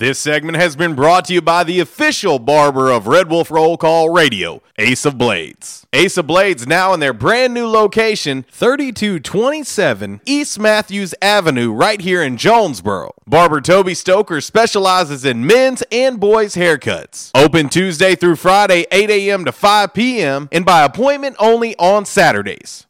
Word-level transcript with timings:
This 0.00 0.18
segment 0.18 0.56
has 0.56 0.76
been 0.76 0.94
brought 0.94 1.26
to 1.26 1.34
you 1.34 1.42
by 1.42 1.62
the 1.62 1.78
official 1.78 2.38
barber 2.38 2.90
of 2.90 3.06
Red 3.06 3.28
Wolf 3.28 3.50
Roll 3.50 3.76
Call 3.76 4.08
Radio, 4.08 4.62
Ace 4.78 5.04
of 5.04 5.18
Blades. 5.18 5.86
Ace 5.92 6.16
of 6.16 6.26
Blades 6.26 6.66
now 6.66 6.94
in 6.94 7.00
their 7.00 7.12
brand 7.12 7.52
new 7.52 7.66
location, 7.66 8.46
3227 8.48 10.22
East 10.24 10.58
Matthews 10.58 11.14
Avenue, 11.20 11.70
right 11.70 12.00
here 12.00 12.22
in 12.22 12.38
Jonesboro. 12.38 13.12
Barber 13.26 13.60
Toby 13.60 13.92
Stoker 13.92 14.40
specializes 14.40 15.26
in 15.26 15.46
men's 15.46 15.82
and 15.92 16.18
boys' 16.18 16.54
haircuts. 16.54 17.30
Open 17.34 17.68
Tuesday 17.68 18.14
through 18.14 18.36
Friday, 18.36 18.86
8 18.90 19.10
a.m. 19.10 19.44
to 19.44 19.52
5 19.52 19.92
p.m., 19.92 20.48
and 20.50 20.64
by 20.64 20.82
appointment 20.82 21.36
only 21.38 21.76
on 21.76 22.06
Saturdays. 22.06 22.86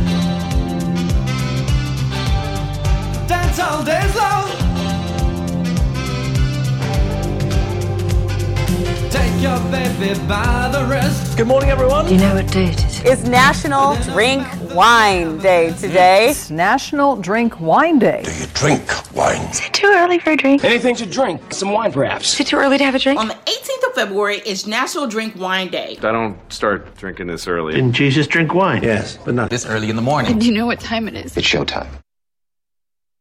All 3.58 3.84
long. 3.84 4.29
Good 9.40 9.48
morning, 11.46 11.70
everyone. 11.70 12.04
Do 12.04 12.12
you 12.12 12.20
know 12.20 12.34
what 12.34 12.52
date 12.52 12.74
it 12.74 12.84
is? 12.84 13.00
It's 13.04 13.22
National 13.22 13.94
Drink 14.12 14.46
Wine 14.74 15.38
Day 15.38 15.72
today. 15.72 16.28
It's 16.28 16.50
National 16.50 17.16
Drink 17.16 17.58
Wine 17.58 17.98
Day. 17.98 18.20
Do 18.22 18.34
you 18.34 18.44
drink 18.52 19.14
wine? 19.14 19.40
Is 19.48 19.62
it 19.62 19.72
too 19.72 19.86
early 19.86 20.18
for 20.18 20.32
a 20.32 20.36
drink? 20.36 20.62
Anything 20.62 20.94
to 20.96 21.06
drink? 21.06 21.54
Some 21.54 21.72
wine, 21.72 21.90
perhaps. 21.90 22.34
Is 22.34 22.40
it 22.40 22.48
too 22.48 22.56
early 22.56 22.76
to 22.76 22.84
have 22.84 22.94
a 22.94 22.98
drink? 22.98 23.18
On 23.18 23.28
the 23.28 23.34
18th 23.34 23.88
of 23.88 23.94
February 23.94 24.42
is 24.44 24.66
National 24.66 25.06
Drink 25.06 25.34
Wine 25.36 25.68
Day. 25.68 25.96
I 25.96 26.12
don't 26.12 26.36
start 26.52 26.94
drinking 26.98 27.28
this 27.28 27.48
early. 27.48 27.72
Didn't 27.72 27.94
Jesus 27.94 28.26
drink 28.26 28.52
wine? 28.52 28.82
Yes, 28.82 29.16
but 29.24 29.34
not 29.34 29.48
This 29.48 29.64
early 29.64 29.88
in 29.88 29.96
the 29.96 30.02
morning. 30.02 30.38
Do 30.38 30.44
you 30.44 30.52
know 30.52 30.66
what 30.66 30.80
time 30.80 31.08
it 31.08 31.14
is? 31.14 31.34
It's 31.34 31.48
showtime. 31.48 31.88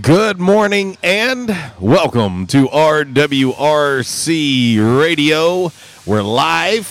Good 0.00 0.40
morning 0.40 0.96
and 1.02 1.54
welcome 1.78 2.46
to 2.46 2.66
RWRC 2.68 3.08
Radio. 4.98 5.70
We're 6.06 6.22
live, 6.22 6.86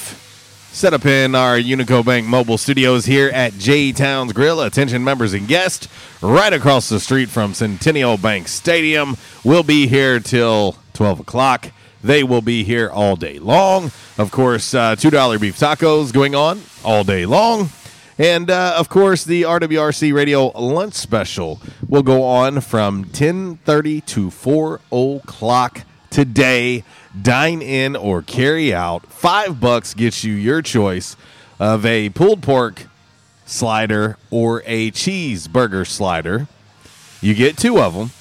set 0.72 0.94
up 0.94 1.08
in 1.08 1.34
our 1.34 1.58
Unico 1.58 2.06
Bank 2.06 2.28
mobile 2.28 2.60
studios 2.60 3.06
here 3.06 3.30
at 3.30 3.54
J 3.54 3.92
Towns 3.92 4.34
Grill. 4.34 4.62
Attention 4.62 5.04
members 5.04 5.34
and 5.34 5.48
guests, 5.48 5.88
right 6.22 6.54
across 6.54 6.90
the 6.90 7.00
street 7.00 7.30
from 7.30 7.56
Centennial 7.56 8.18
Bank 8.18 8.48
Stadium. 8.48 9.18
We'll 9.44 9.64
be 9.64 9.88
here 9.88 10.20
till 10.20 10.76
12 10.94 11.22
o'clock. 11.22 11.72
They 12.04 12.24
will 12.24 12.44
be 12.44 12.64
here 12.64 12.92
all 12.92 13.16
day 13.16 13.40
long. 13.40 13.86
Of 14.20 14.30
course, 14.30 14.76
uh, 14.76 14.96
$2 14.96 15.42
beef 15.42 15.58
tacos 15.58 16.14
going 16.14 16.36
on 16.36 16.62
all 16.84 17.04
day 17.04 17.26
long. 17.26 17.72
And 18.22 18.52
uh, 18.52 18.76
of 18.78 18.88
course, 18.88 19.24
the 19.24 19.42
RWRC 19.42 20.14
Radio 20.14 20.50
lunch 20.50 20.94
special 20.94 21.60
will 21.90 22.04
go 22.04 22.22
on 22.22 22.62
from 22.62 23.06
10:30 23.06 24.06
to 24.06 24.30
4 24.30 24.80
o'clock 24.92 25.82
today. 26.12 26.84
Dine 27.20 27.64
in 27.64 27.96
or 27.96 28.22
carry 28.22 28.76
out. 28.76 29.08
Five 29.08 29.60
bucks 29.60 29.96
gets 29.96 30.24
you 30.24 30.34
your 30.34 30.62
choice 30.62 31.18
of 31.60 31.84
a 31.84 32.10
pulled 32.10 32.44
pork 32.44 32.86
slider 33.48 34.18
or 34.30 34.62
a 34.68 34.92
cheeseburger 34.92 35.88
slider. 35.88 36.48
You 37.22 37.34
get 37.34 37.58
two 37.58 37.80
of 37.80 37.96
them. 37.96 38.12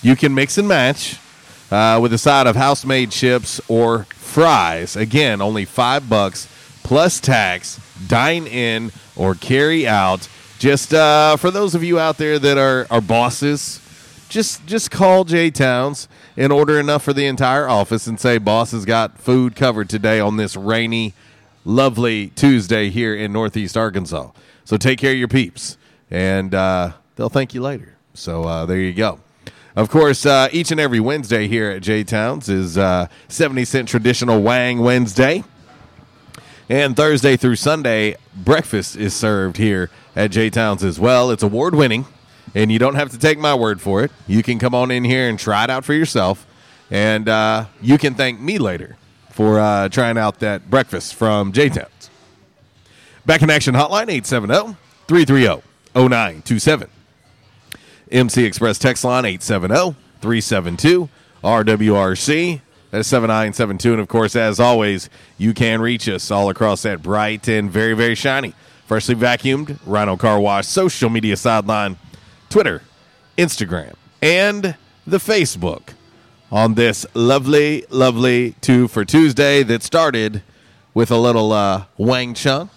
You 0.00 0.16
can 0.16 0.34
mix 0.34 0.56
and 0.56 0.66
match 0.66 1.18
uh, 1.70 1.98
with 2.00 2.14
a 2.14 2.18
side 2.18 2.46
of 2.46 2.56
house-made 2.56 3.10
chips 3.10 3.60
or 3.68 4.04
fries. 4.04 4.96
Again, 4.96 5.42
only 5.42 5.66
five 5.66 6.08
bucks 6.08 6.48
plus 6.82 7.20
tax. 7.20 7.78
Dine 8.06 8.46
in 8.46 8.90
or 9.18 9.34
carry 9.34 9.86
out. 9.86 10.28
Just 10.58 10.94
uh, 10.94 11.36
for 11.36 11.50
those 11.50 11.74
of 11.74 11.84
you 11.84 11.98
out 11.98 12.16
there 12.16 12.38
that 12.38 12.56
are, 12.56 12.86
are 12.90 13.00
bosses, 13.00 13.80
just 14.28 14.66
just 14.66 14.90
call 14.90 15.24
J 15.24 15.50
Towns 15.50 16.08
and 16.36 16.52
order 16.52 16.78
enough 16.78 17.02
for 17.02 17.12
the 17.12 17.26
entire 17.26 17.68
office 17.68 18.06
and 18.06 18.18
say, 18.18 18.38
"Boss 18.38 18.72
has 18.72 18.84
got 18.84 19.18
food 19.18 19.54
covered 19.56 19.88
today 19.88 20.20
on 20.20 20.36
this 20.36 20.56
rainy, 20.56 21.14
lovely 21.64 22.28
Tuesday 22.28 22.90
here 22.90 23.14
in 23.14 23.32
Northeast 23.32 23.76
Arkansas." 23.76 24.30
So 24.64 24.76
take 24.76 24.98
care 24.98 25.12
of 25.12 25.18
your 25.18 25.28
peeps, 25.28 25.78
and 26.10 26.54
uh, 26.54 26.92
they'll 27.16 27.28
thank 27.28 27.54
you 27.54 27.62
later. 27.62 27.96
So 28.14 28.44
uh, 28.44 28.66
there 28.66 28.78
you 28.78 28.92
go. 28.92 29.20
Of 29.76 29.90
course, 29.90 30.26
uh, 30.26 30.48
each 30.50 30.72
and 30.72 30.80
every 30.80 30.98
Wednesday 30.98 31.46
here 31.46 31.70
at 31.70 31.82
J 31.82 32.02
Towns 32.02 32.48
is 32.48 32.76
uh, 32.76 33.06
70 33.28 33.64
cent 33.64 33.88
traditional 33.88 34.42
Wang 34.42 34.80
Wednesday. 34.80 35.44
And 36.70 36.94
Thursday 36.94 37.38
through 37.38 37.56
Sunday, 37.56 38.16
breakfast 38.36 38.94
is 38.94 39.16
served 39.16 39.56
here 39.56 39.90
at 40.14 40.30
J 40.30 40.50
Towns 40.50 40.84
as 40.84 41.00
well. 41.00 41.30
It's 41.30 41.42
award 41.42 41.74
winning, 41.74 42.04
and 42.54 42.70
you 42.70 42.78
don't 42.78 42.94
have 42.94 43.10
to 43.12 43.18
take 43.18 43.38
my 43.38 43.54
word 43.54 43.80
for 43.80 44.04
it. 44.04 44.10
You 44.26 44.42
can 44.42 44.58
come 44.58 44.74
on 44.74 44.90
in 44.90 45.04
here 45.04 45.30
and 45.30 45.38
try 45.38 45.64
it 45.64 45.70
out 45.70 45.86
for 45.86 45.94
yourself, 45.94 46.46
and 46.90 47.26
uh, 47.26 47.66
you 47.80 47.96
can 47.96 48.12
thank 48.12 48.38
me 48.38 48.58
later 48.58 48.98
for 49.30 49.58
uh, 49.58 49.88
trying 49.88 50.18
out 50.18 50.40
that 50.40 50.68
breakfast 50.68 51.14
from 51.14 51.52
J 51.52 51.70
Towns. 51.70 52.10
Back 53.24 53.40
in 53.40 53.48
action 53.48 53.74
hotline 53.74 54.10
870 54.10 54.76
330 55.06 55.62
0927. 55.94 56.90
MC 58.10 58.44
Express 58.44 58.78
text 58.78 59.04
line 59.04 59.24
870 59.24 59.96
372 60.20 61.08
RWRC. 61.42 62.60
That's 62.90 63.08
7972. 63.08 63.92
And 63.92 64.00
of 64.00 64.08
course, 64.08 64.34
as 64.34 64.58
always, 64.58 65.10
you 65.36 65.52
can 65.52 65.80
reach 65.80 66.08
us 66.08 66.30
all 66.30 66.48
across 66.48 66.82
that 66.82 67.02
bright 67.02 67.46
and 67.48 67.70
very, 67.70 67.94
very 67.94 68.14
shiny, 68.14 68.54
freshly 68.86 69.14
vacuumed 69.14 69.78
Rhino 69.84 70.16
Car 70.16 70.40
Wash 70.40 70.66
social 70.66 71.10
media 71.10 71.36
sideline, 71.36 71.98
Twitter, 72.48 72.82
Instagram, 73.36 73.94
and 74.22 74.76
the 75.06 75.18
Facebook 75.18 75.90
on 76.50 76.74
this 76.74 77.04
lovely, 77.14 77.84
lovely 77.90 78.54
two 78.60 78.88
for 78.88 79.04
Tuesday 79.04 79.62
that 79.62 79.82
started 79.82 80.42
with 80.94 81.10
a 81.10 81.16
little 81.16 81.52
uh, 81.52 81.84
Wang 81.98 82.34
Chung. 82.34 82.70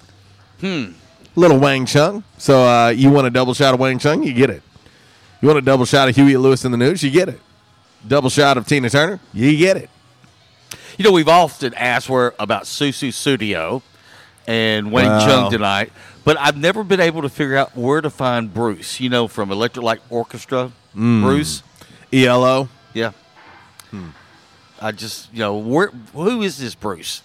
Hmm. 0.59 0.91
Little 1.35 1.57
Wang 1.59 1.85
Chung. 1.85 2.23
So 2.37 2.67
uh, 2.67 2.89
you 2.89 3.09
want 3.09 3.27
a 3.27 3.29
double 3.29 3.53
shot 3.53 3.73
of 3.73 3.79
Wang 3.79 3.97
Chung? 3.97 4.23
You 4.23 4.33
get 4.33 4.49
it. 4.49 4.61
You 5.41 5.47
want 5.47 5.57
a 5.57 5.61
double 5.61 5.85
shot 5.85 6.09
of 6.09 6.15
Huey 6.15 6.35
Lewis 6.35 6.65
and 6.65 6.73
the 6.73 6.77
News? 6.77 7.01
You 7.01 7.09
get 7.09 7.29
it. 7.29 7.39
Double 8.07 8.29
shot 8.29 8.57
of 8.57 8.67
Tina 8.67 8.89
Turner? 8.89 9.19
You 9.33 9.55
get 9.57 9.77
it. 9.77 9.89
You 10.97 11.03
know, 11.05 11.11
we've 11.11 11.27
often 11.27 11.73
asked 11.73 12.09
where 12.09 12.33
about 12.39 12.63
Sussudio 12.63 13.81
and 14.47 14.91
Wayne 14.91 15.07
Wow. 15.07 15.25
Chung 15.27 15.51
tonight, 15.51 15.91
but 16.23 16.37
I've 16.39 16.57
never 16.57 16.83
been 16.83 16.99
able 16.99 17.21
to 17.21 17.29
figure 17.29 17.55
out 17.57 17.75
where 17.75 18.01
to 18.01 18.09
find 18.09 18.53
Bruce. 18.53 18.99
You 18.99 19.09
know, 19.09 19.27
from 19.27 19.51
Electric 19.51 19.83
Light 19.83 20.01
Orchestra, 20.09 20.71
Mm. 20.95 21.21
Bruce. 21.23 21.63
ELO. 22.11 22.67
Yeah. 22.93 23.11
I 24.81 24.91
just, 24.91 25.31
you 25.31 25.39
know, 25.39 25.57
where 25.57 25.87
who 26.13 26.41
is 26.41 26.57
this 26.57 26.75
Bruce? 26.75 27.21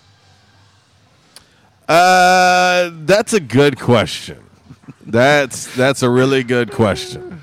Uh, 1.89 2.91
that's 3.05 3.33
a 3.33 3.41
good 3.41 3.79
question. 3.79 4.39
That's 5.05 5.75
that's 5.75 6.03
a 6.03 6.11
really 6.11 6.43
good 6.43 6.71
question. 6.73 7.43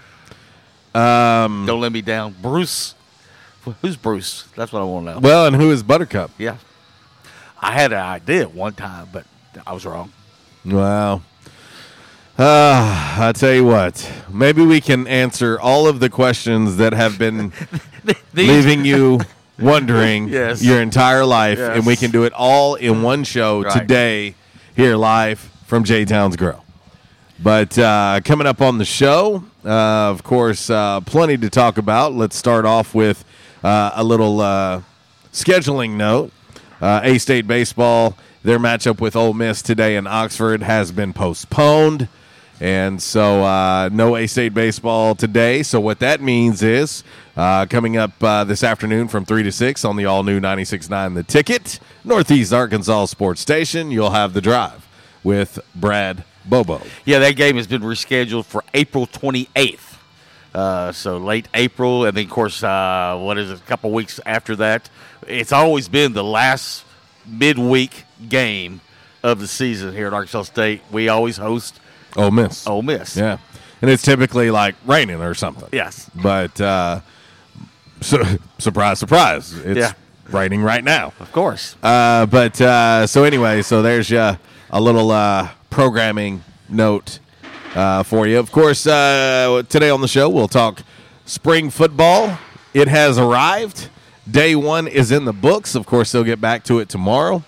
Um, 0.93 1.65
Don't 1.65 1.81
let 1.81 1.91
me 1.91 2.01
down, 2.01 2.35
Bruce. 2.41 2.93
Who's 3.81 3.95
Bruce? 3.95 4.43
That's 4.55 4.71
what 4.73 4.81
I 4.81 4.83
want 4.83 5.05
to 5.07 5.13
know. 5.13 5.19
well, 5.19 5.45
and 5.47 5.55
who 5.55 5.71
is 5.71 5.83
Buttercup? 5.83 6.31
Yeah, 6.37 6.57
I 7.61 7.71
had 7.71 7.93
an 7.93 7.99
idea 7.99 8.41
at 8.41 8.53
one 8.53 8.73
time, 8.73 9.07
but 9.13 9.25
I 9.65 9.73
was 9.73 9.85
wrong. 9.85 10.11
Wow. 10.65 11.21
Uh, 12.37 13.15
I 13.19 13.31
tell 13.35 13.53
you 13.53 13.63
what, 13.63 14.11
maybe 14.31 14.65
we 14.65 14.81
can 14.81 15.05
answer 15.07 15.59
all 15.59 15.87
of 15.87 15.99
the 15.99 16.09
questions 16.09 16.77
that 16.77 16.91
have 16.93 17.19
been 17.19 17.53
leaving 18.33 18.83
you 18.85 19.19
wondering 19.59 20.29
Yes. 20.29 20.63
your 20.63 20.81
entire 20.81 21.25
life, 21.25 21.59
Yes. 21.59 21.77
and 21.77 21.85
we 21.85 21.95
can 21.95 22.09
do 22.09 22.23
it 22.23 22.33
all 22.33 22.73
in 22.75 23.03
one 23.03 23.23
show 23.23 23.61
Right. 23.61 23.71
today 23.79 24.35
here 24.75 24.95
live 24.95 25.39
from 25.67 25.83
J 25.83 26.05
Town's 26.05 26.35
Grill. 26.35 26.65
But 27.39 27.77
uh, 27.77 28.19
coming 28.25 28.47
up 28.47 28.61
on 28.61 28.79
the 28.79 28.85
show, 28.85 29.43
uh, 29.63 29.69
of 30.09 30.23
course, 30.23 30.71
uh, 30.71 31.01
plenty 31.01 31.37
to 31.37 31.49
talk 31.51 31.77
about. 31.77 32.13
Let's 32.13 32.35
start 32.35 32.65
off 32.65 32.95
with 32.95 33.23
a 33.63 34.03
little 34.03 34.41
uh, 34.41 34.81
scheduling 35.31 35.91
note. 35.91 36.31
Uh, 36.81 36.99
A 37.03 37.17
State 37.17 37.47
baseball, 37.47 38.17
their 38.43 38.59
matchup 38.59 38.99
with 38.99 39.15
Ole 39.15 39.33
Miss 39.33 39.61
today 39.61 39.95
in 39.95 40.05
Oxford 40.05 40.61
has 40.63 40.91
been 40.91 41.13
postponed. 41.13 42.09
And 42.59 43.01
so, 43.01 43.43
uh, 43.43 43.89
no 43.91 44.15
A 44.15 44.27
State 44.27 44.53
baseball 44.53 45.15
today. 45.15 45.63
So, 45.63 45.79
what 45.79 45.99
that 45.99 46.21
means 46.21 46.61
is 46.61 47.03
uh, 47.35 47.65
coming 47.65 47.97
up 47.97 48.11
uh, 48.23 48.43
this 48.43 48.63
afternoon 48.63 49.07
from 49.07 49.25
3 49.25 49.43
to 49.43 49.51
6 49.51 49.85
on 49.85 49.95
the 49.95 50.05
all 50.05 50.23
new 50.23 50.39
96.9 50.39 51.15
The 51.15 51.23
Ticket, 51.23 51.79
Northeast 52.03 52.53
Arkansas 52.53 53.05
Sports 53.05 53.41
Station, 53.41 53.89
you'll 53.91 54.11
have 54.11 54.33
the 54.33 54.41
drive 54.41 54.87
with 55.23 55.59
Brad 55.73 56.23
Bobo. 56.45 56.81
Yeah, 57.05 57.19
that 57.19 57.35
game 57.35 57.55
has 57.55 57.67
been 57.67 57.81
rescheduled 57.81 58.45
for 58.45 58.63
April 58.73 59.07
28th. 59.07 59.92
Uh, 60.53 60.91
so 60.91 61.17
late 61.17 61.47
April, 61.55 62.05
and 62.05 62.15
then 62.15 62.25
of 62.25 62.29
course, 62.29 62.63
uh, 62.63 63.17
what 63.19 63.37
is 63.39 63.49
it? 63.49 63.57
A 63.59 63.63
couple 63.63 63.91
weeks 63.91 64.19
after 64.25 64.55
that, 64.57 64.89
it's 65.27 65.51
always 65.51 65.87
been 65.87 66.13
the 66.13 66.23
last 66.23 66.85
midweek 67.25 68.03
game 68.29 68.81
of 69.23 69.39
the 69.39 69.47
season 69.47 69.93
here 69.95 70.07
at 70.07 70.13
Arkansas 70.13 70.43
State. 70.43 70.81
We 70.91 71.09
always 71.09 71.37
host 71.37 71.79
Ole 72.15 72.29
Miss. 72.31 72.67
Ole 72.67 72.83
Miss. 72.83 73.17
Yeah. 73.17 73.37
And 73.81 73.89
it's 73.89 74.03
typically 74.03 74.51
like 74.51 74.75
raining 74.85 75.21
or 75.21 75.33
something. 75.33 75.67
Yes. 75.71 76.09
But 76.13 76.59
uh, 76.61 76.99
su- 78.01 78.23
surprise, 78.59 78.99
surprise. 78.99 79.53
It's 79.53 79.77
Yeah. 79.79 79.93
raining 80.29 80.61
right 80.61 80.83
now. 80.83 81.13
Of 81.19 81.31
course. 81.31 81.75
Uh, 81.81 82.25
but 82.27 82.59
uh, 82.61 83.07
so 83.07 83.23
anyway, 83.23 83.61
so 83.61 83.81
there's 83.81 84.11
uh, 84.11 84.37
a 84.69 84.79
little 84.79 85.09
uh, 85.11 85.49
programming 85.69 86.43
note 86.69 87.19
uh, 87.75 88.03
for 88.03 88.27
you. 88.27 88.39
Of 88.39 88.51
course, 88.51 88.85
uh, 88.85 89.63
today 89.69 89.89
on 89.89 90.01
the 90.01 90.07
show 90.07 90.29
we'll 90.29 90.47
talk 90.47 90.81
spring 91.25 91.69
football. 91.69 92.37
It 92.73 92.87
has 92.87 93.17
arrived. 93.17 93.89
Day 94.29 94.55
one 94.55 94.87
is 94.87 95.11
in 95.11 95.25
the 95.25 95.33
books. 95.33 95.75
Of 95.75 95.85
course, 95.85 96.11
they'll 96.11 96.23
get 96.23 96.39
back 96.39 96.63
to 96.65 96.79
it 96.79 96.89
tomorrow. 96.89 97.43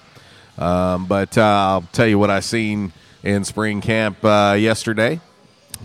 Um, 0.57 1.05
but 1.05 1.37
uh, 1.37 1.41
I'll 1.41 1.87
tell 1.91 2.07
you 2.07 2.19
what 2.19 2.29
I 2.29 2.39
seen 2.39 2.93
in 3.23 3.43
spring 3.43 3.81
camp 3.81 4.23
uh, 4.23 4.55
yesterday. 4.57 5.19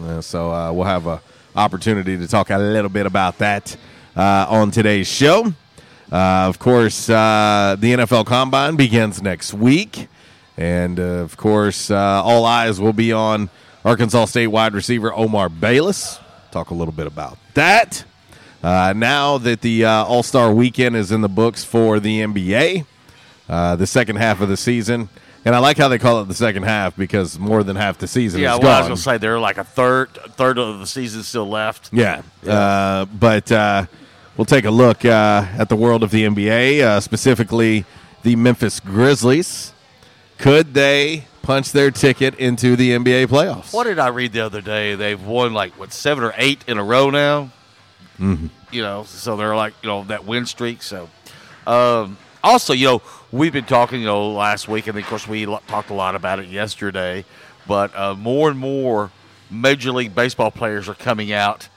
Uh, 0.03 0.21
so 0.21 0.53
uh, 0.53 0.73
we'll 0.73 0.85
have 0.85 1.07
a 1.07 1.21
opportunity 1.57 2.17
to 2.17 2.29
talk 2.29 2.51
a 2.51 2.59
little 2.59 2.91
bit 2.91 3.07
about 3.07 3.39
that 3.39 3.77
on 4.17 4.71
today's 4.71 5.09
show. 5.09 5.53
Of 6.11 6.59
course, 6.59 7.07
the 7.07 7.13
NFL 7.13 8.27
Combine 8.27 8.77
begins 8.77 9.23
next 9.23 9.55
week, 9.55 10.09
and 10.57 10.99
of 10.99 11.37
course, 11.37 11.91
all 11.91 12.45
eyes 12.45 12.81
will 12.81 12.93
be 12.93 13.13
on 13.13 13.51
Arkansas 13.85 14.27
State 14.27 14.49
wide 14.49 14.75
receiver 14.75 15.13
Omar 15.13 15.49
Bayless. 15.49 16.19
Talk 16.51 16.71
a 16.71 16.75
little 16.75 16.93
bit 16.93 17.07
about 17.07 17.39
that. 17.55 18.05
Uh, 18.63 18.93
now 18.95 19.39
that 19.39 19.63
the 19.63 19.85
uh, 19.87 20.05
All 20.05 20.23
Star 20.23 20.53
Weekend 20.53 20.97
is 20.97 21.13
in 21.13 21.23
the 21.23 21.29
books 21.29 21.65
for 21.65 21.99
the 21.99 22.21
NBA, 22.21 22.85
uh, 23.49 23.77
the 23.77 23.87
second 23.87 24.17
half 24.17 24.41
of 24.41 24.49
the 24.49 24.57
season. 24.57 25.09
And 25.43 25.55
I 25.55 25.59
like 25.59 25.79
how 25.79 25.89
they 25.89 25.99
call 25.99 26.21
it 26.21 26.29
the 26.29 26.35
second 26.35 26.65
half 26.65 26.95
because 26.97 27.39
more 27.39 27.63
than 27.63 27.75
half 27.75 27.97
the 27.97 28.07
season 28.07 28.43
Yeah, 28.43 28.57
is 28.57 28.61
well, 28.61 28.73
I 28.73 28.81
was 28.81 28.89
going 28.89 28.97
to 28.97 29.03
say 29.03 29.17
there 29.17 29.37
are 29.37 29.41
like 29.41 29.57
a 29.57 29.65
third 29.65 30.11
third 30.37 30.59
of 30.59 30.81
the 30.81 30.87
season 30.87 31.23
still 31.23 31.49
left. 31.49 31.89
Yeah. 31.95 32.21
Uh, 32.47 33.07
but 33.07 33.51
uh, 33.51 33.87
we'll 34.37 34.45
take 34.45 34.67
a 34.67 34.71
look 34.71 35.07
uh, 35.07 35.47
at 35.57 35.71
the 35.71 35.77
world 35.77 36.03
of 36.03 36.11
the 36.11 36.27
NBA, 36.27 36.83
uh, 36.83 37.01
specifically 37.01 37.87
the 38.23 38.37
Memphis 38.37 38.81
Grizzlies. 38.81 39.73
Could 40.41 40.73
they 40.73 41.25
punch 41.43 41.73
their 41.73 41.91
ticket 41.91 42.35
into 42.37 42.75
the 42.75 42.93
NBA 42.93 43.27
playoffs? 43.27 43.75
What 43.75 43.85
did 43.85 43.99
I 43.99 44.09
read 44.09 44.33
the 44.33 44.41
other 44.41 44.63
day? 44.63 44.95
They've 44.95 45.23
won 45.23 45.53
like 45.53 45.79
what 45.79 45.93
seven 45.93 46.25
or 46.25 46.33
eight 46.39 46.65
in 46.67 46.79
a 46.79 46.83
row 46.83 47.11
now. 47.11 47.51
Mm-hmm. 48.19 48.47
You 48.73 48.81
know, 48.81 49.05
so 49.05 49.37
they're 49.37 49.55
like 49.55 49.75
you 49.83 49.91
know 49.91 50.05
that 50.05 50.25
win 50.25 50.47
streak. 50.47 50.81
So, 50.83 51.11
um, 51.67 52.17
also 52.43 52.73
you 52.73 52.87
know 52.87 53.03
we've 53.31 53.53
been 53.53 53.67
talking 53.67 54.01
you 54.01 54.07
know 54.07 54.33
last 54.33 54.67
week, 54.67 54.87
and 54.87 54.99
of 54.99 55.05
course 55.05 55.29
we 55.29 55.45
talked 55.45 55.91
a 55.91 55.95
lot 55.95 56.15
about 56.15 56.39
it 56.39 56.47
yesterday. 56.47 57.27
But 57.67 57.95
uh, 57.95 58.15
more 58.15 58.49
and 58.49 58.59
more 58.59 59.11
Major 59.51 59.93
League 59.93 60.15
Baseball 60.15 60.51
players 60.51 60.89
are 60.89 60.95
coming 60.95 61.33
out 61.33 61.69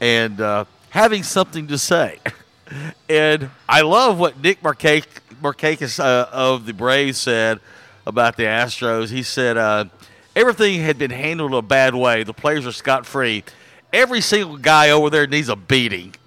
and 0.00 0.40
uh, 0.40 0.64
having 0.88 1.22
something 1.22 1.68
to 1.68 1.78
say. 1.78 2.18
and 3.08 3.50
I 3.68 3.82
love 3.82 4.18
what 4.18 4.40
Nick 4.42 4.62
Markakis 4.62 6.00
uh, 6.00 6.26
of 6.32 6.66
the 6.66 6.72
Braves 6.72 7.16
said 7.16 7.60
about 8.06 8.36
the 8.36 8.44
Astros. 8.44 9.10
He 9.10 9.22
said 9.22 9.56
uh, 9.56 9.86
everything 10.34 10.80
had 10.80 10.98
been 10.98 11.10
handled 11.10 11.54
a 11.54 11.62
bad 11.62 11.94
way. 11.94 12.22
The 12.22 12.34
players 12.34 12.66
are 12.66 12.72
scot 12.72 13.06
free. 13.06 13.44
Every 13.92 14.20
single 14.20 14.56
guy 14.56 14.90
over 14.90 15.10
there 15.10 15.26
needs 15.26 15.48
a 15.48 15.56
beating. 15.56 16.14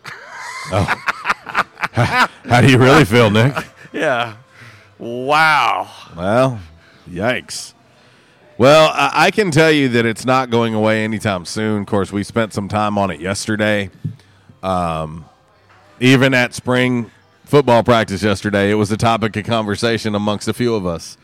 How 1.93 2.61
do 2.61 2.71
you 2.71 2.77
really 2.77 3.05
feel, 3.05 3.29
Nick? 3.29 3.53
Yeah. 3.91 4.35
Wow. 4.97 5.89
Well, 6.15 6.59
yikes. 7.09 7.73
Well, 8.57 8.91
I, 8.93 9.25
I 9.25 9.31
can 9.31 9.51
tell 9.51 9.71
you 9.71 9.89
that 9.89 10.05
it's 10.05 10.25
not 10.25 10.49
going 10.49 10.73
away 10.73 11.03
anytime 11.03 11.45
soon. 11.45 11.81
Of 11.81 11.87
course, 11.87 12.11
we 12.11 12.23
spent 12.23 12.53
some 12.53 12.67
time 12.67 12.97
on 12.97 13.11
it 13.11 13.19
yesterday. 13.19 13.89
Um, 14.61 15.25
even 15.99 16.33
at 16.33 16.53
spring 16.53 17.11
football 17.45 17.83
practice 17.83 18.23
yesterday, 18.23 18.71
it 18.71 18.75
was 18.75 18.91
a 18.91 18.97
topic 18.97 19.35
of 19.35 19.45
conversation 19.45 20.15
amongst 20.15 20.47
a 20.47 20.53
few 20.53 20.73
of 20.75 20.85
us. 20.85 21.17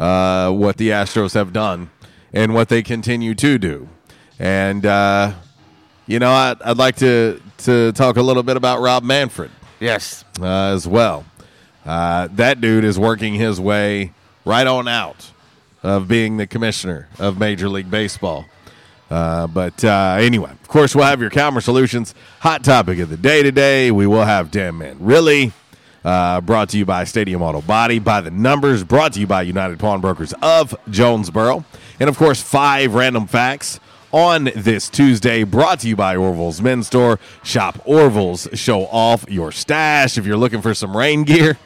Uh, 0.00 0.50
what 0.50 0.78
the 0.78 0.88
Astros 0.88 1.34
have 1.34 1.52
done 1.52 1.90
and 2.32 2.54
what 2.54 2.70
they 2.70 2.82
continue 2.82 3.34
to 3.34 3.58
do, 3.58 3.86
and 4.38 4.86
uh, 4.86 5.32
you 6.06 6.18
know, 6.18 6.32
I'd, 6.32 6.62
I'd 6.62 6.78
like 6.78 6.96
to 6.96 7.40
to 7.58 7.92
talk 7.92 8.16
a 8.16 8.22
little 8.22 8.42
bit 8.42 8.56
about 8.56 8.80
Rob 8.80 9.02
Manfred 9.02 9.50
Yes. 9.78 10.24
uh, 10.40 10.46
as 10.74 10.88
well. 10.88 11.26
Uh, 11.84 12.28
that 12.32 12.60
dude 12.62 12.84
is 12.84 12.98
working 12.98 13.34
his 13.34 13.60
way 13.60 14.12
right 14.46 14.66
on 14.66 14.88
out 14.88 15.30
of 15.82 16.08
being 16.08 16.38
the 16.38 16.46
commissioner 16.46 17.08
of 17.18 17.38
Major 17.38 17.68
League 17.68 17.90
Baseball. 17.90 18.46
Uh, 19.10 19.46
but 19.48 19.84
uh, 19.84 20.16
anyway, 20.20 20.50
of 20.50 20.68
course, 20.68 20.94
we'll 20.94 21.04
have 21.04 21.20
your 21.20 21.30
Calmer 21.30 21.60
Solutions 21.60 22.14
hot 22.38 22.62
topic 22.64 22.98
of 23.00 23.08
the 23.10 23.16
day 23.18 23.42
today. 23.42 23.90
We 23.90 24.06
will 24.06 24.24
have 24.24 24.50
Damn 24.50 24.78
Man 24.78 24.96
Really. 25.00 25.52
Uh, 26.02 26.40
brought 26.40 26.70
to 26.70 26.78
you 26.78 26.86
by 26.86 27.04
Stadium 27.04 27.42
Auto 27.42 27.60
Body, 27.60 27.98
by 27.98 28.22
the 28.22 28.30
numbers, 28.30 28.82
brought 28.82 29.12
to 29.12 29.20
you 29.20 29.26
by 29.26 29.42
United 29.42 29.78
Pawnbrokers 29.78 30.32
of 30.40 30.74
Jonesboro. 30.88 31.64
And 31.98 32.08
of 32.08 32.16
course, 32.16 32.40
five 32.42 32.94
random 32.94 33.26
facts 33.26 33.78
on 34.12 34.50
this 34.56 34.88
Tuesday, 34.88 35.44
brought 35.44 35.80
to 35.80 35.88
you 35.88 35.96
by 35.96 36.16
Orville's 36.16 36.60
Men's 36.62 36.86
Store. 36.86 37.20
Shop 37.42 37.78
Orville's, 37.84 38.48
show 38.54 38.86
off 38.86 39.24
your 39.28 39.52
stash. 39.52 40.16
If 40.16 40.26
you're 40.26 40.38
looking 40.38 40.62
for 40.62 40.74
some 40.74 40.96
rain 40.96 41.24
gear, 41.24 41.58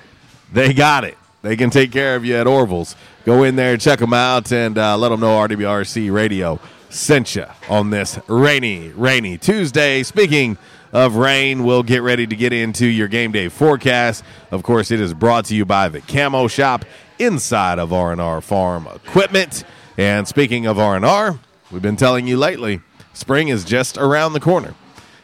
they 0.52 0.74
got 0.74 1.04
it. 1.04 1.16
They 1.42 1.56
can 1.56 1.70
take 1.70 1.92
care 1.92 2.16
of 2.16 2.24
you 2.24 2.34
at 2.34 2.46
Orville's. 2.46 2.96
Go 3.24 3.44
in 3.44 3.56
there, 3.56 3.76
check 3.76 3.98
them 3.98 4.12
out, 4.12 4.50
and 4.52 4.76
uh, 4.76 4.98
let 4.98 5.10
them 5.10 5.20
know 5.20 5.38
RWRC 5.38 6.12
Radio 6.12 6.58
sent 6.90 7.34
you 7.34 7.46
on 7.68 7.90
this 7.90 8.18
rainy, 8.28 8.88
rainy 8.90 9.36
Tuesday. 9.36 10.02
Speaking 10.02 10.56
of 10.94 11.16
rain, 11.16 11.64
we'll 11.64 11.82
get 11.82 12.02
ready 12.02 12.24
to 12.24 12.36
get 12.36 12.52
into 12.52 12.86
your 12.86 13.08
game 13.08 13.32
day 13.32 13.48
forecast. 13.48 14.24
Of 14.52 14.62
course, 14.62 14.92
it 14.92 15.00
is 15.00 15.12
brought 15.12 15.46
to 15.46 15.54
you 15.54 15.64
by 15.64 15.88
the 15.88 16.00
Camo 16.00 16.46
Shop 16.46 16.84
inside 17.18 17.80
of 17.80 17.92
R&R 17.92 18.40
Farm 18.40 18.86
Equipment. 18.86 19.64
And 19.98 20.26
speaking 20.26 20.66
of 20.66 20.78
R&R, 20.78 21.38
we've 21.72 21.82
been 21.82 21.96
telling 21.96 22.28
you 22.28 22.36
lately, 22.36 22.80
spring 23.12 23.48
is 23.48 23.64
just 23.64 23.98
around 23.98 24.34
the 24.34 24.40
corner. 24.40 24.74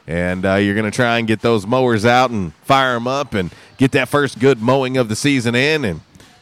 And 0.08 0.44
uh, 0.44 0.54
you're 0.56 0.74
going 0.74 0.90
to 0.90 0.94
try 0.94 1.18
and 1.18 1.28
get 1.28 1.40
those 1.40 1.68
mowers 1.68 2.04
out 2.04 2.30
and 2.30 2.52
fire 2.64 2.94
them 2.94 3.06
up 3.06 3.32
and 3.32 3.52
get 3.78 3.92
that 3.92 4.08
first 4.08 4.40
good 4.40 4.60
mowing 4.60 4.96
of 4.96 5.08
the 5.08 5.14
season 5.14 5.54
in. 5.54 5.84
And 5.84 6.00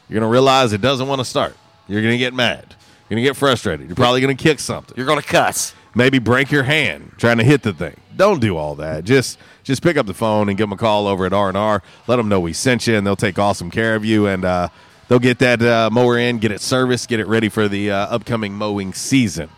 you're 0.08 0.20
going 0.20 0.28
to 0.28 0.32
realize 0.32 0.72
it 0.72 0.80
doesn't 0.80 1.06
want 1.06 1.20
to 1.20 1.24
start. 1.24 1.54
You're 1.86 2.00
going 2.00 2.12
to 2.12 2.18
get 2.18 2.32
mad. 2.32 2.64
You're 3.08 3.16
going 3.16 3.24
to 3.24 3.28
get 3.28 3.36
frustrated. 3.36 3.88
You're 3.88 3.96
probably 3.96 4.22
going 4.22 4.34
to 4.34 4.42
kick 4.42 4.58
something. 4.58 4.96
You're 4.96 5.06
going 5.06 5.20
to 5.20 5.26
cuss. 5.26 5.74
Maybe 5.94 6.18
break 6.18 6.50
your 6.50 6.62
hand 6.62 7.12
trying 7.18 7.38
to 7.38 7.44
hit 7.44 7.62
the 7.62 7.74
thing. 7.74 7.96
Don't 8.18 8.40
do 8.40 8.56
all 8.56 8.74
that. 8.74 9.04
Just 9.04 9.38
just 9.62 9.80
pick 9.80 9.96
up 9.96 10.06
the 10.06 10.12
phone 10.12 10.48
and 10.48 10.58
give 10.58 10.68
them 10.68 10.72
a 10.72 10.76
call 10.76 11.06
over 11.06 11.24
at 11.24 11.32
R&R. 11.32 11.82
Let 12.08 12.16
them 12.16 12.28
know 12.28 12.40
we 12.40 12.52
sent 12.52 12.88
you, 12.88 12.96
and 12.96 13.06
they'll 13.06 13.14
take 13.14 13.38
awesome 13.38 13.70
care 13.70 13.94
of 13.94 14.04
you. 14.04 14.26
And 14.26 14.44
uh, 14.44 14.68
they'll 15.06 15.20
get 15.20 15.38
that 15.38 15.62
uh, 15.62 15.88
mower 15.92 16.18
in, 16.18 16.38
get 16.38 16.50
it 16.50 16.60
serviced, 16.60 17.08
get 17.08 17.20
it 17.20 17.28
ready 17.28 17.48
for 17.48 17.68
the 17.68 17.92
uh, 17.92 17.96
upcoming 18.08 18.54
mowing 18.54 18.92
season, 18.92 19.50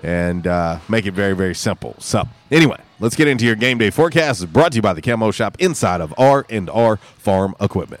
and 0.00 0.46
uh, 0.46 0.78
make 0.88 1.06
it 1.06 1.12
very, 1.12 1.34
very 1.34 1.56
simple. 1.56 1.96
So 1.98 2.22
anyway, 2.52 2.80
let's 3.00 3.16
get 3.16 3.26
into 3.26 3.46
your 3.46 3.56
game 3.56 3.78
day 3.78 3.90
forecast. 3.90 4.52
Brought 4.52 4.72
to 4.72 4.76
you 4.76 4.82
by 4.82 4.92
the 4.92 5.02
Camo 5.02 5.32
Shop 5.32 5.56
inside 5.58 6.00
of 6.00 6.14
R&R 6.16 6.96
Farm 6.96 7.56
Equipment. 7.60 8.00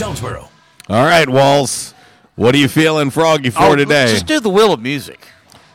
Jonesboro. 0.01 0.49
All 0.89 1.05
right, 1.05 1.29
Walls. 1.29 1.93
What 2.35 2.55
are 2.55 2.57
you 2.57 2.67
feeling 2.67 3.11
froggy 3.11 3.51
for 3.51 3.61
Oh, 3.61 3.75
today? 3.75 4.07
Just 4.07 4.25
do 4.25 4.39
the 4.39 4.49
wheel 4.49 4.73
of 4.73 4.81
music. 4.81 5.27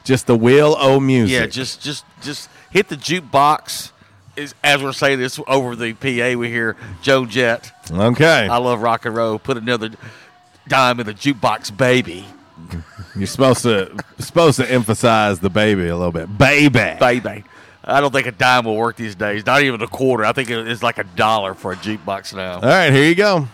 Just 0.02 0.26
the 0.26 0.36
wheel 0.36 0.74
o 0.80 0.98
music. 0.98 1.32
Yeah, 1.40 1.46
just 1.46 1.80
just 1.80 2.04
just 2.22 2.50
hit 2.72 2.88
the 2.88 2.96
jukebox. 2.96 3.92
As 4.64 4.82
we're 4.82 4.92
saying 4.92 5.20
this 5.20 5.38
over 5.46 5.76
the 5.76 5.92
PA, 5.92 6.36
we 6.36 6.48
hear 6.48 6.74
Joan 7.02 7.28
Jett. 7.30 7.70
Okay. 7.88 8.48
I 8.48 8.56
love 8.56 8.82
rock 8.82 9.06
and 9.06 9.14
roll. 9.14 9.38
Put 9.38 9.58
another 9.58 9.90
dime 10.66 10.98
in 10.98 11.06
the 11.06 11.14
jukebox, 11.14 11.76
baby. 11.76 12.26
You're 13.14 13.28
supposed 13.28 13.62
to 13.62 13.96
supposed 14.18 14.58
to 14.58 14.68
emphasize 14.68 15.38
the 15.38 15.50
baby 15.50 15.86
a 15.86 15.96
little 15.96 16.10
bit. 16.10 16.36
Baby. 16.36 16.96
Baby. 16.98 17.44
I 17.84 18.00
don't 18.00 18.10
think 18.12 18.26
a 18.26 18.32
dime 18.32 18.64
will 18.64 18.76
work 18.76 18.96
these 18.96 19.14
days. 19.14 19.46
Not 19.46 19.62
even 19.62 19.80
a 19.82 19.86
quarter. 19.86 20.24
I 20.24 20.32
think 20.32 20.50
it's 20.50 20.82
like 20.82 20.98
a 20.98 21.04
dollar 21.04 21.54
for 21.54 21.70
a 21.70 21.76
jukebox 21.76 22.34
now. 22.34 22.54
All 22.56 22.60
right, 22.62 22.92
here 22.92 23.04
you 23.04 23.14
go. 23.14 23.46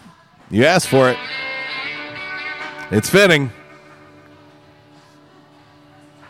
You 0.53 0.67
asked 0.67 0.89
for 0.89 1.09
it. 1.09 1.17
It's 2.91 3.09
fitting. 3.09 3.51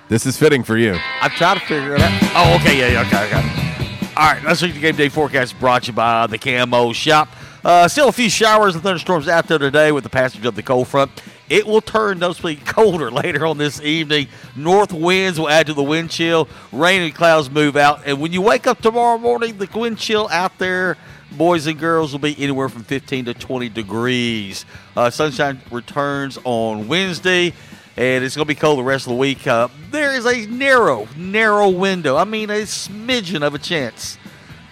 This 0.08 0.26
is 0.26 0.36
fitting 0.36 0.62
for 0.62 0.76
you. 0.76 0.96
I'm 1.20 1.30
trying 1.32 1.58
to 1.58 1.66
figure 1.66 1.96
it 1.96 2.00
out. 2.00 2.20
Oh, 2.36 2.56
okay, 2.60 2.78
yeah, 2.78 3.02
yeah, 3.02 3.06
okay, 3.08 3.26
okay. 3.26 4.12
All 4.16 4.32
right, 4.32 4.40
let's 4.44 4.62
look 4.62 4.70
at 4.70 4.74
the 4.74 4.80
game 4.80 4.94
day 4.94 5.08
forecast 5.08 5.58
brought 5.58 5.82
to 5.82 5.86
you 5.88 5.92
by 5.94 6.28
the 6.28 6.38
Camo 6.38 6.92
Shop. 6.92 7.30
Uh, 7.64 7.88
still 7.88 8.10
a 8.10 8.12
few 8.12 8.30
showers 8.30 8.74
and 8.74 8.84
thunderstorms 8.84 9.26
out 9.26 9.48
there 9.48 9.58
today 9.58 9.90
with 9.90 10.04
the 10.04 10.10
passage 10.10 10.46
of 10.46 10.54
the 10.54 10.62
cold 10.62 10.86
front. 10.86 11.10
It 11.48 11.66
will 11.66 11.80
turn 11.80 12.20
noticeably 12.20 12.56
colder 12.56 13.10
later 13.10 13.44
on 13.44 13.58
this 13.58 13.80
evening. 13.80 14.28
North 14.54 14.92
winds 14.92 15.40
will 15.40 15.48
add 15.48 15.66
to 15.66 15.74
the 15.74 15.82
wind 15.82 16.10
chill. 16.10 16.48
Rain 16.70 17.02
and 17.02 17.12
clouds 17.12 17.50
move 17.50 17.76
out. 17.76 18.02
And 18.06 18.20
when 18.20 18.32
you 18.32 18.40
wake 18.40 18.68
up 18.68 18.80
tomorrow 18.80 19.18
morning, 19.18 19.58
the 19.58 19.68
wind 19.74 19.98
chill 19.98 20.28
out 20.30 20.58
there, 20.58 20.96
boys 21.36 21.66
and 21.66 21.78
girls, 21.78 22.12
will 22.12 22.20
be 22.20 22.36
anywhere 22.38 22.68
from 22.68 22.84
15 22.84 23.26
to 23.26 23.34
20 23.34 23.68
degrees. 23.68 24.64
Uh, 24.96 25.10
sunshine 25.10 25.60
returns 25.70 26.38
on 26.44 26.88
Wednesday 26.88 27.52
and 27.96 28.24
it's 28.24 28.36
going 28.36 28.46
to 28.46 28.48
be 28.48 28.54
cold 28.54 28.78
the 28.78 28.82
rest 28.82 29.06
of 29.06 29.10
the 29.10 29.18
week. 29.18 29.46
Uh, 29.46 29.68
there 29.90 30.14
is 30.14 30.24
a 30.24 30.46
narrow, 30.46 31.06
narrow 31.16 31.68
window. 31.68 32.16
I 32.16 32.24
mean, 32.24 32.50
a 32.50 32.62
smidgen 32.62 33.42
of 33.42 33.54
a 33.54 33.58
chance 33.58 34.18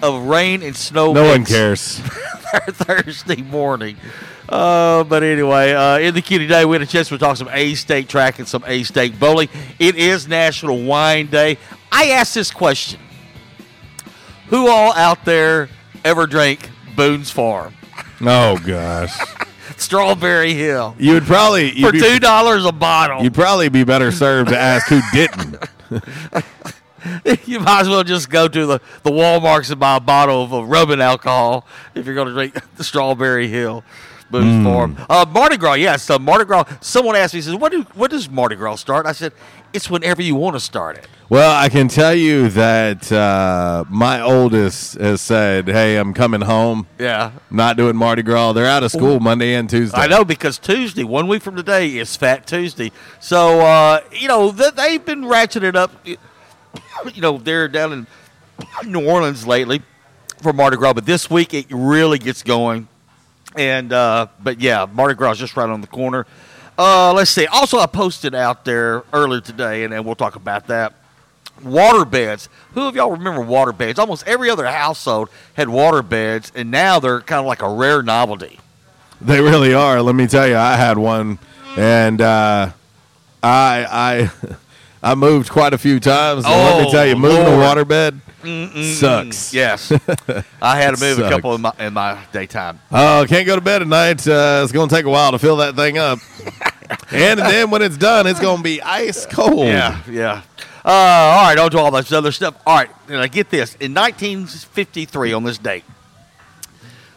of 0.03 0.23
rain 0.25 0.63
and 0.63 0.75
snow. 0.75 1.13
No 1.13 1.25
one 1.25 1.45
cares. 1.45 1.99
Thursday 2.69 3.43
morning. 3.43 3.97
Uh, 4.49 5.05
but 5.05 5.23
anyway, 5.23 5.73
uh, 5.73 5.99
in 5.99 6.15
the 6.15 6.23
queue 6.23 6.39
today, 6.39 6.65
we 6.65 6.75
had 6.75 6.83
a 6.83 6.87
chance 6.87 7.09
to 7.09 7.19
talk 7.19 7.37
some 7.37 7.49
A 7.53 7.75
State 7.75 8.09
track 8.09 8.39
and 8.39 8.49
some 8.49 8.65
A 8.67 8.83
State 8.83 9.21
bowling. 9.21 9.49
It 9.79 9.97
is 9.97 10.27
National 10.27 10.83
Wine 10.83 11.27
Day. 11.27 11.59
I 11.93 12.11
asked 12.11 12.35
this 12.35 12.51
question 12.51 13.01
Who 14.49 14.69
all 14.69 14.93
out 14.95 15.25
there 15.25 15.69
ever 16.05 16.27
drank 16.27 16.71
Boone's 16.97 17.31
Farm? 17.31 17.75
Oh 18.21 18.59
gosh. 18.59 19.17
Strawberry 19.77 20.53
Hill. 20.55 20.95
You 20.99 21.15
would 21.15 21.25
probably 21.25 21.73
you'd 21.73 21.87
For 21.87 21.93
be- 21.93 22.01
two 22.01 22.19
dollars 22.19 22.65
a 22.65 22.73
bottle. 22.73 23.23
You'd 23.23 23.35
probably 23.35 23.69
be 23.69 23.85
better 23.85 24.13
served 24.13 24.51
to 24.51 24.59
ask 24.59 24.89
who 24.89 25.01
didn't. 25.13 25.57
you 27.47 27.61
might 27.61 27.81
as 27.81 27.89
well 27.89 28.05
just 28.05 28.29
go 28.29 28.47
to 28.47 28.67
the, 28.67 28.81
the 29.03 29.11
Walmarts 29.11 29.71
and 29.71 29.81
buy 29.81 29.97
a 29.97 30.01
bottle 30.01 30.43
of, 30.43 30.69
rubbing 30.69 31.01
alcohol 31.01 31.67
if 31.95 32.07
you're 32.07 32.15
going 32.15 32.29
to 32.29 32.35
drink 32.35 32.55
the 32.77 32.85
Strawberry 32.85 33.49
Hill 33.49 33.85
Boone's 34.31 34.65
Mm. 34.65 34.65
Farm. 34.65 34.97
Uh, 35.09 35.25
Mardi 35.29 35.57
Gras, 35.57 35.75
yes. 35.75 36.09
Uh, 36.09 36.19
Mardi 36.19 36.45
Gras. 36.45 36.65
Someone 36.81 37.17
asked 37.17 37.35
me, 37.35 37.41
says, 37.41 37.55
"What 37.57 37.73
do 37.73 37.83
what 37.95 38.11
does 38.11 38.29
Mardi 38.31 38.57
Gras 38.57 38.77
start?" 38.77 39.07
I 39.07 39.13
said, 39.13 39.33
"It's 39.73 39.91
whenever 39.91 40.23
you 40.23 40.35
want 40.35 40.57
to 40.57 40.61
start 40.61 40.99
it." 40.99 41.07
Well, 41.29 41.57
I 41.57 41.69
can 41.69 41.87
tell 41.89 42.15
you 42.15 42.49
that 42.51 43.11
uh, 43.13 43.85
my 43.89 44.21
oldest 44.21 44.95
has 44.99 45.21
said, 45.21 45.69
"Hey, 45.69 45.97
I'm 45.97 46.13
coming 46.15 46.41
home. 46.43 46.87
Yeah. 46.99 47.31
not 47.51 47.77
doing 47.77 47.97
Mardi 47.97 48.23
Gras. 48.23 48.53
They're 48.53 48.67
out 48.67 48.83
of 48.83 48.91
school 48.93 49.21
Monday 49.21 49.55
and 49.55 49.69
Tuesday. 49.71 49.97
I 49.99 50.07
know 50.07 50.25
because 50.25 50.59
Tuesday, 50.59 51.05
one 51.05 51.29
week 51.29 51.43
from 51.43 51.57
today, 51.57 51.97
is 51.99 52.17
Fat 52.17 52.47
Tuesday. 52.47 52.91
So 53.21 53.61
uh, 53.61 54.01
you 54.13 54.29
know 54.29 54.53
th- 54.53 54.75
they've 54.75 55.05
been 55.05 55.23
ratcheting 55.23 55.65
it 55.65 55.77
up. 55.77 55.93
You 56.05 56.17
know 57.23 57.39
they're 57.39 57.69
down 57.69 57.93
in 57.93 58.07
New 58.85 59.07
Orleans 59.09 59.47
lately 59.47 59.83
for 60.43 60.53
Mardi 60.53 60.77
Gras, 60.77 60.93
but 60.95 61.07
this 61.07 61.31
week 61.31 61.55
it 61.55 61.67
really 61.71 62.19
gets 62.19 62.43
going. 62.43 62.89
And 63.57 63.93
uh, 63.93 64.29
but 64.43 64.61
yeah, 64.61 64.87
Mardi 64.93 65.15
Gras 65.15 65.35
just 65.35 65.57
right 65.57 65.69
on 65.69 65.81
the 65.81 65.87
corner. 65.87 66.27
Uh, 66.79 67.13
let's 67.13 67.31
see. 67.31 67.47
Also, 67.47 67.79
I 67.79 67.87
posted 67.87 68.35
out 68.35 68.65
there 68.65 69.03
earlier 69.13 69.41
today, 69.41 69.85
and, 69.85 69.93
and 69.93 70.05
we'll 70.07 70.15
talk 70.15 70.37
about 70.37 70.69
that. 70.69 70.95
Water 71.63 72.07
beds. 72.07 72.49
Who 72.73 72.87
of 72.87 72.97
y'all 72.97 73.11
remember 73.11 73.43
water 73.43 73.73
beds? 73.73 73.99
Almost 73.99 74.27
every 74.27 74.49
other 74.49 74.65
household 74.67 75.29
had 75.55 75.69
water 75.69 76.03
beds, 76.03 76.51
and 76.55 76.71
now 76.71 76.99
they're 77.01 77.21
kind 77.21 77.41
of 77.41 77.47
like 77.47 77.61
a 77.61 77.69
rare 77.69 78.03
novelty. 78.03 78.59
They 79.21 79.41
really 79.41 79.75
are. 79.75 80.01
Let 80.01 80.15
me 80.15 80.27
tell 80.27 80.49
you, 80.49 80.57
I 80.57 80.77
had 80.77 80.97
one, 80.97 81.39
and 81.77 82.21
uh, 82.23 82.71
I 83.43 84.31
I 84.33 84.57
I 85.13 85.15
moved 85.17 85.51
quite 85.51 85.75
a 85.75 85.79
few 85.79 86.01
times. 86.01 86.45
And 86.47 86.55
let 86.55 86.81
me 86.83 86.89
Oh, 86.89 86.93
tell 86.93 87.07
you, 87.07 87.17
moving 87.17 87.47
a 87.47 87.51
Lord. 87.57 87.77
waterbed 87.77 88.21
Mm-mm. 88.43 88.95
sucks. 88.95 89.53
Yes, 89.53 89.93
I 90.63 90.81
had 90.81 90.97
to 90.97 91.01
move 91.01 91.19
a 91.19 91.29
couple 91.29 91.55
in 91.55 91.61
my 91.61 91.73
in 91.79 91.93
my 91.93 92.19
daytime. 92.33 92.81
Oh, 92.91 93.25
can't 93.29 93.47
go 93.47 93.55
to 93.55 93.61
bed 93.61 93.83
at 93.83 93.89
night. 93.89 94.27
Uh, 94.27 94.61
it's 94.63 94.73
going 94.73 94.89
to 94.89 94.95
take 94.95 95.05
a 95.05 95.11
while 95.11 95.33
to 95.33 95.39
fill 95.39 95.57
that 95.57 95.77
thing 95.77 95.99
up. 95.99 96.19
and 97.13 97.39
then 97.39 97.71
when 97.71 97.83
it's 97.83 97.97
done, 97.97 98.27
it's 98.27 98.41
going 98.41 98.59
to 98.59 98.63
be 98.63 98.81
ice 98.83 99.27
cold. 99.27 99.67
Yeah, 99.67 100.03
yeah. 100.09 100.43
Uh, 100.85 100.89
all 100.89 101.45
right, 101.45 101.59
on 101.59 101.71
to 101.71 101.79
all 101.79 101.91
this 101.91 102.11
other 102.13 102.33
stuff. 102.33 102.57
All 102.67 102.77
right, 102.77 102.91
and 103.09 103.19
I 103.19 103.27
get 103.27 103.51
this. 103.51 103.75
In 103.77 103.93
1953, 103.93 105.33
on 105.35 105.45
this 105.45 105.59
date, 105.59 105.85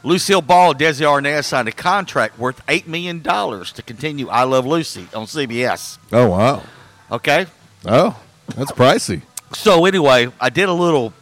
Lucille 0.04 0.42
Ball 0.42 0.72
and 0.72 0.80
Desi 0.80 1.06
Arnaz 1.06 1.46
signed 1.46 1.70
a 1.70 1.72
contract 1.72 2.38
worth 2.38 2.66
$8 2.68 2.88
million 2.88 3.24
to 3.24 3.84
continue 3.86 4.28
I 4.28 4.44
Love 4.44 4.66
Lucy 4.66 5.08
on 5.14 5.26
CBS. 5.26 5.98
Oh 6.12 6.30
wow. 6.30 6.64
Okay? 7.10 7.46
Oh, 7.86 8.20
that's 8.56 8.72
pricey. 8.74 9.22
So, 9.56 9.86
anyway, 9.86 10.30
I 10.40 10.50
did 10.50 10.70
a 10.70 10.74
little 10.74 11.14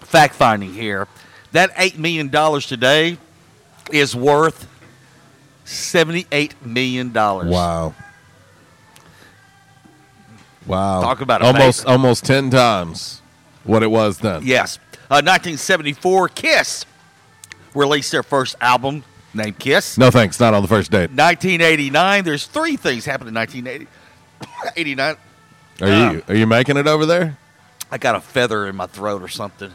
fact 0.00 0.34
finding 0.34 0.72
here. 0.72 1.08
That 1.52 1.74
$8 1.74 1.98
million 1.98 2.30
today 2.60 3.18
is 3.90 4.14
worth 4.16 4.68
$78 5.64 6.52
million. 6.64 7.12
Wow. 7.12 7.94
Wow. 10.66 11.00
Talk 11.02 11.20
about 11.20 11.42
almost 11.42 11.84
almost 11.86 12.24
ten 12.24 12.48
times 12.48 13.20
what 13.64 13.82
it 13.82 13.88
was 13.88 14.18
then. 14.18 14.42
Yes. 14.44 14.78
Uh, 15.10 15.18
1974, 15.20 16.28
Kiss 16.28 16.86
released 17.74 18.12
their 18.12 18.22
first 18.22 18.54
album 18.60 19.02
named 19.34 19.58
Kiss. 19.58 19.98
No 19.98 20.10
thanks. 20.10 20.38
Not 20.38 20.54
on 20.54 20.62
the 20.62 20.68
first 20.68 20.90
date. 20.90 21.10
1989, 21.10 22.24
there's 22.24 22.46
three 22.46 22.76
things 22.76 23.04
happened 23.04 23.28
in 23.28 23.34
1980. 23.34 23.88
89. 24.80 25.16
Are 25.80 25.88
you 25.88 26.22
are 26.28 26.34
you 26.36 26.46
making 26.46 26.76
it 26.76 26.86
over 26.86 27.06
there? 27.06 27.36
I 27.92 27.98
got 27.98 28.14
a 28.14 28.20
feather 28.20 28.66
in 28.66 28.74
my 28.74 28.86
throat 28.86 29.20
or 29.20 29.28
something. 29.28 29.70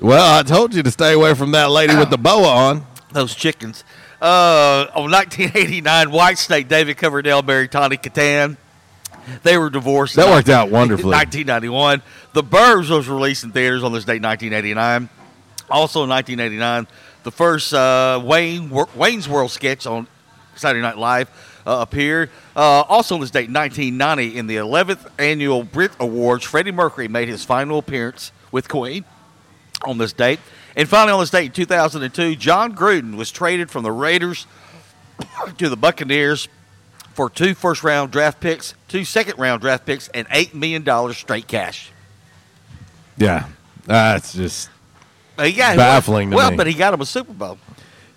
Well, 0.00 0.38
I 0.38 0.42
told 0.42 0.74
you 0.74 0.82
to 0.82 0.90
stay 0.90 1.12
away 1.12 1.34
from 1.34 1.50
that 1.50 1.70
lady 1.70 1.94
with 1.94 2.08
the 2.08 2.16
boa 2.16 2.48
on. 2.48 2.86
Those 3.12 3.34
chickens. 3.34 3.84
Uh, 4.20 4.86
on 4.94 5.10
1989, 5.10 6.08
Whitesnake, 6.08 6.68
David 6.68 6.96
Coverdale 6.96 7.42
married 7.42 7.70
Tawny 7.70 7.98
Kitaen. 7.98 8.56
They 9.42 9.58
were 9.58 9.68
divorced. 9.68 10.16
That 10.16 10.28
worked 10.28 10.48
out 10.48 10.70
wonderfully. 10.70 11.10
1991. 11.10 12.00
The 12.32 12.42
Burbs 12.42 12.88
was 12.88 13.08
released 13.10 13.44
in 13.44 13.52
theaters 13.52 13.84
on 13.84 13.92
this 13.92 14.06
date, 14.06 14.22
1989. 14.22 15.10
Also 15.68 16.02
in 16.04 16.08
1989, 16.08 16.86
the 17.24 17.30
first 17.30 17.74
uh, 17.74 18.22
Wayne 18.24 18.70
Wayne's 18.70 19.28
World 19.28 19.50
sketch 19.50 19.86
on 19.86 20.06
Saturday 20.56 20.80
Night 20.80 20.96
Live 20.96 21.28
uh, 21.66 21.78
appeared. 21.80 22.30
Uh, 22.56 22.82
also 22.88 23.14
on 23.16 23.20
this 23.20 23.30
date, 23.30 23.50
1990, 23.50 24.36
in 24.38 24.46
the 24.46 24.56
11th 24.56 25.10
annual 25.18 25.62
Brit 25.62 25.92
Awards, 26.00 26.44
Freddie 26.44 26.72
Mercury 26.72 27.08
made 27.08 27.28
his 27.28 27.44
final 27.44 27.78
appearance 27.78 28.32
with 28.52 28.68
Queen 28.68 29.04
on 29.84 29.98
this 29.98 30.12
date. 30.12 30.40
And 30.76 30.88
finally, 30.88 31.12
on 31.12 31.20
this 31.20 31.30
date, 31.30 31.46
in 31.46 31.52
2002, 31.52 32.36
Jon 32.36 32.74
Gruden 32.74 33.16
was 33.16 33.30
traded 33.30 33.70
from 33.70 33.82
the 33.82 33.92
Raiders 33.92 34.46
to 35.58 35.68
the 35.68 35.76
Buccaneers 35.76 36.48
for 37.14 37.28
two 37.28 37.54
first 37.54 37.82
round 37.82 38.12
draft 38.12 38.40
picks, 38.40 38.74
two 38.88 39.04
second 39.04 39.38
round 39.38 39.60
draft 39.60 39.84
picks, 39.84 40.08
and 40.08 40.28
$8 40.28 40.54
million 40.54 41.12
straight 41.12 41.46
cash. 41.48 41.90
Yeah, 43.16 43.46
that's 43.84 44.32
just 44.32 44.70
He 45.42 45.52
got, 45.52 45.76
Baffling 45.76 46.30
to 46.30 46.36
well, 46.36 46.50
me. 46.52 46.56
but 46.56 46.66
he 46.66 46.74
got 46.74 46.94
him 46.94 47.00
a 47.00 47.06
Super 47.06 47.32
Bowl. 47.32 47.58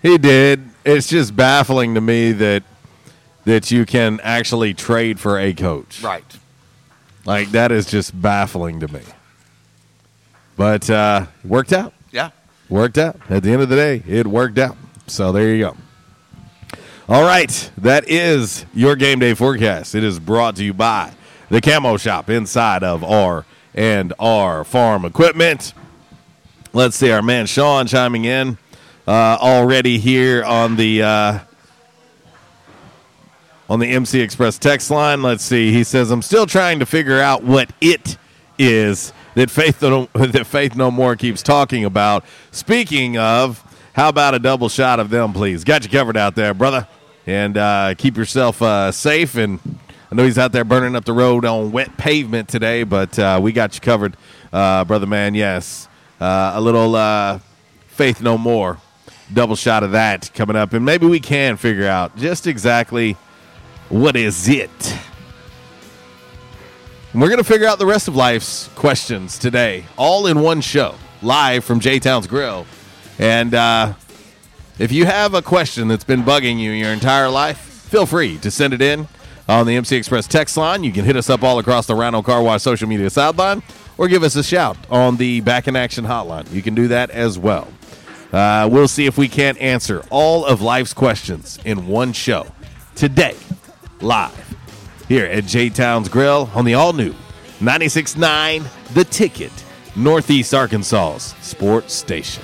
he 0.02 0.18
did. 0.18 0.64
it's 0.86 1.08
just 1.10 1.36
baffling 1.36 1.96
to 1.96 2.02
me 2.02 2.32
that 2.34 2.64
that 3.46 3.72
you 3.72 3.86
can 3.86 4.20
actually 4.22 4.74
trade 4.74 5.20
for 5.20 5.40
a 5.40 5.54
coach. 5.54 6.02
Right. 6.02 6.24
Like 7.26 7.52
that 7.52 7.72
is 7.72 7.86
just 7.86 8.20
baffling 8.20 8.80
to 8.82 8.88
me. 8.88 9.02
But 10.56 10.90
uh 10.90 11.28
worked 11.44 11.74
out. 11.74 11.94
Yeah. 12.12 12.32
Worked 12.70 12.98
out. 12.98 13.20
At 13.30 13.44
the 13.44 13.52
end 13.52 13.62
of 13.62 13.70
the 13.70 13.76
day, 13.76 14.04
it 14.08 14.28
worked 14.28 14.58
out. 14.58 14.78
So 15.08 15.32
there 15.32 15.54
you 15.54 15.64
go. 15.64 15.78
All 17.10 17.24
right, 17.24 17.72
that 17.80 18.10
is 18.10 18.66
your 18.74 18.96
game 18.96 19.20
day 19.20 19.34
forecast. 19.34 19.94
It 19.94 20.06
is 20.06 20.20
brought 20.20 20.56
to 20.56 20.64
you 20.64 20.74
by 20.74 21.12
the 21.50 21.60
Camo 21.60 21.98
Shop 21.98 22.30
inside 22.30 22.82
of 22.82 23.04
R 23.04 23.46
and 23.76 24.14
R 24.18 24.64
Farm 24.64 25.04
Equipment. 25.04 25.74
Let's 26.72 26.96
see, 26.96 27.12
our 27.12 27.22
man 27.22 27.46
Sean 27.46 27.88
chiming 27.88 28.24
in 28.24 28.58
uh, 29.06 29.38
already 29.40 30.00
here 30.00 30.46
on 30.46 30.78
the 30.78 31.04
uh, 31.04 31.40
on 33.70 33.80
the 33.80 33.88
MC 33.88 34.20
Express 34.20 34.58
text 34.58 34.92
line. 34.92 35.22
Let's 35.22 35.44
see. 35.44 35.72
He 35.72 35.84
says, 35.84 36.12
"I'm 36.12 36.22
still 36.22 36.46
trying 36.46 36.80
to 36.80 36.86
figure 36.86 37.20
out 37.20 37.44
what 37.44 37.72
it 37.82 38.18
is 38.58 39.14
that 39.36 39.50
Faith 39.50 39.82
no, 39.82 40.08
that 40.14 40.46
Faith 40.46 40.76
No 40.76 40.92
More 40.92 41.16
keeps 41.16 41.42
talking 41.42 41.86
about." 41.86 42.24
Speaking 42.52 43.18
of, 43.18 43.64
how 43.94 44.10
about 44.10 44.34
a 44.34 44.40
double 44.40 44.70
shot 44.70 45.00
of 45.00 45.10
them, 45.10 45.34
please? 45.34 45.64
Got 45.64 45.84
you 45.84 45.90
covered 45.90 46.18
out 46.18 46.36
there, 46.36 46.54
brother. 46.54 46.88
And 47.26 47.58
uh, 47.58 47.96
keep 47.98 48.18
yourself 48.18 48.62
uh, 48.62 48.92
safe. 48.92 49.36
And 49.36 49.60
I 50.12 50.16
know 50.16 50.26
he's 50.26 50.38
out 50.38 50.52
there 50.52 50.66
burning 50.66 50.96
up 50.96 51.06
the 51.06 51.14
road 51.14 51.46
on 51.46 51.72
wet 51.72 51.96
pavement 51.98 52.50
today, 52.50 52.84
but 52.84 53.18
uh, 53.18 53.40
we 53.42 53.52
got 53.52 53.76
you 53.76 53.82
covered, 53.82 54.18
uh, 54.52 54.84
brother 54.86 55.08
man. 55.08 55.34
Yes, 55.36 55.88
uh, 56.20 56.52
a 56.56 56.62
little 56.62 56.96
uh, 56.96 57.40
Faith 57.88 58.22
No 58.22 58.38
More 58.38 58.80
double 59.34 59.56
shot 59.56 59.84
of 59.84 59.92
that 59.92 60.32
coming 60.34 60.56
up, 60.56 60.74
and 60.74 60.86
maybe 60.86 61.08
we 61.08 61.20
can 61.20 61.58
figure 61.58 61.88
out 61.88 62.16
just 62.18 62.46
exactly 62.46 63.18
what 63.90 64.16
is 64.16 64.48
it. 64.48 64.98
And 67.12 67.22
we're 67.22 67.28
going 67.28 67.38
to 67.38 67.44
figure 67.44 67.68
out 67.68 67.78
the 67.78 67.86
rest 67.86 68.08
of 68.08 68.16
life's 68.16 68.70
questions 68.76 69.38
today, 69.38 69.86
all 69.98 70.26
in 70.26 70.40
one 70.40 70.62
show, 70.62 70.96
live 71.22 71.64
from 71.64 71.80
J 71.80 72.00
Town's 72.00 72.26
Grill. 72.26 72.66
And 73.20 73.54
uh, 73.54 73.94
if 74.80 74.92
you 74.92 75.06
have 75.06 75.36
a 75.36 75.42
question 75.42 75.88
that's 75.88 76.04
been 76.04 76.24
bugging 76.24 76.60
you 76.60 76.72
your 76.72 76.90
entire 76.90 77.30
life, 77.30 77.58
feel 77.58 78.08
free 78.08 78.40
to 78.40 78.50
send 78.50 78.74
it 78.74 78.82
in 78.82 79.08
on 79.48 79.68
the 79.68 79.76
MC 79.76 79.96
Express 79.96 80.26
text 80.26 80.58
line. 80.58 80.84
You 80.84 80.92
can 80.92 81.06
hit 81.06 81.16
us 81.16 81.30
up 81.30 81.44
all 81.44 81.60
across 81.60 81.86
the 81.86 81.96
Rhino 81.96 82.22
Car 82.24 82.42
Wash 82.42 82.64
social 82.64 82.88
media 82.88 83.10
sideline 83.10 83.62
or 83.98 84.08
give 84.08 84.24
us 84.24 84.36
a 84.36 84.44
shout 84.44 84.78
on 84.90 85.18
the 85.18 85.42
Back 85.42 85.68
in 85.68 85.76
Action 85.76 86.06
hotline. 86.06 86.52
You 86.52 86.62
can 86.62 86.74
do 86.74 86.88
that 86.88 87.12
as 87.12 87.38
well. 87.38 87.68
Uh, 88.32 88.68
we'll 88.72 88.88
see 88.88 89.06
if 89.06 89.16
we 89.18 89.28
can't 89.28 89.60
answer 89.60 90.04
all 90.10 90.44
of 90.46 90.60
life's 90.62 90.94
questions 90.94 91.60
in 91.64 91.88
one 91.88 92.12
show 92.14 92.48
today, 92.96 93.36
live 94.04 94.56
here 95.08 95.26
at 95.26 95.46
J 95.46 95.70
Town's 95.70 96.10
Grill 96.10 96.50
on 96.54 96.66
the 96.66 96.74
all 96.74 96.94
new 96.94 97.14
96.9 97.60 98.94
The 98.94 99.06
Ticket, 99.06 99.52
Northeast 99.96 100.54
Arkansas's 100.54 101.34
sports 101.42 101.94
station. 101.94 102.44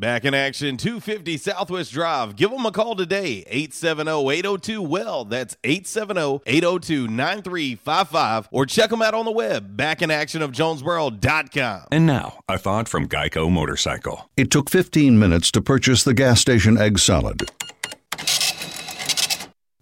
Back 0.00 0.24
in 0.24 0.32
action, 0.32 0.78
250 0.78 1.36
Southwest 1.36 1.92
Drive. 1.92 2.34
Give 2.34 2.50
them 2.50 2.64
a 2.64 2.72
call 2.72 2.96
today, 2.96 3.44
870-802-WELL. 3.52 5.26
That's 5.26 5.56
870-802-9355. 5.56 8.46
Or 8.50 8.64
check 8.64 8.88
them 8.88 9.02
out 9.02 9.12
on 9.12 9.26
the 9.26 9.30
web, 9.30 9.76
backinactionofjonesboro.com. 9.76 11.82
And 11.92 12.06
now, 12.06 12.38
a 12.48 12.56
thought 12.56 12.88
from 12.88 13.08
Geico 13.08 13.52
Motorcycle. 13.52 14.30
It 14.38 14.50
took 14.50 14.70
15 14.70 15.18
minutes 15.18 15.50
to 15.50 15.60
purchase 15.60 16.02
the 16.02 16.14
gas 16.14 16.40
station 16.40 16.78
egg 16.78 16.98
salad. 16.98 17.50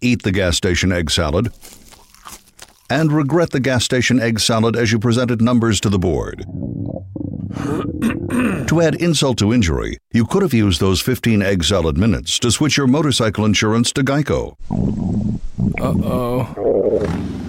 Eat 0.01 0.23
the 0.23 0.33
gas 0.33 0.57
station 0.57 0.91
egg 0.91 1.11
salad. 1.11 1.53
And 2.89 3.11
regret 3.11 3.51
the 3.51 3.59
gas 3.59 3.85
station 3.85 4.19
egg 4.19 4.39
salad 4.39 4.75
as 4.75 4.91
you 4.91 4.99
presented 4.99 5.41
numbers 5.41 5.79
to 5.81 5.89
the 5.89 5.99
board. 5.99 6.45
to 8.67 8.81
add 8.81 8.95
insult 8.95 9.37
to 9.39 9.53
injury, 9.53 9.97
you 10.11 10.25
could 10.25 10.41
have 10.41 10.53
used 10.53 10.79
those 10.79 11.01
15 11.01 11.41
egg 11.41 11.63
salad 11.63 11.97
minutes 11.97 12.39
to 12.39 12.51
switch 12.51 12.77
your 12.77 12.87
motorcycle 12.87 13.45
insurance 13.45 13.91
to 13.91 14.03
Geico. 14.03 14.55
Uh 15.79 15.93
oh. 16.03 17.48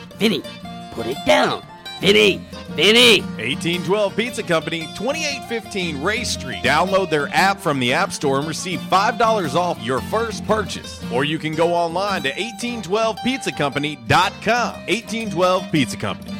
Vinny, 0.21 0.43
put 0.91 1.07
it 1.07 1.17
down. 1.25 1.65
Vinny, 1.99 2.37
Vinny. 2.75 3.21
1812 3.21 4.15
Pizza 4.15 4.43
Company, 4.43 4.81
2815 4.95 6.03
Ray 6.03 6.23
Street. 6.23 6.63
Download 6.63 7.09
their 7.09 7.27
app 7.29 7.59
from 7.59 7.79
the 7.79 7.91
App 7.91 8.13
Store 8.13 8.37
and 8.37 8.47
receive 8.47 8.79
$5 8.81 9.55
off 9.55 9.81
your 9.81 9.99
first 9.99 10.45
purchase. 10.45 11.03
Or 11.11 11.23
you 11.23 11.39
can 11.39 11.55
go 11.55 11.73
online 11.73 12.21
to 12.21 12.31
1812pizzacompany.com. 12.33 14.05
1812 14.05 15.71
Pizza 15.71 15.97
Company. 15.97 16.37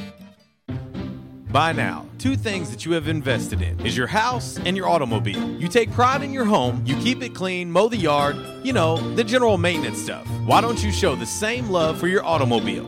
By 1.52 1.72
now, 1.72 2.06
two 2.20 2.36
things 2.36 2.70
that 2.70 2.86
you 2.86 2.92
have 2.92 3.08
invested 3.08 3.64
in 3.64 3.84
is 3.84 3.98
your 3.98 4.06
house 4.06 4.60
and 4.60 4.78
your 4.78 4.88
automobile. 4.88 5.60
You 5.60 5.68
take 5.68 5.92
pride 5.92 6.22
in 6.22 6.32
your 6.32 6.46
home, 6.46 6.84
you 6.86 6.96
keep 6.98 7.24
it 7.24 7.34
clean, 7.34 7.72
mow 7.72 7.90
the 7.90 7.98
yard, 7.98 8.38
you 8.64 8.74
know, 8.74 8.98
the 9.16 9.24
general 9.24 9.58
maintenance 9.58 10.00
stuff. 10.00 10.28
Why 10.46 10.62
don't 10.62 10.84
you 10.84 10.92
show 10.92 11.16
the 11.16 11.26
same 11.26 11.72
love 11.72 12.00
for 12.00 12.08
your 12.08 12.24
automobile? 12.24 12.88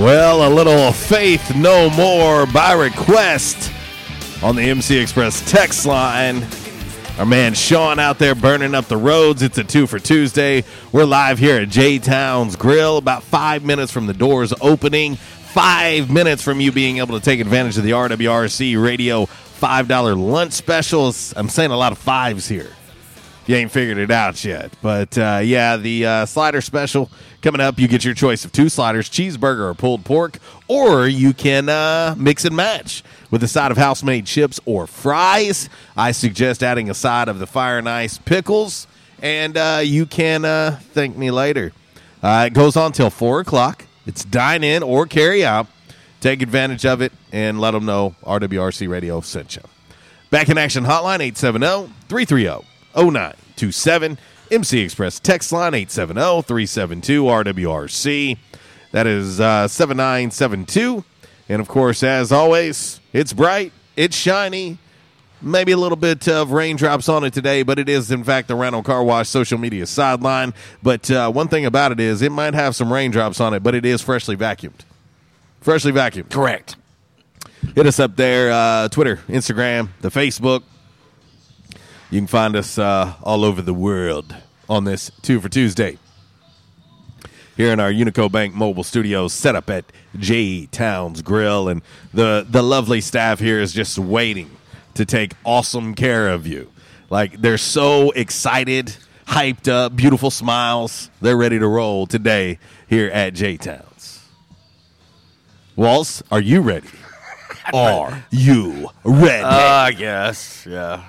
Well, 0.00 0.48
a 0.48 0.52
little 0.52 0.92
Faith 0.92 1.54
No 1.54 1.90
More 1.90 2.46
by 2.46 2.72
request 2.72 3.70
on 4.42 4.56
the 4.56 4.62
MC 4.62 4.96
Express 4.96 5.50
text 5.50 5.84
line. 5.84 6.42
Our 7.18 7.26
man 7.26 7.52
Sean 7.52 7.98
out 7.98 8.18
there 8.18 8.34
burning 8.34 8.74
up 8.74 8.86
the 8.86 8.96
roads. 8.96 9.42
It's 9.42 9.58
a 9.58 9.62
two 9.62 9.86
for 9.86 9.98
Tuesday. 9.98 10.64
We're 10.90 11.04
live 11.04 11.38
here 11.38 11.60
at 11.60 11.68
J 11.68 11.98
Town's 11.98 12.56
Grill, 12.56 12.96
about 12.96 13.24
five 13.24 13.62
minutes 13.62 13.92
from 13.92 14.06
the 14.06 14.14
doors 14.14 14.54
opening, 14.62 15.16
five 15.16 16.08
minutes 16.08 16.42
from 16.42 16.62
you 16.62 16.72
being 16.72 16.96
able 16.96 17.18
to 17.18 17.22
take 17.22 17.38
advantage 17.38 17.76
of 17.76 17.84
the 17.84 17.90
RWRC 17.90 18.82
radio 18.82 19.26
$5 19.26 20.16
lunch 20.16 20.54
specials. 20.54 21.34
I'm 21.36 21.50
saying 21.50 21.72
a 21.72 21.76
lot 21.76 21.92
of 21.92 21.98
fives 21.98 22.48
here. 22.48 22.70
You 23.46 23.56
ain't 23.56 23.70
figured 23.70 23.98
it 23.98 24.10
out 24.10 24.44
yet. 24.44 24.72
But 24.80 25.18
uh, 25.18 25.40
yeah, 25.42 25.76
the 25.76 26.06
uh, 26.06 26.26
slider 26.26 26.60
special 26.60 27.10
coming 27.42 27.60
up. 27.60 27.78
You 27.78 27.88
get 27.88 28.04
your 28.04 28.14
choice 28.14 28.44
of 28.44 28.52
two 28.52 28.68
sliders, 28.68 29.08
cheeseburger 29.08 29.70
or 29.70 29.74
pulled 29.74 30.04
pork, 30.04 30.38
or 30.68 31.06
you 31.06 31.32
can 31.32 31.68
uh, 31.68 32.14
mix 32.16 32.44
and 32.44 32.54
match 32.56 33.02
with 33.30 33.42
a 33.42 33.48
side 33.48 33.70
of 33.70 33.76
house 33.76 34.02
made 34.02 34.26
chips 34.26 34.60
or 34.64 34.86
fries. 34.86 35.68
I 35.96 36.12
suggest 36.12 36.62
adding 36.62 36.90
a 36.90 36.94
side 36.94 37.28
of 37.28 37.38
the 37.38 37.46
fire 37.46 37.78
and 37.78 37.88
ice 37.88 38.18
pickles, 38.18 38.86
and 39.22 39.56
uh, 39.56 39.80
you 39.82 40.06
can 40.06 40.44
uh, 40.44 40.78
thank 40.92 41.16
me 41.16 41.30
later. 41.30 41.72
Uh, 42.22 42.44
it 42.48 42.54
goes 42.54 42.76
on 42.76 42.92
till 42.92 43.10
4 43.10 43.40
o'clock. 43.40 43.86
It's 44.06 44.24
dine 44.24 44.64
in 44.64 44.82
or 44.82 45.06
carry 45.06 45.44
out. 45.44 45.66
Take 46.20 46.42
advantage 46.42 46.84
of 46.84 47.00
it 47.00 47.12
and 47.32 47.60
let 47.60 47.70
them 47.70 47.86
know 47.86 48.14
RWRC 48.24 48.88
Radio 48.88 49.20
sent 49.20 49.56
you. 49.56 49.62
Back 50.30 50.48
in 50.48 50.58
action 50.58 50.84
hotline 50.84 51.20
870 51.20 51.92
330 52.08 52.66
0927. 52.94 54.18
MC 54.50 54.80
Express 54.80 55.20
text 55.20 55.52
line 55.52 55.74
870 55.74 56.42
372 56.42 57.24
RWRC. 57.24 58.38
That 58.92 59.06
is 59.06 59.40
uh, 59.40 59.68
7972. 59.68 61.04
And 61.48 61.60
of 61.60 61.68
course, 61.68 62.02
as 62.02 62.32
always, 62.32 63.00
it's 63.12 63.32
bright, 63.32 63.72
it's 63.96 64.16
shiny, 64.16 64.78
Maybe 65.42 65.72
a 65.72 65.76
little 65.78 65.96
bit 65.96 66.28
of 66.28 66.52
raindrops 66.52 67.08
on 67.08 67.24
it 67.24 67.32
today, 67.32 67.62
but 67.62 67.78
it 67.78 67.88
is, 67.88 68.10
in 68.10 68.24
fact, 68.24 68.48
the 68.48 68.54
Rhino 68.54 68.82
Car 68.82 69.02
Wash 69.02 69.26
social 69.28 69.56
media 69.56 69.86
sideline. 69.86 70.52
But 70.82 71.10
uh, 71.10 71.30
one 71.30 71.48
thing 71.48 71.64
about 71.64 71.92
it 71.92 72.00
is 72.00 72.20
it 72.20 72.30
might 72.30 72.52
have 72.52 72.76
some 72.76 72.92
raindrops 72.92 73.40
on 73.40 73.54
it, 73.54 73.62
but 73.62 73.74
it 73.74 73.86
is 73.86 74.02
freshly 74.02 74.36
vacuumed. 74.36 74.80
Freshly 75.62 75.92
vacuumed. 75.92 76.28
Correct. 76.28 76.76
Hit 77.74 77.86
us 77.86 77.98
up 77.98 78.16
there 78.16 78.52
uh, 78.52 78.88
Twitter, 78.88 79.16
Instagram, 79.28 79.88
the 80.02 80.10
Facebook. 80.10 80.62
You 82.10 82.18
can 82.18 82.26
find 82.26 82.56
us 82.56 82.76
uh, 82.76 83.14
all 83.22 83.44
over 83.44 83.62
the 83.62 83.72
world 83.72 84.34
on 84.68 84.82
this 84.82 85.12
Two 85.22 85.40
for 85.40 85.48
Tuesday. 85.48 85.96
Here 87.56 87.72
in 87.72 87.78
our 87.78 87.92
Unico 87.92 88.30
Bank 88.30 88.52
mobile 88.52 88.82
studios, 88.82 89.32
set 89.32 89.54
up 89.54 89.70
at 89.70 89.84
J 90.18 90.66
Towns 90.66 91.22
Grill, 91.22 91.68
and 91.68 91.82
the 92.12 92.44
the 92.48 92.62
lovely 92.62 93.00
staff 93.00 93.38
here 93.38 93.60
is 93.60 93.72
just 93.72 93.96
waiting 93.96 94.50
to 94.94 95.04
take 95.04 95.34
awesome 95.44 95.94
care 95.94 96.30
of 96.30 96.48
you. 96.48 96.72
Like 97.10 97.40
they're 97.40 97.58
so 97.58 98.10
excited, 98.10 98.96
hyped 99.26 99.68
up, 99.68 99.94
beautiful 99.94 100.32
smiles. 100.32 101.10
They're 101.20 101.36
ready 101.36 101.60
to 101.60 101.68
roll 101.68 102.08
today 102.08 102.58
here 102.88 103.08
at 103.10 103.34
J 103.34 103.56
Towns. 103.56 104.24
Walls, 105.76 106.24
are 106.32 106.40
you 106.40 106.60
ready? 106.60 106.88
Are 107.72 108.24
you 108.32 108.88
ready? 109.04 109.44
Uh, 109.44 109.48
I 109.48 109.92
guess. 109.92 110.66
Yeah. 110.68 111.04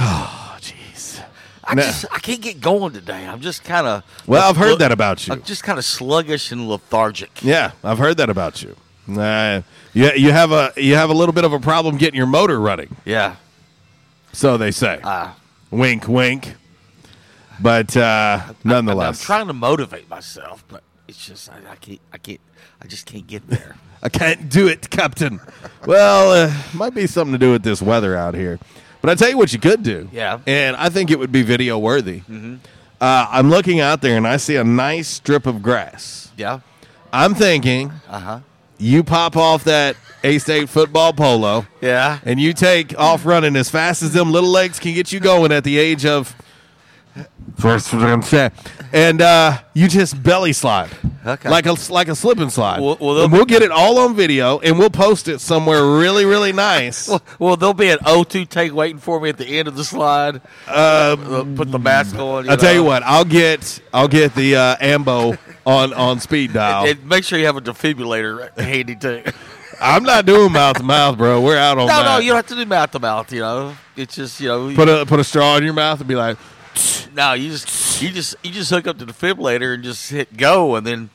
Oh, 0.00 0.56
jeez. 0.60 1.22
I 1.64 1.74
just 1.74 2.06
I 2.10 2.18
can't 2.18 2.40
get 2.40 2.60
going 2.60 2.92
today. 2.92 3.26
I'm 3.26 3.40
just 3.40 3.62
kind 3.64 3.86
of 3.86 4.02
Well, 4.26 4.48
I've 4.48 4.56
heard 4.56 4.78
that 4.80 4.90
about 4.92 5.26
you. 5.26 5.34
I'm 5.34 5.42
just 5.42 5.62
kind 5.62 5.78
of 5.78 5.84
sluggish 5.84 6.50
and 6.50 6.68
lethargic. 6.68 7.42
Yeah, 7.42 7.72
I've 7.84 7.98
heard 7.98 8.16
that 8.16 8.30
about 8.30 8.62
you. 8.62 8.76
Uh, 9.08 9.62
you 9.92 10.10
you 10.12 10.32
have 10.32 10.52
a 10.52 10.72
you 10.76 10.94
have 10.94 11.10
a 11.10 11.14
little 11.14 11.32
bit 11.32 11.44
of 11.44 11.52
a 11.52 11.60
problem 11.60 11.96
getting 11.96 12.16
your 12.16 12.26
motor 12.26 12.60
running. 12.60 12.96
Yeah. 13.04 13.36
So 14.32 14.56
they 14.56 14.70
say. 14.70 15.00
Ah. 15.04 15.36
wink, 15.70 16.08
wink. 16.08 16.54
But 17.60 17.96
uh, 17.96 18.00
nonetheless. 18.00 18.56
I'm 18.64 18.68
nonetheless, 18.68 19.22
trying 19.22 19.46
to 19.48 19.52
motivate 19.52 20.08
myself, 20.08 20.64
but 20.68 20.82
it's 21.08 21.24
just 21.26 21.50
I, 21.50 21.58
I 21.70 21.76
can't 21.76 22.00
I 22.12 22.18
can't 22.18 22.40
I 22.82 22.86
just 22.86 23.06
can't 23.06 23.26
get 23.26 23.46
there. 23.48 23.76
I 24.02 24.08
can't 24.08 24.48
do 24.48 24.66
it, 24.66 24.88
Captain. 24.88 25.40
well, 25.86 26.32
uh, 26.32 26.54
might 26.72 26.94
be 26.94 27.06
something 27.06 27.32
to 27.32 27.38
do 27.38 27.52
with 27.52 27.62
this 27.62 27.82
weather 27.82 28.16
out 28.16 28.34
here. 28.34 28.58
But 29.00 29.10
I 29.10 29.14
tell 29.14 29.30
you 29.30 29.38
what, 29.38 29.52
you 29.52 29.58
could 29.58 29.82
do. 29.82 30.08
Yeah. 30.12 30.38
and 30.46 30.76
I 30.76 30.88
think 30.90 31.10
it 31.10 31.18
would 31.18 31.32
be 31.32 31.42
video 31.42 31.78
worthy. 31.78 32.20
Mhm. 32.30 32.58
Uh, 33.00 33.26
I'm 33.30 33.48
looking 33.48 33.80
out 33.80 34.02
there 34.02 34.16
and 34.16 34.26
I 34.28 34.36
see 34.36 34.56
a 34.56 34.64
nice 34.64 35.08
strip 35.08 35.46
of 35.46 35.62
grass. 35.62 36.30
Yeah. 36.36 36.60
I'm 37.12 37.34
thinking 37.34 37.92
Uh 38.08 38.18
huh. 38.20 38.38
you 38.78 39.02
pop 39.02 39.36
off 39.36 39.64
that 39.64 39.96
A 40.22 40.36
State 40.38 40.68
football 40.68 41.12
polo. 41.14 41.66
Yeah. 41.80 42.18
and 42.26 42.38
you 42.38 42.52
take 42.52 42.94
off 42.98 43.24
running 43.24 43.56
as 43.56 43.70
fast 43.70 44.02
as 44.02 44.12
them 44.12 44.30
little 44.32 44.50
legs 44.50 44.78
can 44.78 44.92
get 44.94 45.12
you 45.12 45.20
going 45.20 45.50
at 45.50 45.64
the 45.64 45.78
age 45.78 46.04
of 46.04 46.34
first 47.58 47.92
and 48.92 49.20
uh, 49.22 49.58
you 49.74 49.88
just 49.88 50.22
belly 50.22 50.52
slide 50.52 50.90
Okay. 51.24 51.50
like 51.50 51.66
a 51.66 51.76
like 51.90 52.08
a 52.08 52.14
slip 52.14 52.38
and 52.38 52.50
slide 52.50 52.80
Well- 52.80 52.96
well, 52.98 53.24
and 53.24 53.32
we'll 53.32 53.44
get 53.44 53.60
it 53.62 53.70
all 53.70 53.98
on 53.98 54.16
video 54.16 54.58
and 54.60 54.78
we'll 54.78 54.88
post 54.88 55.28
it 55.28 55.40
somewhere 55.40 55.84
really 55.84 56.24
really 56.24 56.52
nice 56.52 57.08
Well, 57.08 57.22
well, 57.38 57.56
there'll 57.56 57.74
be 57.74 57.90
an 57.90 57.98
O2 57.98 58.48
tank 58.48 58.72
waiting 58.72 58.98
for 58.98 59.20
me 59.20 59.28
at 59.28 59.36
the 59.36 59.46
end 59.46 59.68
of 59.68 59.76
the 59.76 59.84
slide. 59.84 60.40
Uh, 60.66 61.16
put 61.56 61.70
the 61.70 61.78
mask 61.78 62.16
on. 62.16 62.48
I'll 62.48 62.56
tell 62.56 62.74
you 62.74 62.84
what 62.84 63.02
I'll 63.02 63.24
get 63.26 63.82
I'll 63.92 64.08
get 64.08 64.34
the 64.34 64.56
uh, 64.56 64.76
ambo 64.80 65.36
on 65.66 65.92
on 65.92 66.20
speed 66.20 66.52
dial 66.54 66.86
And 66.86 67.04
make 67.06 67.24
sure 67.24 67.38
you 67.38 67.46
have 67.46 67.56
a 67.56 67.60
defibrillator 67.60 68.58
handy 68.58 68.96
too. 68.96 69.22
I'm 69.82 70.02
not 70.04 70.26
doing 70.26 70.52
mouth 70.52 70.76
to 70.76 70.82
mouth 70.82 71.18
bro 71.18 71.40
we're 71.40 71.56
out 71.58 71.78
on 71.78 71.86
no, 71.86 71.96
that 71.96 72.04
no, 72.04 72.18
you 72.18 72.28
don't 72.28 72.36
have 72.36 72.46
to 72.46 72.54
do 72.54 72.64
mouth 72.66 72.90
to 72.92 72.98
mouth. 72.98 73.32
You 73.32 73.40
know, 73.40 73.76
it's 73.96 74.14
just 74.14 74.40
you 74.40 74.48
know. 74.48 74.74
put 74.74 74.88
a 74.88 75.04
put 75.06 75.20
a 75.20 75.24
straw 75.24 75.56
in 75.56 75.64
your 75.64 75.72
mouth 75.74 76.00
and 76.00 76.08
be 76.08 76.16
like 76.16 76.38
no, 77.14 77.32
you 77.34 77.50
just 77.50 78.02
you 78.02 78.10
just 78.10 78.34
you 78.42 78.50
just 78.50 78.70
hook 78.70 78.86
up 78.86 78.98
to 78.98 79.04
the 79.04 79.12
defibrillator 79.12 79.74
and 79.74 79.82
just 79.84 80.10
hit 80.10 80.36
go, 80.36 80.76
and 80.76 80.86
then 80.86 81.10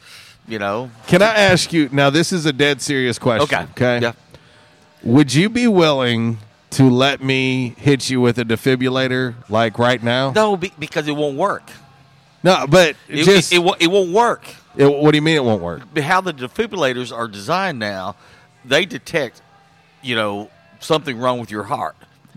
you 0.48 0.60
know. 0.60 0.92
Can 1.08 1.22
I 1.22 1.34
ask 1.34 1.72
you 1.74 1.90
now? 1.92 2.10
This 2.10 2.32
is 2.34 2.46
a 2.46 2.54
dead 2.54 2.82
serious 2.82 3.18
question. 3.20 3.44
Okay. 3.56 3.68
Okay. 3.72 4.00
Yeah. 4.06 4.14
Would 5.04 5.34
you 5.34 5.50
be 5.50 5.68
willing 5.68 6.40
to 6.72 6.90
let 6.90 7.22
me 7.22 7.76
hit 7.78 8.10
you 8.10 8.20
with 8.22 8.38
a 8.40 8.44
defibrillator 8.46 9.36
like 9.50 9.78
right 9.80 10.02
now? 10.02 10.32
No, 10.32 10.58
be, 10.58 10.72
because 10.80 11.08
it 11.08 11.16
won't 11.16 11.38
work. 11.38 11.70
No, 12.44 12.66
but 12.68 12.96
It, 13.08 13.24
just 13.24 13.52
it, 13.52 13.58
it, 13.58 13.60
won't- 13.60 13.82
it 13.82 13.88
won't 13.88 14.12
work. 14.12 14.46
it- 14.76 14.86
what 14.86 15.12
do 15.12 15.18
you 15.18 15.22
mean 15.22 15.36
it 15.36 15.44
won't 15.44 15.62
work? 15.62 15.98
How 15.98 16.22
the 16.22 16.34
defibrillators 16.34 17.16
are 17.16 17.28
designed 17.28 17.80
now, 17.80 18.16
they 18.64 18.86
detect, 18.86 19.42
you 20.04 20.16
know, 20.16 20.50
something 20.80 21.18
wrong 21.18 21.40
with 21.40 21.50
your 21.50 21.64
heart. 21.64 21.96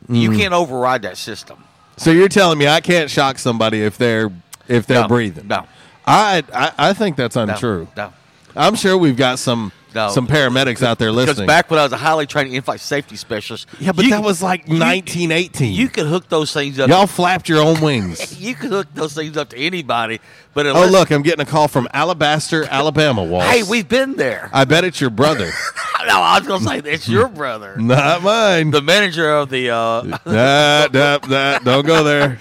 You 0.08 0.30
Mm. 0.30 0.38
can't 0.38 0.54
override 0.54 1.02
that 1.02 1.16
system. 1.18 1.62
So 1.98 2.10
you're 2.10 2.28
telling 2.28 2.58
me 2.58 2.66
I 2.68 2.80
can't 2.80 3.10
shock 3.10 3.38
somebody 3.38 3.82
if 3.82 3.98
they're 3.98 4.30
if 4.66 4.86
they're 4.86 5.02
No, 5.02 5.08
breathing? 5.08 5.48
no. 5.48 5.66
I, 6.06 6.42
I 6.54 6.72
I 6.90 6.92
think 6.94 7.16
that's 7.16 7.36
untrue. 7.36 7.88
No. 7.96 8.12
I'm 8.56 8.74
sure 8.76 8.96
we've 8.96 9.16
got 9.16 9.38
some 9.38 9.72
No. 9.94 10.10
some 10.10 10.26
paramedics 10.26 10.82
out 10.82 10.98
there 10.98 11.10
Because 11.10 11.28
listening. 11.28 11.46
back 11.46 11.70
when 11.70 11.80
I 11.80 11.82
was 11.82 11.92
a 11.92 11.96
highly 11.96 12.26
trained 12.26 12.52
in-flight 12.52 12.80
safety 12.80 13.16
specialist, 13.16 13.66
yeah, 13.80 13.92
but 13.92 14.04
you- 14.04 14.10
that 14.10 14.22
was 14.22 14.42
like 14.42 14.68
1918. 14.68 15.72
You 15.72 15.88
could 15.88 16.06
hook 16.06 16.28
those 16.28 16.52
things 16.52 16.78
up. 16.78 16.88
Y'all 16.90 17.06
flapped 17.06 17.48
your 17.48 17.60
own 17.62 17.80
wings. 17.80 18.38
You 18.48 18.54
could 18.54 18.70
hook 18.70 18.86
those 18.94 19.14
things 19.14 19.36
up 19.36 19.48
to 19.50 19.56
anybody, 19.58 20.20
but 20.54 20.66
oh 20.66 20.70
unless, 20.70 20.90
look, 20.92 21.10
I'm 21.10 21.22
getting 21.22 21.40
a 21.40 21.48
call 21.48 21.68
from 21.68 21.88
Alabaster, 21.92 22.64
Alabama. 22.64 23.42
Hey, 23.42 23.62
we've 23.62 23.88
been 23.88 24.14
there. 24.16 24.50
I 24.52 24.64
bet 24.64 24.84
it's 24.84 25.00
your 25.00 25.10
brother. 25.10 25.46
no, 26.06 26.20
I 26.20 26.38
was 26.38 26.46
gonna 26.46 26.64
say 26.82 26.90
it's 26.90 27.08
your 27.08 27.28
brother, 27.28 27.76
Not 27.80 28.22
mine. 28.22 28.70
the 28.70 28.82
manager 28.82 29.28
of 29.30 29.48
the. 29.50 29.70
Uh, 29.70 30.02
that, 30.24 30.92
that, 30.92 31.22
that. 31.22 31.64
Don't 31.64 31.86
go 31.86 32.04
there. 32.04 32.38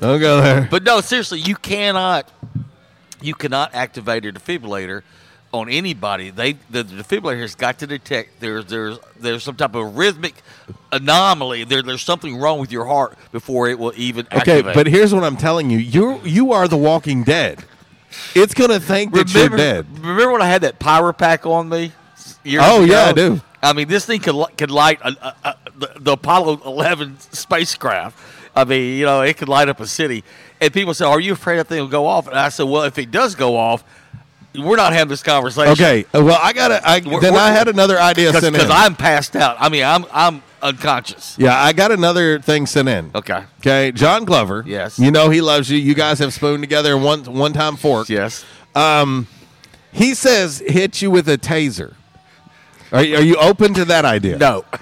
Don't 0.00 0.20
go 0.20 0.40
there. 0.40 0.66
but 0.70 0.82
no, 0.82 1.00
seriously, 1.00 1.38
you 1.40 1.54
cannot, 1.54 2.30
you 3.22 3.34
cannot 3.34 3.74
activate 3.74 4.24
a 4.26 4.32
defibrillator 4.32 5.02
on 5.56 5.68
anybody. 5.68 6.30
They 6.30 6.54
the, 6.70 6.84
defibrillator 6.84 7.40
has 7.40 7.54
got 7.54 7.78
to 7.80 7.86
detect 7.86 8.40
there's 8.40 8.66
there's 8.66 8.98
there's 9.18 9.42
some 9.42 9.56
type 9.56 9.74
of 9.74 9.96
rhythmic 9.96 10.34
anomaly. 10.92 11.64
There 11.64 11.82
there's 11.82 12.02
something 12.02 12.36
wrong 12.38 12.58
with 12.58 12.70
your 12.72 12.86
heart 12.86 13.16
before 13.32 13.68
it 13.68 13.78
will 13.78 13.92
even 13.96 14.26
Okay, 14.32 14.58
activate. 14.58 14.74
but 14.74 14.86
here's 14.86 15.14
what 15.14 15.24
I'm 15.24 15.36
telling 15.36 15.70
you. 15.70 15.78
You 15.78 16.20
you 16.24 16.52
are 16.52 16.68
the 16.68 16.76
Walking 16.76 17.24
Dead. 17.24 17.64
It's 18.34 18.54
gonna 18.54 18.80
think 18.80 19.12
that 19.14 19.32
you're 19.34 19.44
remember, 19.44 19.56
dead. 19.56 19.86
Remember 20.00 20.32
when 20.32 20.42
I 20.42 20.46
had 20.48 20.62
that 20.62 20.78
power 20.78 21.12
pack 21.12 21.44
on 21.46 21.68
me? 21.68 21.92
years 22.44 22.62
Oh, 22.66 22.82
ago? 22.84 22.92
yeah, 22.92 23.04
I 23.06 23.12
do. 23.12 23.40
I 23.62 23.72
mean, 23.72 23.88
this 23.88 24.06
thing 24.06 24.20
could 24.20 24.36
could 24.56 24.70
light 24.70 25.00
a, 25.02 25.08
a, 25.08 25.34
a, 25.44 25.56
the, 25.76 25.92
the 25.96 26.12
Apollo 26.12 26.62
11 26.64 27.18
spacecraft. 27.20 28.18
I 28.54 28.64
mean, 28.64 28.98
you 28.98 29.04
know, 29.04 29.20
it 29.20 29.36
could 29.36 29.48
light 29.48 29.68
up 29.68 29.80
a 29.80 29.86
city. 29.86 30.24
And 30.60 30.72
people 30.72 30.94
say, 30.94 31.04
"Are 31.04 31.20
you 31.20 31.32
afraid 31.34 31.58
that 31.58 31.66
thing 31.66 31.80
will 31.80 31.88
go 31.88 32.06
off?" 32.06 32.26
And 32.28 32.38
I 32.38 32.48
said, 32.48 32.62
"Well, 32.64 32.84
if 32.84 32.96
it 32.98 33.10
does 33.10 33.34
go 33.34 33.56
off, 33.56 33.84
we're 34.58 34.76
not 34.76 34.92
having 34.92 35.08
this 35.10 35.22
conversation." 35.22 35.72
Okay, 35.72 36.04
uh, 36.14 36.22
well 36.24 36.38
I 36.42 36.52
gotta. 36.52 36.80
I, 36.86 37.00
We're- 37.04 37.20
then 37.20 37.32
we're- 37.34 37.44
I 37.44 37.50
had 37.52 37.68
another 37.68 37.98
idea 38.00 38.32
sent 38.32 38.44
in. 38.46 38.52
because 38.52 38.70
I'm 38.70 38.94
passed 38.96 39.36
out. 39.36 39.56
I 39.58 39.68
mean, 39.68 39.84
I'm 39.84 40.04
I'm 40.12 40.42
unconscious. 40.62 41.36
yeah, 41.38 41.56
I 41.62 41.72
got 41.72 41.92
another 41.92 42.38
thing 42.40 42.66
sent 42.66 42.88
in. 42.88 43.10
Okay. 43.14 43.44
Okay, 43.60 43.92
John 43.92 44.24
Glover. 44.24 44.64
Yes. 44.66 44.98
You 44.98 45.10
know 45.10 45.30
he 45.30 45.40
loves 45.40 45.70
you. 45.70 45.78
You 45.78 45.94
guys 45.94 46.18
have 46.18 46.32
spooned 46.34 46.62
together 46.62 46.96
one 46.98 47.24
one 47.24 47.52
time 47.52 47.76
fork. 47.76 48.08
Yes. 48.08 48.44
Um, 48.74 49.26
he 49.92 50.14
says 50.14 50.62
hit 50.66 51.00
you 51.00 51.10
with 51.10 51.28
a 51.28 51.38
taser. 51.38 51.94
Are, 52.92 53.02
you- 53.02 53.16
are 53.16 53.22
you 53.22 53.36
open 53.36 53.74
to 53.74 53.84
that 53.86 54.04
idea? 54.04 54.36
No. 54.38 54.64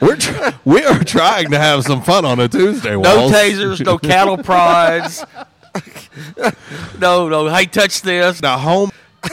We're 0.00 0.16
tr- 0.16 0.50
we 0.64 0.84
are 0.84 1.02
trying 1.02 1.50
to 1.52 1.58
have 1.58 1.84
some 1.84 2.02
fun 2.02 2.24
on 2.24 2.38
a 2.40 2.48
Tuesday. 2.48 2.94
No 2.96 3.30
tasers, 3.30 3.82
no 3.84 3.96
cattle 3.96 4.36
prods. 4.36 5.24
no, 6.98 7.28
no. 7.28 7.48
Hey, 7.48 7.66
touch 7.66 8.02
this. 8.02 8.42
Now 8.42 8.58
home. 8.58 8.90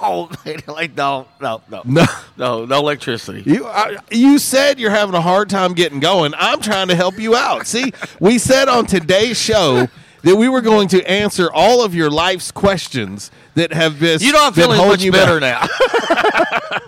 Oh, 0.00 0.30
man, 0.46 0.58
like 0.68 0.96
no, 0.96 1.26
no, 1.40 1.60
no, 1.68 1.82
No. 1.84 2.04
no, 2.36 2.64
no 2.64 2.78
electricity. 2.78 3.42
You 3.44 3.66
I, 3.66 3.96
you 4.12 4.38
said 4.38 4.78
you're 4.78 4.92
having 4.92 5.16
a 5.16 5.20
hard 5.20 5.50
time 5.50 5.74
getting 5.74 5.98
going. 5.98 6.34
I'm 6.38 6.60
trying 6.60 6.86
to 6.86 6.94
help 6.94 7.18
you 7.18 7.34
out. 7.34 7.66
See, 7.66 7.92
we 8.20 8.38
said 8.38 8.68
on 8.68 8.86
today's 8.86 9.36
show 9.40 9.88
that 10.22 10.36
we 10.36 10.48
were 10.48 10.60
going 10.60 10.86
to 10.90 11.02
answer 11.10 11.50
all 11.52 11.84
of 11.84 11.96
your 11.96 12.10
life's 12.10 12.52
questions 12.52 13.32
that 13.56 13.72
have 13.72 13.98
been 13.98 14.20
You 14.20 14.30
know, 14.30 14.46
I'm 14.46 14.52
feeling 14.52 14.78
much 14.78 15.02
you 15.02 15.10
better 15.10 15.40
back. 15.40 15.68
now. 15.68 16.78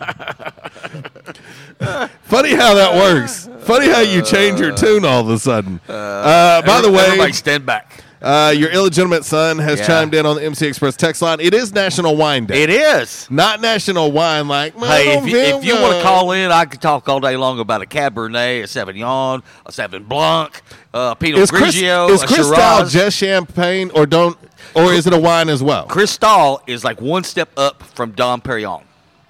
Funny 2.23 2.55
how 2.55 2.75
that 2.75 2.95
works. 2.95 3.49
Funny 3.61 3.89
how 3.89 4.01
you 4.01 4.23
change 4.23 4.61
your 4.61 4.75
tune 4.75 5.05
all 5.05 5.21
of 5.23 5.29
a 5.31 5.39
sudden. 5.41 5.81
Uh, 5.89 6.63
by 6.63 6.81
the 6.81 6.91
way, 6.91 7.05
everybody 7.07 7.33
stand 7.33 7.67
back. 7.67 8.05
Uh, 8.23 8.53
your 8.57 8.71
illegitimate 8.71 9.25
son 9.25 9.59
has 9.59 9.79
Yeah. 9.79 9.87
chimed 9.87 10.15
in 10.15 10.27
on 10.27 10.37
the 10.37 10.45
MC 10.45 10.67
Express 10.67 10.97
text 10.97 11.23
line. 11.23 11.41
It 11.41 11.55
is 11.55 11.73
National 11.73 12.17
Wine 12.17 12.47
Day. 12.47 12.63
It 12.63 12.71
is. 12.71 13.27
Not 13.31 13.61
National 13.61 14.13
Wine 14.13 14.49
like, 14.49 14.79
Hey, 14.79 15.17
if 15.19 15.27
you, 15.27 15.39
if 15.39 15.65
you 15.65 15.75
want 15.81 15.97
to 15.97 16.03
call 16.03 16.33
in, 16.33 16.51
I 16.51 16.65
could 16.67 16.81
talk 16.83 17.09
all 17.09 17.21
day 17.21 17.37
long 17.37 17.59
about 17.61 17.83
a 17.83 17.87
Cabernet, 17.87 18.65
a 18.65 18.67
Sauvignon, 18.67 19.43
a 19.65 19.71
Sauvignon 19.71 20.07
Blanc, 20.09 20.61
a 20.93 21.17
Pinot 21.17 21.41
is 21.41 21.51
Chris, 21.51 21.77
Grigio, 21.77 22.11
is 22.11 22.23
a 22.23 22.27
Cristal 22.27 22.87
just 22.87 23.17
champagne 23.17 23.91
or 23.95 24.07
don't 24.07 24.37
or 24.75 24.93
is 24.93 25.07
it 25.07 25.13
a 25.13 25.19
wine 25.19 25.49
as 25.49 25.63
well? 25.63 25.87
Cristal 25.87 26.63
is 26.67 26.85
like 26.85 27.01
one 27.01 27.25
step 27.25 27.49
up 27.57 27.83
from 27.83 28.13
Dom 28.13 28.41
Perignon. 28.41 28.83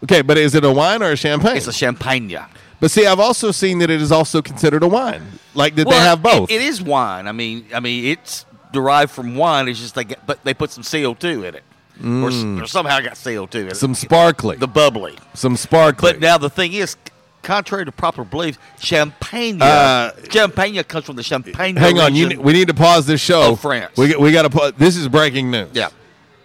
Okay, 0.03 0.23
but 0.23 0.39
is 0.39 0.55
it 0.55 0.65
a 0.65 0.71
wine 0.71 1.03
or 1.03 1.13
a 1.13 1.17
champagne? 1.17 1.57
It's 1.57 1.67
a 1.67 1.73
champagne. 1.73 2.37
But 2.81 2.91
see, 2.91 3.07
I've 3.07 3.21
also 3.21 3.51
seen 3.51 3.79
that 3.81 3.91
it 3.91 4.01
is 4.01 4.11
also 4.11 4.41
considered 4.41 4.83
a 4.83 4.89
wine. 4.89 5.23
Like 5.55 5.75
that 5.77 5.87
Well, 5.87 5.99
they 5.99 6.05
have 6.05 6.23
both. 6.23 6.51
It, 6.51 6.55
it 6.57 6.63
is 6.63 6.81
wine. 6.81 7.27
I 7.29 7.33
mean, 7.33 7.67
I 7.75 7.81
mean, 7.81 8.07
it's 8.07 8.47
derived 8.73 9.11
from 9.13 9.35
wine. 9.37 9.69
It's 9.69 9.81
just 9.81 9.95
they 9.95 10.05
get, 10.05 10.27
but 10.27 10.43
they 10.45 10.55
put 10.55 10.71
some 10.71 10.85
CO 10.85 11.15
two 11.15 11.45
in 11.45 11.55
it, 11.55 11.63
or, 11.99 12.05
Mm. 12.31 12.63
or 12.63 12.67
somehow 12.67 13.01
got 13.01 13.19
CO 13.23 13.47
two 13.47 13.61
in 13.61 13.69
it. 13.69 13.77
Some 13.77 13.95
sparkly. 13.95 14.57
the 14.57 14.67
bubbly. 14.69 15.17
Some 15.35 15.57
sparkly. 15.57 16.13
But 16.13 16.21
now 16.21 16.39
the 16.39 16.51
thing 16.51 16.73
is, 16.73 16.97
contrary 17.43 17.85
to 17.85 17.93
popular 17.93 18.29
belief, 18.29 18.59
champagne, 18.79 19.61
Uh, 19.63 20.13
champagne 20.31 20.83
comes 20.85 21.05
from 21.07 21.17
the 21.17 21.23
champagne. 21.23 21.77
Hang 21.77 21.99
on, 21.99 22.15
you, 22.15 22.41
we 22.41 22.53
need 22.53 22.69
to 22.69 22.75
pause 22.75 23.07
this 23.07 23.21
show. 23.21 23.57
France. 23.57 23.97
We 23.97 24.15
we 24.17 24.33
got 24.33 24.43
to 24.43 24.51
pause. 24.51 24.73
This 24.79 24.97
is 24.97 25.09
breaking 25.09 25.51
news. 25.51 25.69
Yeah. 25.73 25.89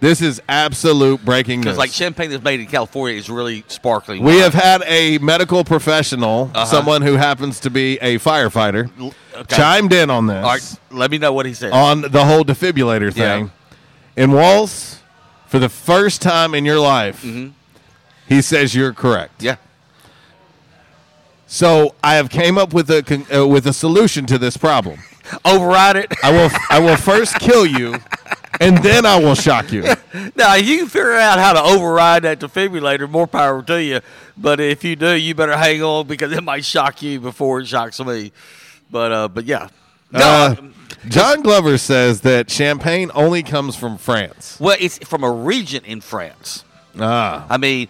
This 0.05 0.21
is 0.21 0.39
absolute 0.47 1.25
breaking 1.25 1.61
news. 1.61 1.65
Because 1.65 1.77
like 1.79 1.89
champagne 1.91 2.29
that's 2.29 2.43
made 2.43 2.59
in 2.59 2.67
California 2.67 3.17
is 3.17 3.27
really 3.27 3.63
sparkling. 3.67 4.21
we 4.21 4.37
have 4.37 4.53
had 4.53 4.83
a 4.85 5.17
medical 5.17 5.63
professional, 5.63 6.51
Uh-huh. 6.53 6.63
someone 6.65 7.01
who 7.01 7.15
happens 7.15 7.59
to 7.61 7.71
be 7.71 7.97
a 8.01 8.19
firefighter, 8.19 8.91
okay. 9.01 9.55
chimed 9.55 9.91
in 9.93 10.11
on 10.11 10.27
this 10.27 10.35
All 10.43 10.51
right, 10.51 10.75
let 10.91 11.09
me 11.09 11.17
know 11.17 11.33
what 11.33 11.47
he 11.47 11.55
said. 11.55 11.71
on 11.71 12.01
the 12.01 12.23
whole 12.23 12.43
defibrillator 12.45 13.11
thing. 13.11 13.49
In 14.15 14.31
Walls, 14.31 14.99
for 15.47 15.57
the 15.57 15.69
first 15.69 16.21
time 16.21 16.53
in 16.53 16.65
your 16.65 16.79
life, 16.79 17.23
Mhm. 17.23 17.53
he 18.29 18.43
says 18.43 18.75
you're 18.75 18.93
correct. 18.93 19.41
Yeah. 19.41 19.55
So 21.47 21.95
I 22.03 22.13
have 22.15 22.29
came 22.29 22.59
up 22.59 22.73
with 22.75 22.91
a 22.91 23.01
con- 23.01 23.25
uh, 23.35 23.47
with 23.47 23.65
a 23.65 23.73
solution 23.73 24.27
to 24.27 24.37
this 24.37 24.55
problem. 24.55 24.99
Override 25.45 25.95
it. 25.95 26.13
I 26.23 26.29
will 26.31 26.51
I 26.69 26.79
will 26.79 26.95
first 26.97 27.39
kill 27.39 27.65
you, 27.65 27.95
and 28.59 28.77
then 28.83 29.05
I 29.05 29.19
will 29.19 29.35
shock 29.35 29.71
you. 29.71 29.83
Now 30.35 30.55
you 30.55 30.79
can 30.79 30.87
figure 30.87 31.13
out 31.13 31.39
how 31.39 31.53
to 31.53 31.61
override 31.61 32.23
that 32.23 32.39
defibrillator. 32.39 33.09
More 33.09 33.27
power 33.27 33.61
to 33.63 33.81
you. 33.81 33.99
But 34.37 34.59
if 34.59 34.83
you 34.83 34.95
do, 34.95 35.13
you 35.13 35.35
better 35.35 35.55
hang 35.57 35.81
on 35.83 36.07
because 36.07 36.31
it 36.31 36.43
might 36.43 36.63
shock 36.65 37.01
you 37.01 37.19
before 37.19 37.59
it 37.61 37.67
shocks 37.67 37.99
me. 37.99 38.31
But 38.89 39.11
uh, 39.11 39.27
but 39.27 39.45
yeah. 39.45 39.67
No, 40.11 40.19
Uh, 40.21 40.55
John 41.09 41.41
Glover 41.41 41.77
says 41.77 42.21
that 42.21 42.49
champagne 42.49 43.11
only 43.13 43.43
comes 43.43 43.75
from 43.75 43.97
France. 43.97 44.57
well, 44.59 44.77
it's 44.79 44.97
from 44.99 45.23
a 45.23 45.31
region 45.31 45.83
in 45.85 45.99
France. 46.01 46.63
Ah, 46.99 47.45
I 47.49 47.57
mean, 47.57 47.87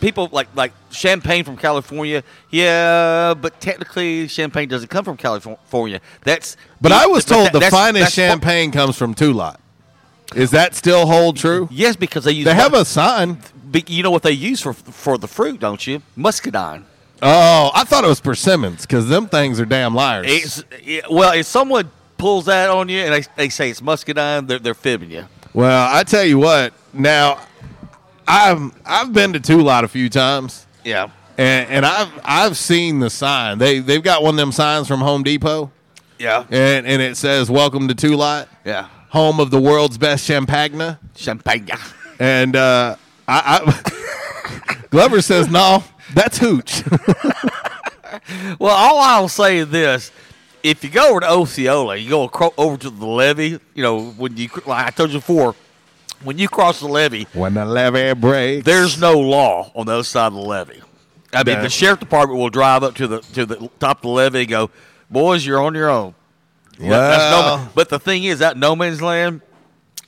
people 0.00 0.28
like 0.32 0.48
like 0.54 0.72
champagne 0.90 1.44
from 1.44 1.56
California. 1.56 2.22
Yeah, 2.50 3.34
but 3.34 3.60
technically, 3.60 4.26
champagne 4.28 4.68
doesn't 4.68 4.88
come 4.88 5.04
from 5.04 5.16
California. 5.16 6.00
That's 6.24 6.56
but 6.80 6.90
I 6.92 7.06
was 7.06 7.24
told 7.24 7.46
that- 7.52 7.52
the 7.60 7.70
finest 7.70 8.14
champagne 8.14 8.72
comes 8.72 8.96
from 8.96 9.14
Tulot. 9.14 9.56
Is 10.34 10.50
that 10.50 10.74
still 10.74 11.06
hold 11.06 11.36
true? 11.36 11.68
Yes, 11.70 11.96
because 11.96 12.24
they 12.24 12.32
use. 12.32 12.44
They 12.44 12.54
have 12.54 12.74
a 12.74 12.84
sign. 12.84 13.38
You 13.86 14.02
know 14.02 14.10
what 14.10 14.22
they 14.22 14.32
use 14.32 14.60
for 14.60 14.72
for 14.72 15.18
the 15.18 15.28
fruit, 15.28 15.60
don't 15.60 15.86
you? 15.86 16.02
Muscadine. 16.16 16.84
Oh, 17.20 17.70
I 17.74 17.84
thought 17.84 18.04
it 18.04 18.08
was 18.08 18.20
persimmons 18.20 18.82
because 18.82 19.08
them 19.08 19.26
things 19.28 19.58
are 19.60 19.64
damn 19.66 19.94
liars. 19.94 20.26
It's, 20.28 20.64
well, 21.10 21.32
if 21.32 21.46
someone 21.46 21.90
pulls 22.16 22.44
that 22.46 22.70
on 22.70 22.88
you 22.88 23.00
and 23.00 23.12
they, 23.12 23.24
they 23.36 23.48
say 23.48 23.70
it's 23.70 23.82
muscadine, 23.82 24.46
they're, 24.46 24.58
they're 24.60 24.74
fibbing 24.74 25.10
you. 25.10 25.24
well, 25.52 25.88
I 25.92 26.04
tell 26.04 26.24
you 26.24 26.38
what. 26.38 26.72
Now, 26.92 27.40
I've 28.26 28.70
I've 28.86 29.12
been 29.12 29.32
to 29.32 29.40
Tulot 29.40 29.82
a 29.84 29.88
few 29.88 30.08
times. 30.08 30.66
Yeah. 30.84 31.08
And, 31.36 31.68
and 31.70 31.86
I've 31.86 32.12
I've 32.24 32.56
seen 32.56 33.00
the 33.00 33.10
sign. 33.10 33.58
They 33.58 33.80
they've 33.80 34.02
got 34.02 34.22
one 34.22 34.34
of 34.34 34.38
them 34.38 34.52
signs 34.52 34.86
from 34.88 35.00
Home 35.00 35.22
Depot, 35.22 35.70
Yeah. 36.18 36.44
and 36.50 36.86
and 36.86 37.00
it 37.02 37.16
says 37.16 37.50
"Welcome 37.50 37.88
to 37.88 37.94
Tulot, 37.94 38.46
Yeah. 38.64 38.88
Home 39.10 39.40
of 39.40 39.50
the 39.50 39.60
world's 39.60 39.98
best 39.98 40.24
champagne." 40.24 40.98
Champagne. 41.16 41.68
And 42.18 42.56
uh, 42.56 42.96
I, 43.26 43.60
I 43.64 44.84
Glover 44.90 45.20
says 45.22 45.48
no, 45.50 45.84
that's 46.14 46.38
hooch. 46.38 46.82
Well, 48.58 48.74
all 48.74 48.98
I'll 49.00 49.28
say 49.28 49.58
is 49.58 49.68
this: 49.68 50.10
if 50.62 50.82
you 50.82 50.90
go 50.90 51.10
over 51.10 51.20
to 51.20 51.30
Osceola, 51.30 51.96
you 51.96 52.08
go 52.08 52.24
acro- 52.24 52.54
over 52.56 52.76
to 52.78 52.90
the 52.90 53.06
levee. 53.06 53.58
You 53.74 53.82
know, 53.82 54.10
when 54.12 54.36
you 54.36 54.48
like 54.66 54.86
I 54.86 54.90
told 54.90 55.10
you 55.10 55.18
before, 55.18 55.54
when 56.24 56.38
you 56.38 56.48
cross 56.48 56.80
the 56.80 56.88
levee, 56.88 57.26
when 57.34 57.54
the 57.54 57.66
levee 57.66 58.14
breaks, 58.14 58.64
there's 58.64 58.98
no 58.98 59.18
law 59.18 59.70
on 59.74 59.86
the 59.86 59.92
other 59.92 60.02
side 60.04 60.28
of 60.28 60.34
the 60.34 60.40
levee. 60.40 60.80
I 61.32 61.44
mean, 61.44 61.56
Yeah. 61.56 61.62
the 61.62 61.68
sheriff 61.68 62.00
department 62.00 62.40
will 62.40 62.48
drive 62.50 62.82
up 62.82 62.94
to 62.96 63.06
the 63.06 63.20
to 63.20 63.44
the 63.44 63.70
top 63.78 63.98
of 63.98 64.02
the 64.02 64.08
levee 64.08 64.40
and 64.40 64.48
go, 64.48 64.70
"Boys, 65.10 65.44
you're 65.44 65.60
on 65.60 65.74
your 65.74 65.90
own." 65.90 66.14
Yeah, 66.78 66.88
no 66.88 66.96
Well- 66.98 67.56
man- 67.58 67.68
but 67.74 67.88
the 67.88 67.98
thing 67.98 68.24
is, 68.24 68.38
that 68.40 68.56
no 68.56 68.74
man's 68.76 69.02
land. 69.02 69.40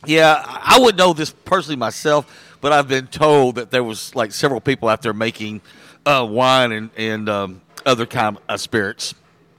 Yeah, 0.06 0.42
I 0.46 0.78
wouldn't 0.78 0.96
know 0.98 1.12
this 1.12 1.30
personally 1.30 1.76
myself, 1.76 2.24
but 2.62 2.72
I've 2.72 2.88
been 2.88 3.06
told 3.08 3.56
that 3.56 3.70
there 3.70 3.84
was 3.84 4.14
like 4.14 4.32
several 4.32 4.60
people 4.60 4.88
out 4.88 5.02
there 5.02 5.12
making 5.12 5.60
uh, 6.06 6.26
wine 6.28 6.72
and 6.72 6.90
and 6.96 7.28
um, 7.28 7.60
other 7.84 8.06
kind 8.06 8.38
of 8.48 8.60
spirits. 8.60 9.14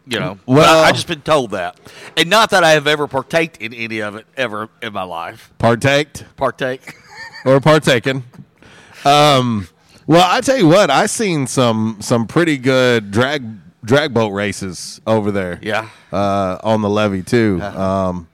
You 0.07 0.19
know, 0.19 0.39
well, 0.47 0.57
Well- 0.57 0.83
I, 0.83 0.87
I 0.87 0.91
just 0.93 1.05
been 1.07 1.21
told 1.21 1.51
that, 1.51 1.79
and 2.17 2.27
not 2.29 2.49
that 2.49 2.63
I 2.63 2.71
have 2.71 2.87
ever 2.87 3.07
partaked 3.07 3.57
in 3.57 3.71
any 3.73 3.99
of 4.01 4.15
it 4.15 4.25
ever 4.35 4.69
in 4.81 4.93
my 4.93 5.03
life. 5.03 5.53
Partaked 5.59 6.25
Partake. 6.37 6.95
or 7.45 7.59
partaken. 7.61 8.23
Um, 9.05 9.67
well, 10.07 10.25
I 10.27 10.41
tell 10.41 10.57
you 10.57 10.67
what, 10.67 10.89
I 10.89 11.05
seen 11.05 11.45
some 11.45 11.97
some 12.01 12.25
pretty 12.25 12.57
good 12.57 13.11
drag 13.11 13.43
drag 13.83 14.13
boat 14.13 14.29
races 14.29 15.01
over 15.07 15.31
there. 15.31 15.59
Yeah. 15.61 15.89
uh, 16.11 16.57
on 16.63 16.81
the 16.81 16.89
levee 16.89 17.23
too. 17.23 17.61
Um, 17.61 18.27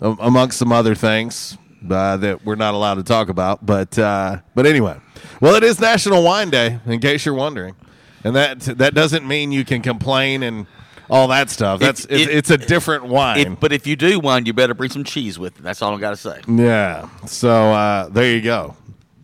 amongst 0.00 0.58
some 0.58 0.72
other 0.72 0.94
things 0.94 1.58
uh, 1.90 2.16
that 2.18 2.44
we're 2.44 2.54
not 2.54 2.74
allowed 2.74 2.94
to 2.94 3.02
talk 3.02 3.28
about. 3.28 3.64
But 3.64 3.98
uh, 3.98 4.38
but 4.54 4.66
anyway, 4.66 4.98
well, 5.40 5.54
it 5.54 5.64
is 5.64 5.80
National 5.80 6.22
Wine 6.22 6.50
Day, 6.50 6.78
in 6.86 7.00
case 7.00 7.24
you're 7.26 7.34
wondering, 7.34 7.74
and 8.24 8.34
that 8.36 8.60
that 8.60 8.94
doesn't 8.94 9.26
mean 9.26 9.52
you 9.52 9.64
can 9.64 9.82
complain 9.82 10.42
and 10.42 10.66
all 11.10 11.28
that 11.28 11.48
stuff. 11.50 11.80
That's 11.80 12.04
If- 12.04 12.28
it's, 12.28 12.30
it's 12.30 12.50
a 12.50 12.58
different 12.58 13.04
wine. 13.06 13.52
If, 13.52 13.60
but 13.60 13.72
if 13.72 13.86
you 13.86 13.96
do 13.96 14.20
wine, 14.20 14.46
you 14.46 14.52
better 14.52 14.74
bring 14.74 14.90
some 14.90 15.04
cheese 15.04 15.38
with 15.38 15.58
it. 15.58 15.62
That's 15.62 15.80
all 15.82 15.94
I 15.96 15.98
got 16.00 16.10
to 16.10 16.16
say. 16.16 16.40
Yeah. 16.46 17.08
So 17.26 17.50
uh, 17.50 18.08
there 18.08 18.30
you 18.34 18.42
go. 18.42 18.76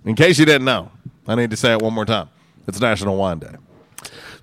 In 0.04 0.14
case 0.14 0.38
you 0.38 0.44
didn't 0.46 0.64
know, 0.64 0.90
I 1.28 1.34
need 1.34 1.50
to 1.50 1.56
say 1.56 1.72
it 1.72 1.80
one 1.82 1.92
more 1.94 2.04
time. 2.06 2.28
It's 2.66 2.80
National 2.80 3.16
Wine 3.16 3.38
Day. 3.38 3.54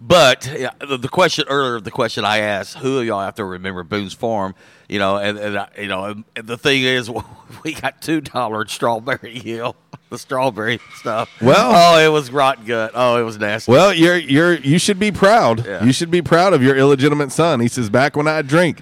But 0.04 0.52
yeah, 0.58 0.72
the, 0.80 0.98
the 0.98 1.08
question 1.08 1.46
earlier, 1.48 1.80
the 1.80 1.92
question 1.92 2.26
I 2.26 2.40
asked, 2.40 2.78
who 2.78 3.00
of 3.00 3.06
y'all 3.06 3.22
have 3.22 3.36
to 3.36 3.46
remember 3.46 3.84
Boone's 3.84 4.14
Farm? 4.16 4.56
You 4.90 4.98
know, 4.98 5.18
and, 5.18 5.38
and 5.38 5.58
I- 5.60 5.70
you 5.80 5.88
know, 5.88 6.06
and 6.06 6.26
the 6.36 6.58
thing 6.58 6.82
is, 6.82 7.10
we 7.64 7.74
got 7.74 8.02
two 8.02 8.20
dollar 8.20 8.66
Strawberry 8.68 9.38
Hill, 9.38 9.76
the 10.10 10.18
strawberry 10.18 10.80
stuff. 10.96 11.30
Well- 11.40 11.72
oh, 11.72 12.04
it 12.04 12.08
was 12.12 12.32
rotten 12.32 12.66
gut. 12.66 12.92
Oh, 12.96 13.18
it 13.18 13.24
was 13.24 13.38
nasty. 13.38 13.72
Well, 13.72 13.94
you're 13.94 14.18
you're 14.18 14.56
you 14.56 14.80
should 14.80 14.98
be 14.98 15.12
proud. 15.12 15.66
Yeah. 15.68 15.84
You 15.84 15.92
should 15.94 16.10
be 16.10 16.24
proud 16.24 16.54
of 16.54 16.64
your 16.64 16.76
illegitimate 16.76 17.32
son. 17.32 17.60
He 17.60 17.68
says 17.68 17.92
back 17.92 18.16
when 18.16 18.28
I 18.28 18.42
drink, 18.42 18.82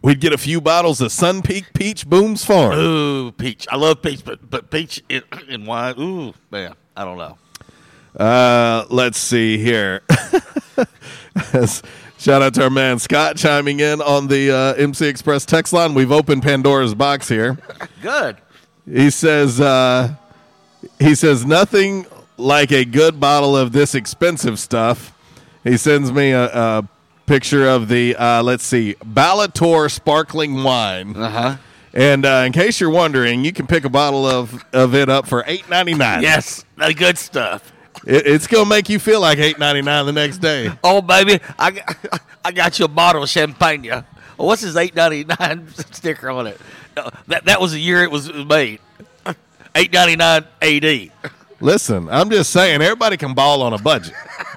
we'd 0.00 0.20
get 0.20 0.32
a 0.32 0.38
few 0.38 0.60
bottles 0.60 1.00
of 1.00 1.10
Sun 1.10 1.42
Peak 1.42 1.72
Peach 1.74 2.06
Boone's 2.08 2.44
Farm. 2.44 2.78
Ooh, 2.78 3.32
peach. 3.32 3.66
I 3.68 3.74
love 3.76 4.00
peach, 4.00 4.24
but 4.24 4.48
but 4.48 4.70
peach 4.70 5.02
in, 5.08 5.22
in 5.48 5.66
wine. 5.66 5.96
Ooh, 5.98 6.34
man, 6.52 6.74
I 6.96 7.04
don't 7.04 7.18
know. 7.18 7.36
Uh, 8.16 8.84
let's 8.90 9.18
see 9.18 9.58
here. 9.58 10.02
Shout 12.18 12.40
out 12.40 12.54
to 12.54 12.62
our 12.62 12.70
man 12.70 12.98
Scott 12.98 13.36
chiming 13.36 13.80
in 13.80 14.00
on 14.00 14.28
the 14.28 14.50
uh, 14.50 14.74
MC 14.74 15.06
Express 15.06 15.44
text 15.44 15.72
line. 15.72 15.94
We've 15.94 16.12
opened 16.12 16.42
Pandora's 16.42 16.94
box 16.94 17.28
here. 17.28 17.58
Good. 18.00 18.36
He 18.86 19.10
says 19.10 19.60
uh, 19.60 20.14
he 20.98 21.14
says 21.14 21.44
nothing 21.44 22.06
like 22.36 22.72
a 22.72 22.84
good 22.84 23.18
bottle 23.18 23.56
of 23.56 23.72
this 23.72 23.94
expensive 23.94 24.58
stuff. 24.58 25.16
He 25.64 25.76
sends 25.76 26.12
me 26.12 26.30
a, 26.30 26.44
a 26.46 26.88
picture 27.26 27.68
of 27.68 27.88
the 27.88 28.16
uh, 28.16 28.42
let's 28.42 28.64
see 28.64 28.94
Ballatore 29.04 29.90
sparkling 29.90 30.62
wine. 30.62 31.16
Uh-huh. 31.16 31.56
And 31.94 32.24
uh, 32.24 32.44
in 32.46 32.52
case 32.52 32.80
you're 32.80 32.90
wondering, 32.90 33.44
you 33.44 33.52
can 33.52 33.66
pick 33.66 33.84
a 33.84 33.90
bottle 33.90 34.26
of, 34.26 34.64
of 34.72 34.94
it 34.94 35.08
up 35.08 35.26
for 35.26 35.44
eight 35.46 35.68
ninety 35.68 35.94
nine. 35.94 36.22
Yes, 36.22 36.64
the 36.76 36.94
good 36.94 37.18
stuff. 37.18 37.72
It, 38.06 38.26
it's 38.26 38.46
gonna 38.46 38.68
make 38.68 38.88
you 38.88 38.98
feel 38.98 39.20
like 39.20 39.38
eight 39.38 39.58
ninety 39.58 39.82
nine 39.82 40.06
the 40.06 40.12
next 40.12 40.38
day. 40.38 40.70
Oh, 40.82 41.00
baby, 41.02 41.40
I, 41.58 41.70
got- 41.70 42.20
I 42.44 42.52
got 42.52 42.78
you 42.78 42.84
a 42.84 42.88
bottle 42.88 43.22
of 43.22 43.28
champagne. 43.28 43.82
Well, 43.84 44.04
oh, 44.38 44.46
what's 44.46 44.62
his 44.62 44.76
eight 44.76 44.94
ninety 44.94 45.24
nine 45.24 45.68
sticker 45.92 46.30
on 46.30 46.46
it? 46.48 46.60
No, 46.96 47.08
that 47.28 47.44
that 47.44 47.60
was 47.60 47.72
the 47.72 47.80
year 47.80 48.02
it 48.02 48.10
was 48.10 48.32
made. 48.32 48.80
Eight 49.74 49.92
ninety 49.92 50.16
nine 50.16 50.44
AD. 50.60 51.10
Listen, 51.60 52.08
I'm 52.08 52.28
just 52.28 52.50
saying 52.50 52.82
everybody 52.82 53.16
can 53.16 53.34
ball 53.34 53.62
on 53.62 53.72
a 53.72 53.78
budget. 53.78 54.14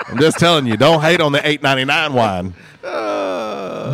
I'm 0.08 0.20
just 0.20 0.40
telling 0.40 0.66
you, 0.66 0.76
don't 0.76 1.02
hate 1.02 1.22
on 1.22 1.32
the 1.32 1.48
eight 1.48 1.62
ninety 1.62 1.86
nine 1.86 2.14
wine. 2.14 2.54
Uh, 2.86 3.45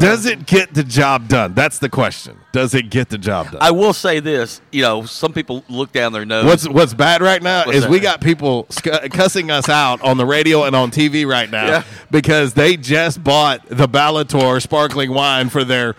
Does 0.01 0.25
it 0.25 0.45
get 0.45 0.73
the 0.73 0.83
job 0.83 1.27
done? 1.27 1.53
That's 1.53 1.79
the 1.79 1.89
question. 1.89 2.37
Does 2.51 2.73
it 2.73 2.89
get 2.89 3.09
the 3.09 3.17
job 3.17 3.51
done? 3.51 3.61
I 3.61 3.71
will 3.71 3.93
say 3.93 4.19
this. 4.19 4.59
You 4.71 4.81
know, 4.81 5.05
some 5.05 5.31
people 5.33 5.63
look 5.69 5.91
down 5.91 6.11
their 6.11 6.25
nose. 6.25 6.45
What's 6.45 6.67
what's 6.67 6.93
bad 6.93 7.21
right 7.21 7.41
now 7.41 7.65
What's 7.65 7.77
is 7.79 7.87
we 7.87 7.99
got 7.99 8.19
people 8.21 8.65
sc- 8.69 9.09
cussing 9.11 9.51
us 9.51 9.69
out 9.69 10.01
on 10.01 10.17
the 10.17 10.25
radio 10.25 10.63
and 10.63 10.75
on 10.75 10.91
TV 10.91 11.25
right 11.25 11.49
now 11.49 11.65
Yeah. 11.67 11.83
because 12.09 12.53
they 12.53 12.75
just 12.77 13.23
bought 13.23 13.65
the 13.67 13.87
Ballatore 13.87 14.61
sparkling 14.61 15.13
wine 15.13 15.49
for 15.49 15.63
their 15.63 15.95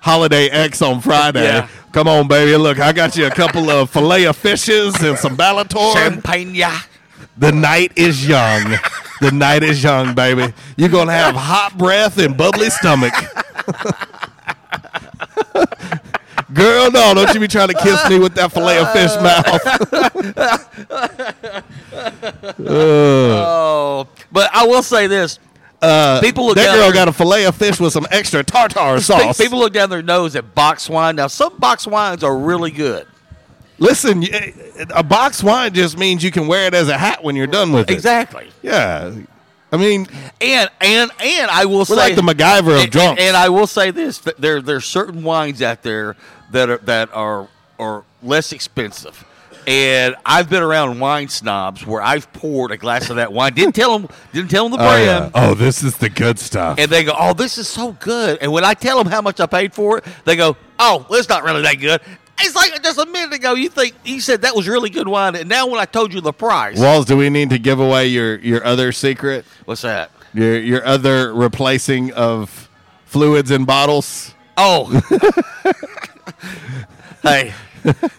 holiday 0.00 0.48
X 0.48 0.82
on 0.82 1.00
Friday. 1.00 1.44
Yeah. 1.44 1.68
Come 1.92 2.08
on, 2.08 2.26
baby! 2.28 2.56
Look, 2.56 2.80
I 2.80 2.92
got 2.92 3.16
you 3.16 3.26
a 3.26 3.30
couple 3.30 3.70
of 3.70 3.88
fillet 3.88 4.24
of 4.24 4.36
fishes 4.36 4.94
and 5.02 5.16
some 5.16 5.36
Ballatore. 5.36 5.94
champagne? 5.94 6.54
The 7.36 7.52
night 7.52 7.92
is 7.96 8.26
young. 8.26 8.74
the 9.20 9.30
night 9.32 9.62
is 9.62 9.82
young, 9.82 10.14
baby. 10.14 10.52
You're 10.76 10.88
gonna 10.88 11.12
have 11.12 11.34
hot 11.34 11.76
breath 11.78 12.18
and 12.18 12.36
bubbly 12.36 12.70
stomach. 12.70 13.12
Girl, 16.52 16.90
no, 16.90 17.14
don't 17.14 17.34
you 17.34 17.40
be 17.40 17.48
trying 17.48 17.68
to 17.68 17.74
kiss 17.74 18.08
me 18.08 18.18
with 18.20 18.34
that 18.36 18.52
fillet 18.52 18.78
of 18.78 18.92
fish 18.92 19.10
mouth. 19.20 19.60
Oh, 22.66 24.06
but 24.32 24.50
I 24.52 24.66
will 24.66 24.82
say 24.82 25.06
this: 25.06 25.38
Uh, 25.80 26.20
People 26.20 26.46
look 26.46 26.56
that 26.56 26.66
down 26.66 26.76
girl 26.76 26.92
got 26.92 27.08
a 27.08 27.12
fillet 27.12 27.44
of 27.44 27.54
fish 27.54 27.78
with 27.80 27.92
some 27.92 28.06
extra 28.10 28.42
tartar 28.44 29.00
sauce. 29.02 29.38
People 29.38 29.58
look 29.58 29.72
down 29.72 29.90
their 29.90 30.02
nose 30.02 30.36
at 30.36 30.54
box 30.54 30.88
wine. 30.88 31.16
Now, 31.16 31.26
some 31.28 31.56
box 31.58 31.86
wines 31.86 32.22
are 32.24 32.36
really 32.36 32.70
good. 32.70 33.06
Listen, 33.78 34.24
a 34.90 35.02
box 35.02 35.42
wine 35.42 35.74
just 35.74 35.98
means 35.98 36.22
you 36.22 36.30
can 36.30 36.46
wear 36.46 36.66
it 36.66 36.74
as 36.74 36.88
a 36.88 36.96
hat 36.96 37.24
when 37.24 37.34
you're 37.36 37.46
done 37.46 37.72
with 37.72 37.90
it. 37.90 37.92
Exactly. 37.92 38.48
Yeah. 38.62 39.14
I 39.72 39.76
mean, 39.76 40.06
And 40.40 40.70
and 40.80 41.10
and 41.20 41.50
I 41.50 41.64
will 41.64 41.78
we're 41.78 41.84
say 41.86 41.96
like 41.96 42.14
the 42.14 42.22
MacGyver 42.22 42.76
of 42.76 42.82
and, 42.82 42.90
drunks. 42.92 43.20
And 43.20 43.36
I 43.36 43.48
will 43.48 43.66
say 43.66 43.90
this: 43.90 44.18
there 44.38 44.62
there's 44.62 44.84
certain 44.84 45.24
wines 45.24 45.62
out 45.62 45.82
there 45.82 46.14
that 46.52 46.70
are 46.70 46.78
that 46.78 47.12
are 47.12 47.48
are 47.78 48.04
less 48.22 48.52
expensive. 48.52 49.24
And 49.66 50.14
I've 50.26 50.50
been 50.50 50.62
around 50.62 51.00
wine 51.00 51.28
snobs 51.28 51.86
where 51.86 52.02
I've 52.02 52.30
poured 52.34 52.70
a 52.70 52.76
glass 52.76 53.08
of 53.08 53.16
that 53.16 53.32
wine. 53.32 53.54
Didn't 53.54 53.74
tell 53.74 53.98
them. 53.98 54.10
Didn't 54.32 54.50
tell 54.50 54.68
them 54.68 54.78
the 54.78 54.84
oh, 54.84 54.88
brand. 54.88 55.06
yeah. 55.06 55.30
oh, 55.34 55.54
this 55.54 55.82
is 55.82 55.96
the 55.96 56.10
good 56.10 56.38
stuff. 56.38 56.78
And 56.78 56.90
they 56.90 57.02
go, 57.02 57.14
"Oh, 57.18 57.32
this 57.32 57.56
is 57.56 57.66
so 57.66 57.92
good." 57.92 58.38
And 58.42 58.52
when 58.52 58.64
I 58.64 58.74
tell 58.74 58.98
them 58.98 59.06
how 59.06 59.22
much 59.22 59.40
I 59.40 59.46
paid 59.46 59.72
for 59.72 59.98
it, 59.98 60.04
they 60.24 60.36
go, 60.36 60.56
"Oh, 60.78 61.06
well, 61.08 61.18
it's 61.18 61.28
not 61.28 61.44
really 61.44 61.62
that 61.62 61.80
good." 61.80 62.00
It's 62.40 62.54
like 62.56 62.82
just 62.82 62.98
a 62.98 63.06
minute 63.06 63.32
ago 63.34 63.54
you 63.54 63.68
think 63.68 63.94
you 64.04 64.20
said 64.20 64.42
that 64.42 64.54
was 64.56 64.66
really 64.68 64.90
good 64.90 65.06
wine, 65.08 65.34
and 65.36 65.48
now 65.48 65.66
when 65.66 65.80
I 65.80 65.84
told 65.84 66.12
you 66.12 66.20
the 66.20 66.32
price, 66.32 66.78
Walls, 66.78 67.06
do 67.06 67.16
we 67.16 67.30
need 67.30 67.50
to 67.50 67.58
give 67.58 67.78
away 67.80 68.08
your, 68.08 68.38
your 68.40 68.64
other 68.64 68.92
secret? 68.92 69.44
what's 69.64 69.82
that? 69.82 70.10
Your 70.34 70.58
your 70.58 70.84
other 70.84 71.32
replacing 71.32 72.12
of 72.12 72.68
fluids 73.06 73.50
in 73.52 73.64
bottles? 73.64 74.34
Oh, 74.56 74.86
hey, 77.22 77.52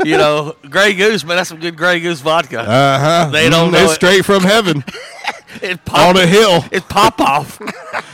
you 0.04 0.18
know, 0.18 0.56
Grey 0.70 0.94
Goose, 0.94 1.24
man, 1.26 1.38
that's 1.38 1.50
some 1.50 1.60
good 1.60 1.78
Grey 1.78 2.00
Goose 2.00 2.22
vodka. 2.22 2.62
Uh 2.62 3.00
huh. 3.00 3.30
They 3.32 3.50
don't 3.50 3.72
know 3.72 3.84
It's 3.84 3.94
it. 3.94 3.96
straight 3.96 4.26
from 4.26 4.44
heaven 4.44 4.84
It's 5.62 5.82
pop, 5.86 6.10
on 6.10 6.18
a 6.18 6.26
hill. 6.26 6.64
It's 6.72 6.86
pop 6.88 7.20
off. 7.20 7.60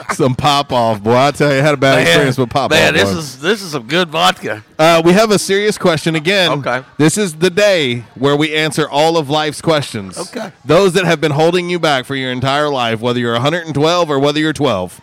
Some 0.14 0.36
pop 0.36 0.72
off, 0.72 1.02
boy. 1.02 1.16
I 1.16 1.32
tell 1.32 1.52
you, 1.52 1.60
I 1.60 1.62
had 1.62 1.74
a 1.74 1.78
bad 1.78 2.02
experience 2.02 2.38
with 2.38 2.50
pop 2.50 2.66
off. 2.66 2.72
Man, 2.72 2.94
this 2.94 3.10
is 3.10 3.40
this 3.40 3.62
is 3.62 3.72
some 3.72 3.88
good 3.88 4.10
vodka. 4.10 4.64
Uh, 4.78 5.02
we 5.04 5.14
have 5.14 5.32
a 5.32 5.40
serious 5.40 5.78
question 5.78 6.16
again. 6.16 6.52
Okay. 6.52 6.84
This 6.98 7.18
is 7.18 7.36
the 7.36 7.50
day 7.50 8.02
where 8.16 8.36
we 8.36 8.54
answer 8.54 8.90
all 8.90 9.18
of 9.18 9.30
life's 9.30 9.62
questions. 9.62 10.18
Okay. 10.18 10.52
Those 10.66 10.94
that 10.94 11.06
have 11.06 11.22
been 11.22 11.32
holding 11.32 11.70
you 11.70 11.80
back 11.80 12.06
for 12.06 12.16
your 12.16 12.32
entire 12.32 12.70
life, 12.70 13.00
whether 13.00 13.20
you're 13.20 13.34
112 13.34 14.10
or 14.10 14.20
whether 14.20 14.40
you're 14.40 14.54
12. 14.54 15.00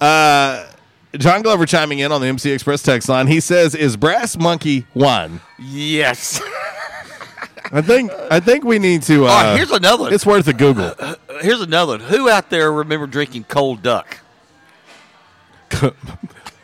Uh, 0.00 0.66
John 1.18 1.42
Glover 1.42 1.66
chiming 1.66 1.98
in 1.98 2.12
on 2.12 2.20
the 2.20 2.26
MC 2.26 2.50
Express 2.52 2.82
text 2.82 3.08
line. 3.08 3.26
He 3.26 3.40
says, 3.40 3.74
"Is 3.74 3.96
Brass 3.96 4.36
Monkey 4.36 4.86
wine?" 4.94 5.40
Yes. 5.58 6.40
I 7.72 7.82
think 7.82 8.12
I 8.30 8.40
think 8.40 8.64
we 8.64 8.78
need 8.78 9.02
to. 9.02 9.26
Uh, 9.26 9.28
All 9.28 9.42
right, 9.42 9.56
here's 9.56 9.70
another 9.70 10.04
one. 10.04 10.12
It's 10.12 10.26
worth 10.26 10.48
a 10.48 10.52
Google. 10.52 10.94
Here's 11.40 11.60
another 11.60 11.92
one. 11.92 12.00
Who 12.00 12.28
out 12.28 12.50
there 12.50 12.70
remember 12.72 13.06
drinking 13.06 13.44
cold 13.44 13.82
duck? 13.82 14.18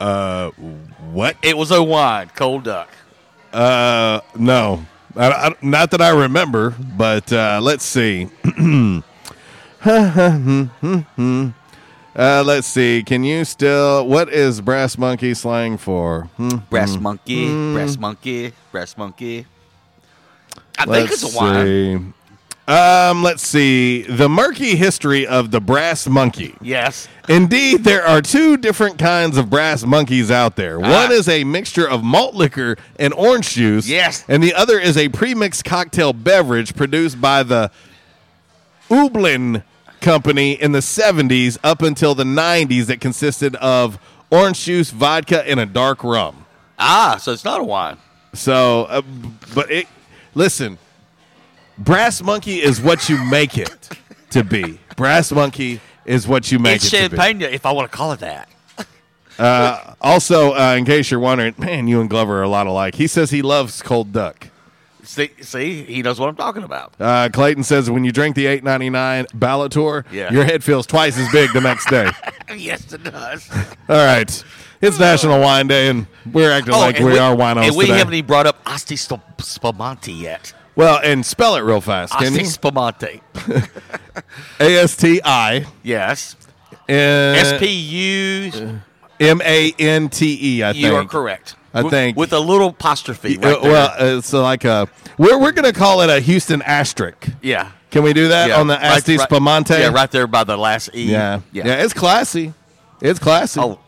uh, 0.00 0.50
what? 0.50 1.36
It 1.42 1.56
was 1.56 1.70
a 1.70 1.82
wine, 1.82 2.30
cold 2.34 2.64
duck. 2.64 2.88
Uh, 3.52 4.20
no, 4.36 4.86
I, 5.16 5.30
I- 5.30 5.56
not 5.60 5.90
that 5.90 6.00
I 6.00 6.10
remember. 6.10 6.70
But 6.70 7.32
uh, 7.32 7.60
let's 7.62 7.84
see. 7.84 8.28
uh, 9.84 10.22
let's 12.14 12.66
see. 12.66 13.02
Can 13.04 13.24
you 13.24 13.44
still? 13.44 14.06
What 14.06 14.28
is 14.28 14.60
brass 14.60 14.96
monkey 14.96 15.34
slang 15.34 15.76
for? 15.78 16.28
Brass 16.70 16.96
monkey, 16.96 17.48
hmm. 17.48 17.74
brass 17.74 17.98
monkey, 17.98 18.52
brass 18.70 18.96
monkey. 18.96 19.46
I 20.78 20.84
Let's 20.84 21.10
think 21.10 21.12
it's 21.12 21.34
a 21.34 21.36
wine. 21.38 21.66
see. 21.66 22.72
Um, 22.72 23.22
let's 23.24 23.42
see. 23.46 24.02
The 24.02 24.28
murky 24.28 24.76
history 24.76 25.26
of 25.26 25.50
the 25.50 25.60
brass 25.60 26.06
monkey. 26.06 26.54
Yes. 26.62 27.08
Indeed, 27.28 27.82
there 27.82 28.04
are 28.06 28.22
two 28.22 28.56
different 28.56 28.98
kinds 28.98 29.36
of 29.36 29.50
brass 29.50 29.84
monkeys 29.84 30.30
out 30.30 30.54
there. 30.56 30.78
Ah. 30.82 31.02
One 31.02 31.12
is 31.12 31.28
a 31.28 31.42
mixture 31.44 31.88
of 31.88 32.04
malt 32.04 32.34
liquor 32.36 32.76
and 33.00 33.12
orange 33.14 33.50
juice. 33.50 33.88
Yes. 33.88 34.24
And 34.28 34.42
the 34.42 34.54
other 34.54 34.78
is 34.78 34.96
a 34.96 35.08
premixed 35.08 35.64
cocktail 35.64 36.12
beverage 36.12 36.76
produced 36.76 37.20
by 37.20 37.42
the 37.42 37.70
Heublein 38.88 39.64
Company 40.00 40.52
in 40.52 40.72
the 40.72 40.80
70s 40.80 41.58
up 41.62 41.82
until 41.82 42.14
the 42.14 42.24
90s 42.24 42.86
that 42.86 43.00
consisted 43.00 43.56
of 43.56 43.98
orange 44.30 44.64
juice, 44.64 44.90
vodka, 44.90 45.46
and 45.48 45.60
a 45.60 45.66
dark 45.66 46.02
rum. 46.04 46.44
Ah, 46.78 47.18
so 47.20 47.32
it's 47.32 47.44
not 47.44 47.60
a 47.60 47.64
wine. 47.64 47.96
So, 48.34 48.84
uh, 48.84 49.02
but 49.54 49.70
it, 49.70 49.86
listen, 50.34 50.78
Brass 51.78 52.22
Monkey 52.22 52.62
is 52.62 52.80
what 52.80 53.08
you 53.08 53.22
make 53.24 53.56
it 53.58 53.88
to 54.30 54.44
be. 54.44 54.78
Brass 54.96 55.32
Monkey 55.32 55.80
is 56.04 56.26
what 56.28 56.50
you 56.52 56.58
make 56.58 56.76
it's 56.76 56.86
it 56.86 56.90
to 56.90 57.10
be. 57.10 57.16
champagne, 57.16 57.42
if 57.42 57.64
I 57.66 57.72
want 57.72 57.90
to 57.90 57.96
call 57.96 58.12
it 58.12 58.20
that. 58.20 58.48
Uh, 59.38 59.94
also, 60.00 60.52
uh, 60.54 60.74
in 60.76 60.84
case 60.84 61.10
you're 61.10 61.18
wondering, 61.18 61.54
man, 61.58 61.88
you 61.88 62.00
and 62.00 62.10
Glover 62.10 62.40
are 62.40 62.42
a 62.42 62.48
lot 62.48 62.66
alike. 62.66 62.94
He 62.96 63.06
says 63.06 63.30
he 63.30 63.40
loves 63.42 63.80
cold 63.82 64.12
duck. 64.12 64.48
See, 65.04 65.30
see, 65.40 65.82
he 65.82 66.02
knows 66.02 66.20
what 66.20 66.28
I'm 66.28 66.36
talking 66.36 66.62
about. 66.62 66.92
Uh, 67.00 67.28
Clayton 67.32 67.64
says 67.64 67.90
when 67.90 68.04
you 68.04 68.12
drink 68.12 68.36
the 68.36 68.44
8.99 68.46 69.26
Ballatore, 69.32 70.04
Yeah. 70.12 70.30
your 70.32 70.44
head 70.44 70.62
feels 70.62 70.86
twice 70.86 71.18
as 71.18 71.30
big 71.32 71.52
the 71.52 71.60
next 71.60 71.88
day. 71.88 72.10
yes, 72.58 72.92
it 72.92 73.02
does. 73.04 73.48
All 73.88 73.96
right, 73.96 74.44
it's 74.80 74.98
National 74.98 75.40
Wine 75.40 75.66
Day, 75.68 75.88
and 75.88 76.06
we're 76.32 76.50
acting 76.50 76.74
like 76.74 76.96
Oh, 77.00 77.04
and 77.04 77.12
we, 77.14 77.18
are 77.18 77.34
winos 77.34 77.66
And 77.68 77.76
we 77.76 77.86
today. 77.86 77.98
haven't 77.98 78.14
even 78.14 78.26
brought 78.26 78.46
up 78.46 78.60
Asti 78.66 78.96
Sp- 78.96 79.20
Spumante 79.40 80.12
yet. 80.12 80.52
well, 80.76 81.00
and 81.02 81.24
spell 81.24 81.56
it 81.56 81.60
real 81.60 81.80
fast, 81.80 82.12
can 82.14 82.28
Asti 82.28 82.40
you? 82.40 82.46
Spumante. 82.46 83.20
A 84.60 84.76
S 84.78 84.96
T 84.96 85.20
I 85.24 85.66
Yes. 85.82 86.36
S 86.88 87.52
S 87.52 87.60
P 87.60 87.66
U. 87.66 88.80
M 89.20 89.40
A 89.44 89.72
N 89.78 90.08
T 90.08 90.38
E. 90.58 90.64
I 90.64 90.72
think 90.72 90.84
You 90.84 90.94
are 90.96 91.04
correct. 91.04 91.54
I 91.74 91.82
With- 91.82 91.90
think 91.92 92.16
with 92.16 92.32
a 92.32 92.40
little 92.40 92.68
apostrophe. 92.68 93.36
Right 93.38 93.56
Uh, 93.56 93.60
there. 93.62 93.72
well, 93.72 93.94
it's 94.18 94.32
like 94.32 94.64
a 94.64 94.88
we're 95.16 95.38
we're 95.38 95.52
gonna 95.52 95.72
call 95.72 96.02
it 96.02 96.10
a 96.10 96.20
Houston 96.20 96.60
asterisk. 96.62 97.28
yeah. 97.40 97.70
Can 97.92 98.02
we 98.02 98.12
do 98.12 98.28
that 98.28 98.48
Yeah, 98.48 98.58
on 98.60 98.66
the 98.66 98.74
right- 98.74 98.96
Asti 98.98 99.16
right- 99.18 99.28
Spumante? 99.28 99.74
Yeah, 99.78 99.88
right 99.92 100.10
there 100.10 100.26
by 100.26 100.42
the 100.44 100.56
last 100.58 100.90
E. 100.94 101.04
Yeah. 101.04 101.40
Yeah. 101.52 101.66
yeah, 101.66 101.74
It's 101.84 101.92
classy. 101.94 102.52
It's 103.00 103.18
classy. 103.20 103.60
Oh, 103.60 103.78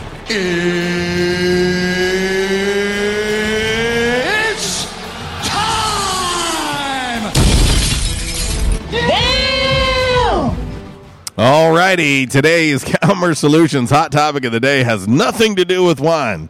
Alrighty, 11.37 12.29
today's 12.29 12.81
Calmer 13.01 13.33
Solutions 13.35 13.89
hot 13.89 14.09
topic 14.13 14.45
of 14.45 14.53
the 14.53 14.59
day 14.61 14.83
has 14.83 15.05
nothing 15.05 15.57
to 15.57 15.65
do 15.65 15.83
with 15.83 15.99
wine. 15.99 16.47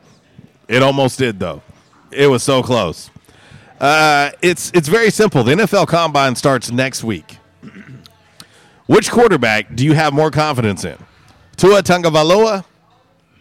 It 0.68 0.84
almost 0.84 1.18
did 1.18 1.40
though. 1.40 1.64
It 2.12 2.28
was 2.28 2.44
so 2.44 2.62
close. 2.62 3.10
Uh, 3.80 4.30
it's 4.44 4.72
it's 4.76 4.88
very 4.88 5.10
simple. 5.10 5.44
The 5.44 5.54
NFL 5.54 5.88
Combine 5.88 6.36
starts 6.36 6.70
next 6.70 7.04
week. 7.04 7.40
Which 8.86 9.10
quarterback 9.10 9.76
do 9.76 9.84
you 9.84 9.94
have 9.94 10.14
more 10.14 10.30
confidence 10.30 10.86
in, 10.86 10.98
Tua 11.58 11.82
Tagovailoa 11.82 12.64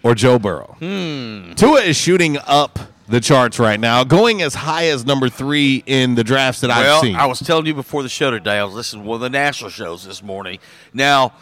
or 0.02 0.14
Joe 0.14 0.38
Burrow? 0.38 0.76
Tua 0.80 1.80
is 1.82 1.96
shooting 1.98 2.38
up 2.46 2.78
the 3.06 3.20
charts 3.20 3.58
right 3.58 3.78
now, 3.78 4.04
going 4.04 4.42
as 4.42 4.54
high 4.54 4.86
as 4.86 5.04
number 5.04 5.28
three 5.28 5.82
in 5.86 6.14
the 6.14 6.24
drafts 6.24 6.60
that 6.62 6.68
well, 6.68 6.96
I've 6.96 7.02
seen. 7.02 7.16
I 7.16 7.26
was 7.26 7.38
telling 7.40 7.66
you 7.66 7.74
before 7.74 8.02
the 8.02 8.08
show 8.08 8.30
today. 8.30 8.58
I 8.58 8.64
was 8.64 8.74
listening 8.74 9.02
to 9.02 9.08
one 9.08 9.16
of 9.16 9.20
the 9.20 9.30
national 9.30 9.70
shows 9.70 10.04
this 10.04 10.22
morning. 10.22 10.58
Now, 10.92 11.34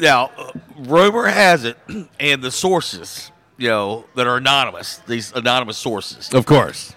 now, 0.00 0.30
uh, 0.36 0.52
rumor 0.76 1.26
has 1.26 1.64
it, 1.64 1.76
and 2.20 2.42
the 2.42 2.50
sources, 2.50 3.30
you 3.56 3.68
know, 3.68 4.04
that 4.14 4.26
are 4.26 4.36
anonymous, 4.36 4.98
these 5.06 5.32
anonymous 5.32 5.76
sources, 5.76 6.32
of 6.32 6.46
course. 6.46 6.94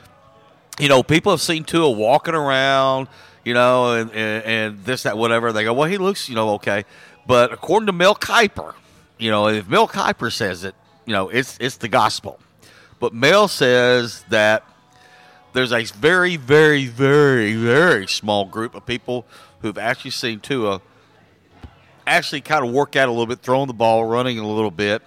you 0.80 0.88
know, 0.90 1.04
people 1.04 1.32
have 1.32 1.42
seen 1.42 1.64
Tua 1.64 1.90
walking 1.90 2.36
around, 2.36 3.08
you 3.44 3.54
know, 3.54 3.96
and, 3.96 4.12
and, 4.12 4.44
and 4.46 4.86
this, 4.86 5.04
that, 5.04 5.18
whatever. 5.18 5.52
They 5.52 5.64
go, 5.64 5.74
well, 5.74 5.90
he 5.90 5.98
looks, 5.98 6.30
you 6.30 6.36
know, 6.36 6.52
okay. 6.56 6.86
But 7.28 7.52
according 7.54 7.88
to 7.88 7.94
Mel 7.94 8.16
Kiper, 8.16 8.74
you 9.18 9.30
know, 9.30 9.48
if 9.48 9.68
Mel 9.68 9.88
Kiper 9.88 10.32
says 10.32 10.64
it, 10.64 10.76
you 11.06 11.14
know, 11.14 11.30
it's 11.30 11.58
it's 11.60 11.78
the 11.78 11.88
gospel. 11.88 12.40
But 13.02 13.16
Mel 13.16 13.48
says 13.48 14.24
that 14.30 14.64
there's 15.54 15.74
a 15.74 15.84
very, 15.84 16.38
very, 16.38 16.86
very, 16.86 17.56
very 17.56 18.08
small 18.08 18.46
group 18.46 18.76
of 18.76 18.86
people 18.86 19.26
who've 19.62 19.78
actually 19.78 20.12
seen 20.12 20.40
Tua 20.40 20.82
actually 22.06 22.42
kind 22.42 22.64
of 22.64 22.72
work 22.72 22.96
out 22.96 23.10
a 23.10 23.12
little 23.12 23.26
bit, 23.26 23.40
throwing 23.40 23.66
the 23.66 23.74
ball, 23.74 24.06
running 24.06 24.38
a 24.38 24.48
little 24.48 24.70
bit, 24.70 25.02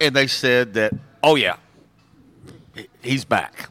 and 0.00 0.16
they 0.16 0.26
said 0.26 0.74
that, 0.74 0.92
oh 1.22 1.36
yeah, 1.36 1.56
he's 3.02 3.24
back. 3.24 3.70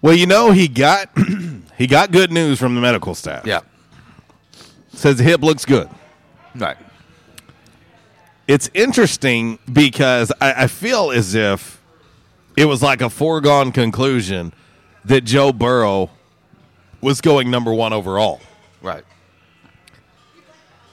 Well, 0.00 0.14
you 0.14 0.26
know, 0.26 0.52
he 0.52 0.68
got 0.68 1.10
he 1.76 1.88
got 1.88 2.12
good 2.12 2.30
news 2.30 2.60
from 2.60 2.76
the 2.76 2.80
medical 2.80 3.16
staff. 3.16 3.46
Yeah. 3.46 3.60
Says 4.92 5.16
the 5.16 5.24
hip 5.24 5.42
looks 5.42 5.64
good. 5.64 5.88
Right. 6.54 6.76
It's 8.46 8.70
interesting 8.74 9.58
because 9.72 10.30
I, 10.40 10.64
I 10.64 10.66
feel 10.66 11.10
as 11.10 11.34
if 11.34 11.80
it 12.56 12.66
was 12.66 12.82
like 12.82 13.00
a 13.00 13.08
foregone 13.08 13.72
conclusion 13.72 14.52
that 15.04 15.22
Joe 15.22 15.52
Burrow 15.52 16.10
was 17.00 17.20
going 17.20 17.50
number 17.50 17.72
one 17.72 17.92
overall. 17.92 18.40
Right. 18.82 19.04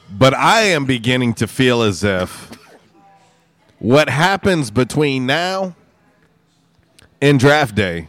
But 0.10 0.34
I 0.34 0.62
am 0.62 0.86
beginning 0.86 1.34
to 1.36 1.48
feel 1.48 1.82
as 1.82 2.04
if 2.04 2.52
what 3.80 4.10
happens 4.10 4.72
between 4.72 5.26
now 5.26 5.76
and 7.22 7.40
draft 7.40 7.76
day 7.76 8.08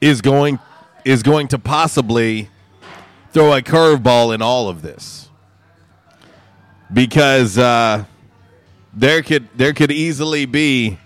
is 0.00 0.20
going 0.20 0.58
is 1.04 1.22
going 1.22 1.48
to 1.48 1.58
possibly 1.58 2.50
throw 3.32 3.54
a 3.54 3.62
curveball 3.62 4.34
in 4.34 4.42
all 4.42 4.68
of 4.68 4.82
this 4.82 5.29
because 6.92 7.58
uh, 7.58 8.04
there 8.92 9.22
could 9.22 9.48
there 9.56 9.72
could 9.72 9.90
easily 9.90 10.46
be 10.46 10.98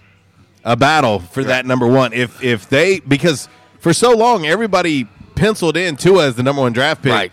a 0.65 0.77
battle 0.77 1.19
for 1.19 1.45
that 1.45 1.67
number 1.67 1.87
one 1.87 2.13
if 2.13 2.43
if 2.43 2.69
they 2.69 3.01
because 3.01 3.49
for 3.81 3.93
so 3.93 4.17
long 4.17 4.47
everybody 4.47 5.05
penciled 5.35 5.77
in 5.77 5.97
Tua 5.97 6.27
as 6.29 6.37
the 6.37 6.43
number 6.43 6.63
one 6.63 6.73
draft 6.73 7.03
pick 7.03 7.13
Right. 7.13 7.33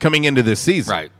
coming 0.00 0.24
into 0.24 0.42
this 0.42 0.58
season 0.60 0.92
Right. 0.92 1.12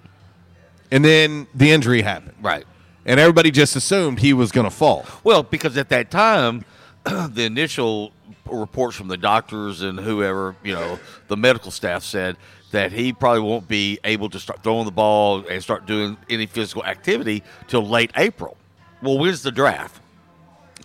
and 0.90 1.04
then 1.04 1.46
the 1.54 1.70
injury 1.70 2.02
happened 2.02 2.34
Right. 2.42 2.64
and 3.06 3.20
everybody 3.20 3.50
just 3.52 3.76
assumed 3.76 4.18
he 4.18 4.32
was 4.32 4.50
going 4.50 4.64
to 4.64 4.70
fall 4.74 5.06
Well, 5.22 5.42
because 5.44 5.76
at 5.76 5.88
that 5.90 6.10
time, 6.10 6.64
the 7.04 7.44
initial 7.44 8.12
reports 8.50 8.96
from 8.96 9.06
the 9.08 9.16
doctors 9.16 9.82
and 9.82 10.00
whoever, 10.00 10.56
you 10.64 10.74
know, 10.74 10.98
the 11.28 11.36
medical 11.36 11.70
staff 11.70 12.02
said 12.02 12.36
that 12.72 12.92
he 12.92 13.12
probably 13.12 13.40
won't 13.40 13.68
be 13.68 13.98
able 14.04 14.28
to 14.30 14.40
start 14.40 14.62
throwing 14.62 14.84
the 14.84 14.90
ball 14.90 15.46
and 15.46 15.62
start 15.62 15.86
doing 15.86 16.16
any 16.28 16.46
physical 16.46 16.84
activity 16.84 17.42
till 17.68 17.86
late 17.86 18.10
April. 18.16 18.56
Well, 19.00 19.18
when's 19.18 19.42
the 19.42 19.52
draft? 19.52 20.00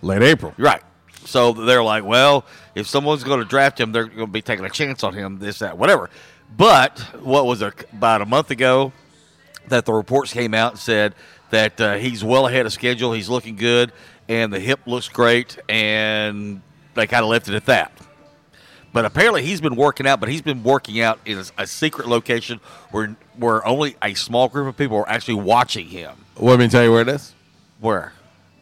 late 0.00 0.22
April 0.22 0.54
Right. 0.56 0.82
So 1.24 1.52
they're 1.52 1.82
like, 1.82 2.04
well, 2.04 2.46
if 2.74 2.86
someone's 2.86 3.24
going 3.24 3.40
to 3.40 3.44
draft 3.44 3.78
him, 3.78 3.92
they're 3.92 4.04
going 4.04 4.20
to 4.20 4.32
be 4.32 4.40
taking 4.40 4.64
a 4.64 4.70
chance 4.70 5.02
on 5.02 5.12
him, 5.12 5.38
this, 5.38 5.58
that, 5.58 5.76
whatever. 5.76 6.08
But 6.56 7.00
what 7.20 7.44
was 7.44 7.60
it, 7.60 7.74
about 7.92 8.22
a 8.22 8.26
month 8.26 8.50
ago 8.50 8.92
that 9.66 9.84
the 9.84 9.92
reports 9.92 10.32
came 10.32 10.54
out 10.54 10.72
and 10.72 10.80
said 10.80 11.14
that 11.50 11.80
uh, 11.80 11.96
he's 11.96 12.24
well 12.24 12.46
ahead 12.46 12.64
of 12.64 12.72
schedule, 12.72 13.12
he's 13.12 13.28
looking 13.28 13.56
good, 13.56 13.92
and 14.28 14.52
the 14.52 14.60
hip 14.60 14.80
looks 14.86 15.08
great, 15.08 15.58
and 15.68 16.62
they 16.94 17.06
kind 17.06 17.24
of 17.24 17.30
left 17.30 17.48
it 17.48 17.54
at 17.54 17.66
that. 17.66 17.92
But 18.98 19.04
apparently 19.04 19.44
he's 19.44 19.60
been 19.60 19.76
working 19.76 20.08
out, 20.08 20.18
but 20.18 20.28
he's 20.28 20.42
been 20.42 20.64
working 20.64 21.00
out 21.00 21.20
in 21.24 21.38
a, 21.38 21.44
a 21.58 21.66
secret 21.68 22.08
location 22.08 22.58
where 22.90 23.14
where 23.36 23.64
only 23.64 23.94
a 24.02 24.14
small 24.14 24.48
group 24.48 24.66
of 24.66 24.76
people 24.76 24.96
are 24.96 25.08
actually 25.08 25.34
watching 25.34 25.86
him. 25.86 26.16
let 26.36 26.58
me 26.58 26.66
tell 26.66 26.82
you 26.82 26.90
where 26.90 27.02
it 27.02 27.08
is 27.08 27.32
Where? 27.78 28.12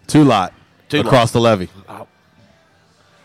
two 0.06 0.24
lot 0.24 0.52
Two 0.90 0.98
lot. 0.98 1.06
across 1.06 1.32
the 1.32 1.40
levee 1.40 1.70
oh. 1.88 2.06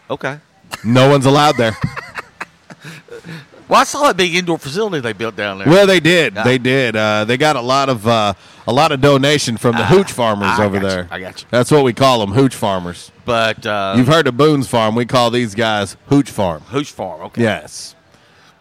Okay. 0.09 0.39
no 0.86 1.09
one's 1.09 1.26
allowed 1.26 1.57
there 1.57 1.76
Well, 3.72 3.80
I 3.80 3.86
saw 3.86 4.04
that 4.08 4.18
big 4.18 4.36
indoor 4.36 4.58
facility 4.60 5.00
they 5.00 5.14
built 5.14 5.38
down 5.38 5.60
there. 5.60 5.68
Well, 5.68 5.88
they 5.88 6.02
did. 6.02 6.36
They 6.36 6.58
did. 6.58 6.94
Uh, 6.94 7.24
they 7.24 7.38
got 7.38 7.56
a 7.56 7.62
lot 7.62 7.88
of 7.88 8.06
uh, 8.06 8.34
a 8.68 8.74
lot 8.74 8.92
of 8.92 9.00
donation 9.00 9.56
from 9.56 9.78
the 9.78 9.86
hooch 9.86 10.12
farmers 10.12 10.50
Ah, 10.50 10.62
I 10.62 10.66
over 10.66 10.78
got 10.78 10.84
you. 10.84 10.90
there. 10.90 11.08
I 11.10 11.20
got 11.22 11.42
you. 11.42 11.48
That's 11.50 11.72
what 11.72 11.86
we 11.86 11.94
call 11.94 12.20
them, 12.20 12.32
hooch 12.34 12.54
farmers. 12.54 13.14
But 13.24 13.66
uh, 13.66 13.94
You've 13.96 14.08
heard 14.08 14.28
of 14.28 14.36
Boone's 14.36 14.68
Farm. 14.68 14.94
We 14.94 15.06
call 15.06 15.32
these 15.32 15.56
guys 15.56 15.96
hooch 16.08 16.30
farm. 16.30 16.64
Hooch 16.64 16.92
Farm, 16.92 17.22
okay. 17.22 17.44
Yes. 17.44 17.96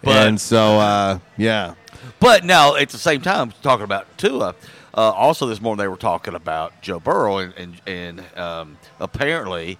But- 0.00 0.28
and 0.28 0.40
so, 0.40 0.78
uh, 0.78 1.18
yeah. 1.36 1.74
But 2.20 2.44
now 2.44 2.76
at 2.76 2.90
the 2.90 2.98
same 2.98 3.20
time, 3.20 3.52
talking 3.62 3.82
about 3.84 4.06
Tua, 4.16 4.54
uh, 4.94 5.00
also 5.10 5.46
this 5.48 5.60
morning 5.60 5.82
they 5.82 5.88
were 5.88 5.96
talking 5.96 6.34
about 6.36 6.80
Joe 6.82 7.00
Burrow, 7.00 7.38
and 7.38 7.52
and, 7.56 7.80
and 7.88 8.38
um, 8.38 8.78
apparently, 9.00 9.76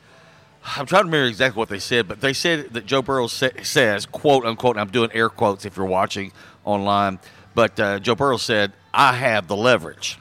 I'm 0.65 0.87
trying 0.87 1.03
to 1.03 1.07
remember 1.07 1.27
exactly 1.29 1.59
what 1.59 1.69
they 1.69 1.79
said, 1.79 2.07
but 2.07 2.21
they 2.21 2.33
said 2.33 2.75
that 2.75 2.87
Joe 2.87 3.03
Burrow 3.03 3.27
sa- 3.27 3.49
says, 3.63 4.07
"quote 4.07 4.45
unquote," 4.45 4.77
and 4.77 4.81
I'm 4.81 4.91
doing 4.91 5.11
air 5.13 5.29
quotes 5.29 5.65
if 5.65 5.77
you're 5.77 5.87
watching 5.87 6.33
online, 6.65 7.19
but 7.55 7.79
uh, 7.81 7.99
Joe 7.99 8.15
Burrow 8.15 8.37
said, 8.37 8.73
"I 8.93 9.15
have 9.15 9.49
the 9.49 9.57
leverage." 9.57 10.19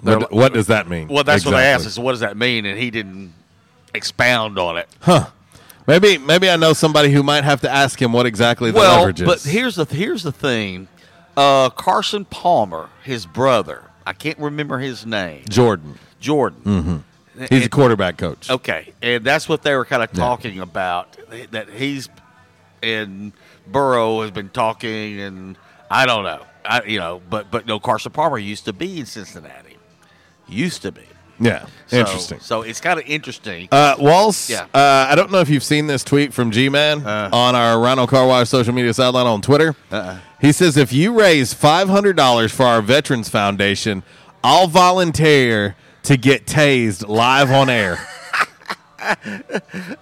What, 0.00 0.30
what 0.32 0.52
does 0.52 0.66
that 0.66 0.88
mean? 0.88 1.08
Well, 1.08 1.24
that's 1.24 1.44
what 1.46 1.54
I 1.54 1.62
asked. 1.62 1.86
Exactly. 1.86 1.86
I 1.86 1.94
said, 1.94 2.04
"What 2.04 2.10
does 2.12 2.20
that 2.20 2.36
mean?" 2.36 2.66
And 2.66 2.78
he 2.78 2.90
didn't 2.90 3.32
expound 3.94 4.58
on 4.58 4.76
it. 4.76 4.88
Huh. 5.00 5.26
Maybe 5.86 6.18
maybe 6.18 6.48
I 6.48 6.56
know 6.56 6.72
somebody 6.72 7.10
who 7.10 7.22
might 7.22 7.44
have 7.44 7.60
to 7.62 7.70
ask 7.70 8.00
him 8.00 8.12
what 8.12 8.26
exactly 8.26 8.70
the 8.70 8.78
well, 8.78 8.98
leverage 8.98 9.20
is. 9.20 9.26
but 9.26 9.42
here's 9.42 9.76
the 9.76 9.84
here's 9.84 10.22
the 10.22 10.32
thing. 10.32 10.88
Uh, 11.36 11.68
Carson 11.70 12.24
Palmer, 12.24 12.90
his 13.02 13.26
brother, 13.26 13.90
I 14.06 14.12
can't 14.12 14.38
remember 14.38 14.78
his 14.78 15.04
name. 15.04 15.44
Jordan. 15.48 15.98
Jordan. 16.20 16.60
hmm 16.62 16.96
He's 17.50 17.66
a 17.66 17.68
quarterback 17.68 18.16
coach. 18.16 18.48
Okay, 18.50 18.92
and 19.02 19.24
that's 19.24 19.48
what 19.48 19.62
they 19.62 19.74
were 19.74 19.84
kind 19.84 20.02
of 20.02 20.10
Yeah. 20.12 20.20
talking 20.24 20.60
about. 20.60 21.16
That 21.50 21.68
he's 21.70 22.08
and 22.82 23.32
Burrow 23.66 24.22
has 24.22 24.30
been 24.30 24.50
talking, 24.50 25.20
and 25.20 25.56
I 25.90 26.06
don't 26.06 26.24
know, 26.24 26.42
I 26.64 26.82
you 26.84 26.98
know, 27.00 27.20
but 27.28 27.50
but 27.50 27.66
no, 27.66 27.80
Carson 27.80 28.12
Palmer 28.12 28.38
used 28.38 28.64
to 28.66 28.72
be 28.72 29.00
in 29.00 29.06
Cincinnati, 29.06 29.76
used 30.48 30.82
to 30.82 30.92
be. 30.92 31.02
Yeah. 31.40 31.66
So- 31.88 31.96
Interesting. 31.98 32.38
So 32.40 32.62
it's 32.62 32.80
kind 32.80 33.00
of 33.00 33.06
interesting. 33.06 33.66
Uh, 33.72 33.96
Walls, 33.98 34.48
Yeah. 34.48 34.66
uh, 34.72 35.08
I 35.10 35.16
don't 35.16 35.32
know 35.32 35.40
if 35.40 35.48
you've 35.48 35.64
seen 35.64 35.88
this 35.88 36.04
tweet 36.04 36.32
from 36.32 36.52
G 36.52 36.68
Man 36.68 37.04
Uh. 37.04 37.28
on 37.32 37.56
our 37.56 37.80
Rhino 37.80 38.06
Car 38.06 38.24
Wash 38.28 38.48
social 38.50 38.72
media 38.72 38.94
sideline 38.94 39.26
on 39.26 39.42
Twitter. 39.42 39.74
Uh-uh. 39.90 40.18
He 40.40 40.52
says, 40.52 40.76
if 40.76 40.92
you 40.92 41.18
raise 41.18 41.52
$500 41.52 42.52
for 42.52 42.64
our 42.66 42.80
Veterans 42.80 43.28
Foundation, 43.28 44.04
I'll 44.44 44.68
volunteer 44.68 45.74
to 46.04 46.16
get 46.16 46.46
tased 46.46 47.06
live 47.08 47.50
on 47.50 47.68
air. 47.70 47.98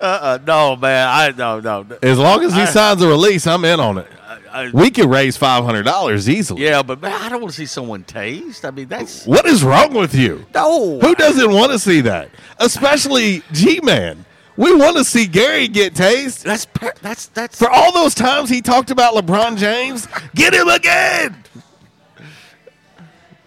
Uh-uh, 0.00 0.38
no, 0.46 0.76
man, 0.76 1.08
I 1.08 1.32
no 1.36 1.58
no. 1.60 1.86
As 2.02 2.18
long 2.18 2.44
as 2.44 2.54
he 2.54 2.60
I- 2.60 2.64
signs 2.66 3.02
a 3.02 3.08
release, 3.08 3.46
I'm 3.46 3.64
in 3.64 3.80
on 3.80 3.98
it. 3.98 4.06
I- 4.52 4.70
We 4.72 4.90
could 4.90 5.06
raise 5.10 5.36
$500 5.38 6.28
easily. 6.28 6.62
Yeah, 6.62 6.82
but 6.82 7.00
man, 7.00 7.20
I 7.20 7.28
don't 7.30 7.40
want 7.40 7.52
to 7.52 7.56
see 7.58 7.66
someone 7.66 8.04
tased. 8.04 8.64
I 8.66 8.70
mean, 8.70 8.86
that's 8.86 9.24
What 9.26 9.46
is 9.46 9.64
wrong 9.64 9.94
with 9.94 10.14
you? 10.14 10.44
no. 10.54 11.00
Who 11.00 11.14
doesn't 11.14 11.50
want 11.50 11.72
to 11.72 11.78
see 11.78 12.02
that? 12.02 12.28
Especially 12.58 13.42
G 13.52 13.80
Man. 13.82 14.24
We 14.56 14.74
want 14.76 14.98
to 14.98 15.04
see 15.04 15.26
Gary 15.26 15.66
get 15.66 15.94
tased. 15.94 16.42
That's 16.42 16.66
that's 17.00 17.26
that's 17.28 17.58
For 17.58 17.70
all 17.70 17.90
those 17.92 18.14
times 18.14 18.50
he 18.50 18.60
talked 18.60 18.90
about 18.90 19.14
LeBron 19.14 19.56
James, 19.56 20.06
get 20.34 20.52
him 20.54 20.68
again. 20.68 21.34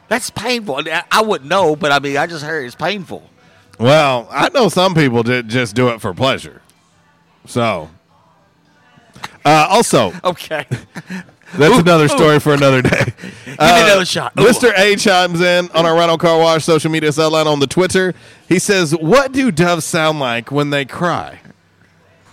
That's 0.08 0.30
painful. 0.30 0.82
I, 1.12 1.22
wouldn't 1.22 1.50
know, 1.50 1.76
but 1.76 1.92
I 1.92 2.00
mean, 2.00 2.18
I 2.18 2.28
just 2.28 2.44
heard 2.44 2.66
it's 2.66 2.76
painful. 2.76 3.28
Well, 3.80 4.28
I 4.32 4.50
know 4.50 4.70
some 4.70 4.94
people 4.94 5.24
that 5.24 5.48
just 5.48 5.76
do 5.76 5.90
it 5.90 6.00
for 6.00 6.14
pleasure. 6.14 6.62
So, 7.46 7.90
uh, 9.44 9.68
also, 9.70 10.14
Okay. 10.24 10.66
that's 11.56 11.80
another 11.80 12.08
story 12.08 12.40
for 12.40 12.54
another 12.54 12.82
day. 12.82 13.06
Give 13.46 13.58
me 13.58 13.58
another 13.60 14.06
shot. 14.06 14.34
Ooh. 14.40 14.44
Mr. 14.44 14.78
A 14.78 14.96
chimes 14.96 15.42
in 15.42 15.70
on 15.72 15.86
our 15.86 15.96
Rhino 15.96 16.18
Car 16.18 16.40
Wash 16.40 16.64
social 16.64 16.92
media 16.92 17.12
sideline 17.12 17.48
on 17.48 17.60
the 17.60 17.68
Twitter. 17.68 18.14
He 18.48 18.60
says, 18.60 18.92
What 18.96 19.32
do 19.32 19.52
doves 19.52 19.86
sound 19.86 20.20
like 20.20 20.52
when 20.52 20.70
they 20.70 20.86
cry? 20.86 21.40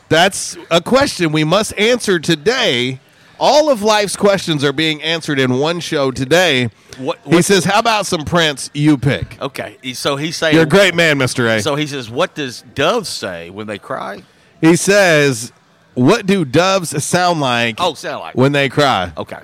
That's 0.08 0.56
a 0.70 0.80
question 0.82 1.32
we 1.32 1.44
must 1.44 1.76
answer 1.78 2.18
today. 2.18 3.00
All 3.44 3.70
of 3.70 3.82
life's 3.82 4.14
questions 4.14 4.62
are 4.62 4.72
being 4.72 5.02
answered 5.02 5.40
in 5.40 5.58
one 5.58 5.80
show 5.80 6.12
today. 6.12 6.70
What- 6.96 7.18
he 7.28 7.42
says, 7.42 7.64
How 7.64 7.80
about 7.80 8.06
some 8.06 8.24
Prince? 8.24 8.70
You 8.72 8.96
pick. 8.96 9.36
Okay. 9.42 9.78
So 9.94 10.14
he's 10.14 10.36
saying 10.36 10.54
You're 10.54 10.62
a 10.62 10.68
great 10.68 10.94
man, 10.94 11.18
Mr. 11.18 11.48
A. 11.58 11.60
So 11.60 11.74
he 11.74 11.88
says, 11.88 12.08
"What 12.08 12.36
does 12.36 12.62
doves 12.76 13.08
say 13.08 13.50
when 13.50 13.66
they 13.66 13.78
cry?" 13.78 14.22
He 14.60 14.76
says, 14.76 15.52
What 15.94 16.24
do 16.24 16.44
doves 16.44 17.04
sound 17.04 17.40
like 17.40 17.74
Oh, 17.80 17.94
sound 17.94 18.20
like. 18.20 18.36
when 18.36 18.52
they 18.52 18.68
cry? 18.68 19.12
Okay. 19.16 19.40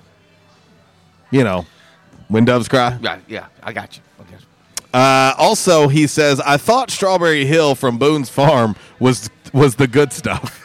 You 1.32 1.42
know, 1.42 1.66
when 2.28 2.44
doves 2.44 2.68
cry. 2.68 2.96
Yeah, 3.02 3.18
yeah, 3.26 3.46
I 3.64 3.72
got 3.72 3.96
you. 3.96 4.02
Okay. 4.20 4.36
Uh, 4.94 5.34
also, 5.36 5.88
he 5.88 6.06
says, 6.06 6.40
I 6.40 6.56
thought 6.56 6.90
Strawberry 6.92 7.44
Hill 7.46 7.74
from 7.74 7.98
Boone's 7.98 8.30
Farm 8.30 8.76
was 9.00 9.28
was 9.52 9.76
the 9.76 9.86
good 9.86 10.12
stuff. 10.12 10.64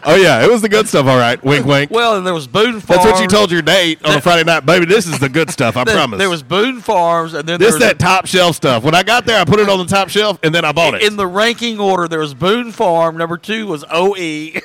oh 0.04 0.16
yeah, 0.16 0.44
it 0.44 0.50
was 0.50 0.62
the 0.62 0.68
good 0.68 0.86
stuff. 0.88 1.06
All 1.06 1.16
right, 1.18 1.42
wink, 1.44 1.66
wink. 1.66 1.90
Well, 1.90 2.16
and 2.16 2.26
there 2.26 2.34
was 2.34 2.46
Boone 2.46 2.80
Farms. 2.80 2.86
That's 3.04 3.04
what 3.12 3.20
you 3.22 3.28
told 3.28 3.50
your 3.50 3.62
date 3.62 4.04
on 4.04 4.16
a 4.16 4.20
Friday 4.20 4.44
night, 4.44 4.66
baby. 4.66 4.86
This 4.86 5.06
is 5.06 5.18
the 5.18 5.28
good 5.28 5.50
stuff. 5.50 5.76
I 5.76 5.84
There- 5.90 5.94
promise. 5.94 6.18
There 6.18 6.30
was 6.30 6.42
Boone 6.42 6.80
Farms, 6.80 7.34
and 7.34 7.48
then 7.48 7.58
this 7.58 7.70
there 7.70 7.78
was 7.78 7.88
that 7.88 7.98
top 7.98 8.26
shelf 8.26 8.56
stuff. 8.56 8.82
When 8.84 8.94
I 8.94 9.02
got 9.02 9.24
there, 9.26 9.40
I 9.40 9.44
put 9.44 9.60
it 9.60 9.68
on 9.68 9.78
the 9.78 9.86
top 9.86 10.08
shelf, 10.08 10.38
and 10.42 10.54
then 10.54 10.64
I 10.64 10.72
bought 10.72 10.94
it. 10.94 11.02
in 11.02 11.16
the 11.16 11.26
ranking 11.26 11.78
order. 11.80 12.08
There 12.08 12.20
was 12.20 12.34
Boone 12.34 12.72
Farm. 12.72 13.16
Number 13.16 13.36
two 13.38 13.66
was. 13.66 13.84
OE. 13.90 14.60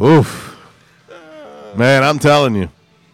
Oof. 0.00 0.50
Man, 1.76 2.02
I'm 2.04 2.18
telling 2.18 2.54
you. 2.54 2.68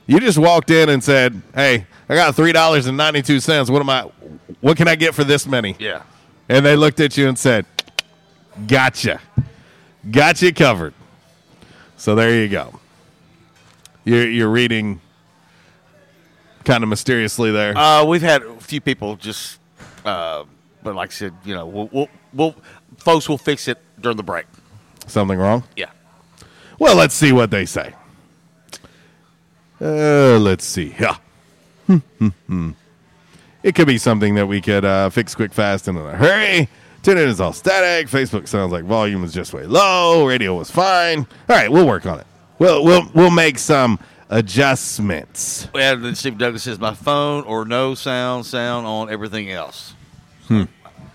You 0.06 0.18
just 0.20 0.38
walked 0.38 0.70
in 0.70 0.88
and 0.88 1.02
said, 1.04 1.40
"Hey, 1.54 1.86
I 2.08 2.14
got 2.14 2.34
three 2.34 2.52
dollars 2.52 2.86
and 2.86 2.96
ninety 2.96 3.22
two 3.22 3.38
cents. 3.40 3.70
What 3.70 3.80
am 3.80 3.88
I? 3.90 4.02
What 4.60 4.76
can 4.76 4.88
I 4.88 4.96
get 4.96 5.14
for 5.14 5.24
this 5.24 5.46
many?" 5.46 5.76
Yeah. 5.78 6.02
And 6.48 6.66
they 6.66 6.74
looked 6.74 6.98
at 6.98 7.16
you 7.16 7.28
and 7.28 7.38
said, 7.38 7.64
"Gotcha, 8.66 9.20
got 10.10 10.40
you 10.42 10.52
covered." 10.52 10.94
So 11.96 12.14
there 12.14 12.34
you 12.42 12.48
go. 12.48 12.80
You're 14.04 14.28
you're 14.28 14.48
reading 14.48 15.00
kind 16.64 16.82
of 16.82 16.88
mysteriously 16.88 17.50
there. 17.50 17.76
Uh, 17.76 18.04
we've 18.04 18.22
had 18.22 18.42
a 18.42 18.54
few 18.60 18.80
people 18.80 19.16
just, 19.16 19.58
uh, 20.04 20.44
but 20.82 20.94
like 20.94 21.10
I 21.10 21.12
said, 21.12 21.34
you 21.44 21.54
know, 21.54 21.66
we'll, 21.66 21.88
we'll, 21.92 22.08
we'll 22.32 22.54
folks 22.98 23.28
will 23.28 23.38
fix 23.38 23.68
it 23.68 23.78
during 24.00 24.16
the 24.16 24.22
break. 24.22 24.46
Something 25.06 25.38
wrong? 25.38 25.64
Yeah. 25.76 25.90
Well, 26.78 26.96
let's 26.96 27.14
see 27.14 27.32
what 27.32 27.50
they 27.50 27.66
say. 27.66 27.94
Uh, 29.80 30.38
let's 30.38 30.64
see. 30.64 30.94
Yeah. 30.98 31.16
it 33.62 33.74
could 33.74 33.86
be 33.86 33.98
something 33.98 34.34
that 34.36 34.46
we 34.46 34.60
could 34.60 34.84
uh, 34.84 35.10
fix 35.10 35.34
quick, 35.34 35.52
fast, 35.52 35.88
and 35.88 35.98
in 35.98 36.06
a 36.06 36.16
hurry. 36.16 36.68
Internet 37.06 37.28
is 37.30 37.40
all 37.40 37.54
static. 37.54 38.08
Facebook 38.08 38.46
sounds 38.46 38.72
like 38.72 38.84
volume 38.84 39.24
is 39.24 39.32
just 39.32 39.54
way 39.54 39.64
low. 39.64 40.26
Radio 40.26 40.56
was 40.56 40.70
fine. 40.70 41.20
All 41.48 41.56
right, 41.56 41.72
we'll 41.72 41.86
work 41.86 42.04
on 42.04 42.20
it. 42.20 42.26
We'll 42.58 42.84
we'll 42.84 43.10
we'll 43.14 43.30
make 43.30 43.58
some 43.58 43.98
adjustments. 44.28 45.66
Then 45.72 46.14
Steve 46.14 46.36
Douglas 46.36 46.64
says 46.64 46.78
my 46.78 46.92
phone 46.92 47.44
or 47.44 47.64
no 47.64 47.94
sound, 47.94 48.44
sound 48.44 48.86
on 48.86 49.10
everything 49.10 49.50
else. 49.50 49.94
Hmm. 50.48 50.64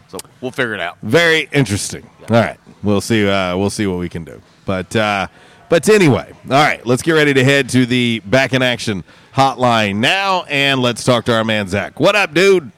So 0.08 0.18
we'll 0.42 0.52
figure 0.52 0.74
it 0.74 0.82
out. 0.82 0.98
Very 1.04 1.48
interesting. 1.52 2.10
All 2.30 2.36
right, 2.36 2.60
we'll 2.82 3.02
see. 3.02 3.28
Uh, 3.28 3.56
we'll 3.56 3.70
see 3.70 3.86
what 3.86 4.00
we 4.00 4.10
can 4.10 4.24
do. 4.24 4.42
But 4.66 4.96
uh, 4.96 5.28
but 5.70 5.88
anyway, 5.88 6.32
all 6.46 6.50
right. 6.50 6.84
Let's 6.84 7.04
get 7.04 7.12
ready 7.12 7.36
to 7.36 7.44
head 7.44 7.70
to 7.70 7.86
the 7.86 8.22
back 8.26 8.54
in 8.54 8.64
action 8.64 9.04
hotline 9.36 9.98
now, 9.98 10.46
and 10.50 10.82
let's 10.82 11.04
talk 11.04 11.26
to 11.26 11.36
our 11.36 11.44
man 11.44 11.68
Zach. 11.68 12.00
What 12.00 12.16
up, 12.16 12.34
dude? 12.34 12.72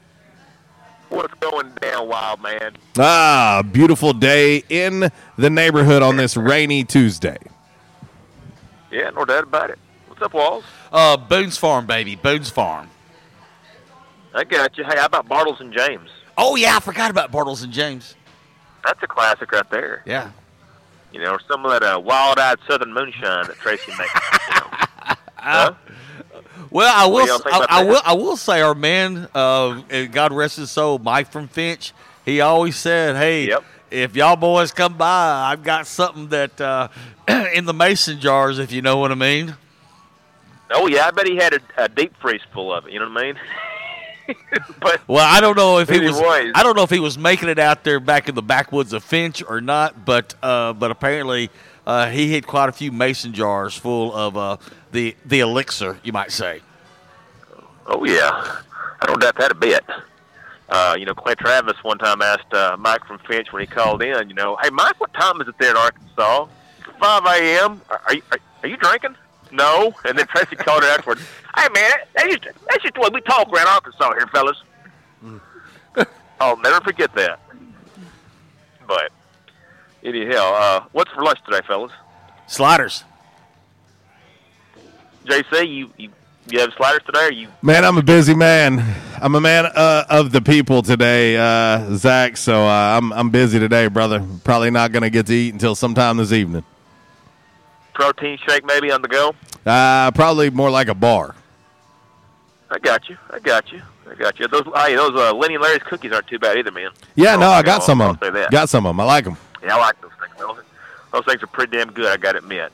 What's 1.09 1.33
going 1.35 1.71
down, 1.81 2.07
wild 2.09 2.41
man? 2.41 2.75
Ah, 2.97 3.63
beautiful 3.71 4.13
day 4.13 4.63
in 4.69 5.09
the 5.37 5.49
neighborhood 5.49 6.01
on 6.01 6.17
this 6.17 6.35
rainy 6.35 6.83
Tuesday. 6.83 7.37
Yeah, 8.91 9.09
no 9.11 9.23
doubt 9.23 9.43
about 9.43 9.69
it. 9.69 9.79
What's 10.07 10.21
up, 10.21 10.33
Walls? 10.33 10.63
Uh, 10.91 11.15
Boone's 11.17 11.57
Farm, 11.57 11.85
baby. 11.85 12.15
Boone's 12.15 12.49
Farm. 12.49 12.89
I 14.33 14.43
got 14.43 14.77
you. 14.77 14.83
Hey, 14.83 14.97
how 14.97 15.05
about 15.05 15.27
Bartles 15.29 15.59
and 15.61 15.71
James? 15.73 16.09
Oh 16.37 16.55
yeah, 16.55 16.75
I 16.75 16.79
forgot 16.79 17.09
about 17.09 17.31
Bartles 17.31 17.63
and 17.63 17.71
James. 17.71 18.15
That's 18.85 19.01
a 19.01 19.07
classic 19.07 19.51
right 19.51 19.69
there. 19.69 20.03
Yeah. 20.05 20.31
You 21.13 21.21
know, 21.21 21.37
some 21.47 21.65
of 21.65 21.71
that 21.71 21.83
uh, 21.83 21.99
wild-eyed 21.99 22.57
Southern 22.67 22.93
moonshine 22.93 23.47
that 23.47 23.55
Tracy 23.57 23.91
makes. 23.97 24.13
you 24.49 24.55
know. 24.55 24.67
Huh? 25.39 25.73
Well, 26.69 26.93
I 26.95 27.07
will. 27.07 27.25
do 27.25 27.31
y'all 27.31 27.39
think 27.39 27.55
I, 27.55 27.79
I 27.79 27.83
will. 27.83 28.01
I 28.03 28.13
will 28.13 28.37
say, 28.37 28.61
our 28.61 28.75
man, 28.75 29.27
uh, 29.33 29.81
God 30.11 30.33
rest 30.33 30.57
his 30.57 30.71
soul, 30.71 30.99
Mike 30.99 31.31
from 31.31 31.47
Finch. 31.47 31.93
He 32.25 32.41
always 32.41 32.75
said, 32.75 33.15
"Hey, 33.15 33.53
if 33.89 34.15
y'all 34.15 34.35
boys 34.35 34.71
come 34.71 34.97
by, 34.97 35.51
I've 35.51 35.63
got 35.63 35.87
something 35.87 36.27
that 36.29 36.59
uh, 36.59 36.89
in 37.53 37.65
the 37.65 37.73
mason 37.73 38.19
jars, 38.19 38.59
if 38.59 38.71
you 38.71 38.81
know 38.81 38.97
what 38.97 39.11
I 39.11 39.15
mean." 39.15 39.55
Oh 40.71 40.87
yeah, 40.87 41.07
I 41.07 41.11
bet 41.11 41.27
he 41.27 41.37
had 41.37 41.53
a, 41.53 41.59
a 41.77 41.89
deep 41.89 42.13
freeze 42.21 42.41
full 42.53 42.73
of 42.73 42.87
it. 42.87 42.93
You 42.93 42.99
know 42.99 43.09
what 43.09 43.23
I 43.23 43.25
mean? 43.27 43.39
but 44.81 45.07
Well, 45.07 45.25
I 45.25 45.39
don't 45.39 45.55
know 45.55 45.79
if 45.79 45.89
he 45.89 45.99
was. 46.01 46.17
Anyways. 46.17 46.51
I 46.55 46.63
don't 46.63 46.75
know 46.75 46.83
if 46.83 46.89
he 46.89 46.99
was 46.99 47.17
making 47.17 47.49
it 47.49 47.59
out 47.59 47.83
there 47.83 47.99
back 47.99 48.27
in 48.27 48.35
the 48.35 48.41
backwoods 48.41 48.93
of 48.93 49.03
Finch 49.03 49.41
or 49.47 49.61
not, 49.61 50.05
but 50.05 50.35
uh, 50.43 50.73
but 50.73 50.91
apparently 50.91 51.49
uh, 51.87 52.09
he 52.09 52.27
hit 52.27 52.45
quite 52.45 52.67
a 52.67 52.71
few 52.73 52.91
mason 52.91 53.33
jars 53.33 53.73
full 53.73 54.13
of 54.13 54.35
uh, 54.35 54.57
the 54.91 55.15
the 55.25 55.39
elixir, 55.39 55.97
you 56.03 56.11
might 56.11 56.31
say. 56.31 56.61
oh 57.87 58.03
yeah, 58.03 58.57
I 59.01 59.05
don't 59.05 59.21
doubt 59.21 59.37
that 59.37 59.51
a 59.51 59.55
bit. 59.55 59.85
Uh, 60.69 60.97
you 60.99 61.05
know, 61.05 61.13
Clay 61.13 61.33
Travis 61.35 61.81
one 61.83 61.97
time 61.97 62.21
asked 62.21 62.53
uh, 62.53 62.75
Mike 62.77 63.05
from 63.05 63.19
Finch 63.19 63.53
when 63.53 63.61
he 63.61 63.67
called 63.67 64.03
in. 64.03 64.27
You 64.27 64.35
know, 64.35 64.57
hey 64.61 64.69
Mike, 64.69 64.99
what 64.99 65.13
time 65.13 65.39
is 65.39 65.47
it 65.47 65.55
there 65.59 65.71
in 65.71 65.77
Arkansas? 65.77 66.47
Five 66.99 67.25
a.m. 67.25 67.81
Are, 67.89 68.01
are 68.05 68.13
you 68.15 68.21
are, 68.33 68.39
are 68.63 68.67
you 68.67 68.75
drinking? 68.77 69.15
No. 69.53 69.93
And 70.03 70.19
then 70.19 70.27
Tracy 70.27 70.57
called 70.57 70.83
her 70.83 70.89
afterwards. 70.89 71.21
Hey 71.55 71.69
man, 71.73 71.91
that's 72.15 72.35
just 72.35 72.43
that's 72.67 72.83
just 72.83 72.95
the 72.95 72.99
way 72.99 73.09
we 73.13 73.21
talk 73.21 73.47
around 73.49 73.67
Arkansas 73.67 74.13
here, 74.13 74.27
fellas. 74.27 74.61
I'll 76.41 76.57
never 76.57 76.81
forget 76.81 77.13
that. 77.15 77.39
But 78.85 79.11
anyhow, 80.03 80.53
uh, 80.53 80.83
what's 80.91 81.11
for 81.11 81.23
lunch 81.23 81.39
today, 81.45 81.61
fellas? 81.67 81.91
Sliders. 82.47 83.03
JC, 85.25 85.67
you 85.67 85.91
you, 85.97 86.09
you 86.49 86.59
have 86.59 86.71
sliders 86.77 87.01
today, 87.05 87.25
or 87.27 87.31
you? 87.31 87.47
Man, 87.61 87.83
I'm 87.83 87.97
a 87.97 88.01
busy 88.03 88.33
man. 88.33 88.83
I'm 89.21 89.35
a 89.35 89.41
man 89.41 89.65
uh, 89.65 90.05
of 90.09 90.31
the 90.31 90.41
people 90.41 90.81
today, 90.81 91.35
uh, 91.35 91.95
Zach. 91.95 92.37
So 92.37 92.65
uh, 92.65 92.97
I'm 92.97 93.11
I'm 93.11 93.29
busy 93.29 93.59
today, 93.59 93.87
brother. 93.87 94.25
Probably 94.43 94.71
not 94.71 94.91
going 94.91 95.03
to 95.03 95.09
get 95.09 95.25
to 95.27 95.33
eat 95.33 95.53
until 95.53 95.75
sometime 95.75 96.17
this 96.17 96.31
evening. 96.31 96.63
protein 97.93 98.37
shake 98.47 98.63
maybe 98.65 98.91
on 98.91 99.01
the 99.01 99.07
go? 99.09 99.33
Uh, 99.65 100.11
probably 100.11 100.49
more 100.49 100.69
like 100.69 100.87
a 100.87 100.95
bar. 100.95 101.35
I 102.69 102.79
got 102.79 103.09
you. 103.09 103.17
I 103.29 103.39
got 103.39 103.71
you. 103.71 103.81
I 104.09 104.15
got 104.15 104.39
you. 104.39 104.47
Those 104.47 104.63
hey, 104.75 104.95
those 104.95 105.13
uh, 105.15 105.33
Lenny 105.35 105.55
and 105.55 105.63
Larry's 105.63 105.83
cookies 105.83 106.13
aren't 106.13 106.27
too 106.27 106.39
bad 106.39 106.57
either, 106.57 106.71
man. 106.71 106.91
Yeah, 107.15 107.35
Oh, 107.35 107.39
no, 107.39 107.49
I 107.49 107.61
got 107.63 107.81
I'll- 107.81 107.81
some 107.81 107.99
of 108.01 108.17
them. 108.19 108.33
that. 108.33 108.51
Got 108.51 108.69
some 108.69 108.85
of 108.85 108.91
them. 108.91 108.99
I 109.01 109.03
like 109.03 109.25
them. 109.25 109.35
Yeah, 109.63 109.75
I 109.75 109.79
like 109.79 110.01
those 110.01 110.11
things. 110.19 110.33
Those, 110.37 110.57
those 111.11 111.25
things 111.25 111.43
are 111.43 111.47
pretty 111.47 111.77
damn 111.77 111.91
good. 111.91 112.07
I 112.07 112.17
got 112.17 112.33
to 112.33 112.39
admit. 112.39 112.71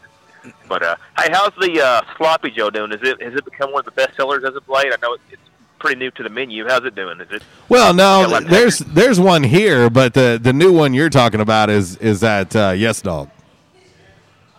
But 0.68 0.84
uh, 0.84 0.96
hey, 1.18 1.30
how's 1.32 1.54
the 1.60 1.82
uh, 1.82 2.02
sloppy 2.18 2.52
Joe 2.52 2.70
doing? 2.70 2.92
Is 2.92 3.00
it 3.02 3.22
has 3.22 3.34
it 3.34 3.46
become 3.46 3.72
one 3.72 3.80
of 3.80 3.86
the 3.86 3.92
best 3.92 4.16
sellers 4.18 4.44
as 4.44 4.56
of 4.56 4.68
late? 4.68 4.88
I 4.92 4.98
know 5.02 5.14
it's 5.14 5.42
pretty 5.80 5.98
new 5.98 6.12
to 6.12 6.24
the 6.24 6.30
menu. 6.30 6.68
How's 6.68 6.84
it 6.84 6.96
doing? 6.96 7.22
Is 7.22 7.32
it? 7.32 7.44
Well, 7.70 7.94
no, 7.94 8.28
like- 8.30 8.48
there's 8.48 8.80
there's 8.80 9.20
one 9.20 9.44
here, 9.44 9.90
but 9.90 10.14
the 10.14 10.40
the 10.42 10.52
new 10.52 10.74
one 10.74 10.94
you're 10.94 11.10
talking 11.10 11.40
about 11.40 11.70
is 11.70 11.96
is 11.98 12.24
at 12.24 12.56
uh, 12.56 12.74
Yes 12.76 13.02
Dog. 13.02 13.30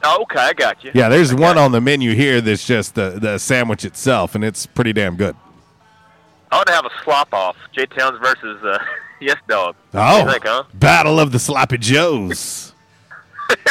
Oh, 0.07 0.23
okay, 0.23 0.41
I 0.41 0.53
got 0.53 0.85
you. 0.85 0.91
Yeah, 0.95 1.09
there's 1.09 1.35
one 1.35 1.57
on 1.57 1.73
the 1.73 1.81
menu 1.81 2.15
here 2.15 2.41
that's 2.41 2.67
just 2.67 2.95
the 2.95 3.19
the 3.21 3.39
sandwich 3.39 3.85
itself, 3.85 4.35
and 4.35 4.43
it's 4.45 4.67
pretty 4.67 4.93
damn 4.93 5.17
good. 5.17 5.37
I 6.51 6.57
want 6.57 6.69
to 6.69 6.75
have 6.75 6.85
a 6.87 7.03
slop 7.03 7.33
off. 7.35 7.57
J 7.73 7.87
Towns 7.87 8.19
versus 8.21 8.63
uh, 8.63 8.79
Yes 9.21 9.39
Dog. 9.49 9.77
Oh, 9.95 10.31
think, 10.31 10.45
huh? 10.45 10.65
Battle 10.75 11.19
of 11.21 11.33
the 11.33 11.39
Sloppy 11.39 11.79
Joes. 11.79 12.73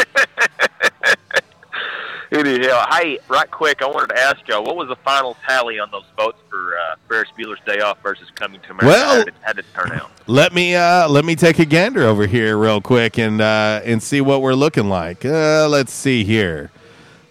Anyhow, 2.32 2.88
hey, 2.92 3.20
right 3.30 3.50
quick, 3.52 3.84
I 3.84 3.86
wanted 3.86 4.16
to 4.16 4.20
ask 4.20 4.48
y'all, 4.48 4.64
what 4.64 4.76
was 4.76 4.88
the 4.88 4.96
final 4.98 5.38
tally 5.48 5.78
on 5.78 5.92
those 5.92 6.06
votes 6.18 6.40
for 6.50 6.76
uh, 6.76 6.96
Ferris 7.08 7.30
Bueller's 7.38 7.60
Day 7.64 7.80
Off 7.80 8.02
versus 8.02 8.28
Coming 8.34 8.60
to 8.62 8.72
America? 8.72 8.88
Well- 8.88 9.18
how, 9.20 9.24
did 9.24 9.34
how 9.42 9.54
did 9.54 9.66
it 9.66 9.74
turn 9.76 9.92
out? 9.92 10.10
Let 10.26 10.52
me 10.54 10.74
uh, 10.74 11.08
let 11.10 11.26
me 11.26 11.36
take 11.36 11.60
a 11.60 11.66
gander 11.66 12.04
over 12.04 12.26
here 12.26 12.58
real 12.58 12.82
quick 12.82 13.20
and 13.20 13.40
uh, 13.40 13.82
and 13.84 14.02
see 14.02 14.20
what 14.22 14.42
we're 14.42 14.56
looking 14.56 14.90
like. 14.90 15.24
Uh, 15.26 15.68
let's 15.70 15.92
see 15.94 16.24
here. 16.24 16.72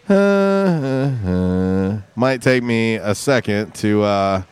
Uh, 0.09 0.15
uh, 0.15 1.29
uh, 1.29 2.01
might 2.15 2.43
take 2.43 2.63
me 2.63 2.97
a 2.97 3.15
second 3.15 3.75
to 3.77 4.03
uh, 4.03 4.43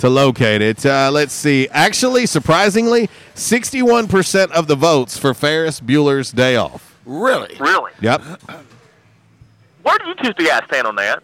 to 0.00 0.08
locate 0.10 0.60
it. 0.62 0.84
Uh, 0.84 1.10
let's 1.12 1.32
see. 1.32 1.68
Actually, 1.70 2.26
surprisingly, 2.26 3.08
sixty-one 3.34 4.08
percent 4.08 4.52
of 4.52 4.66
the 4.66 4.76
votes 4.76 5.16
for 5.16 5.32
Ferris 5.34 5.80
Bueller's 5.80 6.32
Day 6.32 6.56
Off. 6.56 6.98
Really? 7.06 7.56
Really? 7.58 7.92
Yep. 8.00 8.22
Where 9.82 9.98
did 9.98 10.18
you 10.22 10.32
two 10.34 10.44
guys 10.44 10.62
stand 10.66 10.86
on 10.86 10.96
that? 10.96 11.22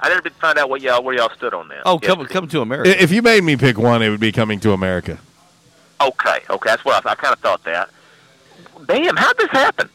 I 0.00 0.08
didn't 0.08 0.32
find 0.34 0.56
out 0.58 0.70
what 0.70 0.80
y'all 0.80 1.02
where 1.02 1.16
y'all 1.16 1.30
stood 1.36 1.52
on 1.54 1.66
that. 1.68 1.82
Oh, 1.84 1.98
Yeah. 2.02 2.08
come 2.14 2.26
come 2.26 2.48
to 2.48 2.60
America. 2.60 3.02
If 3.02 3.10
you 3.10 3.22
made 3.22 3.42
me 3.42 3.56
pick 3.56 3.76
one, 3.78 4.02
it 4.02 4.10
would 4.10 4.20
be 4.20 4.30
Coming 4.30 4.60
to 4.60 4.72
America. 4.72 5.18
Okay, 6.00 6.38
okay, 6.48 6.70
that's 6.70 6.84
what 6.84 7.04
I, 7.04 7.10
I 7.10 7.14
kind 7.16 7.32
of 7.32 7.40
thought 7.40 7.64
that. 7.64 7.90
Damn, 8.86 9.16
how'd 9.16 9.36
this 9.36 9.50
happen? 9.50 9.88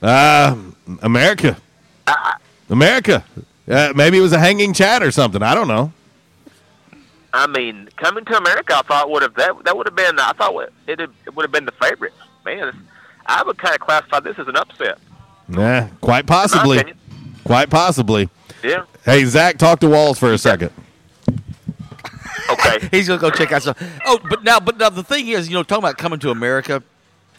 Uh, 0.00 0.56
America. 1.02 1.58
America. 2.70 3.22
Uh, 3.70 3.92
maybe 3.94 4.16
it 4.16 4.22
was 4.22 4.32
a 4.32 4.38
hanging 4.38 4.72
chat 4.72 5.02
or 5.02 5.10
something. 5.10 5.42
I 5.42 5.54
don't 5.54 5.68
know. 5.68 5.92
I 7.32 7.46
mean, 7.46 7.88
coming 7.96 8.24
to 8.24 8.36
America, 8.36 8.76
I 8.76 8.82
thought 8.82 9.10
would 9.10 9.22
have 9.22 9.34
that 9.34 9.64
that 9.64 9.76
would 9.76 9.86
have 9.86 9.96
been. 9.96 10.18
I 10.18 10.32
thought 10.32 10.70
it 10.86 11.00
it 11.00 11.34
would 11.34 11.44
have 11.44 11.52
been 11.52 11.64
the 11.64 11.72
favorite. 11.72 12.12
Man, 12.44 12.86
I 13.26 13.42
would 13.42 13.58
kind 13.58 13.74
of 13.74 13.80
classify 13.80 14.20
this 14.20 14.38
as 14.38 14.48
an 14.48 14.56
upset. 14.56 14.98
Yeah, 15.48 15.88
quite 16.00 16.26
possibly. 16.26 16.82
Quite 17.44 17.70
possibly. 17.70 18.28
Yeah. 18.62 18.84
Hey, 19.04 19.24
Zach, 19.24 19.58
talk 19.58 19.80
to 19.80 19.88
Walls 19.88 20.18
for 20.18 20.32
a 20.32 20.38
second. 20.38 20.70
Okay. 22.50 22.88
He's 22.90 23.08
gonna 23.08 23.20
go 23.20 23.30
check 23.30 23.52
out 23.52 23.62
some. 23.62 23.74
Oh, 24.04 24.18
but 24.28 24.42
now, 24.42 24.60
but 24.60 24.76
now 24.76 24.90
the 24.90 25.02
thing 25.02 25.28
is, 25.28 25.48
you 25.48 25.54
know, 25.54 25.62
talking 25.62 25.84
about 25.84 25.98
coming 25.98 26.18
to 26.20 26.30
America. 26.30 26.82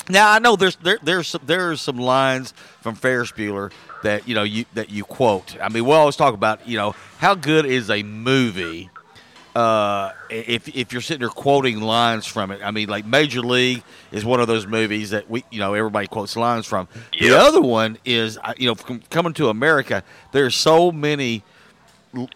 Now 0.10 0.32
I 0.32 0.40
know 0.40 0.56
there's 0.56 0.78
there, 0.78 0.98
there's 1.04 1.28
some, 1.28 1.42
there's 1.46 1.82
some 1.82 1.98
lines 1.98 2.54
from 2.82 2.96
Ferris 2.96 3.32
Bueller 3.32 3.72
that 4.04 4.28
you 4.28 4.36
know 4.36 4.44
you 4.44 4.66
that 4.74 4.90
you 4.90 5.04
quote. 5.04 5.56
I 5.62 5.70
mean, 5.70 5.86
we 5.86 5.92
always 5.92 6.16
talk 6.16 6.34
about 6.34 6.68
you 6.68 6.78
know 6.78 6.96
how 7.20 7.36
good 7.36 7.66
is 7.66 7.90
a 7.90 8.04
movie. 8.04 8.90
Uh, 9.56 10.14
if 10.30 10.70
if 10.70 10.94
you're 10.94 11.02
sitting 11.02 11.20
there 11.20 11.30
quoting 11.30 11.82
lines 11.82 12.26
from 12.26 12.52
it, 12.52 12.62
I 12.64 12.72
mean, 12.72 12.88
like 12.88 13.06
Major 13.06 13.42
League 13.42 13.84
is 14.12 14.24
one 14.24 14.40
of 14.40 14.48
those 14.48 14.66
movies 14.66 15.10
that 15.10 15.30
we 15.30 15.44
you 15.52 15.60
know 15.60 15.74
everybody 15.74 16.08
quotes 16.08 16.38
lines 16.38 16.66
from. 16.66 16.88
The 17.20 17.38
other 17.38 17.62
one 17.62 17.98
is 18.06 18.40
you 18.58 18.68
know 18.68 18.76
com- 18.76 19.02
coming 19.10 19.34
to 19.34 19.50
America. 19.50 20.04
There's 20.32 20.56
so 20.56 20.92
many 20.92 21.44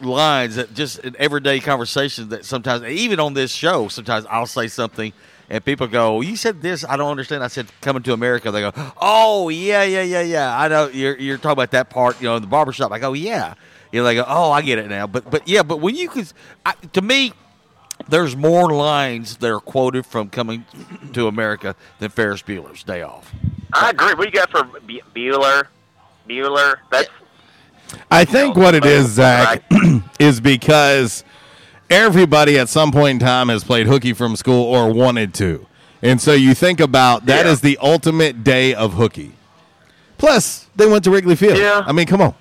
lines 0.01 0.55
that 0.55 0.73
just 0.73 0.99
in 0.99 1.15
everyday 1.17 1.59
conversations 1.61 2.29
that 2.29 2.43
sometimes 2.45 2.83
even 2.83 3.19
on 3.19 3.33
this 3.33 3.51
show 3.51 3.89
sometimes 3.89 4.25
I'll 4.29 4.45
say 4.45 4.67
something 4.69 5.11
and 5.49 5.63
people 5.63 5.87
go, 5.87 6.21
"You 6.21 6.35
said 6.35 6.61
this, 6.61 6.83
I 6.83 6.97
don't 6.97 7.11
understand." 7.11 7.43
I 7.43 7.47
said, 7.47 7.67
"Coming 7.81 8.03
to 8.03 8.13
America." 8.13 8.51
They 8.51 8.61
go, 8.61 8.73
"Oh 8.97 9.49
yeah, 9.49 9.83
yeah, 9.83 10.01
yeah, 10.01 10.21
yeah. 10.21 10.59
I 10.59 10.67
know 10.67 10.87
you're 10.87 11.17
you're 11.17 11.37
talking 11.37 11.51
about 11.51 11.71
that 11.71 11.89
part, 11.89 12.19
you 12.19 12.27
know, 12.27 12.35
in 12.35 12.41
the 12.41 12.47
barbershop." 12.47 12.91
I 12.91 12.99
go, 12.99 13.13
"Yeah." 13.13 13.53
You 13.95 14.01
know, 14.01 14.07
they 14.07 14.15
go, 14.15 14.25
"Oh, 14.27 14.51
I 14.51 14.61
get 14.61 14.77
it 14.77 14.89
now." 14.89 15.07
But 15.07 15.31
but 15.31 15.47
yeah, 15.47 15.63
but 15.63 15.79
when 15.79 15.95
you 15.95 16.09
could, 16.09 16.27
I, 16.65 16.73
to 16.91 17.01
me, 17.01 17.31
there's 18.09 18.35
more 18.35 18.73
lines 18.73 19.37
that 19.37 19.49
are 19.49 19.61
quoted 19.61 20.05
from 20.05 20.29
coming 20.29 20.65
to 21.13 21.27
America 21.27 21.77
than 21.99 22.09
Ferris 22.09 22.41
Bueller's 22.41 22.83
Day 22.83 23.03
Off. 23.03 23.33
I 23.71 23.91
agree. 23.91 24.13
What 24.15 24.23
do 24.23 24.25
you 24.25 24.31
got 24.31 24.51
for 24.51 24.63
Bueller? 25.15 25.67
Bueller? 26.27 26.75
That's 26.91 27.07
I 28.11 28.25
think 28.25 28.57
what 28.57 28.75
it 28.75 28.83
is, 28.83 29.11
Zach, 29.11 29.63
is 30.19 30.41
because 30.41 31.23
everybody 31.89 32.59
at 32.59 32.67
some 32.67 32.91
point 32.91 33.21
in 33.21 33.25
time 33.25 33.47
has 33.47 33.63
played 33.63 33.87
hooky 33.87 34.11
from 34.11 34.35
school 34.35 34.65
or 34.65 34.91
wanted 34.91 35.33
to. 35.35 35.65
And 36.01 36.19
so 36.19 36.33
you 36.33 36.53
think 36.53 36.81
about 36.81 37.27
that 37.27 37.45
is 37.45 37.61
the 37.61 37.77
ultimate 37.77 38.43
day 38.43 38.73
of 38.73 38.95
hooky. 38.95 39.31
Plus, 40.17 40.67
they 40.75 40.85
went 40.85 41.05
to 41.05 41.11
Wrigley 41.11 41.37
Field. 41.37 41.57
Yeah. 41.57 41.81
I 41.87 41.93
mean, 41.93 42.07
come 42.07 42.19
on. 42.19 42.35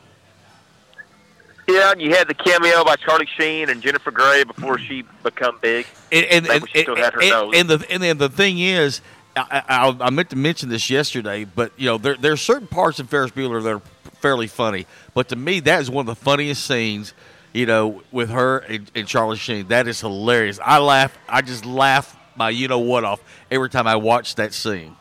Yeah. 1.69 1.93
and 1.93 2.01
You 2.01 2.15
had 2.15 2.29
the 2.29 2.35
cameo 2.35 2.85
by 2.85 2.97
Charlie 2.97 3.29
Sheen 3.39 3.69
and 3.69 3.83
Jennifer 3.83 4.11
Grey 4.11 4.45
before 4.45 4.79
she 4.79 5.05
become 5.23 5.59
big. 5.61 5.87
and 6.12 6.25
and, 6.27 6.47
and, 6.47 6.69
she 6.71 6.83
still 6.83 6.97
had 6.97 7.15
her 7.15 7.21
nose. 7.21 7.55
and 7.57 7.69
the 7.69 7.87
and 7.91 8.03
then 8.03 8.19
the 8.19 8.29
thing 8.29 8.59
is, 8.59 9.01
I, 9.37 9.62
I, 9.69 9.97
I 10.07 10.11
meant 10.11 10.31
to 10.31 10.37
mention 10.37 10.69
this 10.69 10.91
yesterday, 10.91 11.45
but 11.45 11.73
you 11.77 11.87
know 11.87 11.99
there 11.99 12.33
are 12.33 12.37
certain 12.37 12.69
parts 12.69 12.99
of 12.99 13.09
Ferris 13.09 13.31
Bueller 13.31 13.62
that 13.62 13.71
are 13.71 13.83
fairly 14.21 14.47
funny, 14.47 14.87
but 15.12 15.29
to 15.29 15.37
me 15.37 15.61
that 15.61 15.81
is 15.81 15.91
one 15.91 16.09
of 16.09 16.17
the 16.19 16.23
funniest 16.23 16.67
scenes. 16.67 17.15
You 17.53 17.67
know, 17.67 18.03
with 18.11 18.31
her 18.31 18.59
and, 18.59 18.91
and 18.97 19.07
Charlie 19.07 19.37
Sheen, 19.37 19.69
that 19.69 19.87
is 19.87 20.01
hilarious. 20.01 20.59
I 20.61 20.79
laugh. 20.79 21.17
I 21.29 21.41
just 21.41 21.65
laugh 21.65 22.17
my 22.37 22.51
you 22.51 22.67
know 22.67 22.81
what 22.81 23.05
off 23.05 23.21
every 23.49 23.71
time 23.71 23.87
I 23.87 23.95
watch 23.95 24.35
that 24.37 24.53
scene. 24.53 24.97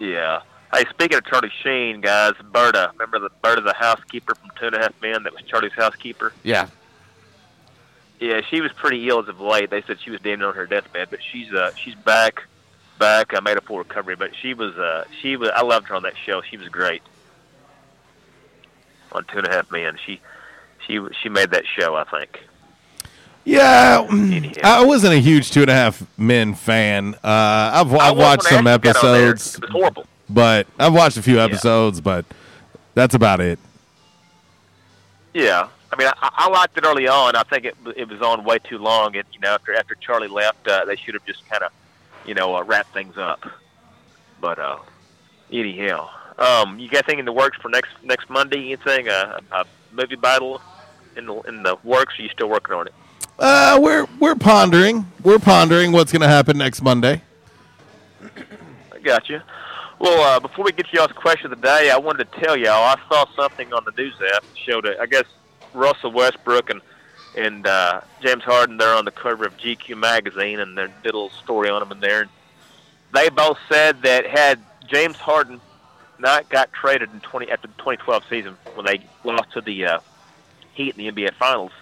Yeah. 0.00 0.40
Hey, 0.72 0.84
speaking 0.90 1.16
of 1.18 1.24
Charlie 1.24 1.50
Sheen, 1.62 2.00
guys, 2.00 2.34
Berta. 2.52 2.90
Remember 2.94 3.18
the 3.18 3.30
Berta, 3.42 3.62
the 3.62 3.74
housekeeper 3.74 4.34
from 4.34 4.50
Two 4.58 4.66
and 4.66 4.74
a 4.74 4.78
Half 4.80 4.94
Men 5.00 5.22
that 5.22 5.32
was 5.32 5.42
Charlie's 5.42 5.72
housekeeper? 5.72 6.32
Yeah, 6.42 6.68
Yeah, 8.20 8.40
she 8.50 8.60
was 8.60 8.72
pretty 8.72 9.08
ill 9.08 9.20
as 9.20 9.28
of 9.28 9.40
late. 9.40 9.70
They 9.70 9.82
said 9.82 9.98
she 10.04 10.10
was 10.10 10.20
damn 10.20 10.40
near 10.40 10.48
on 10.48 10.54
her 10.54 10.66
deathbed, 10.66 11.08
but 11.10 11.20
she's 11.32 11.52
uh 11.52 11.72
she's 11.74 11.94
back, 11.94 12.42
back. 12.98 13.32
I 13.34 13.40
made 13.40 13.56
a 13.56 13.60
full 13.62 13.78
recovery, 13.78 14.16
but 14.16 14.32
she 14.36 14.52
was 14.54 14.76
uh 14.76 15.04
she 15.22 15.36
was 15.36 15.50
I 15.54 15.62
loved 15.62 15.88
her 15.88 15.94
on 15.94 16.02
that 16.02 16.14
show. 16.26 16.42
She 16.42 16.56
was 16.58 16.68
great 16.68 17.02
on 19.12 19.24
Two 19.24 19.38
and 19.38 19.46
a 19.46 19.50
Half 19.50 19.70
Men. 19.72 19.96
She 20.04 20.20
she 20.86 21.00
she 21.22 21.28
made 21.30 21.50
that 21.52 21.64
show. 21.78 21.94
I 21.94 22.04
think. 22.04 22.44
Yeah, 23.46 24.06
I 24.62 24.84
wasn't 24.84 25.14
a 25.14 25.18
huge 25.18 25.50
Two 25.50 25.62
and 25.62 25.70
a 25.70 25.74
Half 25.74 26.02
Men 26.18 26.52
fan. 26.54 27.14
Uh, 27.14 27.18
I've, 27.24 27.94
I 27.94 28.10
I've 28.10 28.16
watched 28.18 28.42
some 28.42 28.66
Ashley 28.66 28.92
got 28.92 29.02
on 29.02 29.12
there. 29.14 29.30
episodes, 29.30 29.54
It 29.54 29.60
was 29.62 29.70
horrible. 29.70 30.06
But 30.28 30.66
I've 30.78 30.94
watched 30.94 31.16
a 31.16 31.22
few 31.22 31.40
episodes, 31.40 32.00
but 32.00 32.24
that's 32.94 33.14
about 33.14 33.40
it. 33.40 33.58
Yeah, 35.34 35.68
I 35.92 35.96
mean, 35.96 36.08
I, 36.08 36.30
I 36.32 36.48
liked 36.48 36.76
it 36.76 36.84
early 36.84 37.06
on. 37.08 37.36
I 37.36 37.42
think 37.44 37.64
it 37.64 37.76
it 37.96 38.08
was 38.08 38.20
on 38.20 38.44
way 38.44 38.58
too 38.58 38.78
long, 38.78 39.16
and 39.16 39.24
you 39.32 39.40
know, 39.40 39.54
after 39.54 39.74
after 39.74 39.94
Charlie 39.94 40.28
left, 40.28 40.66
uh, 40.66 40.84
they 40.84 40.96
should 40.96 41.14
have 41.14 41.24
just 41.24 41.48
kind 41.48 41.62
of, 41.62 41.72
you 42.26 42.34
know, 42.34 42.56
uh, 42.56 42.62
wrapped 42.62 42.92
things 42.92 43.16
up. 43.16 43.44
But 44.40 44.58
uh, 44.58 44.78
anyhow, 45.50 46.08
um, 46.38 46.78
you 46.78 46.88
got 46.88 47.04
anything 47.04 47.18
in 47.20 47.24
the 47.24 47.32
works 47.32 47.58
for 47.58 47.68
next 47.68 47.90
next 48.02 48.28
Monday? 48.28 48.58
Anything 48.72 49.08
uh, 49.08 49.40
a 49.52 49.64
movie 49.92 50.16
battle 50.16 50.60
in 51.16 51.26
the 51.26 51.34
in 51.42 51.62
the 51.62 51.76
works? 51.84 52.18
Are 52.18 52.22
you 52.22 52.28
still 52.28 52.48
working 52.48 52.74
on 52.74 52.86
it? 52.86 52.94
Uh, 53.38 53.78
we're 53.80 54.06
we're 54.18 54.34
pondering. 54.34 55.06
We're 55.22 55.38
pondering 55.38 55.92
what's 55.92 56.12
going 56.12 56.22
to 56.22 56.28
happen 56.28 56.58
next 56.58 56.82
Monday. 56.82 57.22
I 58.92 58.98
got 59.02 59.28
you. 59.28 59.40
Well, 59.98 60.20
uh, 60.20 60.38
before 60.38 60.64
we 60.64 60.70
get 60.70 60.86
to 60.88 60.96
y'all's 60.96 61.10
question 61.12 61.50
of 61.50 61.60
the 61.60 61.66
day, 61.66 61.90
I 61.90 61.98
wanted 61.98 62.30
to 62.30 62.40
tell 62.40 62.56
y'all 62.56 62.84
I 62.84 62.96
saw 63.08 63.26
something 63.34 63.72
on 63.72 63.84
the 63.84 63.90
news 64.00 64.14
app 64.32 64.44
showed 64.54 64.86
it. 64.86 64.96
I 65.00 65.06
guess 65.06 65.24
Russell 65.74 66.12
Westbrook 66.12 66.70
and 66.70 66.80
and 67.36 67.66
uh, 67.66 68.00
James 68.22 68.44
Harden 68.44 68.76
they're 68.76 68.94
on 68.94 69.04
the 69.04 69.10
cover 69.10 69.44
of 69.44 69.56
GQ 69.56 69.98
magazine, 69.98 70.60
and 70.60 70.78
they 70.78 70.86
did 71.02 71.14
a 71.14 71.18
little 71.18 71.30
story 71.30 71.68
on 71.68 71.80
them 71.80 71.90
in 71.90 72.00
there. 72.00 72.28
They 73.12 73.28
both 73.28 73.58
said 73.68 74.02
that 74.02 74.26
had 74.26 74.60
James 74.86 75.16
Harden 75.16 75.60
not 76.20 76.48
got 76.48 76.72
traded 76.72 77.12
in 77.12 77.18
twenty 77.20 77.50
after 77.50 77.66
the 77.66 77.74
2012 77.74 78.22
season 78.30 78.56
when 78.74 78.86
they 78.86 79.00
lost 79.24 79.52
to 79.54 79.60
the 79.60 79.84
uh, 79.84 79.98
Heat 80.74 80.96
in 80.96 81.04
the 81.04 81.10
NBA 81.10 81.34
Finals, 81.34 81.72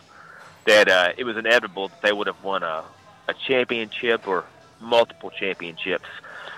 that 0.65 0.89
uh, 0.89 1.13
it 1.19 1.25
was 1.25 1.37
inevitable 1.37 1.89
that 1.89 2.01
they 2.01 2.13
would 2.13 2.29
have 2.29 2.43
won 2.43 2.63
a, 2.63 2.83
a 3.29 3.35
championship 3.35 4.27
or 4.27 4.47
multiple 4.81 5.31
championships. 5.31 6.07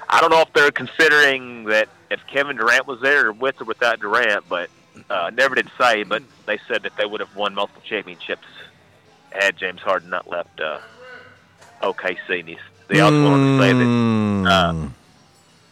I 0.08 0.20
don't 0.20 0.30
know 0.30 0.40
if 0.40 0.52
they're 0.52 0.70
considering 0.70 1.64
that 1.64 1.88
if 2.10 2.20
Kevin 2.26 2.56
Durant 2.56 2.86
was 2.86 3.00
there 3.00 3.32
with 3.32 3.60
or 3.60 3.64
without 3.64 4.00
Durant, 4.00 4.48
but 4.48 4.70
uh, 5.10 5.30
never 5.34 5.54
did 5.54 5.70
say. 5.78 6.02
But 6.02 6.22
they 6.46 6.58
said 6.66 6.82
that 6.84 6.96
they 6.96 7.04
would 7.04 7.20
have 7.20 7.34
won 7.36 7.54
multiple 7.54 7.82
championships 7.84 8.46
had 9.30 9.56
James 9.56 9.80
Harden 9.80 10.10
not 10.10 10.28
left 10.28 10.60
uh, 10.60 10.78
OKC. 11.82 12.40
And 12.40 12.48
he's, 12.48 12.58
they 12.88 13.00
also 13.00 13.22
wanted 13.22 13.58
to 13.58 13.62
say 13.62 13.72
that. 13.74 14.50
Uh, 14.50 14.88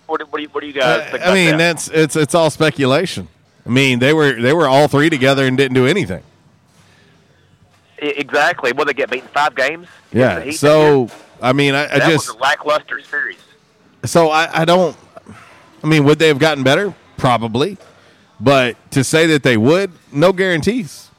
what, 0.06 0.20
do- 0.20 0.26
what, 0.26 0.36
do 0.38 0.42
you, 0.42 0.48
what 0.50 0.60
do 0.60 0.66
you 0.66 0.72
guys 0.72 1.10
think. 1.10 1.26
I 1.26 1.34
mean, 1.34 1.50
that? 1.52 1.56
that's 1.56 1.88
it's 1.88 2.16
it's 2.16 2.34
all 2.34 2.50
speculation. 2.50 3.28
I 3.64 3.70
mean, 3.70 3.98
they 3.98 4.12
were 4.12 4.40
they 4.40 4.52
were 4.52 4.68
all 4.68 4.86
three 4.86 5.10
together 5.10 5.46
and 5.46 5.56
didn't 5.56 5.74
do 5.74 5.86
anything. 5.86 6.22
Exactly. 7.98 8.72
Well, 8.72 8.84
they 8.84 8.92
get 8.92 9.10
beaten 9.10 9.28
five 9.28 9.54
games. 9.54 9.88
Yeah. 10.12 10.50
So. 10.50 11.08
I 11.40 11.52
mean, 11.52 11.74
I, 11.74 11.84
I 11.84 11.98
that 11.98 12.08
just 12.08 12.28
was 12.28 12.36
a 12.36 12.38
lackluster 12.38 13.00
series. 13.02 13.36
So 14.08 14.30
I, 14.30 14.62
I 14.62 14.64
don't. 14.64 14.96
I 15.82 15.86
mean, 15.86 16.04
would 16.04 16.18
they 16.18 16.28
have 16.28 16.38
gotten 16.38 16.64
better? 16.64 16.94
Probably, 17.16 17.78
but 18.40 18.76
to 18.92 19.02
say 19.04 19.26
that 19.28 19.42
they 19.42 19.56
would, 19.56 19.92
no 20.12 20.32
guarantees. 20.32 21.10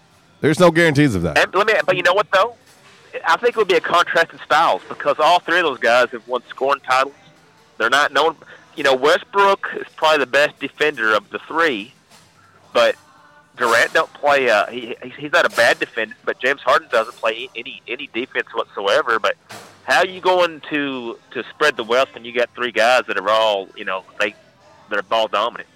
There's 0.42 0.60
no 0.60 0.70
guarantees 0.72 1.16
of 1.16 1.24
that. 1.24 1.38
And 1.38 1.54
let 1.56 1.66
me, 1.68 1.74
but 1.86 1.96
you 1.98 2.04
know 2.04 2.14
what 2.14 2.30
though? 2.32 2.56
I 3.26 3.38
think 3.38 3.56
it 3.56 3.58
would 3.58 3.68
be 3.68 3.76
a 3.76 3.82
contrast 3.82 4.32
in 4.34 4.40
styles 4.46 4.82
because 4.88 5.18
all 5.20 5.40
three 5.40 5.60
of 5.60 5.66
those 5.66 5.80
guys 5.80 6.10
have 6.12 6.28
won 6.28 6.44
scoring 6.50 6.82
titles. 6.82 7.16
They're 7.78 7.90
not 7.90 8.12
known. 8.14 8.36
You 8.76 8.84
know, 8.84 8.96
Westbrook 8.96 9.68
is 9.76 9.88
probably 9.96 10.20
the 10.20 10.32
best 10.32 10.60
defender 10.60 11.14
of 11.16 11.28
the 11.32 11.40
three, 11.40 11.94
but 12.74 12.96
Durant 13.58 13.94
don't 13.94 14.14
play. 14.14 14.50
Uh, 14.50 14.68
he 14.68 14.96
he's- 15.02 15.32
not 15.32 15.52
a 15.52 15.56
bad 15.56 15.80
defender, 15.80 16.16
but 16.26 16.40
James 16.40 16.62
Harden 16.62 16.88
doesn't 16.92 17.16
play 17.16 17.50
any 17.56 17.82
any 17.88 18.08
defense 18.14 18.48
whatsoever. 18.54 19.18
But 19.18 19.36
how 19.88 20.00
are 20.00 20.08
you 20.08 20.20
going 20.20 20.62
to 20.70 21.18
to 21.32 21.44
spread 21.50 21.78
the 21.78 21.84
wealth 21.84 22.14
when 22.14 22.26
you 22.26 22.34
got 22.34 22.54
three 22.54 22.72
guys 22.72 23.04
that 23.08 23.18
are 23.18 23.30
all 23.30 23.70
you 23.76 23.86
know 23.86 24.04
they 24.20 24.36
that 24.90 25.00
are 25.00 25.04
ball 25.04 25.30
dominant? 25.30 25.70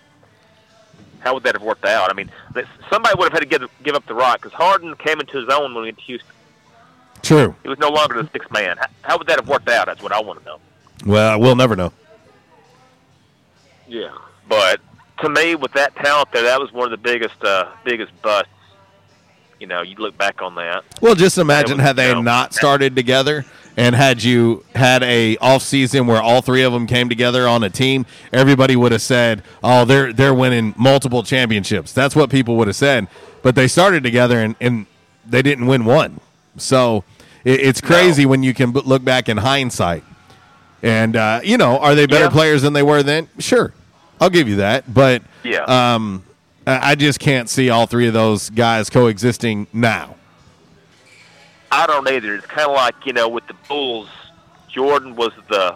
How 1.20 1.34
would 1.34 1.44
that 1.44 1.56
have 1.56 1.64
worked 1.64 1.86
out? 1.86 2.10
I 2.10 2.14
mean, 2.14 2.30
somebody 2.90 3.16
would 3.18 3.32
have 3.32 3.34
had 3.34 3.50
to 3.50 3.60
give 3.60 3.70
give 3.84 3.96
up 3.96 4.06
the 4.08 4.14
rock 4.14 4.42
because 4.42 4.52
Harden 4.52 4.96
came 4.96 5.22
into 5.22 5.40
his 5.40 5.48
own 5.48 5.74
when 5.74 5.84
we 5.84 5.88
went 5.88 5.98
to 5.98 6.04
Houston. 6.04 6.30
True. 7.22 7.56
He 7.64 7.70
was 7.70 7.80
no 7.80 7.90
longer 7.90 8.22
the 8.22 8.30
sixth 8.32 8.52
man. 8.52 8.78
How, 8.78 8.88
how 9.04 9.18
would 9.18 9.28
that 9.28 9.40
have 9.40 9.48
worked 9.48 9.70
out? 9.70 9.86
That's 9.86 10.04
what 10.04 10.12
I 10.12 10.20
want 10.20 10.40
to 10.40 10.46
know. 10.46 10.60
Well, 11.06 11.40
we'll 11.40 11.56
never 11.56 11.76
know. 11.76 11.94
Yeah. 13.88 14.12
But 14.50 14.82
to 15.22 15.30
me, 15.30 15.56
with 15.56 15.72
that 15.74 15.96
talent 15.96 16.32
there, 16.34 16.44
that 16.44 16.60
was 16.60 16.74
one 16.74 16.86
of 16.86 16.92
the 16.92 16.98
biggest 16.98 17.42
uh, 17.44 17.70
biggest 17.86 18.12
busts. 18.22 18.50
You 19.60 19.68
know, 19.68 19.84
you 19.84 19.96
look 19.96 20.18
back 20.18 20.42
on 20.42 20.56
that. 20.56 20.84
Well, 21.02 21.16
just 21.16 21.38
imagine 21.38 21.78
was, 21.78 21.86
had 21.86 21.96
they 21.96 22.10
you 22.10 22.16
know, 22.16 22.22
not 22.24 22.54
started 22.54 22.96
together 22.96 23.46
and 23.78 23.96
had 23.96 24.24
you 24.24 24.64
had 24.76 25.02
a 25.04 25.38
off 25.38 25.62
season 25.64 26.08
where 26.08 26.22
all 26.22 26.42
three 26.42 26.64
of 26.64 26.74
them 26.74 26.88
came 26.88 27.10
together 27.10 27.48
on 27.48 27.64
a 27.64 27.70
team, 27.70 28.06
everybody 28.34 28.76
would 28.76 28.92
have 28.92 29.02
said, 29.02 29.44
"Oh, 29.64 29.86
they're 29.86 30.12
they're 30.14 30.34
winning 30.34 30.74
multiple 30.78 31.24
championships." 31.24 31.94
That's 31.94 32.16
what 32.16 32.30
people 32.30 32.56
would 32.58 32.68
have 32.68 32.76
said. 32.76 33.08
But 33.42 33.56
they 33.56 33.68
started 33.68 34.04
together 34.04 34.40
and, 34.40 34.56
and 34.62 34.86
they 35.28 35.42
didn't 35.42 35.66
win 35.68 35.86
one. 35.86 36.20
So 36.58 37.04
it, 37.44 37.60
it's 37.62 37.82
crazy 37.82 38.26
when 38.26 38.44
you 38.44 38.54
can 38.54 38.72
b- 38.72 38.82
look 38.86 39.04
back 39.04 39.30
in 39.30 39.38
hindsight. 39.38 40.04
And 40.84 41.16
uh, 41.16 41.42
you 41.44 41.58
know, 41.58 41.78
are 41.80 41.96
they 41.96 42.06
better 42.08 42.26
Yeah. 42.26 42.30
players 42.32 42.62
than 42.64 42.74
they 42.74 42.84
were 42.84 43.04
then? 43.04 43.30
Sure, 43.40 43.74
I'll 44.20 44.30
give 44.30 44.48
you 44.50 44.58
that. 44.58 44.92
But 44.94 45.22
Yeah. 45.44 45.64
um, 45.64 46.24
I 46.68 46.96
just 46.96 47.20
can't 47.20 47.50
see 47.50 47.70
all 47.70 47.86
three 47.88 48.08
of 48.08 48.14
those 48.14 48.50
guys 48.52 48.90
coexisting 48.90 49.68
now. 49.74 50.16
I 51.72 51.88
don't 51.88 52.08
either. 52.10 52.36
It's 52.36 52.46
kind 52.46 52.68
of 52.70 52.76
like 52.76 52.96
you 53.06 53.14
know 53.14 53.28
with 53.30 53.48
the 53.48 53.54
Bulls, 53.68 54.10
Jordan 54.70 55.16
was 55.16 55.32
the 55.50 55.76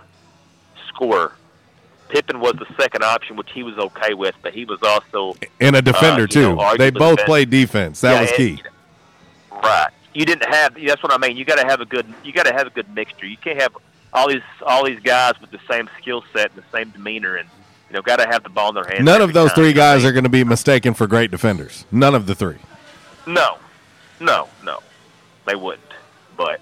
scorer, 0.90 1.34
Pippen 2.10 2.40
was 2.40 2.54
the 2.54 2.68
second 2.80 3.04
option, 3.04 3.36
which 3.36 3.50
he 3.52 3.64
was 3.64 3.78
okay 3.78 4.14
with, 4.14 4.36
but 4.42 4.54
he 4.54 4.66
was 4.66 4.80
also 4.84 5.36
And 5.60 5.76
a 5.76 5.82
defender, 5.82 6.24
uh, 6.24 6.28
too. 6.28 6.56
know, 6.56 6.76
they 6.78 6.90
both 6.92 7.20
the- 7.20 7.26
played 7.26 7.50
defense. 7.50 8.02
That 8.02 8.14
Yeah, 8.14 8.22
was 8.22 8.30
and- 8.32 8.38
key. 8.38 8.64
Right. 9.52 9.90
You 10.14 10.26
didn't 10.26 10.54
have. 10.54 10.76
That's 10.86 11.02
what 11.04 11.12
I 11.12 11.18
mean. 11.18 11.36
You 11.38 11.44
got 11.46 11.58
to 11.60 11.66
have 11.66 11.82
a 11.82 11.86
good. 11.86 12.06
You 12.24 12.32
got 12.32 12.46
to 12.46 12.54
have 12.54 12.68
a 12.68 12.70
good 12.70 12.94
mixture. 12.96 13.26
You 13.26 13.38
can't 13.38 13.60
have 13.62 13.76
all 14.14 14.30
these 14.30 14.42
all 14.66 14.86
these 14.86 15.00
guys 15.02 15.34
with 15.42 15.52
the 15.52 15.60
same 15.70 15.90
skill 16.00 16.24
set 16.34 16.52
and 16.54 16.64
the 16.64 16.78
same 16.78 16.90
demeanor, 16.92 17.36
and 17.36 17.50
you 17.90 17.96
know, 17.96 18.02
got 18.02 18.18
to 18.20 18.28
have 18.28 18.44
the 18.44 18.50
ball 18.50 18.70
in 18.70 18.76
their 18.76 18.86
hands. 18.86 19.04
None 19.04 19.22
of 19.22 19.34
those 19.34 19.50
time. 19.50 19.56
three 19.56 19.74
guys 19.74 20.06
are 20.06 20.12
going 20.14 20.24
to 20.24 20.30
be 20.30 20.44
mistaken 20.46 20.94
for 20.94 21.06
great 21.08 21.32
defenders. 21.32 21.86
None 21.92 22.16
of 22.16 22.28
the 22.28 22.36
three. 22.36 22.58
No, 23.26 23.58
no, 24.22 24.48
no, 24.64 24.80
they 25.46 25.56
wouldn't. 25.56 25.82
But 26.38 26.60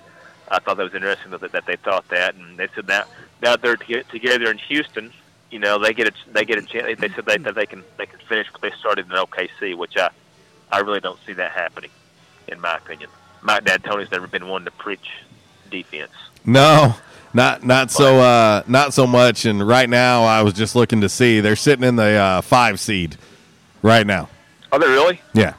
I 0.50 0.60
thought 0.60 0.78
that 0.78 0.84
was 0.84 0.94
interesting 0.94 1.32
that, 1.32 1.52
that 1.52 1.66
they 1.66 1.76
thought 1.78 2.08
that, 2.10 2.36
and 2.36 2.58
they 2.58 2.68
said 2.76 2.88
that 2.88 3.08
now 3.42 3.56
they're 3.56 3.76
to- 3.78 4.04
together 4.04 4.50
in 4.52 4.58
Houston. 4.58 5.12
You 5.52 5.60
know, 5.60 5.78
they 5.80 5.94
get 5.94 6.08
a 6.08 6.14
they 6.32 6.46
get 6.46 6.58
a 6.58 6.62
chance. 6.64 7.00
They 7.00 7.10
said 7.10 7.26
they, 7.26 7.38
that 7.38 7.56
they 7.56 7.66
can 7.66 7.84
they 7.98 8.06
can 8.06 8.20
finish 8.28 8.52
what 8.52 8.62
they 8.62 8.72
started 8.80 9.06
in 9.06 9.12
OKC, 9.12 9.76
which 9.78 9.96
I 9.98 10.10
I 10.72 10.80
really 10.80 11.00
don't 11.00 11.20
see 11.26 11.34
that 11.34 11.52
happening, 11.52 11.92
in 12.48 12.60
my 12.60 12.78
opinion. 12.78 13.10
Mike 13.42 13.64
D'Antoni's 13.66 14.10
never 14.12 14.26
been 14.28 14.48
one 14.48 14.66
to 14.66 14.72
preach 14.72 15.12
defense. 15.70 16.12
No, 16.46 16.96
not 17.34 17.64
not 17.64 17.92
so 17.92 18.20
uh, 18.20 18.64
not 18.68 18.94
so 18.94 19.06
much. 19.06 19.46
And 19.46 19.66
right 19.68 19.90
now, 19.90 20.24
I 20.24 20.42
was 20.42 20.54
just 20.54 20.76
looking 20.76 21.02
to 21.02 21.10
see 21.10 21.40
they're 21.40 21.56
sitting 21.56 21.86
in 21.86 21.96
the 21.98 22.14
uh, 22.14 22.42
five 22.42 22.80
seed 22.80 23.18
right 23.82 24.08
now. 24.08 24.30
Are 24.72 24.80
they 24.80 24.88
really? 24.88 25.22
Yeah, 25.34 25.54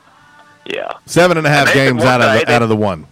Yeah. 0.66 0.92
seven 1.06 1.36
and 1.38 1.46
a 1.46 1.50
half 1.50 1.68
And 1.68 1.74
games 1.74 2.02
out 2.02 2.20
of 2.20 2.40
the, 2.40 2.52
out 2.52 2.62
of 2.62 2.68
the 2.68 2.74
one. 2.76 3.06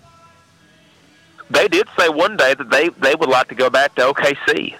They 1.53 1.69
did 1.69 1.87
say 1.99 2.09
one 2.09 2.37
day 2.37 2.55
that 2.55 2.71
they 2.71 2.89
they 2.89 3.15
would 3.15 3.29
like 3.29 3.49
to 3.49 3.55
go 3.55 3.69
back 3.71 3.95
to 3.97 4.03
OKC, 4.13 4.75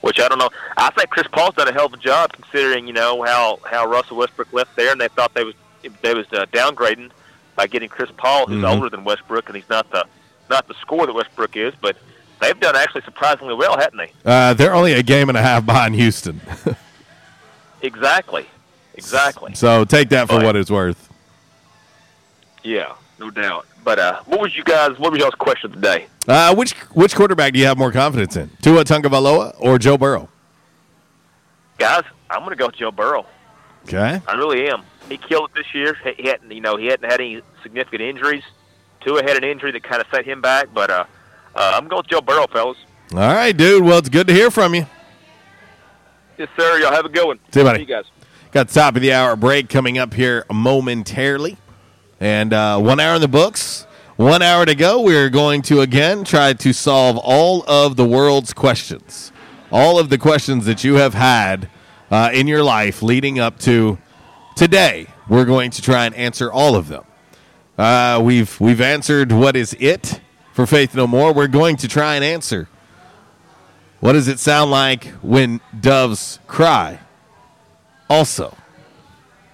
which 0.00 0.18
I 0.20 0.28
don't 0.28 0.38
know. 0.38 0.50
I 0.76 0.90
think 0.90 1.10
Chris 1.10 1.26
Paul's 1.32 1.54
done 1.54 1.68
a 1.68 1.72
hell 1.72 1.86
of 1.86 1.92
a 1.94 1.98
job 1.98 2.32
considering 2.32 2.86
you 2.86 2.92
know 2.92 3.22
how 3.22 3.58
how 3.64 3.86
Russell 3.86 4.16
Westbrook 4.16 4.52
left 4.52 4.74
there, 4.76 4.92
and 4.92 5.00
they 5.00 5.08
thought 5.08 5.34
they 5.34 5.44
was 5.44 5.54
they 6.02 6.14
was 6.14 6.26
uh, 6.32 6.46
downgrading 6.52 7.10
by 7.54 7.66
getting 7.66 7.88
Chris 7.88 8.10
Paul, 8.16 8.46
who's 8.46 8.62
Mhm. 8.62 8.68
older 8.74 8.90
than 8.90 9.04
Westbrook, 9.04 9.46
and 9.48 9.56
he's 9.56 9.68
not 9.70 9.88
the 9.90 10.04
not 10.50 10.66
the 10.68 10.74
scorer 10.74 11.06
that 11.06 11.12
Westbrook 11.14 11.56
is, 11.56 11.74
but 11.80 11.96
they've 12.40 12.58
done 12.60 12.76
actually 12.76 13.02
surprisingly 13.02 13.54
well, 13.54 13.76
haven't 13.78 13.96
they? 13.98 14.12
Uh, 14.24 14.52
they're 14.54 14.74
only 14.74 14.92
a 14.94 15.02
game 15.02 15.28
and 15.28 15.38
a 15.38 15.42
half 15.42 15.64
behind 15.64 15.94
Houston, 15.94 16.40
Exactly, 17.82 18.46
exactly. 18.94 19.54
so 19.54 19.84
take 19.84 20.08
that 20.10 20.28
for 20.28 20.36
Right. 20.36 20.44
what 20.46 20.56
it's 20.56 20.70
worth. 20.70 21.08
Yeah, 22.64 22.94
no 23.18 23.30
doubt. 23.30 23.66
But 23.86 24.00
uh, 24.00 24.20
what 24.26 24.40
was 24.40 24.56
you 24.56 24.64
guys? 24.64 24.98
What 24.98 25.12
was 25.12 25.20
y'all's 25.20 25.36
question 25.36 25.70
today? 25.70 26.08
Uh, 26.26 26.52
which 26.56 26.72
which 26.94 27.14
quarterback 27.14 27.52
do 27.52 27.60
you 27.60 27.66
have 27.66 27.78
more 27.78 27.92
confidence 27.92 28.36
in, 28.36 28.50
Tua 28.60 28.82
Tagovailoa 28.82 29.54
or 29.60 29.78
Joe 29.78 29.96
Burrow? 29.96 30.28
Guys, 31.78 32.02
I'm 32.28 32.40
going 32.40 32.50
to 32.50 32.56
go 32.56 32.66
with 32.66 32.74
Joe 32.74 32.90
Burrow. 32.90 33.26
Okay, 33.84 34.20
I 34.26 34.32
really 34.34 34.68
am. 34.68 34.82
He 35.08 35.16
killed 35.16 35.50
it 35.50 35.54
this 35.54 35.72
year. 35.72 35.96
He, 36.16 36.26
hadn't, 36.26 36.50
you 36.50 36.60
know, 36.60 36.76
he 36.76 36.86
hadn't 36.86 37.08
had 37.08 37.20
any 37.20 37.42
significant 37.62 38.02
injuries. 38.02 38.42
Tua 39.04 39.22
had 39.22 39.36
an 39.36 39.44
injury 39.44 39.70
that 39.70 39.84
kind 39.84 40.00
of 40.00 40.08
set 40.12 40.24
him 40.24 40.40
back, 40.40 40.66
but 40.74 40.90
uh, 40.90 41.04
uh, 41.54 41.72
I'm 41.76 41.86
going 41.86 42.00
with 42.00 42.08
Joe 42.08 42.20
Burrow, 42.20 42.48
fellas. 42.48 42.78
all 43.12 43.18
right, 43.18 43.56
dude. 43.56 43.84
Well, 43.84 43.98
it's 43.98 44.08
good 44.08 44.26
to 44.26 44.34
hear 44.34 44.50
from 44.50 44.74
you. 44.74 44.86
Yes, 46.38 46.48
sir. 46.58 46.80
Y'all 46.80 46.90
have 46.90 47.04
a 47.04 47.08
good 47.08 47.24
one. 47.24 47.38
See 47.52 47.60
you, 47.60 47.64
buddy. 47.64 47.80
you 47.82 47.86
guys. 47.86 48.06
Got 48.50 48.66
the 48.66 48.74
top 48.74 48.96
of 48.96 49.02
the 49.02 49.12
hour 49.12 49.36
break 49.36 49.68
coming 49.68 49.96
up 49.96 50.12
here 50.12 50.44
momentarily. 50.50 51.56
And 52.20 52.52
uh, 52.52 52.78
one 52.78 52.98
hour 53.00 53.16
in 53.16 53.20
the 53.20 53.28
books. 53.28 53.86
One 54.16 54.40
hour 54.40 54.64
to 54.64 54.74
go. 54.74 55.02
We're 55.02 55.28
going 55.28 55.60
to 55.62 55.82
again 55.82 56.24
try 56.24 56.54
to 56.54 56.72
solve 56.72 57.18
all 57.18 57.62
of 57.68 57.96
the 57.96 58.06
world's 58.06 58.54
questions. 58.54 59.30
All 59.70 59.98
of 59.98 60.08
the 60.08 60.16
questions 60.16 60.64
that 60.64 60.84
you 60.84 60.94
have 60.94 61.12
had 61.12 61.68
uh, 62.10 62.30
in 62.32 62.46
your 62.46 62.62
life 62.62 63.02
leading 63.02 63.38
up 63.38 63.58
to 63.60 63.98
today. 64.54 65.08
We're 65.28 65.44
going 65.44 65.70
to 65.72 65.82
try 65.82 66.06
and 66.06 66.14
answer 66.14 66.50
all 66.50 66.76
of 66.76 66.88
them. 66.88 67.04
Uh, 67.76 68.22
we've 68.24 68.58
we've 68.58 68.80
answered 68.80 69.32
what 69.32 69.54
is 69.54 69.76
it 69.78 70.20
for 70.54 70.66
Faith 70.66 70.94
No 70.94 71.06
More. 71.06 71.34
We're 71.34 71.46
going 71.46 71.76
to 71.76 71.88
try 71.88 72.14
and 72.14 72.24
answer 72.24 72.68
what 74.00 74.14
does 74.14 74.28
it 74.28 74.38
sound 74.38 74.70
like 74.70 75.04
when 75.20 75.60
doves 75.78 76.38
cry. 76.46 77.00
Also, 78.08 78.56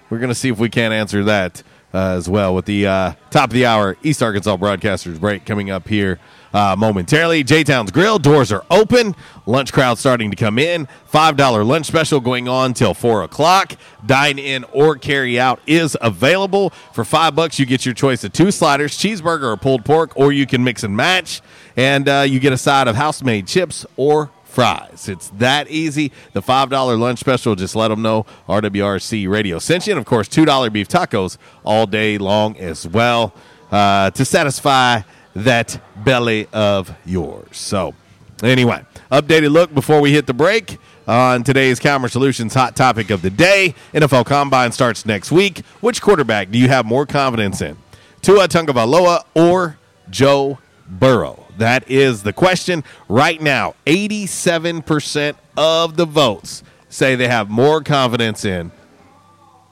we're 0.09 0.19
going 0.19 0.29
to 0.29 0.35
see 0.35 0.49
if 0.49 0.59
we 0.59 0.69
can't 0.69 0.93
answer 0.93 1.25
that 1.25 1.63
as 1.93 2.27
well 2.27 2.55
with 2.55 2.65
the 2.65 2.87
uh, 2.87 3.13
top 3.29 3.49
of 3.49 3.53
the 3.53 3.65
hour 3.65 3.95
East 4.03 4.21
Arkansas 4.23 4.57
Broadcasters 4.57 5.19
break 5.19 5.45
coming 5.45 5.69
up 5.69 5.87
here 5.87 6.19
uh, 6.53 6.75
momentarily. 6.77 7.43
J 7.43 7.63
Town's 7.63 7.91
Grill 7.91 8.19
doors 8.19 8.51
are 8.51 8.65
open. 8.69 9.15
Lunch 9.45 9.71
crowd 9.71 9.97
starting 9.97 10.29
to 10.31 10.35
come 10.35 10.57
in. 10.57 10.87
Five 11.05 11.37
dollar 11.37 11.63
lunch 11.63 11.85
special 11.85 12.19
going 12.19 12.47
on 12.47 12.73
till 12.73 12.93
four 12.93 13.23
o'clock. 13.23 13.73
Dine 14.05 14.39
in 14.39 14.63
or 14.71 14.95
carry 14.95 15.39
out 15.39 15.59
is 15.67 15.97
available 16.01 16.71
for 16.93 17.05
five 17.05 17.35
bucks. 17.35 17.59
You 17.59 17.65
get 17.65 17.85
your 17.85 17.93
choice 17.95 18.23
of 18.23 18.33
two 18.33 18.51
sliders, 18.51 18.97
cheeseburger 18.97 19.53
or 19.53 19.57
pulled 19.57 19.85
pork, 19.85 20.15
or 20.15 20.31
you 20.31 20.45
can 20.45 20.63
mix 20.63 20.83
and 20.83 20.95
match, 20.95 21.41
and 21.75 22.07
uh, 22.09 22.25
you 22.27 22.39
get 22.39 22.53
a 22.53 22.57
side 22.57 22.87
of 22.87 22.95
house 22.95 23.21
made 23.23 23.47
chips 23.47 23.85
or 23.97 24.31
fries. 24.53 25.09
It's 25.09 25.29
that 25.31 25.67
easy. 25.69 26.11
The 26.33 26.41
$5 26.41 26.99
lunch 26.99 27.19
special, 27.19 27.55
just 27.55 27.75
let 27.75 27.87
them 27.87 28.01
know 28.01 28.25
RWRC 28.47 29.27
Radio 29.27 29.57
sent 29.59 29.87
you. 29.87 29.93
And 29.93 29.99
of 29.99 30.05
course, 30.05 30.29
$2 30.29 30.71
beef 30.71 30.87
tacos 30.87 31.37
all 31.65 31.87
day 31.87 32.17
long 32.17 32.55
as 32.57 32.87
well 32.87 33.33
uh, 33.71 34.11
to 34.11 34.23
satisfy 34.23 35.01
that 35.35 35.81
belly 36.03 36.47
of 36.53 36.95
yours. 37.03 37.57
So, 37.57 37.95
anyway, 38.43 38.85
updated 39.11 39.51
look 39.51 39.73
before 39.73 39.99
we 39.99 40.13
hit 40.13 40.27
the 40.27 40.33
break 40.33 40.77
on 41.07 41.43
today's 41.43 41.79
Calmer 41.79 42.07
Solutions 42.07 42.53
hot 42.53 42.75
topic 42.75 43.09
of 43.09 43.23
the 43.23 43.31
day. 43.31 43.73
NFL 43.93 44.27
Combine 44.27 44.71
starts 44.71 45.05
next 45.05 45.31
week. 45.31 45.65
Which 45.81 46.01
quarterback 46.01 46.51
do 46.51 46.59
you 46.59 46.67
have 46.67 46.85
more 46.85 47.07
confidence 47.07 47.61
in? 47.61 47.77
Tua 48.21 48.47
Tagovailoa 48.47 49.23
or 49.33 49.77
Joe 50.09 50.59
Burrow? 50.99 51.45
That 51.57 51.89
is 51.89 52.23
the 52.23 52.33
question. 52.33 52.83
Right 53.07 53.41
now, 53.41 53.75
87% 53.85 55.35
of 55.57 55.95
the 55.97 56.05
votes 56.05 56.63
say 56.89 57.15
they 57.15 57.27
have 57.27 57.49
more 57.49 57.81
confidence 57.81 58.45
in 58.45 58.71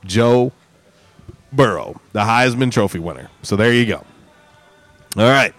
Joe 0.05 0.51
Burrow, 1.51 1.99
the 2.13 2.21
Heisman 2.21 2.71
Trophy 2.71 2.99
winner. 2.99 3.29
So 3.43 3.55
there 3.55 3.73
you 3.73 3.85
go. 3.85 4.05
All 5.17 5.29
right. 5.29 5.53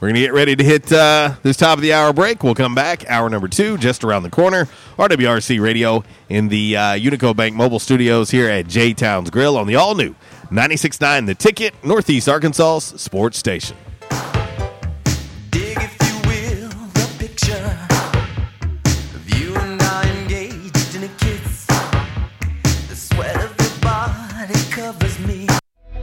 We're 0.00 0.08
going 0.08 0.16
to 0.16 0.20
get 0.20 0.34
ready 0.34 0.54
to 0.54 0.62
hit 0.62 0.92
uh, 0.92 1.36
this 1.42 1.56
top 1.56 1.78
of 1.78 1.82
the 1.82 1.94
hour 1.94 2.12
break. 2.12 2.42
We'll 2.42 2.54
come 2.54 2.74
back. 2.74 3.08
Hour 3.08 3.30
number 3.30 3.48
two, 3.48 3.78
just 3.78 4.04
around 4.04 4.24
the 4.24 4.30
corner. 4.30 4.68
RWRC 4.98 5.58
Radio 5.58 6.04
in 6.28 6.48
the 6.48 6.76
uh, 6.76 6.80
Unico 6.92 7.34
Bank 7.34 7.54
mobile 7.54 7.78
studios 7.78 8.30
here 8.30 8.48
at 8.48 8.68
J 8.68 8.92
Towns 8.92 9.30
Grill 9.30 9.56
on 9.56 9.66
the 9.66 9.76
all 9.76 9.94
new 9.94 10.14
96.9 10.50 11.26
The 11.26 11.34
Ticket, 11.34 11.74
Northeast 11.82 12.28
Arkansas's 12.28 13.00
sports 13.00 13.38
station. 13.38 13.76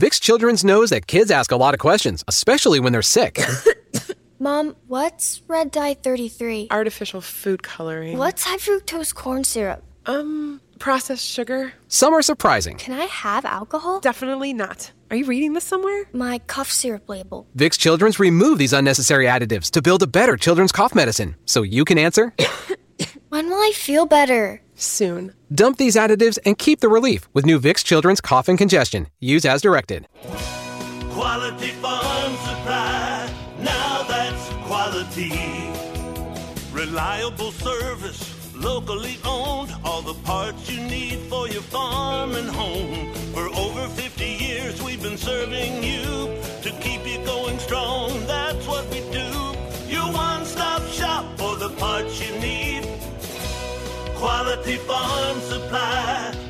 Vicks 0.00 0.18
Children's 0.18 0.64
knows 0.64 0.88
that 0.88 1.06
kids 1.06 1.30
ask 1.30 1.52
a 1.52 1.56
lot 1.56 1.74
of 1.74 1.78
questions, 1.78 2.24
especially 2.26 2.80
when 2.80 2.94
they're 2.94 3.02
sick. 3.02 3.38
Mom, 4.38 4.74
what's 4.86 5.42
red 5.46 5.70
dye 5.70 5.92
33? 5.92 6.68
Artificial 6.70 7.20
food 7.20 7.62
coloring. 7.62 8.16
What's 8.16 8.44
high 8.44 8.56
fructose 8.56 9.14
corn 9.14 9.44
syrup? 9.44 9.84
Um, 10.06 10.62
processed 10.78 11.26
sugar. 11.26 11.74
Some 11.88 12.14
are 12.14 12.22
surprising. 12.22 12.78
Can 12.78 12.98
I 12.98 13.04
have 13.04 13.44
alcohol? 13.44 14.00
Definitely 14.00 14.54
not. 14.54 14.90
Are 15.10 15.16
you 15.16 15.26
reading 15.26 15.52
this 15.52 15.64
somewhere? 15.64 16.04
My 16.14 16.38
cough 16.46 16.70
syrup 16.70 17.06
label. 17.06 17.46
Vicks 17.54 17.78
Children's 17.78 18.18
remove 18.18 18.56
these 18.56 18.72
unnecessary 18.72 19.26
additives 19.26 19.70
to 19.72 19.82
build 19.82 20.02
a 20.02 20.06
better 20.06 20.38
children's 20.38 20.72
cough 20.72 20.94
medicine. 20.94 21.36
So 21.44 21.60
you 21.60 21.84
can 21.84 21.98
answer. 21.98 22.32
when 23.28 23.50
will 23.50 23.60
I 23.60 23.72
feel 23.74 24.06
better? 24.06 24.62
Soon. 24.80 25.34
Dump 25.54 25.76
these 25.76 25.94
additives 25.94 26.38
and 26.46 26.56
keep 26.56 26.80
the 26.80 26.88
relief 26.88 27.28
with 27.34 27.44
new 27.44 27.60
Vicks 27.60 27.84
Children's 27.84 28.20
Cough 28.20 28.48
and 28.48 28.56
Congestion. 28.56 29.08
Use 29.20 29.44
as 29.44 29.60
directed. 29.60 30.08
Quality 31.10 31.68
Farm 31.82 32.32
Supply. 32.36 33.30
Now 33.58 34.02
that's 34.08 34.48
quality. 34.66 35.32
Reliable 36.72 37.52
service. 37.52 38.54
Locally 38.54 39.18
owned. 39.24 39.70
All 39.84 40.00
the 40.00 40.14
parts 40.24 40.70
you 40.70 40.80
need 40.80 41.18
for 41.28 41.46
your 41.48 41.62
farm 41.62 42.32
and 42.32 42.48
home. 42.48 43.12
For 43.34 43.48
over 43.54 43.86
50 43.88 44.24
years, 44.24 44.82
we've 44.82 45.02
been 45.02 45.18
serving 45.18 45.82
you 45.82 46.38
to 46.62 46.70
keep 46.80 47.06
you 47.06 47.22
going 47.26 47.58
strong. 47.58 48.26
That's 48.26 48.66
what 48.66 48.88
we 48.88 49.00
do. 49.12 49.28
Your 49.88 50.10
one 50.12 50.46
stop 50.46 50.82
shop 50.88 51.26
for 51.38 51.56
the 51.56 51.70
parts 51.76 52.18
you 52.26 52.38
need. 52.38 52.69
Quality 54.20 54.76
Farm 54.76 55.40
Supply. 55.40 56.49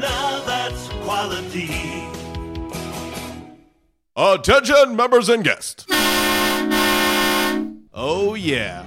Now 0.00 0.40
that's 0.46 0.88
quality. 1.04 1.68
Attention, 4.16 4.96
members 4.96 5.28
and 5.28 5.44
guests. 5.44 5.84
Oh, 7.92 8.34
yeah. 8.34 8.86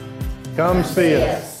Come 0.55 0.83
see 0.83 1.15
us. 1.15 1.60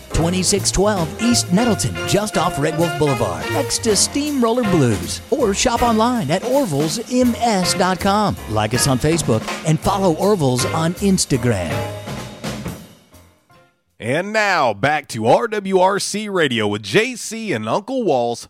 2612 0.13 1.21
East 1.21 1.51
Nettleton, 1.51 1.95
just 2.07 2.37
off 2.37 2.59
Red 2.59 2.77
Wolf 2.77 2.97
Boulevard, 2.99 3.49
next 3.51 3.83
to 3.83 3.95
Steamroller 3.95 4.63
Blues. 4.63 5.21
Or 5.31 5.53
shop 5.53 5.81
online 5.81 6.29
at 6.31 6.41
orvillesms.com. 6.43 8.35
Like 8.49 8.73
us 8.73 8.87
on 8.87 8.99
Facebook 8.99 9.41
and 9.67 9.79
follow 9.79 10.15
Orville's 10.15 10.65
on 10.65 10.93
Instagram. 10.95 11.71
And 13.99 14.33
now 14.33 14.73
back 14.73 15.07
to 15.09 15.21
RWRC 15.21 16.33
Radio 16.33 16.67
with 16.67 16.81
JC 16.81 17.55
and 17.55 17.69
Uncle 17.69 18.01
Walls, 18.01 18.49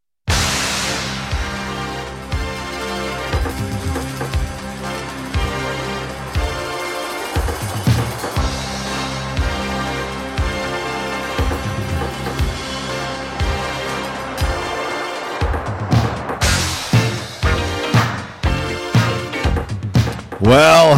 Well, 20.41 20.97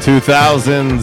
2000 0.00 1.00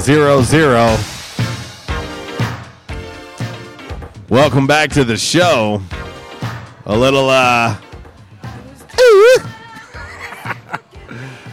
Welcome 4.30 4.66
back 4.66 4.90
to 4.94 5.04
the 5.04 5.16
show. 5.16 5.80
A 6.88 6.98
little 6.98 7.30
uh 7.30 7.78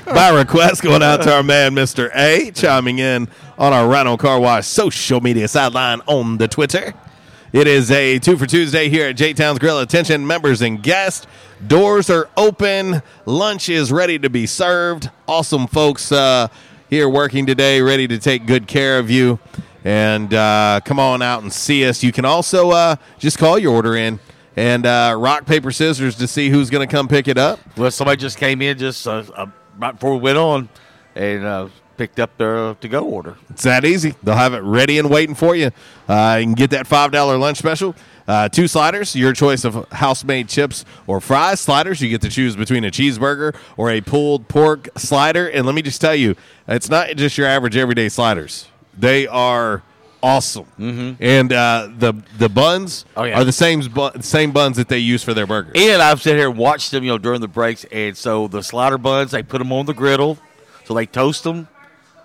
by 0.06 0.30
request 0.30 0.80
going 0.82 1.02
out 1.02 1.20
to 1.24 1.34
our 1.34 1.42
man 1.42 1.74
Mr. 1.74 2.10
A 2.14 2.50
chiming 2.52 2.98
in 2.98 3.28
on 3.58 3.74
our 3.74 3.86
Rhino 3.86 4.16
Car 4.16 4.40
Wash 4.40 4.66
social 4.66 5.20
media 5.20 5.46
sideline 5.46 6.00
on 6.06 6.38
the 6.38 6.48
Twitter. 6.48 6.94
It 7.50 7.66
is 7.66 7.90
a 7.90 8.18
two 8.18 8.36
for 8.36 8.44
Tuesday 8.44 8.90
here 8.90 9.08
at 9.08 9.16
J 9.16 9.32
Town's 9.32 9.58
Grill. 9.58 9.80
Attention, 9.80 10.26
members 10.26 10.60
and 10.60 10.82
guests. 10.82 11.26
Doors 11.66 12.10
are 12.10 12.28
open. 12.36 13.00
Lunch 13.24 13.70
is 13.70 13.90
ready 13.90 14.18
to 14.18 14.28
be 14.28 14.44
served. 14.44 15.10
Awesome 15.26 15.66
folks 15.66 16.12
uh, 16.12 16.48
here 16.90 17.08
working 17.08 17.46
today, 17.46 17.80
ready 17.80 18.06
to 18.06 18.18
take 18.18 18.44
good 18.44 18.66
care 18.66 18.98
of 18.98 19.10
you. 19.10 19.38
And 19.82 20.34
uh, 20.34 20.80
come 20.84 20.98
on 20.98 21.22
out 21.22 21.42
and 21.42 21.50
see 21.50 21.88
us. 21.88 22.02
You 22.02 22.12
can 22.12 22.26
also 22.26 22.70
uh, 22.70 22.96
just 23.18 23.38
call 23.38 23.58
your 23.58 23.74
order 23.74 23.96
in 23.96 24.20
and 24.54 24.84
uh, 24.84 25.16
rock, 25.18 25.46
paper, 25.46 25.70
scissors 25.70 26.16
to 26.16 26.28
see 26.28 26.50
who's 26.50 26.68
going 26.68 26.86
to 26.86 26.92
come 26.94 27.08
pick 27.08 27.28
it 27.28 27.38
up. 27.38 27.60
Well, 27.78 27.90
somebody 27.90 28.20
just 28.20 28.36
came 28.36 28.60
in 28.60 28.76
just 28.76 29.06
uh, 29.06 29.24
uh, 29.34 29.46
right 29.78 29.92
before 29.92 30.12
we 30.12 30.18
went 30.18 30.36
on 30.36 30.68
and 31.14 31.70
picked 31.98 32.18
up 32.18 32.36
their 32.38 32.74
to 32.74 32.88
go 32.88 33.04
order. 33.04 33.36
It's 33.50 33.64
that 33.64 33.84
easy. 33.84 34.14
They'll 34.22 34.36
have 34.36 34.54
it 34.54 34.60
ready 34.62 34.98
and 34.98 35.10
waiting 35.10 35.34
for 35.34 35.54
you. 35.54 35.70
Uh, 36.08 36.36
you 36.40 36.46
can 36.46 36.54
get 36.54 36.70
that 36.70 36.86
five 36.86 37.10
dollar 37.12 37.36
lunch 37.36 37.58
special. 37.58 37.94
Uh, 38.26 38.48
two 38.48 38.68
sliders, 38.68 39.16
your 39.16 39.32
choice 39.32 39.64
of 39.64 39.86
house 39.90 40.22
made 40.22 40.48
chips 40.48 40.84
or 41.06 41.20
fries. 41.20 41.60
Sliders, 41.60 42.00
you 42.00 42.08
get 42.10 42.20
to 42.22 42.28
choose 42.28 42.56
between 42.56 42.84
a 42.84 42.90
cheeseburger 42.90 43.54
or 43.76 43.90
a 43.90 44.00
pulled 44.00 44.48
pork 44.48 44.88
slider. 44.96 45.48
And 45.48 45.66
let 45.66 45.74
me 45.74 45.82
just 45.82 46.00
tell 46.00 46.14
you, 46.14 46.36
it's 46.66 46.88
not 46.90 47.16
just 47.16 47.36
your 47.38 47.46
average 47.46 47.76
everyday 47.76 48.08
sliders. 48.10 48.68
They 48.96 49.26
are 49.26 49.82
awesome. 50.22 50.66
Mm-hmm. 50.78 51.22
And 51.22 51.52
uh, 51.52 51.88
the 51.96 52.12
the 52.36 52.48
buns 52.50 53.06
Oh, 53.16 53.22
yeah. 53.24 53.40
are 53.40 53.44
the 53.44 53.52
same 53.52 53.80
bu- 53.88 54.20
same 54.20 54.52
buns 54.52 54.76
that 54.76 54.88
they 54.88 54.98
use 54.98 55.22
for 55.22 55.32
their 55.32 55.46
burgers. 55.46 55.72
And 55.76 56.02
I've 56.02 56.20
sat 56.20 56.34
here 56.36 56.50
and 56.50 56.58
watched 56.58 56.90
them, 56.90 57.04
you 57.04 57.10
know, 57.10 57.18
during 57.18 57.40
the 57.40 57.48
breaks. 57.48 57.84
And 57.90 58.16
so 58.16 58.46
the 58.48 58.62
slider 58.62 58.98
buns, 58.98 59.30
they 59.30 59.42
put 59.42 59.58
them 59.58 59.72
on 59.72 59.86
the 59.86 59.94
griddle, 59.94 60.36
so 60.84 60.92
they 60.92 61.06
toast 61.06 61.44
them, 61.44 61.68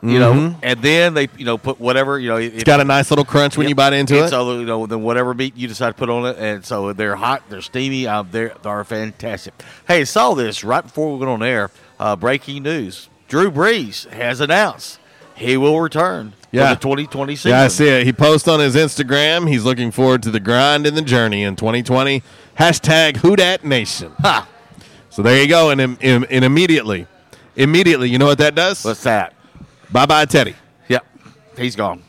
you 0.03 0.19
know, 0.19 0.33
Mhm. 0.33 0.55
and 0.61 0.81
then 0.81 1.13
they, 1.13 1.29
you 1.37 1.45
know, 1.45 1.57
put 1.57 1.79
whatever, 1.79 2.19
you 2.19 2.27
know, 2.29 2.35
It's 2.35 2.63
got 2.65 2.79
a 2.81 2.83
nice 2.83 3.09
little 3.09 3.23
crunch 3.25 3.55
when 3.57 3.69
you 3.69 3.75
bite 3.75 3.93
into 3.93 4.21
it. 4.23 4.29
So 4.29 4.59
you 4.59 4.65
know, 4.65 4.85
then 4.85 5.01
whatever 5.01 5.33
meat 5.33 5.53
you 5.55 5.67
decide 5.67 5.87
to 5.87 5.93
put 5.93 6.09
on 6.09 6.25
it, 6.25 6.37
and 6.37 6.65
so 6.65 6.91
they're 6.93 7.15
hot, 7.15 7.43
they're 7.49 7.61
steamy, 7.61 8.05
uh, 8.07 8.23
they're 8.29 8.53
they're 8.61 8.83
fantastic. 8.83 9.53
Hey, 9.87 10.01
I 10.01 10.03
saw 10.03 10.33
this 10.33 10.63
right 10.63 10.83
before 10.83 11.13
we 11.13 11.19
went 11.19 11.31
on 11.31 11.41
air. 11.43 11.71
Uh, 11.99 12.15
breaking 12.17 12.63
news: 12.63 13.07
Drew 13.29 13.49
Brees 13.49 14.09
has 14.11 14.41
announced 14.41 14.99
he 15.35 15.55
will 15.57 15.79
return 15.79 16.33
Yeah. 16.51 16.69
for 16.69 16.75
the 16.75 16.81
2020 16.81 17.35
season. 17.37 17.51
Yeah, 17.51 17.63
I 17.63 17.67
see 17.69 17.87
it. 17.87 18.05
He 18.05 18.11
posts 18.13 18.47
on 18.47 18.59
his 18.59 18.75
Instagram. 18.75 19.47
He's 19.47 19.63
looking 19.63 19.89
forward 19.91 20.21
to 20.23 20.31
the 20.31 20.39
grind 20.41 20.85
and 20.85 20.95
the 20.97 21.01
journey 21.01 21.43
in 21.43 21.55
2020. 21.55 22.21
Hashtag 22.59 23.17
Who 23.17 23.35
Dat 23.35 23.63
Nation. 23.63 24.11
Ha. 24.21 24.47
So 25.09 25.21
there 25.21 25.41
you 25.41 25.47
go. 25.47 25.69
And, 25.69 25.79
im- 25.79 25.97
and 26.29 26.43
immediately, 26.45 27.07
immediately, 27.55 28.09
you 28.09 28.17
know 28.17 28.25
what 28.25 28.37
that 28.39 28.53
does? 28.55 28.83
What's 28.83 29.03
that? 29.03 29.33
Bye 29.93 30.05
bye, 30.07 30.25
Teddy. 30.25 30.55
Yep, 30.89 31.05
he's 31.55 31.75
gone. 31.77 32.01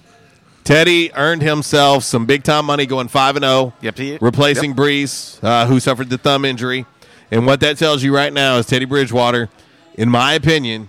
Teddy 0.64 1.12
earned 1.14 1.42
himself 1.42 2.02
some 2.04 2.24
big 2.24 2.42
time 2.42 2.64
money 2.64 2.86
going 2.86 3.08
5 3.08 3.36
and 3.36 3.44
0. 3.44 3.74
Yep, 3.82 3.98
he- 3.98 4.18
Replacing 4.20 4.70
yep. 4.70 4.78
Brees, 4.78 5.38
uh, 5.44 5.66
who 5.66 5.78
suffered 5.78 6.08
the 6.08 6.16
thumb 6.18 6.44
injury. 6.46 6.86
And 7.30 7.46
what 7.46 7.60
that 7.60 7.76
tells 7.76 8.02
you 8.02 8.14
right 8.14 8.32
now 8.32 8.56
is 8.56 8.66
Teddy 8.66 8.86
Bridgewater, 8.86 9.50
in 9.94 10.08
my 10.08 10.32
opinion, 10.32 10.88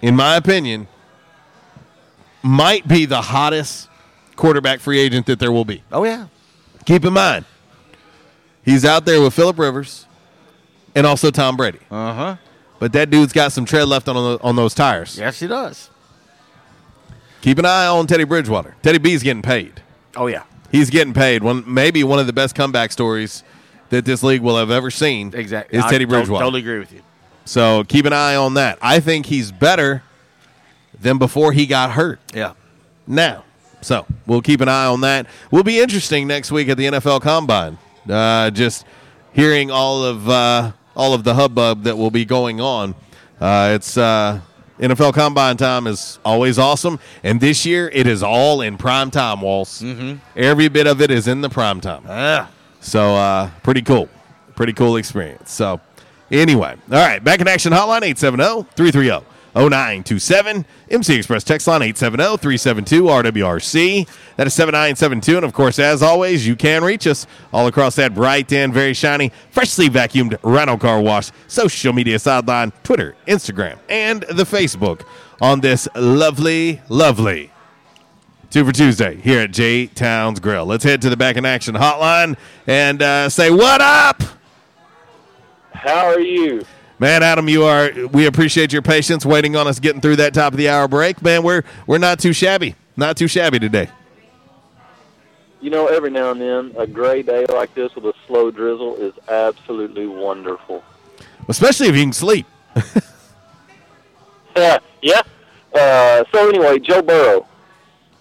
in 0.00 0.16
my 0.16 0.36
opinion, 0.36 0.88
might 2.42 2.86
be 2.88 3.04
the 3.04 3.20
hottest 3.20 3.88
quarterback 4.36 4.80
free 4.80 4.98
agent 4.98 5.26
that 5.26 5.38
there 5.38 5.52
will 5.52 5.64
be. 5.64 5.82
Oh 5.92 6.04
yeah. 6.04 6.28
Keep 6.86 7.04
in 7.04 7.12
mind, 7.12 7.44
he's 8.64 8.84
out 8.84 9.04
there 9.04 9.20
with 9.20 9.34
Philip 9.34 9.58
Rivers 9.58 10.06
and 10.94 11.06
also 11.06 11.30
Tom 11.30 11.56
Brady. 11.56 11.80
Uh 11.90 12.14
huh. 12.14 12.36
But 12.78 12.92
that 12.92 13.10
dude's 13.10 13.32
got 13.32 13.52
some 13.52 13.64
tread 13.66 13.88
left 13.88 14.08
on 14.08 14.16
on 14.16 14.56
those 14.56 14.72
tires. 14.74 15.18
Yes, 15.18 15.40
he 15.40 15.46
does. 15.46 15.90
Keep 17.46 17.60
an 17.60 17.64
eye 17.64 17.86
on 17.86 18.08
Teddy 18.08 18.24
Bridgewater. 18.24 18.74
Teddy 18.82 18.98
B's 18.98 19.22
getting 19.22 19.40
paid. 19.40 19.80
Oh 20.16 20.26
yeah. 20.26 20.42
He's 20.72 20.90
getting 20.90 21.14
paid. 21.14 21.44
One 21.44 21.62
maybe 21.64 22.02
one 22.02 22.18
of 22.18 22.26
the 22.26 22.32
best 22.32 22.56
comeback 22.56 22.90
stories 22.90 23.44
that 23.90 24.04
this 24.04 24.24
league 24.24 24.40
will 24.40 24.56
have 24.56 24.72
ever 24.72 24.90
seen. 24.90 25.32
Exactly. 25.32 25.78
Is 25.78 25.84
I 25.84 25.90
Teddy 25.90 26.06
Bridgewater. 26.06 26.42
Totally 26.42 26.62
agree 26.62 26.80
with 26.80 26.92
you. 26.92 27.02
So 27.44 27.84
keep 27.84 28.04
an 28.04 28.12
eye 28.12 28.34
on 28.34 28.54
that. 28.54 28.78
I 28.82 28.98
think 28.98 29.26
he's 29.26 29.52
better 29.52 30.02
than 31.00 31.18
before 31.18 31.52
he 31.52 31.66
got 31.66 31.92
hurt. 31.92 32.18
Yeah. 32.34 32.54
Now, 33.06 33.44
so 33.80 34.06
we'll 34.26 34.42
keep 34.42 34.60
an 34.60 34.68
eye 34.68 34.86
on 34.86 35.02
that. 35.02 35.28
Will 35.52 35.62
be 35.62 35.78
interesting 35.78 36.26
next 36.26 36.50
week 36.50 36.68
at 36.68 36.76
the 36.76 36.86
NFL 36.86 37.20
Combine. 37.20 37.78
Uh, 38.10 38.50
just 38.50 38.84
hearing 39.34 39.70
all 39.70 40.02
of 40.04 40.28
uh, 40.28 40.72
all 40.96 41.14
of 41.14 41.22
the 41.22 41.34
hubbub 41.34 41.84
that 41.84 41.96
will 41.96 42.10
be 42.10 42.24
going 42.24 42.60
on. 42.60 42.96
Uh, 43.40 43.70
it's 43.72 43.96
uh, 43.96 44.40
NFL 44.78 45.14
Combine 45.14 45.56
time 45.56 45.86
is 45.86 46.18
always 46.24 46.58
awesome, 46.58 46.98
and 47.22 47.40
this 47.40 47.64
year 47.64 47.88
it 47.92 48.06
is 48.06 48.22
all 48.22 48.60
in 48.60 48.76
prime 48.76 49.10
time. 49.10 49.40
Walls, 49.40 49.80
mm-hmm. 49.80 50.16
every 50.36 50.68
bit 50.68 50.86
of 50.86 51.00
it 51.00 51.10
is 51.10 51.26
in 51.28 51.40
the 51.40 51.48
prime 51.48 51.80
time. 51.80 52.02
Yeah. 52.06 52.48
So 52.80 53.16
uh, 53.16 53.50
pretty 53.62 53.82
cool. 53.82 54.08
Pretty 54.54 54.72
cool 54.72 54.96
experience. 54.96 55.50
So 55.50 55.80
anyway, 56.30 56.76
all 56.90 56.98
right, 56.98 57.22
back 57.22 57.40
in 57.40 57.48
action 57.48 57.72
hotline 57.72 58.02
870-330-0927. 59.56 60.64
MC 60.90 61.16
Express 61.16 61.44
text 61.44 61.66
line 61.66 61.80
870-372-RWRC. 61.80 64.08
That 64.36 64.46
is 64.46 64.54
7972. 64.54 65.36
And 65.36 65.44
of 65.44 65.52
course, 65.52 65.78
as 65.78 66.02
always, 66.02 66.46
you 66.46 66.56
can 66.56 66.84
reach 66.84 67.06
us 67.06 67.26
all 67.52 67.66
across 67.66 67.96
that 67.96 68.14
bright 68.14 68.52
and 68.52 68.72
very 68.72 68.94
shiny, 68.94 69.32
freshly 69.50 69.88
vacuumed 69.88 70.38
Rhino 70.42 70.76
Car 70.76 71.00
Wash, 71.00 71.30
social 71.48 71.92
media 71.92 72.18
sideline, 72.18 72.72
Twitter, 72.82 73.16
Instagram, 73.26 73.78
and 73.88 74.22
the 74.22 74.44
Facebook 74.44 75.02
on 75.40 75.60
this 75.60 75.88
lovely, 75.94 76.80
lovely 76.88 77.52
Two 78.48 78.64
for 78.64 78.72
Tuesday 78.72 79.16
here 79.16 79.40
at 79.40 79.50
J 79.50 79.88
Towns 79.88 80.38
Grill. 80.38 80.66
Let's 80.66 80.84
head 80.84 81.02
to 81.02 81.10
the 81.10 81.16
back 81.16 81.36
in 81.36 81.44
action 81.44 81.74
hotline 81.74 82.36
and 82.66 83.02
uh, 83.02 83.28
say 83.28 83.50
what 83.50 83.80
up, 83.80 84.22
How 85.72 86.06
are 86.06 86.20
you? 86.20 86.64
Man. 86.98 87.22
Adam, 87.22 87.48
you 87.48 87.64
are. 87.64 87.90
We 88.12 88.26
appreciate 88.26 88.72
your 88.72 88.82
patience 88.82 89.24
waiting 89.24 89.56
on 89.56 89.66
us 89.66 89.80
getting 89.80 90.00
through 90.00 90.16
that 90.16 90.34
top 90.34 90.52
of 90.52 90.56
the 90.56 90.68
hour 90.68 90.88
break, 90.88 91.22
man. 91.22 91.42
We're 91.42 91.62
we're 91.86 91.98
not 91.98 92.18
too 92.18 92.32
shabby, 92.32 92.74
not 92.96 93.16
too 93.16 93.28
shabby 93.28 93.58
today. 93.58 93.88
You 95.60 95.70
know, 95.70 95.86
every 95.86 96.10
now 96.10 96.30
and 96.30 96.40
then, 96.40 96.74
a 96.76 96.86
gray 96.86 97.22
day 97.22 97.46
like 97.46 97.74
this 97.74 97.94
with 97.94 98.04
a 98.04 98.14
slow 98.26 98.50
drizzle 98.50 98.96
is 98.96 99.14
absolutely 99.28 100.06
wonderful. 100.06 100.84
Especially 101.48 101.88
if 101.88 101.96
you 101.96 102.02
can 102.02 102.12
sleep. 102.12 102.46
Yeah, 104.54 104.78
yeah. 105.02 105.22
Uh, 105.74 106.24
so 106.32 106.48
anyway, 106.48 106.78
Joe 106.78 107.02
Burrow, 107.02 107.46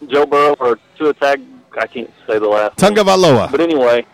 Joe 0.07 0.25
Burrow 0.25 0.55
or 0.59 0.79
to 0.97 1.09
attack. 1.09 1.39
I 1.77 1.87
can't 1.87 2.11
say 2.25 2.39
the 2.39 2.47
last. 2.47 2.77
Tunga. 2.77 3.01
Valoa. 3.03 3.51
But 3.51 3.59
anyway, 3.59 4.05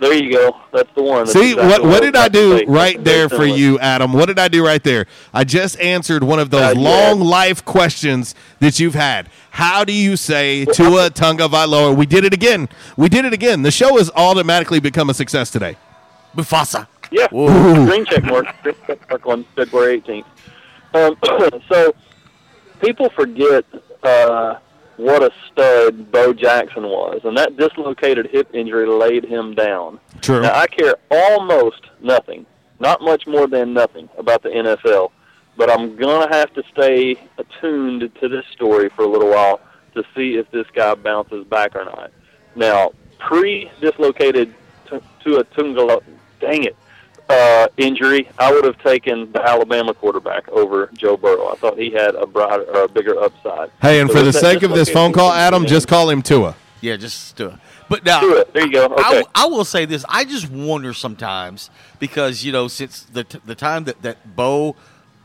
there 0.00 0.14
you 0.14 0.32
go. 0.32 0.56
That's 0.72 0.88
the 0.94 1.02
one. 1.02 1.20
That's 1.24 1.32
See 1.32 1.52
exactly 1.52 1.86
what 1.88 2.02
what 2.02 2.02
I 2.02 2.06
did 2.06 2.14
was 2.14 2.22
I 2.22 2.28
do 2.64 2.72
right 2.72 3.04
there 3.04 3.28
for 3.28 3.44
you, 3.44 3.78
Adam? 3.78 4.12
What 4.12 4.26
did 4.26 4.38
I 4.38 4.48
do 4.48 4.64
right 4.64 4.82
there? 4.82 5.06
I 5.34 5.44
just 5.44 5.78
answered 5.80 6.22
one 6.22 6.38
of 6.38 6.50
those 6.50 6.76
Uh, 6.76 6.80
yeah. 6.80 6.88
long 6.90 7.20
life 7.20 7.64
questions 7.64 8.34
that 8.60 8.78
you've 8.78 8.94
had. 8.94 9.28
How 9.50 9.84
do 9.84 9.92
you 9.92 10.16
say 10.16 10.64
Tua 10.64 11.10
Tunga 11.10 11.48
Valoa? 11.48 11.94
We 11.96 12.06
did 12.06 12.24
it 12.24 12.32
again. 12.34 12.68
We 12.96 13.08
did 13.08 13.24
it 13.24 13.32
again. 13.32 13.62
The 13.62 13.70
show 13.70 13.96
has 13.98 14.10
automatically 14.14 14.80
become 14.80 15.10
a 15.10 15.14
success 15.14 15.50
today. 15.50 15.76
Mufasa. 16.36 16.86
Yeah, 17.10 17.26
Ooh. 17.34 17.86
green 17.86 18.04
check 18.04 18.22
mark. 18.24 18.46
Green 18.62 18.74
check 18.86 19.08
mark 19.08 19.26
on 19.26 19.44
February 19.56 20.00
18th. 20.02 20.24
Um, 20.94 21.16
so 21.68 21.94
people 22.80 23.10
forget 23.10 23.64
uh, 24.02 24.56
what 24.98 25.22
a 25.22 25.30
stud 25.50 26.10
Bo 26.10 26.32
Jackson 26.32 26.82
was, 26.82 27.20
and 27.24 27.36
that 27.38 27.56
dislocated 27.56 28.26
hip 28.26 28.48
injury 28.52 28.86
laid 28.86 29.24
him 29.24 29.54
down. 29.54 29.98
True. 30.20 30.42
Now 30.42 30.54
I 30.54 30.66
care 30.66 30.96
almost 31.10 31.82
nothing, 32.00 32.44
not 32.80 33.00
much 33.00 33.26
more 33.26 33.46
than 33.46 33.72
nothing 33.72 34.08
about 34.18 34.42
the 34.42 34.50
NFL, 34.50 35.12
but 35.56 35.70
I'm 35.70 35.96
gonna 35.96 36.28
have 36.34 36.52
to 36.54 36.62
stay 36.72 37.16
attuned 37.38 38.10
to 38.20 38.28
this 38.28 38.44
story 38.52 38.88
for 38.90 39.02
a 39.02 39.08
little 39.08 39.30
while 39.30 39.60
to 39.94 40.02
see 40.16 40.36
if 40.36 40.50
this 40.50 40.66
guy 40.74 40.94
bounces 40.94 41.46
back 41.46 41.76
or 41.76 41.84
not. 41.84 42.10
Now, 42.56 42.90
pre-dislocated 43.18 44.52
t- 44.90 44.98
to 45.24 45.36
a 45.36 45.44
Tungalo, 45.44 46.02
dang 46.40 46.64
it, 46.64 46.76
uh, 47.28 47.68
injury, 47.76 48.28
I 48.38 48.50
would 48.52 48.64
have 48.64 48.78
taken 48.82 49.30
the 49.32 49.42
Alabama 49.42 49.92
quarterback 49.94 50.48
over 50.48 50.90
Joe 50.94 51.16
Burrow. 51.16 51.48
I 51.52 51.56
thought 51.56 51.78
he 51.78 51.90
had 51.90 52.14
a 52.14 52.26
brighter 52.26 52.64
or 52.64 52.84
a 52.84 52.88
bigger 52.88 53.18
upside. 53.20 53.70
Hey, 53.82 54.00
and 54.00 54.10
So 54.10 54.16
for 54.18 54.22
the 54.22 54.32
sake 54.32 54.62
of 54.62 54.70
this 54.70 54.88
phone 54.90 55.12
call, 55.12 55.30
Adam, 55.32 55.66
just 55.66 55.88
call 55.88 56.08
him 56.10 56.22
Tua. 56.22 56.54
Yeah, 56.80 56.96
just 56.96 57.36
do 57.36 57.48
it. 57.48 57.54
But 57.88 58.04
now, 58.04 58.20
Do 58.20 58.36
it. 58.36 58.52
There 58.52 58.66
you 58.66 58.72
go. 58.72 58.86
I, 58.96 59.18
Okay. 59.18 59.24
I 59.34 59.46
will 59.46 59.64
say 59.64 59.84
this: 59.84 60.04
I 60.08 60.24
just 60.24 60.50
wonder 60.50 60.92
sometimes 60.94 61.70
because 61.98 62.44
you 62.44 62.52
know 62.52 62.68
since 62.68 63.02
the 63.04 63.24
t- 63.24 63.40
the 63.44 63.54
time 63.54 63.84
that 63.84 64.00
that 64.02 64.36
Bo, 64.36 64.76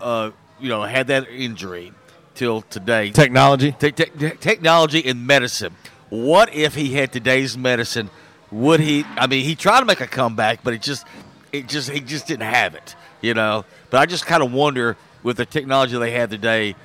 uh, 0.02 0.32
you 0.60 0.70
know, 0.70 0.82
had 0.84 1.08
that 1.08 1.28
injury 1.30 1.92
till 2.36 2.62
today, 2.64 3.12
Technology. 3.12 3.74
te- 3.74 3.92
te- 3.92 4.06
te- 4.06 4.30
technology 4.38 5.04
and 5.06 5.28
medicine. 5.28 5.76
What 6.10 6.54
if 6.56 6.74
he 6.76 6.94
had 6.94 7.12
today's 7.12 7.58
medicine? 7.58 8.10
Would 8.50 8.80
he? 8.80 9.04
I 9.18 9.28
mean, 9.28 9.44
he 9.44 9.56
tried 9.56 9.82
to 9.82 9.86
make 9.86 10.00
a 10.02 10.08
comeback, 10.08 10.64
but 10.64 10.74
it 10.74 10.82
just, 10.82 11.06
it 11.54 11.68
just, 11.68 11.90
he 11.90 12.02
just 12.02 12.28
didn't 12.28 12.48
have 12.50 12.76
it. 12.76 12.96
You 13.22 13.34
know. 13.34 13.64
But 13.90 14.02
I 14.02 14.06
just 14.06 14.26
kind 14.26 14.44
of 14.44 14.52
wonder 14.52 14.98
with 15.24 15.38
the 15.38 15.46
technology 15.46 15.98
they 15.98 16.12
have 16.12 16.30
today, 16.30 16.76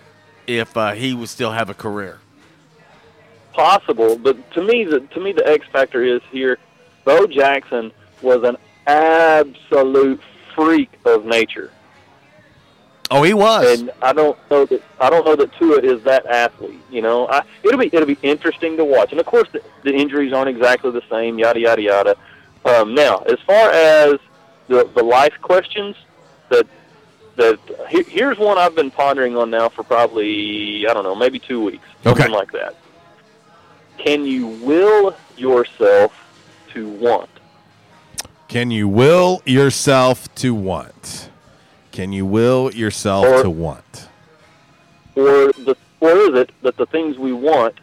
if 0.46 0.76
uh, 0.76 0.92
he 0.92 1.12
would 1.14 1.28
still 1.28 1.50
have 1.50 1.68
a 1.70 1.74
career. 1.74 2.20
possible, 3.52 4.16
but 4.16 4.36
to 4.52 4.62
me, 4.62 4.84
the 4.84 5.00
to 5.00 5.20
me, 5.20 5.32
the 5.32 5.46
X 5.48 5.66
factor 5.72 6.04
is 6.04 6.20
here. 6.30 6.58
Bo 7.04 7.26
Jackson 7.26 7.90
was 8.22 8.44
an 8.44 8.56
absolute 8.86 10.20
freak 10.54 10.90
of 11.04 11.24
nature, 11.24 11.70
Oh, 13.10 13.22
he 13.22 13.32
was. 13.32 13.80
and 13.80 13.90
I 14.02 14.12
don't 14.12 14.36
know 14.50 14.66
that 14.66 14.82
I 15.00 15.08
don't 15.10 15.24
know 15.24 15.34
that 15.36 15.52
Tua 15.58 15.78
is 15.80 16.02
that 16.04 16.26
athlete. 16.26 16.80
You 16.90 17.00
know, 17.02 17.26
I, 17.28 17.42
it'll 17.64 17.78
be 17.78 17.86
it'll 17.86 18.06
be 18.06 18.18
interesting 18.22 18.76
to 18.76 18.84
watch, 18.84 19.10
and 19.12 19.20
of 19.20 19.26
course, 19.26 19.48
the, 19.52 19.62
the 19.82 19.92
injuries 19.94 20.32
aren't 20.32 20.48
exactly 20.50 20.90
the 20.90 21.02
same. 21.10 21.38
Yada 21.38 21.58
yada 21.60 21.82
yada. 21.82 22.16
Um, 22.64 22.94
now, 22.94 23.18
as 23.20 23.38
far 23.46 23.70
as 23.70 24.18
the 24.68 24.88
the 24.94 25.02
life 25.02 25.34
questions 25.42 25.96
that 26.50 26.66
that 27.36 27.58
here, 27.88 28.02
here's 28.04 28.38
one 28.38 28.58
I've 28.58 28.74
been 28.74 28.90
pondering 28.90 29.36
on 29.36 29.50
now 29.50 29.68
for 29.68 29.82
probably 29.82 30.86
I 30.88 30.94
don't 30.94 31.04
know 31.04 31.14
maybe 31.14 31.38
two 31.38 31.62
weeks, 31.64 31.86
something 32.04 32.30
like 32.30 32.52
that. 32.52 32.76
Can 33.98 34.24
you 34.24 34.46
will 34.46 35.16
yourself 35.36 36.12
to 36.72 36.88
want? 36.88 37.30
Can 38.48 38.70
you 38.70 38.88
will 38.88 39.42
yourself 39.44 40.32
to 40.36 40.54
want? 40.54 41.30
Can 41.92 42.12
you 42.12 42.24
will 42.24 42.72
yourself 42.72 43.26
Or- 43.26 43.42
to 43.42 43.50
want? 43.50 44.08
or 45.16 45.50
the 45.52 45.76
or 46.00 46.10
is 46.16 46.34
it 46.42 46.50
that 46.62 46.76
the 46.76 46.86
things 46.86 47.18
we 47.18 47.32
want 47.32 47.74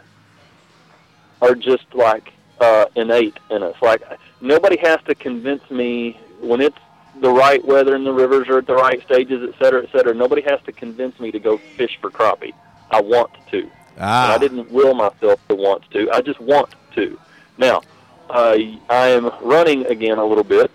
are 1.41 1.53
just 1.53 1.83
like 1.93 2.31
uh, 2.61 2.85
innate 2.95 3.37
in 3.49 3.61
us? 3.61 3.75
Like 3.81 4.01
nobody 4.39 4.77
has 4.77 4.99
to 5.07 5.15
convince 5.15 5.69
me 5.69 6.17
when 6.41 6.61
it's 6.61 6.77
the 7.21 7.29
right 7.31 7.63
weather 7.65 7.95
and 7.95 8.05
the 8.05 8.11
rivers 8.13 8.47
are 8.49 8.57
at 8.57 8.67
the 8.67 8.75
right 8.75 9.01
stages, 9.03 9.47
et 9.47 9.57
cetera, 9.63 9.83
et 9.83 9.89
cetera. 9.91 10.13
Nobody 10.13 10.41
has 10.43 10.59
to 10.65 10.71
convince 10.71 11.19
me 11.19 11.31
to 11.31 11.39
go 11.39 11.57
fish 11.77 11.97
for 12.01 12.09
crappie. 12.09 12.53
I 12.91 13.01
want 13.01 13.31
to. 13.51 13.59
And 13.59 13.71
I 14.03 14.35
Ah, 14.35 14.37
didn't 14.37 14.69
will 14.71 14.93
myself 14.93 15.39
to 15.47 15.55
want 15.55 15.89
to. 15.91 16.11
I 16.11 16.21
just 16.21 16.39
want 16.41 16.69
to. 16.95 17.17
Now, 17.57 17.81
uh, 18.29 18.57
I 18.89 19.07
am 19.07 19.31
running 19.41 19.85
again 19.85 20.17
a 20.17 20.25
little 20.25 20.43
bit, 20.43 20.69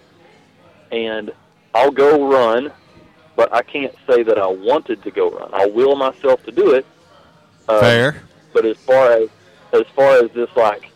and 0.91 1.31
I'll 1.74 1.91
go 1.91 2.31
run, 2.31 2.73
but 3.37 3.53
I 3.55 3.62
can't 3.62 3.95
say 4.07 4.23
that 4.23 4.39
I 4.39 4.47
wanted 4.47 5.03
to 5.03 5.11
go 5.11 5.31
run. 5.31 5.51
I'll 5.53 5.70
myself 5.97 6.43
to 6.45 6.53
do 6.53 6.73
it. 6.73 6.87
Uh, 7.69 7.81
fair. 7.81 8.23
But 8.55 8.65
as 8.65 8.77
far 8.78 9.12
as 9.12 9.28
as 9.73 9.85
far 9.95 10.16
as 10.24 10.31
this, 10.32 10.49
like, 10.57 10.91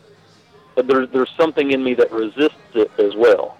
there's 0.76 1.08
there's 1.10 1.30
something 1.36 1.70
in 1.70 1.84
me 1.84 1.94
that 1.94 2.10
resists 2.10 2.74
it 2.74 2.90
as 2.98 3.14
well. 3.14 3.58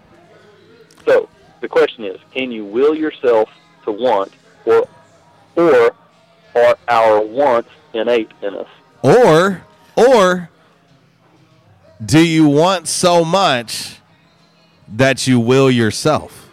So 1.07 1.29
the 1.61 1.69
question 1.69 2.05
is, 2.05 2.19
can 2.33 2.51
you 2.51 2.65
will 2.65 2.95
yourself 2.95 3.49
to 3.85 3.93
want, 3.93 4.33
or 4.65 4.89
or 5.57 5.95
are 6.55 6.79
our 6.89 7.21
wants 7.21 7.71
innate 7.93 8.31
in 8.43 8.55
us? 8.55 8.69
Or 9.03 9.63
or 9.97 10.51
do 12.05 12.25
you 12.25 12.47
want 12.47 12.89
so 12.89 13.25
much 13.25 13.99
that 14.89 15.27
you 15.27 15.41
will 15.41 15.71
yourself? 15.71 16.51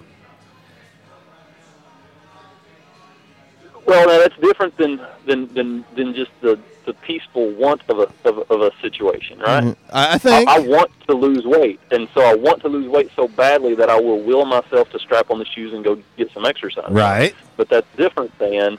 Well, 3.86 4.07
now 4.07 4.19
that's 4.19 4.38
different 4.38 4.78
than 4.78 5.02
than 5.26 5.53
than, 5.53 5.86
than 5.95 6.14
just 6.14 6.32
the, 6.41 6.60
the 6.85 6.93
peaceful 6.93 7.49
want 7.51 7.81
of 7.89 7.99
a 7.99 8.07
of, 8.27 8.39
of 8.51 8.61
a 8.61 8.71
situation, 8.81 9.39
right? 9.39 9.63
Mhm. 9.63 9.75
I, 9.93 10.17
think 10.17 10.47
I, 10.49 10.55
I 10.55 10.59
want 10.59 10.91
to 11.07 11.13
lose 11.13 11.45
weight, 11.45 11.79
and 11.91 12.07
so 12.13 12.21
I 12.21 12.33
want 12.33 12.61
to 12.61 12.67
lose 12.69 12.87
weight 12.89 13.11
so 13.15 13.27
badly 13.27 13.75
that 13.75 13.89
I 13.89 13.99
will 13.99 14.19
will 14.21 14.45
myself 14.45 14.89
to 14.91 14.99
strap 14.99 15.29
on 15.31 15.39
the 15.39 15.45
shoes 15.45 15.73
and 15.73 15.83
go 15.83 16.01
get 16.17 16.31
some 16.33 16.45
exercise. 16.45 16.89
right. 16.91 17.35
But 17.57 17.69
that's 17.69 17.87
different 17.97 18.37
than 18.39 18.77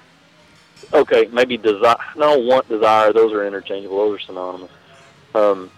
okay, 0.92 1.28
maybe 1.32 1.56
desire. 1.56 1.96
No, 2.16 2.38
want, 2.38 2.68
desire. 2.68 3.12
Those 3.12 3.32
are 3.32 3.46
interchangeable. 3.46 3.98
Those 3.98 4.18
are 4.20 4.22
synonymous. 4.24 4.70
Um, 5.34 5.70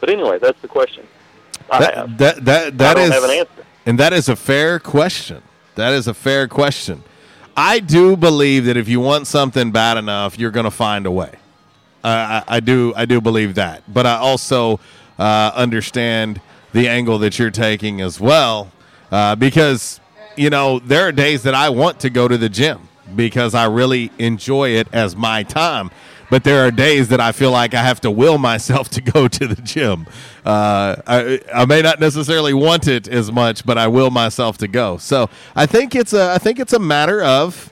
but 0.00 0.08
anyway, 0.10 0.38
that's 0.38 0.60
the 0.62 0.68
question. 0.68 1.06
I 1.70 1.84
have. 1.84 2.18
That 2.18 2.44
that 2.44 2.78
that 2.78 2.96
I 2.96 3.00
don't 3.00 3.08
is- 3.08 3.12
have 3.14 3.24
an 3.24 3.30
answer. 3.30 3.66
and 3.86 3.98
that 3.98 4.12
is 4.12 4.28
a 4.28 4.36
fair 4.36 4.78
question. 4.78 5.42
That 5.74 5.92
is 5.92 6.06
a 6.08 6.14
fair 6.14 6.48
question. 6.48 7.02
I 7.54 7.80
do 7.80 8.16
believe 8.16 8.64
that 8.64 8.78
if 8.78 8.88
you 8.88 8.98
want 9.00 9.26
something 9.26 9.72
bad 9.72 9.98
enough, 9.98 10.38
you're 10.38 10.50
going 10.50 10.64
to 10.64 10.70
find 10.70 11.04
a 11.04 11.10
way. 11.10 11.32
I, 12.04 12.42
I 12.48 12.60
do. 12.60 12.92
I 12.96 13.04
do 13.04 13.20
believe 13.20 13.54
that, 13.54 13.82
but 13.92 14.06
I 14.06 14.16
also 14.16 14.80
uh, 15.18 15.52
understand 15.54 16.40
the 16.72 16.88
angle 16.88 17.18
that 17.18 17.38
you're 17.38 17.50
taking 17.50 18.00
as 18.00 18.20
well, 18.20 18.72
uh, 19.10 19.36
because 19.36 20.00
you 20.36 20.50
know 20.50 20.78
there 20.78 21.06
are 21.06 21.12
days 21.12 21.42
that 21.44 21.54
I 21.54 21.70
want 21.70 22.00
to 22.00 22.10
go 22.10 22.28
to 22.28 22.36
the 22.36 22.48
gym 22.48 22.88
because 23.14 23.54
I 23.54 23.66
really 23.66 24.10
enjoy 24.18 24.70
it 24.70 24.88
as 24.92 25.14
my 25.14 25.42
time. 25.42 25.90
But 26.30 26.44
there 26.44 26.66
are 26.66 26.70
days 26.70 27.08
that 27.08 27.20
I 27.20 27.32
feel 27.32 27.50
like 27.50 27.74
I 27.74 27.82
have 27.82 28.00
to 28.00 28.10
will 28.10 28.38
myself 28.38 28.88
to 28.96 29.02
go 29.02 29.28
to 29.28 29.46
the 29.46 29.60
gym. 29.60 30.06
Uh, 30.44 30.96
I, 31.06 31.40
I 31.54 31.66
may 31.66 31.82
not 31.82 32.00
necessarily 32.00 32.54
want 32.54 32.88
it 32.88 33.06
as 33.06 33.30
much, 33.30 33.66
but 33.66 33.76
I 33.76 33.88
will 33.88 34.10
myself 34.10 34.56
to 34.58 34.68
go. 34.68 34.96
So 34.96 35.28
I 35.54 35.66
think 35.66 35.94
it's 35.94 36.14
a 36.14 36.32
I 36.32 36.38
think 36.38 36.58
it's 36.58 36.72
a 36.72 36.78
matter 36.78 37.22
of 37.22 37.70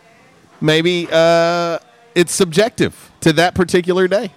maybe 0.61 1.09
uh, 1.11 1.79
it's 2.15 2.35
subjective 2.35 3.11
to 3.21 3.33
that 3.35 3.55
particular 3.55 4.09
day. 4.09 4.31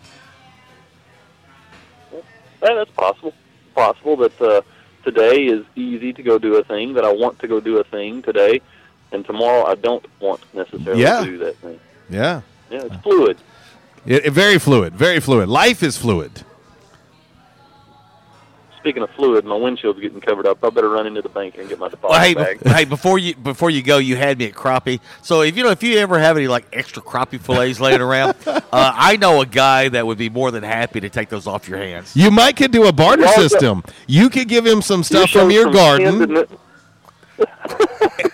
Yeah, 2.61 2.75
that's 2.75 2.91
possible. 2.91 3.33
Possible 3.75 4.15
that 4.17 4.41
uh, 4.41 4.61
today 5.03 5.45
is 5.45 5.65
easy 5.75 6.13
to 6.13 6.23
go 6.23 6.37
do 6.39 6.55
a 6.57 6.63
thing, 6.63 6.93
that 6.93 7.03
I 7.03 7.11
want 7.11 7.39
to 7.39 7.47
go 7.47 7.59
do 7.59 7.77
a 7.79 7.83
thing 7.83 8.21
today, 8.21 8.61
and 9.11 9.25
tomorrow 9.25 9.65
I 9.65 9.75
don't 9.75 10.05
want 10.19 10.41
necessarily 10.53 11.01
Yeah. 11.01 11.19
to 11.21 11.25
do 11.25 11.37
that 11.39 11.55
thing. 11.57 11.79
Yeah. 12.09 12.41
Yeah, 12.69 12.83
it's 12.85 12.95
fluid. 13.03 13.37
It, 14.05 14.25
it- 14.27 14.31
very 14.31 14.59
fluid. 14.59 14.93
Very 14.95 15.19
fluid. 15.19 15.49
Life 15.49 15.83
is 15.83 15.97
fluid. 15.97 16.43
Speaking 18.83 19.01
of 19.01 19.09
fluid, 19.11 19.45
my 19.45 19.55
windshield's 19.55 20.01
getting 20.01 20.19
covered 20.19 20.45
up. 20.45 20.61
I 20.61 20.69
better 20.69 20.89
run 20.89 21.07
into 21.07 21.21
the 21.21 21.29
bank 21.29 21.57
and 21.57 21.69
get 21.69 21.79
my 21.79 21.87
deposit 21.87 22.11
Well, 22.11 22.19
hey, 22.19 22.33
bag. 22.33 22.59
bef- 22.59 22.69
hey, 22.75 22.83
before 22.83 23.17
you 23.17 23.33
before 23.33 23.69
you 23.69 23.81
go, 23.81 23.97
you 23.97 24.17
had 24.17 24.37
me 24.37 24.47
at 24.47 24.53
crappie. 24.53 24.99
So 25.21 25.41
if 25.41 25.55
you 25.55 25.63
know 25.63 25.69
if 25.69 25.81
you 25.83 25.97
ever 25.99 26.19
have 26.19 26.35
any 26.35 26.49
like 26.49 26.65
extra 26.73 27.01
crappie 27.01 27.39
fillets 27.39 27.79
laying 27.79 28.01
around, 28.01 28.35
uh, 28.45 28.59
I 28.73 29.15
know 29.15 29.39
a 29.39 29.45
guy 29.45 29.87
that 29.87 30.05
would 30.05 30.17
be 30.17 30.29
more 30.29 30.51
than 30.51 30.63
happy 30.63 30.99
to 30.99 31.09
take 31.09 31.29
those 31.29 31.47
off 31.47 31.69
your 31.69 31.77
hands. 31.79 32.13
You 32.13 32.29
might 32.29 32.57
could 32.57 32.71
do 32.73 32.85
a 32.87 32.91
barter 32.91 33.21
Well, 33.23 33.41
the- 33.41 33.47
system. 33.49 33.83
You 34.05 34.29
could 34.29 34.49
give 34.49 34.65
him 34.65 34.81
some 34.81 35.01
stuff 35.03 35.29
show 35.29 35.39
from 35.43 35.51
your 35.51 35.63
some 35.63 35.71
garden, 35.73 36.45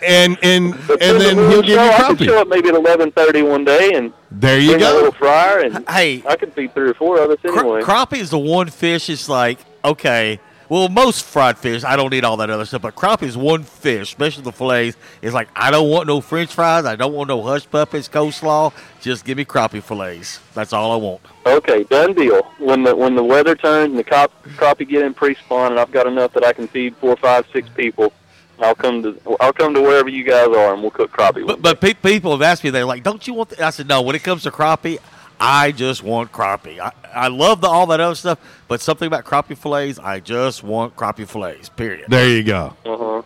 and 0.02 0.38
and 0.42 0.74
But 0.88 1.02
and 1.04 1.22
then 1.22 1.36
the 1.38 1.44
he'll 1.44 1.52
moon 1.52 1.62
give 1.62 1.66
you 1.70 1.76
show, 1.76 1.82
I 1.92 1.98
could 2.08 2.18
crappie. 2.18 2.26
show 2.26 2.42
up 2.42 2.48
maybe 2.48 2.70
at 2.70 2.76
eleven 2.76 3.12
thirty 3.12 3.42
one 3.44 3.66
day, 3.66 3.92
and 3.94 4.12
There 4.32 4.60
you 4.60 4.72
bring 4.72 4.82
a 4.82 4.86
go. 4.86 4.94
little 4.96 5.12
fryer, 5.12 5.60
and 5.60 5.88
hey, 5.90 6.24
I 6.28 6.36
could 6.36 6.54
feed 6.54 6.74
three 6.74 6.90
or 6.90 6.94
four 6.96 7.20
of 7.20 7.30
us 7.30 7.38
anyway. 7.44 7.82
Crappie 7.82 8.18
is 8.18 8.32
the 8.32 8.40
one 8.40 8.70
fish. 8.70 9.10
It's 9.10 9.30
like 9.30 9.60
okay. 9.84 10.40
Well, 10.70 10.88
most 10.88 11.26
fried 11.26 11.58
fish, 11.58 11.84
I 11.84 11.96
don't 11.96 12.12
need 12.12 12.24
all 12.24 12.38
that 12.38 12.52
other 12.52 12.64
stuff. 12.64 12.84
But 12.84 12.96
crappie 12.96 13.24
is 13.24 13.36
one 13.36 13.64
fish, 13.64 14.10
especially 14.10 14.44
the 14.44 14.52
fillets. 14.52 14.98
It's 15.20 15.34
like 15.34 15.50
I 15.56 15.72
don't 15.72 15.90
want 15.90 16.06
no 16.06 16.22
French 16.22 16.54
fries. 16.54 16.86
I 16.86 16.96
don't 16.96 17.12
want 17.12 17.28
no 17.28 17.42
hush 17.42 17.68
puppies, 17.68 18.08
coleslaw. 18.08 18.72
Just 19.02 19.26
give 19.26 19.36
me 19.36 19.46
crappie 19.46 19.82
fillets. 19.82 20.40
That's 20.54 20.72
all 20.72 20.92
I 20.92 20.96
want. 20.98 21.22
Okay, 21.48 21.86
done 21.86 22.14
deal. 22.14 22.44
When 22.60 22.84
the 22.84 22.96
when 22.96 23.16
the 23.16 23.24
weather 23.24 23.56
turns 23.56 23.90
and 23.90 23.98
the 23.98 24.04
cop, 24.04 24.32
crappie 24.44 24.88
get 24.88 25.02
in 25.02 25.16
pre-spawn, 25.16 25.72
and 25.72 25.80
I've 25.80 25.92
got 25.92 26.06
enough 26.06 26.34
that 26.34 26.46
I 26.46 26.54
can 26.54 26.68
feed 26.68 26.96
four, 26.98 27.16
five, 27.18 27.48
six 27.52 27.68
people, 27.70 28.14
I'll 28.60 28.76
come 28.76 29.02
to 29.02 29.20
I'll 29.40 29.54
come 29.54 29.74
to 29.74 29.82
wherever 29.82 30.10
you 30.10 30.24
guys 30.24 30.50
are, 30.50 30.74
and 30.74 30.84
we'll 30.84 30.92
cook 30.92 31.12
crappie. 31.12 31.48
But 31.48 31.64
but 31.64 31.82
pe- 31.82 31.96
people 31.96 32.32
have 32.32 32.44
asked 32.44 32.64
me, 32.64 32.70
they're 32.70 32.86
like, 32.86 33.02
"Don't 33.02 33.26
you 33.26 33.34
want?" 33.34 33.50
The-? 33.50 33.66
I 33.66 33.72
said, 33.72 33.88
"No." 33.88 34.04
When 34.04 34.16
it 34.16 34.24
comes 34.24 34.44
to 34.44 34.52
crappie, 34.52 35.00
I 35.40 35.72
just 35.72 36.04
want 36.04 36.32
crappie. 36.32 36.80
I, 36.80 36.92
I 37.14 37.28
love 37.28 37.62
the, 37.62 37.68
all 37.68 37.88
that 37.88 38.00
other 38.00 38.16
stuff, 38.16 38.40
but 38.68 38.82
something 38.82 39.08
about 39.08 39.26
crappie 39.26 39.58
fillets, 39.58 39.98
I 40.00 40.20
just 40.20 40.64
want 40.64 40.96
crappie 40.96 41.28
fillets. 41.28 41.70
Period. 41.70 42.06
There 42.10 42.30
you 42.30 42.44
go. 42.44 42.76
Uh 42.86 42.98
huh. 42.98 43.22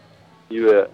You 0.50 0.72
bet. 0.72 0.92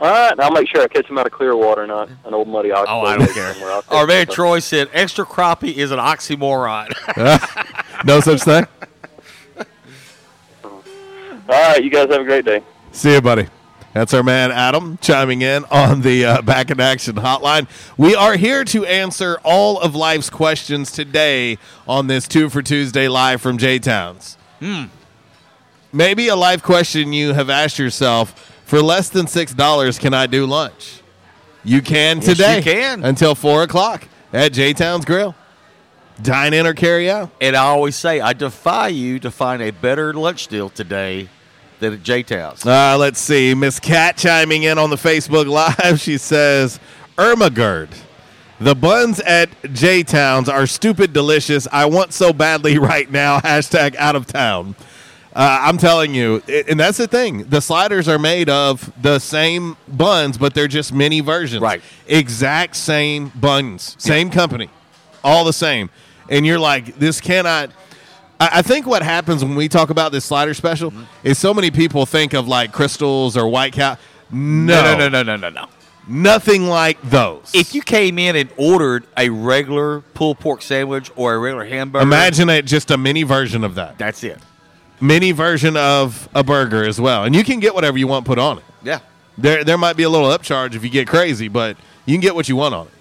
All 0.00 0.10
right, 0.10 0.40
I'll 0.40 0.50
make 0.50 0.68
sure 0.68 0.82
I 0.82 0.88
catch 0.88 1.06
them 1.06 1.18
out 1.18 1.26
of 1.26 1.32
clear 1.32 1.54
water, 1.54 1.86
not 1.86 2.08
an 2.24 2.34
old 2.34 2.48
muddy 2.48 2.72
ox. 2.72 2.88
Oh, 2.90 3.02
I 3.02 3.16
don't 3.16 3.32
care. 3.32 3.54
Our 3.88 4.06
man 4.06 4.26
Troy 4.26 4.58
said, 4.58 4.90
"Extra 4.92 5.24
crappie 5.24 5.74
is 5.74 5.92
an 5.92 6.00
oxymoron." 6.00 6.92
no 8.04 8.18
such 8.18 8.42
thing. 8.42 8.66
All 10.64 10.82
right, 11.48 11.84
you 11.84 11.90
guys 11.90 12.08
have 12.10 12.20
a 12.20 12.24
great 12.24 12.44
day. 12.44 12.62
See 12.90 13.12
you, 13.12 13.20
buddy. 13.20 13.46
That's 13.94 14.14
our 14.14 14.22
man 14.22 14.50
Adam 14.50 14.98
chiming 15.02 15.42
in 15.42 15.64
on 15.70 16.00
the 16.00 16.24
uh, 16.24 16.42
Back 16.42 16.70
in 16.70 16.80
Action 16.80 17.16
hotline. 17.16 17.68
We 17.98 18.14
are 18.14 18.36
here 18.36 18.64
to 18.64 18.86
answer 18.86 19.38
all 19.44 19.78
of 19.80 19.94
life's 19.94 20.30
questions 20.30 20.90
today 20.90 21.58
on 21.86 22.06
this 22.06 22.26
Two 22.26 22.48
for 22.48 22.62
Tuesday 22.62 23.06
live 23.08 23.42
from 23.42 23.58
J 23.58 23.78
Towns. 23.78 24.38
Hmm. 24.60 24.84
Maybe 25.92 26.28
a 26.28 26.36
life 26.36 26.62
question 26.62 27.12
you 27.12 27.34
have 27.34 27.50
asked 27.50 27.78
yourself 27.78 28.30
for 28.64 28.80
less 28.80 29.10
than 29.10 29.26
$6, 29.26 30.00
can 30.00 30.14
I 30.14 30.26
do 30.26 30.46
lunch? 30.46 31.02
You 31.62 31.82
can 31.82 32.16
Yes, 32.18 32.28
you 32.28 32.34
today. 32.34 32.62
can. 32.62 33.04
Until 33.04 33.34
4 33.34 33.64
o'clock 33.64 34.08
at 34.32 34.54
J 34.54 34.72
Towns 34.72 35.04
Grill. 35.04 35.34
Dine 36.22 36.54
in 36.54 36.66
or 36.66 36.72
carry 36.72 37.10
out. 37.10 37.30
and 37.42 37.54
I 37.54 37.64
always 37.64 37.96
say, 37.96 38.20
I 38.20 38.32
defy 38.32 38.88
you 38.88 39.18
to 39.18 39.30
find 39.30 39.60
a 39.60 39.70
better 39.70 40.14
lunch 40.14 40.46
deal 40.46 40.70
today 40.70 41.28
at 41.84 42.02
J 42.02 42.22
Towns. 42.22 42.64
Uh, 42.66 42.96
let's 42.98 43.18
see. 43.20 43.54
Miss 43.54 43.78
Cat 43.80 44.16
chiming 44.16 44.62
in 44.64 44.78
on 44.78 44.90
the 44.90 44.96
Facebook 44.96 45.46
Live. 45.46 46.00
She 46.00 46.18
says, 46.18 46.78
Ermagerd. 47.16 47.88
The 48.60 48.74
buns 48.74 49.18
at 49.20 49.48
J 49.72 50.02
Towns 50.02 50.48
are 50.48 50.66
stupid 50.66 51.12
delicious. 51.12 51.66
I 51.72 51.86
want 51.86 52.12
so 52.12 52.32
badly 52.32 52.78
right 52.92 53.10
now. 53.10 53.40
Hashtag 53.40 53.96
out 53.96 54.14
of 54.16 54.26
town. 54.26 54.76
Uh, 55.34 55.58
I'm 55.62 55.78
telling 55.78 56.14
you, 56.14 56.42
i- 56.46 56.64
and 56.68 56.78
that's 56.78 56.98
the 56.98 57.08
thing. 57.08 57.44
The 57.44 57.60
sliders 57.60 58.06
are 58.06 58.18
made 58.18 58.48
of 58.50 58.92
the 59.00 59.18
same 59.18 59.76
buns, 59.88 60.36
but 60.38 60.52
they're 60.54 60.68
just 60.68 60.92
mini 60.92 61.20
versions. 61.20 61.62
Right. 61.62 61.80
Exact 62.06 62.76
same 62.76 63.32
buns, 63.34 63.96
same 63.98 64.28
company, 64.30 64.68
all 65.24 65.44
the 65.44 65.54
same. 65.54 65.88
And 66.28 66.44
you're 66.46 66.58
like, 66.58 66.96
this 66.98 67.20
cannot. 67.20 67.70
I 68.42 68.58
I 68.58 68.62
think 68.62 68.86
what 68.86 69.02
happens 69.02 69.44
when 69.44 69.54
we 69.54 69.68
talk 69.68 69.90
about 69.90 70.12
this 70.12 70.24
slider 70.24 70.54
special 70.54 70.90
Mm-hmm. 70.90 71.04
is 71.28 71.38
so 71.38 71.52
many 71.54 71.70
people 71.70 72.06
think 72.06 72.32
of 72.34 72.48
like 72.48 72.72
Krystals 72.72 73.36
or 73.36 73.46
white 73.48 73.72
cow. 73.72 73.96
No, 74.30 74.82
No, 74.82 74.96
no, 74.98 75.08
no, 75.08 75.22
no, 75.22 75.22
no, 75.22 75.36
no, 75.36 75.48
no. 75.50 75.66
Nothing 76.08 76.66
like 76.68 77.00
those. 77.02 77.52
If 77.54 77.74
you 77.76 77.82
came 77.82 78.18
in 78.18 78.34
and 78.34 78.50
ordered 78.56 79.06
a 79.16 79.28
regular 79.30 80.00
pulled 80.14 80.40
pork 80.40 80.60
sandwich 80.62 81.10
or 81.14 81.34
a 81.34 81.38
regular 81.38 81.64
hamburger, 81.64 82.02
Imagine 82.02 82.48
it 82.50 82.64
just 82.64 82.90
a 82.90 82.96
mini 82.98 83.22
version 83.22 83.62
of 83.62 83.76
that. 83.76 83.98
that's 83.98 84.24
it. 84.24 84.38
Mini 85.00 85.30
version 85.32 85.76
of 85.76 86.28
a 86.34 86.42
burger 86.42 86.84
as 86.84 87.00
well. 87.00 87.22
And 87.24 87.34
you 87.36 87.44
can 87.44 87.60
get 87.60 87.74
whatever 87.74 87.98
you 87.98 88.06
want 88.08 88.24
put 88.26 88.38
on 88.38 88.58
it. 88.58 88.64
Yeah. 88.82 88.98
There 89.38 89.62
there 89.64 89.78
might 89.78 89.96
be 89.96 90.02
a 90.02 90.08
little 90.10 90.28
upcharge 90.28 90.74
if 90.74 90.82
you 90.84 90.90
get 90.90 91.06
crazy, 91.06 91.48
but 91.48 91.76
you 92.06 92.14
can 92.14 92.20
get 92.20 92.34
what 92.34 92.48
you 92.48 92.56
want 92.56 92.74
on 92.74 92.86
it. 92.88 92.92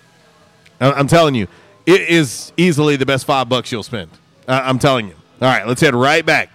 I'm 0.80 1.07
telling 1.07 1.35
you, 1.35 1.47
it 1.85 2.01
is 2.01 2.53
easily 2.57 2.95
the 2.95 3.05
best 3.05 3.26
five 3.26 3.49
bucks 3.49 3.72
you'll 3.72 3.84
spend. 3.84 4.09
I'm 4.47 4.77
telling 4.80 5.07
you. 5.07 5.15
All 5.41 5.47
right, 5.47 5.65
let's 5.65 5.81
head 5.81 5.95
right 5.95 6.23
back 6.23 6.51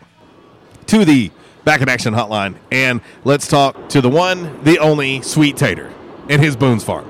to 0.86 1.04
the 1.04 1.32
Back 1.64 1.80
in 1.80 1.88
Action 1.88 2.14
hotline 2.14 2.54
and 2.70 3.00
let's 3.24 3.48
talk 3.48 3.88
to 3.88 4.00
the 4.00 4.08
one, 4.08 4.62
the 4.62 4.78
only 4.78 5.22
Sweet 5.22 5.56
Tater 5.56 5.92
and 6.28 6.40
his 6.40 6.54
Boone's 6.54 6.84
Farm. 6.84 7.04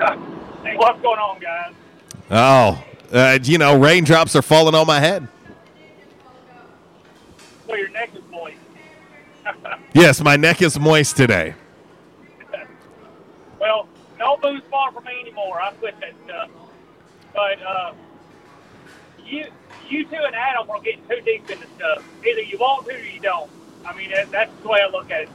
Hey, 0.00 0.76
what's 0.76 1.00
going 1.00 1.20
on, 1.20 1.38
guys? 1.38 1.72
Oh, 2.32 2.84
uh, 3.12 3.38
you 3.40 3.58
know, 3.58 3.78
raindrops 3.78 4.34
are 4.34 4.42
falling 4.42 4.74
on 4.74 4.88
my 4.88 4.98
head. 4.98 5.28
So 7.68 7.76
your 7.76 7.90
neck 7.90 8.10
is 8.12 8.22
moist. 8.28 8.56
Yes, 9.94 10.20
my 10.20 10.34
neck 10.36 10.62
is 10.62 10.80
moist 10.80 11.16
today. 11.16 11.54
well, 13.60 13.86
no 14.18 14.36
Boone's 14.38 14.64
Farm 14.64 14.94
from 14.94 15.04
me 15.04 15.20
anymore. 15.20 15.60
I 15.60 15.70
quit 15.74 15.94
that 16.00 16.12
stuff. 16.24 16.50
But 17.32 17.62
uh, 17.62 17.92
you, 19.24 19.44
you 19.90 20.04
two 20.06 20.16
and 20.16 20.34
Adam 20.34 20.68
are 20.70 20.80
getting 20.80 21.02
too 21.08 21.20
deep 21.24 21.48
into 21.50 21.66
stuff. 21.76 22.04
Either 22.26 22.42
you 22.42 22.58
want 22.58 22.86
to 22.86 22.94
or 22.94 22.98
you 22.98 23.20
don't. 23.20 23.50
I 23.84 23.96
mean, 23.96 24.10
that's 24.30 24.50
the 24.62 24.68
way 24.68 24.80
I 24.86 24.90
look 24.90 25.10
at 25.10 25.22
it. 25.22 25.28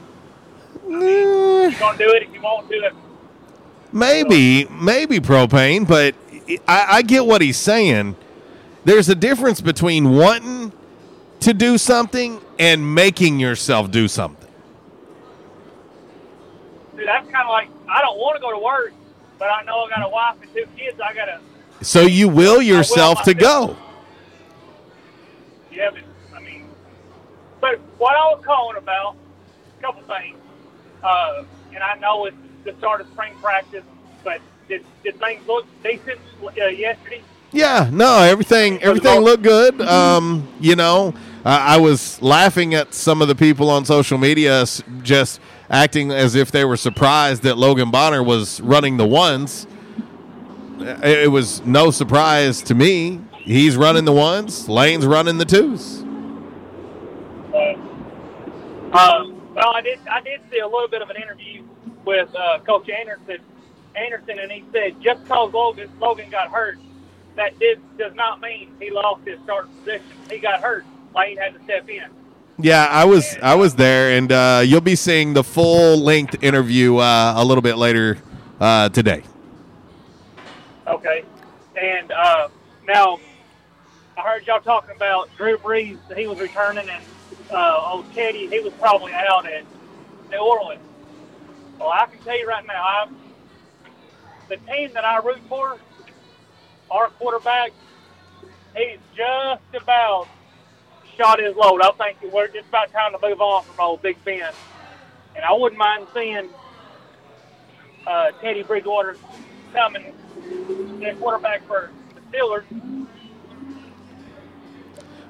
You're 0.88 1.70
gonna 1.72 1.98
do 1.98 2.10
it 2.10 2.24
if 2.24 2.34
you 2.34 2.40
want 2.40 2.68
to. 2.68 2.74
If, 2.74 2.92
Maybe, 3.92 4.64
maybe 4.70 5.18
propane, 5.20 5.86
but 5.86 6.14
I, 6.66 6.86
I 6.88 7.02
get 7.02 7.26
what 7.26 7.42
he's 7.42 7.58
saying. 7.58 8.16
There's 8.84 9.10
a 9.10 9.14
difference 9.14 9.60
between 9.60 10.16
wanting 10.16 10.72
to 11.40 11.52
do 11.52 11.76
something 11.76 12.40
and 12.58 12.94
making 12.94 13.38
yourself 13.38 13.90
do 13.90 14.08
something. 14.08 14.48
dude, 17.02 17.08
that's 17.08 17.30
kind 17.30 17.44
of 17.44 17.50
like 17.50 17.68
I 17.88 18.00
don't 18.00 18.18
want 18.18 18.36
to 18.36 18.40
go 18.40 18.52
to 18.52 18.58
work, 18.58 18.92
but 19.38 19.46
I 19.50 19.62
know 19.64 19.84
I 19.84 19.88
got 19.90 20.06
a 20.06 20.08
wife 20.08 20.36
and 20.40 20.52
two 20.54 20.66
kids. 20.76 20.98
I 21.00 21.12
gotta. 21.14 21.40
So 21.82 22.02
you 22.02 22.28
will 22.28 22.62
yourself 22.62 23.22
to 23.24 23.34
go. 23.34 23.76
Yeah, 25.72 25.90
but 25.90 26.02
I 26.36 26.40
mean, 26.40 26.68
but 27.60 27.80
what 27.98 28.14
I 28.14 28.34
was 28.34 28.44
calling 28.44 28.76
about, 28.76 29.16
a 29.78 29.82
couple 29.82 30.02
things, 30.02 30.38
uh, 31.02 31.44
and 31.74 31.82
I 31.82 31.94
know 31.98 32.26
it's 32.26 32.36
the 32.64 32.74
start 32.78 33.00
of 33.00 33.08
spring 33.08 33.34
practice, 33.40 33.84
but 34.22 34.40
did, 34.68 34.84
did 35.02 35.18
things 35.18 35.46
look 35.46 35.66
decent 35.82 36.20
uh, 36.44 36.66
yesterday? 36.66 37.22
Yeah, 37.52 37.90
no, 37.92 38.20
everything 38.20 38.82
everything 38.82 39.20
looked 39.20 39.42
good. 39.42 39.80
Um, 39.82 40.48
you 40.58 40.74
know, 40.74 41.14
I 41.44 41.74
I 41.74 41.76
was 41.78 42.20
laughing 42.22 42.74
at 42.74 42.94
some 42.94 43.20
of 43.20 43.28
the 43.28 43.34
people 43.34 43.68
on 43.68 43.84
social 43.84 44.16
media 44.16 44.64
just 45.02 45.38
acting 45.68 46.10
as 46.12 46.34
if 46.34 46.50
they 46.50 46.64
were 46.64 46.78
surprised 46.78 47.42
that 47.42 47.58
Logan 47.58 47.90
Bonner 47.90 48.22
was 48.22 48.60
running 48.62 48.96
the 48.96 49.06
ones. 49.06 49.66
It 50.80 51.30
was 51.30 51.64
no 51.64 51.90
surprise 51.90 52.62
to 52.62 52.74
me. 52.74 53.20
He's 53.44 53.76
running 53.76 54.04
the 54.04 54.12
ones. 54.12 54.68
Layne's 54.68 55.06
running 55.06 55.38
the 55.38 55.44
twos. 55.44 56.02
Um, 58.92 59.40
well, 59.54 59.74
I 59.74 59.80
did 59.82 59.98
I 60.10 60.20
did 60.20 60.40
see 60.50 60.58
a 60.58 60.66
little 60.66 60.88
bit 60.88 61.00
of 61.02 61.08
an 61.08 61.16
interview 61.16 61.64
with 62.04 62.28
uh, 62.34 62.58
Coach 62.60 62.88
Anderson, 62.90 63.38
Anderson, 63.96 64.38
and 64.38 64.52
he 64.52 64.64
said 64.70 65.00
just 65.00 65.22
because 65.22 65.52
Logan 65.52 65.90
Logan 65.98 66.30
got 66.30 66.50
hurt, 66.50 66.78
that 67.36 67.58
did 67.58 67.80
does 67.96 68.14
not 68.14 68.40
mean 68.40 68.74
he 68.78 68.90
lost 68.90 69.26
his 69.26 69.38
starting 69.44 69.72
position. 69.76 70.06
He 70.30 70.38
got 70.38 70.60
hurt. 70.60 70.84
Layne 71.16 71.38
had 71.38 71.54
to 71.54 71.64
step 71.64 71.88
in. 71.88 72.04
Yeah, 72.58 72.86
I 72.90 73.06
was 73.06 73.36
I 73.42 73.54
was 73.54 73.74
there, 73.74 74.16
and 74.16 74.30
uh, 74.30 74.62
you'll 74.64 74.82
be 74.82 74.94
seeing 74.94 75.32
the 75.32 75.42
full 75.42 75.96
length 75.96 76.42
interview 76.42 76.98
uh, 76.98 77.34
a 77.36 77.44
little 77.44 77.62
bit 77.62 77.78
later 77.78 78.18
uh, 78.60 78.90
today. 78.90 79.22
Okay. 80.86 81.24
And 81.80 82.12
uh, 82.12 82.48
now, 82.86 83.18
I 84.16 84.22
heard 84.22 84.46
y'all 84.46 84.60
talking 84.60 84.94
about 84.94 85.34
Drew 85.36 85.56
Brees. 85.56 85.98
He 86.16 86.26
was 86.26 86.38
returning, 86.38 86.88
and 86.88 87.02
uh, 87.50 87.90
old 87.92 88.12
Teddy, 88.14 88.48
he 88.48 88.60
was 88.60 88.72
probably 88.74 89.12
out 89.12 89.46
at 89.46 89.64
New 90.30 90.38
Orleans. 90.38 90.82
Well, 91.78 91.88
I 91.88 92.06
can 92.06 92.18
tell 92.22 92.38
you 92.38 92.46
right 92.46 92.66
now, 92.66 92.84
I'm, 92.84 93.16
the 94.48 94.56
team 94.70 94.90
that 94.92 95.04
I 95.04 95.18
root 95.18 95.40
for, 95.48 95.78
our 96.90 97.08
quarterback, 97.08 97.72
he's 98.76 98.98
just 99.16 99.62
about 99.82 100.28
shot 101.16 101.40
his 101.40 101.56
load. 101.56 101.80
I 101.80 101.90
think 101.92 102.32
we're 102.32 102.48
just 102.48 102.68
about 102.68 102.92
time 102.92 103.12
to 103.12 103.18
move 103.26 103.40
on 103.40 103.64
from 103.64 103.80
old 103.80 104.02
Big 104.02 104.22
Ben. 104.24 104.52
And 105.34 105.44
I 105.44 105.52
wouldn't 105.52 105.78
mind 105.78 106.06
seeing 106.12 106.48
uh, 108.06 108.32
Teddy 108.42 108.62
Bridgewater 108.62 109.16
coming 109.72 110.12
in 111.00 111.16
quarterback 111.18 111.66
for 111.66 111.90
the 112.14 112.20
Steelers. 112.36 112.64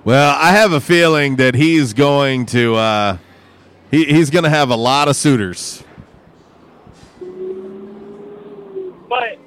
Well, 0.04 0.36
I 0.36 0.50
have 0.50 0.72
a 0.72 0.80
feeling 0.80 1.36
that 1.36 1.54
he's 1.54 1.92
going 1.92 2.46
to 2.46 2.74
uh, 2.74 3.18
he, 3.88 4.04
he's 4.04 4.30
going 4.30 4.42
to 4.42 4.50
have 4.50 4.70
a 4.70 4.74
lot 4.74 5.06
of 5.06 5.14
suitors. 5.14 5.84
But 9.08 9.38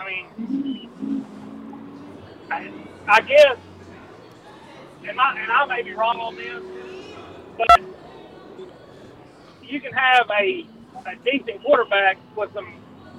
I 0.00 0.06
mean, 0.08 1.24
I, 2.50 2.68
I 3.06 3.20
guess, 3.20 3.58
and 5.06 5.20
I, 5.20 5.38
and 5.38 5.52
I 5.52 5.66
may 5.66 5.82
be 5.82 5.92
wrong 5.92 6.18
on 6.18 6.34
this, 6.34 6.64
but 7.56 7.80
you 9.62 9.80
can 9.80 9.92
have 9.92 10.28
a, 10.30 10.66
a 11.06 11.14
decent 11.24 11.62
quarterback 11.62 12.18
with 12.34 12.52
some 12.54 12.74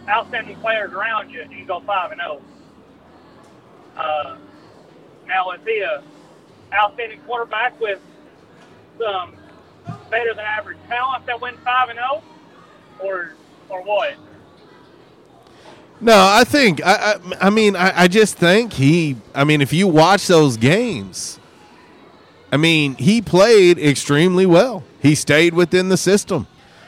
outstanding 0.09 0.57
players 0.57 0.91
around 0.91 1.31
you, 1.31 1.43
and 1.43 1.51
you 1.53 1.63
go 1.63 1.79
five 1.79 2.11
and 2.11 2.19
zero. 2.19 2.41
Uh, 3.95 4.35
now, 5.27 5.51
is 5.51 5.61
he 5.65 5.79
a 5.79 6.03
outstanding 6.73 7.19
quarterback 7.21 7.79
with 7.79 7.99
some 8.99 9.33
better 10.09 10.33
than 10.33 10.45
average 10.45 10.77
talent 10.87 11.25
that 11.25 11.41
win 11.41 11.55
five 11.63 11.89
and 11.89 11.97
zero, 11.97 12.23
or 13.03 13.33
or 13.69 13.81
what? 13.83 14.15
No, 15.99 16.15
I 16.15 16.43
think 16.43 16.81
I 16.83 16.93
I, 17.13 17.47
I 17.47 17.49
mean 17.49 17.75
I, 17.75 18.03
I 18.03 18.07
just 18.07 18.35
think 18.37 18.73
he 18.73 19.17
I 19.33 19.43
mean 19.43 19.61
if 19.61 19.73
you 19.73 19.87
watch 19.87 20.27
those 20.27 20.57
games, 20.57 21.39
I 22.51 22.57
mean 22.57 22.95
he 22.95 23.21
played 23.21 23.77
extremely 23.79 24.45
well. 24.45 24.83
He 25.01 25.15
stayed 25.15 25.53
within 25.53 25.89
the 25.89 25.97
system. 25.97 26.47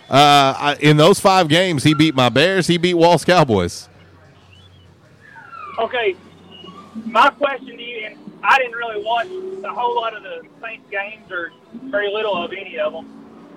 Uh, 0.10 0.54
I, 0.56 0.78
in 0.80 0.98
those 0.98 1.20
five 1.20 1.48
games, 1.48 1.84
he 1.84 1.96
beat 1.96 2.14
my 2.14 2.30
Bears. 2.30 2.68
He 2.68 2.78
beat 2.78 2.94
Walls 2.94 3.26
Cowboys. 3.26 3.90
Okay, 5.80 6.16
my 7.06 7.30
question 7.32 7.78
to 7.78 7.82
you, 7.82 8.06
and 8.06 8.23
I 8.44 8.58
didn't 8.58 8.76
really 8.76 9.02
watch 9.04 9.28
a 9.64 9.74
whole 9.74 9.96
lot 9.96 10.16
of 10.16 10.24
the 10.24 10.42
Saints 10.62 10.90
games 10.92 11.32
or 11.32 11.52
very 11.86 12.12
little 12.12 12.36
of 12.36 12.52
any 12.52 12.78
of 12.78 12.92
them, 12.92 13.08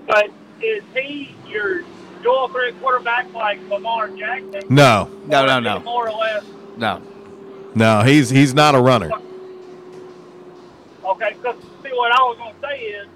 but 0.06 0.30
is 0.62 0.82
he 0.94 1.34
your 1.48 1.82
dual 2.22 2.48
threat 2.48 2.78
quarterback 2.80 3.32
like 3.34 3.58
Lamar 3.68 4.08
Jackson? 4.10 4.62
No, 4.68 5.10
No, 5.26 5.44
no, 5.44 5.46
Or 5.46 5.48
is 5.48 5.54
he 5.56 5.60
no. 5.62 5.80
More 5.80 6.08
or 6.08 6.12
less. 6.12 6.44
No. 6.76 7.02
no, 7.74 8.02
he's 8.02 8.30
he's 8.30 8.54
not 8.54 8.74
a 8.74 8.80
runner. 8.80 9.10
Okay, 11.04 11.34
because 11.34 11.56
see 11.82 11.90
what 11.92 12.12
I 12.12 12.22
was 12.22 12.36
going 12.38 12.54
to 12.54 12.60
say 12.60 12.80
is, 12.84 13.08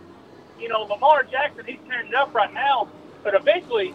you 0.58 0.68
know, 0.68 0.82
Lamar 0.82 1.22
Jackson, 1.24 1.64
he's 1.66 1.78
tearing 1.88 2.08
it 2.08 2.14
up 2.14 2.34
right 2.34 2.52
now, 2.52 2.88
but 3.22 3.34
eventually 3.34 3.94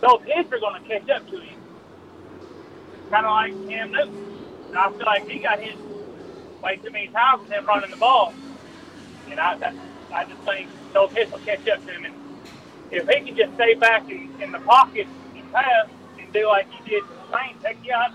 those 0.00 0.20
hits 0.26 0.52
are 0.52 0.58
going 0.58 0.82
to 0.82 0.88
catch 0.88 1.08
up 1.10 1.28
to 1.30 1.40
him. 1.40 1.58
Kind 3.10 3.26
of 3.26 3.32
like 3.32 3.68
Cam 3.68 3.92
Newton. 3.92 4.28
I 4.76 4.90
feel 4.90 5.06
like 5.06 5.28
he 5.28 5.38
got 5.38 5.60
hit 5.60 5.76
way 6.62 6.76
too 6.76 6.90
many 6.90 7.08
times 7.08 7.42
with 7.42 7.50
him 7.50 7.66
running 7.66 7.90
the 7.90 7.96
ball. 7.96 8.32
And 9.30 9.40
I, 9.40 9.72
I 10.12 10.24
just 10.24 10.40
think 10.42 10.68
those 10.92 11.10
hits 11.12 11.32
will 11.32 11.38
catch 11.40 11.66
up 11.68 11.84
to 11.86 11.92
him. 11.92 12.04
And 12.04 12.14
if 12.90 13.08
he 13.08 13.20
can 13.24 13.36
just 13.36 13.54
stay 13.54 13.74
back 13.74 14.08
in, 14.08 14.30
in 14.40 14.52
the 14.52 14.60
pocket 14.60 15.06
and 15.34 15.52
pass 15.52 15.88
and 16.18 16.32
do 16.32 16.46
like 16.46 16.70
he 16.70 16.90
did 16.90 17.02
to 17.02 17.36
Saints, 17.36 17.64
heck 17.64 17.76
yeah, 17.84 18.12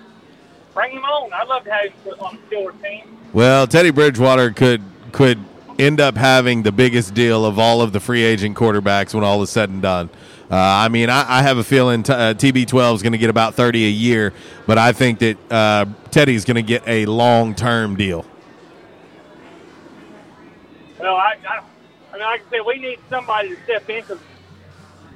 bring 0.73 0.91
him 0.91 1.03
on. 1.03 1.33
I'd 1.33 1.47
love 1.47 1.63
to 1.65 1.71
have 1.71 1.91
him 1.91 2.13
on 2.19 2.37
the 2.49 2.55
Steelers 2.55 2.81
team. 2.81 3.17
Well, 3.33 3.67
Teddy 3.67 3.91
Bridgewater 3.91 4.51
could 4.51 4.81
could 5.11 5.39
end 5.79 5.99
up 5.99 6.15
having 6.15 6.63
the 6.63 6.71
biggest 6.71 7.13
deal 7.13 7.45
of 7.45 7.59
all 7.59 7.81
of 7.81 7.93
the 7.93 7.99
free 7.99 8.23
agent 8.23 8.57
quarterbacks 8.57 9.13
when 9.13 9.23
all 9.23 9.41
is 9.43 9.49
said 9.49 9.69
and 9.69 9.81
done. 9.81 10.09
Uh, 10.49 10.55
I 10.55 10.87
mean, 10.87 11.09
I, 11.09 11.39
I 11.39 11.41
have 11.43 11.57
a 11.57 11.63
feeling 11.63 12.03
t- 12.03 12.13
uh, 12.13 12.33
TB12 12.33 12.95
is 12.95 13.01
going 13.01 13.11
to 13.11 13.17
get 13.17 13.29
about 13.29 13.55
30 13.55 13.85
a 13.85 13.89
year, 13.89 14.33
but 14.65 14.77
I 14.77 14.93
think 14.93 15.19
that 15.19 15.37
uh, 15.51 15.85
Teddy's 16.09 16.45
going 16.45 16.55
to 16.55 16.61
get 16.63 16.83
a 16.87 17.05
long 17.05 17.53
term 17.53 17.95
deal. 17.95 18.25
Well, 20.99 21.15
I, 21.15 21.35
I, 21.47 21.63
I 22.11 22.13
mean, 22.13 22.21
like 22.21 22.41
I 22.47 22.49
said, 22.49 22.59
we 22.65 22.79
need 22.79 22.99
somebody 23.09 23.49
to 23.49 23.63
step 23.63 23.89
in 23.89 24.01
because 24.01 24.19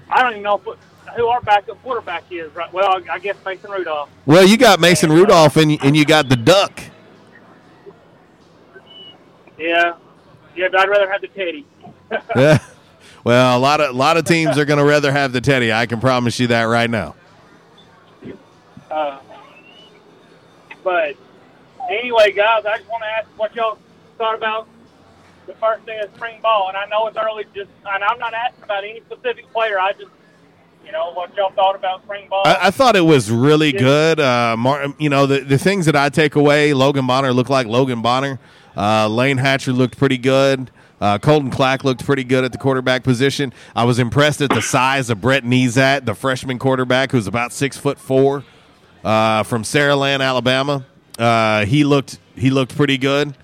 I 0.09 0.21
don't 0.21 0.31
even 0.31 0.43
know 0.43 0.57
who, 0.57 0.75
who 1.15 1.27
our 1.27 1.41
backup 1.41 1.81
quarterback 1.81 2.23
is. 2.29 2.53
Right? 2.53 2.71
Well, 2.71 3.01
I 3.09 3.19
guess 3.19 3.35
Mason 3.45 3.71
Rudolph. 3.71 4.09
Well, 4.25 4.47
you 4.47 4.57
got 4.57 4.79
Mason 4.79 5.11
Rudolph 5.11 5.57
and, 5.57 5.83
and 5.83 5.95
you 5.95 6.05
got 6.05 6.29
the 6.29 6.35
Duck. 6.35 6.79
Yeah, 9.57 9.93
yeah, 10.55 10.67
but 10.71 10.79
I'd 10.79 10.89
rather 10.89 11.11
have 11.11 11.21
the 11.21 11.27
Teddy. 11.27 11.65
Yeah. 12.35 12.57
well, 13.23 13.57
a 13.57 13.59
lot 13.59 13.79
of 13.79 13.91
a 13.91 13.97
lot 13.97 14.17
of 14.17 14.25
teams 14.25 14.57
are 14.57 14.65
going 14.65 14.79
to 14.79 14.85
rather 14.85 15.11
have 15.11 15.33
the 15.33 15.41
Teddy. 15.41 15.71
I 15.71 15.85
can 15.85 15.99
promise 15.99 16.39
you 16.39 16.47
that 16.47 16.63
right 16.63 16.89
now. 16.89 17.15
Uh, 18.89 19.19
but 20.83 21.15
anyway, 21.89 22.31
guys, 22.31 22.65
I 22.65 22.77
just 22.77 22.89
want 22.89 23.03
to 23.03 23.07
ask 23.07 23.27
what 23.37 23.55
y'all 23.55 23.77
thought 24.17 24.35
about 24.35 24.67
the 25.51 25.59
first 25.59 25.85
day 25.85 25.99
of 25.99 26.13
spring 26.15 26.39
ball. 26.41 26.69
And 26.69 26.77
I 26.77 26.85
know 26.85 27.07
it's 27.07 27.17
early, 27.17 27.45
just 27.53 27.69
and 27.85 28.03
I'm 28.03 28.19
not 28.19 28.33
asking 28.33 28.63
about 28.63 28.83
any 28.83 29.01
specific 29.01 29.51
player. 29.51 29.79
I 29.79 29.93
just, 29.93 30.11
you 30.85 30.91
know, 30.91 31.11
what 31.13 31.35
y'all 31.35 31.51
thought 31.51 31.75
about 31.75 32.03
spring 32.03 32.27
ball. 32.29 32.43
I, 32.45 32.67
I 32.67 32.71
thought 32.71 32.95
it 32.95 33.05
was 33.05 33.29
really 33.31 33.71
good. 33.71 34.19
Uh, 34.19 34.55
Mar- 34.57 34.93
you 34.97 35.09
know, 35.09 35.25
the, 35.25 35.39
the 35.41 35.57
things 35.57 35.85
that 35.85 35.95
I 35.95 36.09
take 36.09 36.35
away, 36.35 36.73
Logan 36.73 37.07
Bonner 37.07 37.33
looked 37.33 37.49
like 37.49 37.67
Logan 37.67 38.01
Bonner. 38.01 38.39
Uh, 38.75 39.07
Layne 39.07 39.37
Hatcher 39.37 39.73
looked 39.73 39.97
pretty 39.97 40.17
good. 40.17 40.71
Uh, 41.01 41.17
Colton 41.17 41.49
Clack 41.49 41.83
looked 41.83 42.05
pretty 42.05 42.23
good 42.23 42.43
at 42.43 42.51
the 42.51 42.59
quarterback 42.59 43.03
position. 43.03 43.53
I 43.75 43.85
was 43.85 43.97
impressed 43.97 44.39
at 44.39 44.51
the 44.51 44.61
size 44.61 45.09
of 45.09 45.19
Brett 45.19 45.43
Nezat, 45.43 46.05
the 46.05 46.13
freshman 46.13 46.59
quarterback 46.59 47.11
who's 47.11 47.25
about 47.25 47.51
six 47.51 47.75
foot 47.75 47.97
four 47.97 48.43
uh, 49.03 49.41
from 49.43 49.63
Saraland, 49.63 50.21
Alabama. 50.21 50.85
Uh, 51.17 51.65
he 51.65 51.83
looked 51.83 52.19
he 52.35 52.51
looked 52.51 52.75
pretty 52.77 52.99
good. 52.99 53.35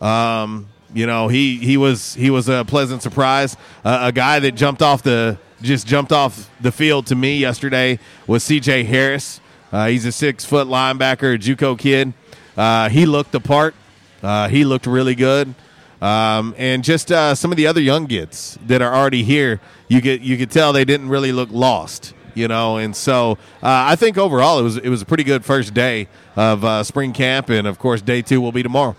Um, 0.00 0.68
you 0.94 1.06
know, 1.06 1.28
he 1.28 1.56
he 1.58 1.76
was 1.76 2.14
he 2.14 2.30
was 2.30 2.48
a 2.48 2.64
pleasant 2.64 3.02
surprise. 3.02 3.56
Uh, 3.84 4.00
a 4.02 4.12
guy 4.12 4.38
that 4.40 4.52
jumped 4.52 4.82
off 4.82 5.02
the 5.02 5.38
just 5.62 5.86
jumped 5.86 6.12
off 6.12 6.50
the 6.60 6.72
field 6.72 7.06
to 7.06 7.14
me 7.14 7.38
yesterday 7.38 7.98
was 8.26 8.42
C.J. 8.42 8.84
Harris. 8.84 9.40
Uh, 9.72 9.86
he's 9.86 10.04
a 10.04 10.12
six 10.12 10.44
foot 10.44 10.68
linebacker, 10.68 11.34
a 11.34 11.38
JUCO 11.38 11.78
kid. 11.78 12.12
Uh, 12.56 12.88
he 12.88 13.06
looked 13.06 13.32
the 13.32 13.40
part. 13.40 13.74
Uh, 14.22 14.48
he 14.48 14.64
looked 14.64 14.86
really 14.86 15.14
good. 15.14 15.54
Um, 16.02 16.54
and 16.58 16.82
just 16.82 17.12
uh, 17.12 17.34
some 17.34 17.52
of 17.52 17.56
the 17.56 17.66
other 17.66 17.80
young 17.80 18.06
kids 18.06 18.58
that 18.66 18.82
are 18.82 18.92
already 18.92 19.22
here, 19.22 19.60
you 19.88 20.00
get 20.00 20.20
you 20.20 20.36
could 20.36 20.50
tell 20.50 20.72
they 20.72 20.84
didn't 20.84 21.08
really 21.08 21.32
look 21.32 21.48
lost, 21.52 22.12
you 22.34 22.48
know. 22.48 22.76
And 22.76 22.94
so 22.94 23.32
uh, 23.62 23.86
I 23.86 23.96
think 23.96 24.18
overall 24.18 24.58
it 24.58 24.62
was 24.62 24.76
it 24.76 24.88
was 24.88 25.00
a 25.00 25.06
pretty 25.06 25.24
good 25.24 25.44
first 25.44 25.72
day 25.74 26.08
of 26.36 26.86
spring 26.86 27.12
camp, 27.12 27.48
and 27.50 27.66
of 27.66 27.78
course 27.78 28.02
day 28.02 28.20
two 28.20 28.40
will 28.40 28.52
be 28.52 28.62
tomorrow. 28.64 28.96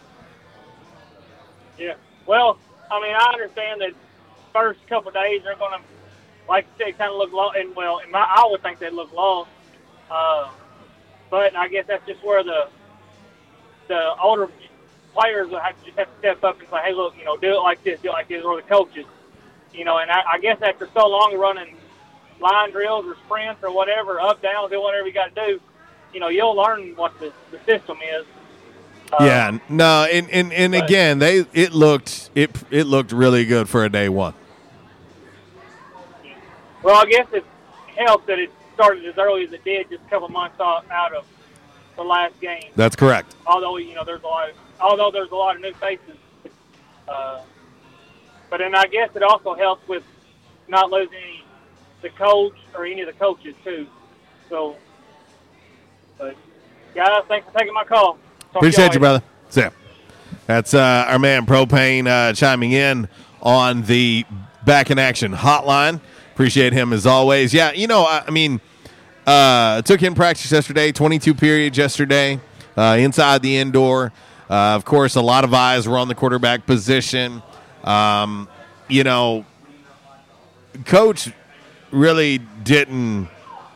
Well, 2.26 2.58
I 2.92 3.02
mean, 3.02 3.16
I 3.16 3.32
understand 3.34 3.82
that 3.82 3.92
first 4.54 4.86
couple 4.88 5.10
of 5.10 5.16
days 5.16 5.42
they're 5.44 5.56
going 5.56 5.80
to, 5.80 5.86
like 6.48 6.66
you 6.78 6.86
said, 6.86 6.98
kind 6.98 7.12
of 7.12 7.18
look 7.18 7.32
lost. 7.34 7.58
And 7.58 7.76
well, 7.76 8.00
in 8.00 8.12
my, 8.12 8.20
I 8.20 8.48
would 8.50 8.62
think 8.62 8.80
they 8.80 8.90
look 8.90 9.12
lost. 9.14 9.50
Uh, 10.10 10.50
but 11.30 11.56
I 11.56 11.68
guess 11.68 11.86
that's 11.88 12.06
just 12.06 12.24
where 12.24 12.44
the 12.44 12.68
the 13.88 14.16
older 14.22 14.50
players 15.14 15.50
will 15.50 15.60
have 15.60 15.78
to 15.80 15.86
just 15.86 15.98
have 15.98 16.08
to 16.08 16.20
step 16.20 16.44
up 16.44 16.60
and 16.60 16.70
say, 16.70 16.78
hey, 16.86 16.94
look, 16.94 17.18
you 17.18 17.26
know, 17.26 17.38
do 17.38 17.54
it 17.56 17.60
like 17.60 17.84
this, 17.84 18.00
do 18.02 18.10
it 18.10 18.14
like 18.14 18.28
this, 18.28 18.44
or 18.44 18.56
the 18.56 18.62
coaches, 18.68 19.06
you 19.74 19.86
know. 19.86 19.98
And 19.98 20.10
I, 20.12 20.22
I 20.34 20.40
guess 20.40 20.62
after 20.62 20.88
so 20.94 21.08
long 21.08 21.38
running 21.38 21.76
line 22.40 22.72
drills 22.72 23.06
or 23.06 23.16
sprints 23.26 23.64
or 23.64 23.74
whatever, 23.74 24.20
up, 24.20 24.42
down, 24.42 24.70
do 24.70 24.82
whatever 24.82 25.08
you 25.08 25.14
got 25.14 25.36
to 25.36 25.46
do, 25.46 25.62
you 26.14 26.20
know, 26.20 26.30
you'll 26.30 26.56
learn 26.56 26.96
what 26.96 27.18
the, 27.20 27.32
the 27.52 27.60
system 27.66 27.98
is. 28.16 28.26
Yeah, 29.20 29.58
no, 29.70 30.08
and 30.12 30.30
and, 30.30 30.54
and 30.54 30.76
again, 30.76 31.20
they 31.20 31.46
it 31.54 31.74
looked 31.74 32.30
it 32.36 32.52
it 32.72 32.86
looked 32.86 33.12
really 33.12 33.46
good 33.46 33.70
for 33.70 33.84
a 33.84 33.90
day 33.90 34.10
one. 34.10 34.34
Well, 36.84 36.96
I 36.96 37.06
guess 37.06 37.28
it 37.32 37.46
helped 37.96 38.28
that 38.28 38.40
it 38.40 38.52
started 38.74 39.06
as 39.06 39.18
early 39.18 39.46
as 39.46 39.54
it 39.54 39.64
did, 39.64 39.90
just 39.90 40.04
a 40.04 40.10
couple 40.10 40.28
months 40.30 40.60
out, 40.60 41.14
of 41.16 41.26
the 41.96 42.04
last 42.04 42.40
game. 42.42 42.72
That's 42.76 42.96
correct. 42.96 43.36
Although 43.46 43.78
you 43.78 43.96
know 43.96 44.04
there's 44.04 44.24
a 44.24 44.28
lot, 44.28 44.50
of, 44.50 44.56
although 44.82 45.12
there's 45.12 45.32
a 45.32 45.36
lot 45.36 45.56
of 45.56 45.62
new 45.62 45.74
faces, 45.74 46.18
uh, 47.08 47.42
but 48.50 48.58
then 48.58 48.76
I 48.76 48.86
guess 48.88 49.10
it 49.16 49.24
also 49.24 49.54
helps 49.54 49.88
with 49.88 50.04
not 50.68 50.92
losing 50.92 51.18
any, 51.18 51.44
the 52.02 52.10
coach 52.10 52.58
or 52.76 52.86
any 52.86 53.02
of 53.02 53.08
the 53.08 53.14
coaches 53.14 53.56
too. 53.64 53.88
So, 54.50 54.76
but 56.18 56.36
guys, 56.94 57.24
thanks 57.28 57.48
for 57.50 57.58
taking 57.58 57.74
my 57.74 57.86
call. 57.86 58.18
Talk 58.54 58.62
to 58.62 58.68
y'all 58.68 58.70
Appreciate 58.70 58.94
you, 58.94 59.00
brother. 59.00 59.24
See 59.50 59.62
ya. 59.62 59.70
That's 60.46 60.76
uh, 60.76 61.06
our 61.08 61.18
man 61.18 61.48
Propane 61.48 62.06
uh, 62.06 62.34
chiming 62.34 62.72
in 62.72 63.08
on 63.42 63.82
the 63.84 64.26
back 64.64 64.92
in 64.92 65.00
action 65.00 65.34
hotline. 65.34 66.00
Appreciate 66.34 66.72
him 66.72 66.94
as 66.94 67.08
always. 67.08 67.52
Yeah, 67.52 67.72
you 67.72 67.88
know, 67.88 68.04
I, 68.04 68.26
I 68.28 68.30
mean, 68.30 68.62
uh, 69.26 69.82
took 69.82 70.04
in 70.04 70.14
practice 70.14 70.52
yesterday, 70.52 70.92
22 70.92 71.34
periods 71.34 71.80
yesterday, 71.80 72.40
uh, 72.78 72.98
inside 73.00 73.42
the 73.42 73.58
indoor. 73.58 74.14
Uh, 74.48 74.76
of 74.76 74.86
course, 74.86 75.16
a 75.16 75.22
lot 75.22 75.44
of 75.44 75.54
eyes 75.56 75.88
were 75.88 75.98
on 75.98 76.08
the 76.08 76.16
quarterback 76.16 76.68
position. 76.68 77.42
Um, 77.84 78.48
you 78.88 79.04
know, 79.04 79.48
coach 80.86 81.32
really 81.90 82.38
didn't 82.38 83.30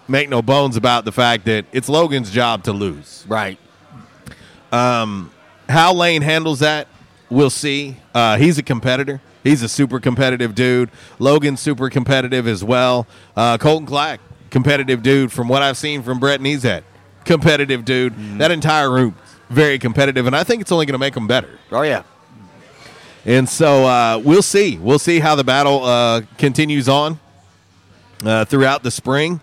make 0.08 0.30
no 0.30 0.44
bones 0.44 0.78
about 0.78 1.04
the 1.04 1.12
fact 1.12 1.46
that 1.46 1.66
it's 1.72 1.90
Logan's 1.90 2.30
job 2.30 2.64
to 2.66 2.74
lose. 2.74 3.26
Right. 3.28 3.58
Um, 4.72 5.32
how 5.70 5.94
Layne 5.94 6.22
handles 6.22 6.60
that, 6.60 6.88
we'll 7.30 7.50
see. 7.50 7.98
Uh, 8.14 8.38
he's 8.38 8.58
a 8.58 8.64
competitor. 8.64 9.22
He's 9.44 9.64
a 9.64 9.70
super 9.70 10.00
competitive 10.00 10.56
dude. 10.56 10.90
Logan's 11.20 11.60
super 11.60 11.90
competitive 11.90 12.48
as 12.48 12.64
well. 12.64 13.08
Uh, 13.36 13.58
Colton 13.58 13.88
Clack, 13.88 14.20
competitive 14.50 15.02
dude. 15.02 15.32
From 15.32 15.48
what 15.48 15.62
I've 15.62 15.78
seen 15.78 16.04
from 16.04 16.20
Brett 16.20 16.42
Nezat, 16.42 16.84
competitive 17.24 17.86
dude. 17.86 18.40
That 18.40 18.52
entire 18.52 18.92
room, 18.92 19.16
very 19.50 19.80
competitive, 19.80 20.28
and 20.28 20.36
I 20.36 20.44
think 20.44 20.62
it's 20.62 20.72
only 20.72 20.86
going 20.86 20.94
to 20.94 21.00
make 21.00 21.14
them 21.14 21.28
better. 21.28 21.60
Oh 21.72 21.84
yeah. 21.84 22.04
And 23.26 23.48
so 23.48 23.86
uh, 23.86 24.22
we'll 24.24 24.42
see. 24.42 24.78
We'll 24.78 25.00
see 25.00 25.20
how 25.20 25.36
the 25.36 25.44
battle 25.44 25.84
uh, 25.84 26.22
continues 26.38 26.88
on 26.88 27.20
uh, 28.26 28.46
throughout 28.46 28.84
the 28.84 28.92
spring. 28.92 29.42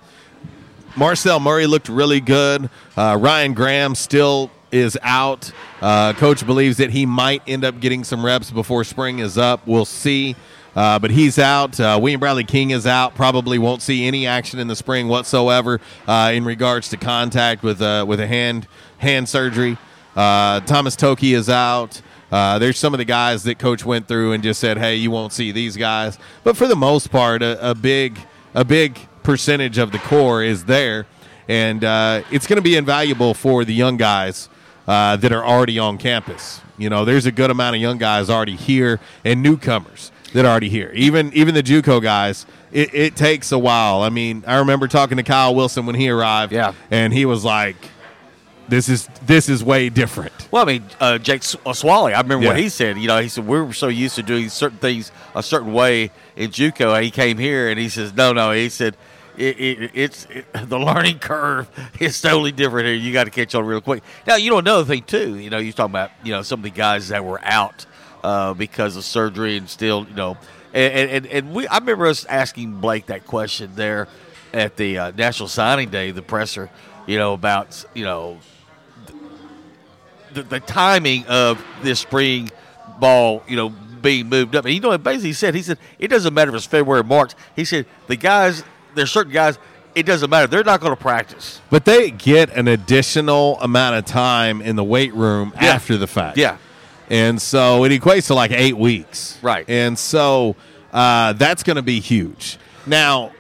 Marcel 0.97 1.41
Murray 1.41 1.67
looked 1.67 1.89
really 1.89 2.21
good. 2.21 2.71
Uh, 2.97 3.19
Ryan 3.21 3.53
Graham 3.53 3.95
still 3.95 4.51
is 4.75 4.99
out. 5.03 5.53
Uh, 5.81 6.13
coach 6.15 6.45
believes 6.45 6.79
that 6.79 6.91
he 6.91 7.07
might 7.07 7.43
end 7.47 7.65
up 7.65 7.81
getting 7.81 8.05
some 8.05 8.25
reps 8.25 8.51
before 8.51 8.85
spring 8.85 9.21
is 9.21 9.39
up. 9.39 9.67
We'll 9.67 9.85
see. 9.85 10.35
Uh, 10.75 10.99
but 10.99 11.11
he's 11.11 11.39
out. 11.39 11.79
Uh, 11.79 11.99
William 12.03 12.19
Bradley 12.19 12.45
King 12.45 12.71
is 12.71 12.87
out. 12.87 13.15
Probably 13.15 13.59
won't 13.59 13.81
see 13.81 14.07
any 14.07 14.27
action 14.27 14.59
in 14.59 14.67
the 14.67 14.75
spring 14.75 15.09
whatsoever 15.09 15.81
uh, 16.07 16.33
in 16.35 16.45
regards 16.45 16.89
to 16.89 16.97
contact 16.97 17.63
with 17.63 17.81
uh, 17.81 18.05
with 18.07 18.19
a 18.21 18.27
hand 18.27 18.67
hand 18.99 19.29
surgery. 19.29 19.79
Uh, 20.17 20.61
Thomas 20.61 20.97
Toki 20.97 21.35
is 21.35 21.49
out. 21.49 22.01
Uh, 22.33 22.59
there's 22.59 22.79
some 22.79 22.93
of 22.93 22.99
the 22.99 23.05
guys 23.05 23.45
that 23.45 23.61
coach 23.61 23.85
went 23.85 24.09
through 24.09 24.33
and 24.33 24.43
just 24.43 24.59
said, 24.59 24.77
"Hey, 24.77 24.97
you 24.97 25.11
won't 25.11 25.33
see 25.33 25.53
these 25.53 25.77
guys." 25.77 26.19
But 26.43 26.57
for 26.57 26.67
the 26.67 26.77
most 26.77 27.11
part, 27.13 27.43
a, 27.43 27.71
a 27.71 27.75
big 27.75 28.19
a 28.55 28.65
big 28.65 28.99
percentage 29.23 29.79
of 29.79 29.93
the 29.93 29.99
core 29.99 30.43
is 30.43 30.65
there, 30.65 31.07
and 31.47 31.85
it's 32.33 32.49
going 32.49 32.57
to 32.57 32.63
be 32.63 32.77
invaluable 32.77 33.33
for 33.35 33.65
the 33.65 33.75
young 33.75 33.97
guys 33.97 34.49
uh, 34.87 35.17
that 35.17 35.33
are 35.33 35.45
already 35.45 35.79
on 35.79 35.99
campus. 35.99 36.61
You 36.77 36.91
know, 36.91 37.05
there's 37.05 37.27
a 37.27 37.33
good 37.33 37.51
amount 37.51 37.77
of 37.77 37.83
young 37.83 37.99
guys 37.99 38.29
already 38.29 38.57
here 38.57 39.01
and 39.25 39.43
newcomers 39.43 40.11
that 40.33 40.45
are 40.45 40.49
already 40.49 40.69
here. 40.69 40.91
Even 40.95 41.33
even 41.33 41.55
the 41.55 41.63
JUCO 41.63 42.03
guys, 42.03 42.47
it, 42.73 42.95
it 42.95 43.17
takes 43.17 43.53
a 43.53 43.59
while. 43.59 44.03
I 44.03 44.11
mean, 44.11 44.45
I 44.47 44.59
remember 44.59 44.89
talking 44.89 45.17
to 45.17 45.23
Kyle 45.23 45.55
Wilson 45.55 45.87
when 45.87 45.95
he 45.95 46.09
arrived, 46.11 46.53
yeah, 46.53 46.75
and 46.91 47.13
he 47.13 47.25
was 47.25 47.45
like, 47.45 47.77
"This 48.69 48.89
is 48.89 49.09
this 49.25 49.49
is 49.49 49.63
way 49.63 49.89
different." 49.89 50.49
Well, 50.51 50.63
I 50.63 50.67
mean, 50.67 50.85
uh, 51.01 51.19
Jake 51.19 51.43
uh, 51.65 51.73
Swally, 51.73 52.13
I 52.13 52.21
remember 52.21 52.47
what 52.47 52.59
he 52.59 52.69
said. 52.69 52.99
You 52.99 53.07
know, 53.07 53.21
he 53.21 53.29
said 53.29 53.47
we 53.47 53.61
were 53.61 53.73
so 53.73 53.89
used 53.89 54.17
to 54.17 54.23
doing 54.23 54.49
certain 54.49 54.79
things 54.79 55.13
a 55.35 55.43
certain 55.43 55.73
way 55.73 56.11
in 56.35 56.51
JUCO. 56.51 57.01
He 57.03 57.13
came 57.13 57.39
here 57.39 57.71
and 57.71 57.79
he 57.79 57.89
says, 57.89 58.13
"No, 58.13 58.33
no." 58.33 58.51
He 58.51 58.69
said, 58.69 58.97
it, 59.37 59.61
it, 59.61 59.91
"It's 59.95 60.27
it, 60.27 60.47
the 60.69 60.79
learning 60.79 61.19
curve 61.19 61.69
is 62.01 62.21
totally 62.21 62.53
different 62.53 62.87
here. 62.87 62.95
You 62.95 63.13
got 63.13 63.25
to 63.25 63.31
catch 63.31 63.55
on 63.55 63.65
real 63.65 63.81
quick." 63.81 64.03
Now, 64.27 64.37
you 64.37 64.51
know 64.51 64.59
another 64.59 64.85
thing 64.85 65.03
too. 65.03 65.37
You 65.37 65.51
know, 65.51 65.59
you're 65.59 65.73
talking 65.73 65.93
about 65.93 66.11
you 66.23 66.33
know 66.33 66.43
some 66.43 66.61
of 66.61 66.65
the 66.65 66.71
guys 66.71 67.09
that 67.09 67.25
were 67.25 67.41
out 67.45 67.87
uh, 68.23 68.55
because 68.55 68.97
of 68.97 69.05
surgery 69.05 69.57
and 69.57 69.69
still 69.69 70.07
you 70.09 70.15
know, 70.15 70.37
and 70.73 71.11
and, 71.11 71.27
and 71.27 71.55
we 71.55 71.67
I 71.67 71.79
remember 71.79 72.07
us 72.07 72.25
asking 72.25 72.81
Blake 72.81 73.07
that 73.07 73.27
question 73.27 73.73
there 73.75 74.09
at 74.53 74.77
the 74.77 74.99
uh, 74.99 75.11
National 75.13 75.49
Signing 75.49 75.91
Day, 75.91 76.11
the 76.11 76.23
presser. 76.23 76.71
You 77.07 77.19
know 77.19 77.35
about 77.35 77.85
you 77.95 78.05
know 78.05 78.39
the, 80.35 80.43
the 80.43 80.61
timing 80.61 81.25
of 81.27 81.65
this 81.83 82.01
spring 82.01 82.51
ball, 82.99 83.43
you 83.49 83.57
know, 83.57 83.71
being 84.03 84.29
moved 84.29 84.55
up. 84.55 84.65
And 84.65 84.75
you 84.75 84.81
know, 84.81 84.97
basically 84.99 85.31
he 85.31 85.33
said, 85.33 85.55
he 85.55 85.63
said, 85.63 85.79
it 85.99 86.09
doesn't 86.09 86.35
matter 86.35 86.51
if 86.51 86.57
it's 86.57 86.67
February 86.67 87.01
or 87.01 87.05
March. 87.05 87.33
He 87.57 87.65
said, 87.65 87.87
the 88.07 88.17
guys, 88.17 88.63
there's 88.95 89.11
certain 89.11 89.33
guys, 89.33 89.59
it 89.95 90.07
doesn't 90.07 90.31
matter. 90.31 90.47
They're 90.47 90.65
not 90.65 90.81
going 90.81 90.95
to 90.95 91.01
practice. 91.01 91.61
But 91.71 91.85
they 91.85 92.11
get 92.11 92.51
an 92.51 92.69
additional 92.69 93.61
amount 93.61 93.97
of 93.97 94.05
time 94.05 94.61
in 94.61 94.77
the 94.77 94.85
weight 94.85 95.15
room 95.15 95.53
after 95.57 95.97
the 95.97 96.07
fact. 96.07 96.37
Yeah. 96.37 96.59
And 97.11 97.41
so 97.41 97.85
it 97.85 97.91
equates 97.91 98.29
to 98.29 98.35
like 98.35 98.51
eight 98.51 98.77
weeks. 98.77 99.39
Right. 99.43 99.69
And 99.69 99.99
so 99.99 100.57
uh, 100.93 101.35
that's 101.35 101.63
going 101.63 101.77
to 101.77 101.83
be 101.83 102.01
huge. 102.01 102.59
Now, 102.87 103.33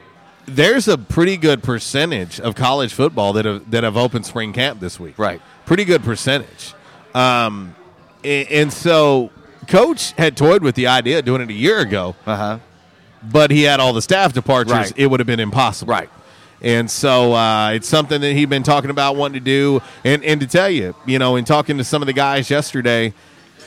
there's 0.47 0.87
a 0.89 0.99
pretty 0.99 1.37
good 1.37 1.63
percentage 1.63 2.39
of 2.39 2.55
college 2.55 2.93
football 2.93 3.33
that 3.33 3.47
have, 3.47 3.71
that 3.71 3.83
have 3.83 3.97
opened 3.97 4.27
spring 4.27 4.53
camp 4.53 4.81
this 4.81 5.01
week. 5.01 5.19
Right. 5.19 5.41
Pretty 5.65 5.85
good 5.85 6.03
percentage. 6.03 6.75
Um, 7.15 7.75
and, 8.23 8.49
and 8.49 8.73
so 8.73 9.31
coach 9.67 10.13
had 10.13 10.37
toyed 10.37 10.63
with 10.63 10.75
the 10.75 10.87
idea 10.87 11.21
of 11.21 11.25
doing 11.25 11.41
it 11.41 11.49
a 11.49 11.55
year 11.55 11.81
ago. 11.81 12.15
Uh-huh. 12.27 12.59
But 13.31 13.51
he 13.51 13.63
had 13.63 13.81
all 13.81 13.93
the 13.93 14.03
staff 14.03 14.33
departures. 14.33 14.73
Right. 14.73 14.93
It 14.97 15.07
would 15.07 15.21
have 15.21 15.27
been 15.27 15.41
impossible. 15.41 15.93
Right. 15.93 16.11
And 16.61 16.91
so 16.91 17.35
uh, 17.35 17.71
it's 17.71 17.89
something 17.89 18.21
that 18.21 18.33
he'd 18.33 18.49
been 18.49 18.63
talking 18.63 18.91
about 18.91 19.17
wanting 19.17 19.41
to 19.41 19.45
do. 19.45 19.83
And, 20.03 20.25
and 20.25 20.41
to 20.41 20.47
tell 20.47 20.71
you, 20.71 20.95
you 21.07 21.19
know, 21.19 21.37
in 21.37 21.45
talking 21.45 21.79
to 21.79 21.85
some 21.85 22.03
of 22.03 22.07
the 22.07 22.13
guys 22.13 22.49
yesterday, 22.49 23.13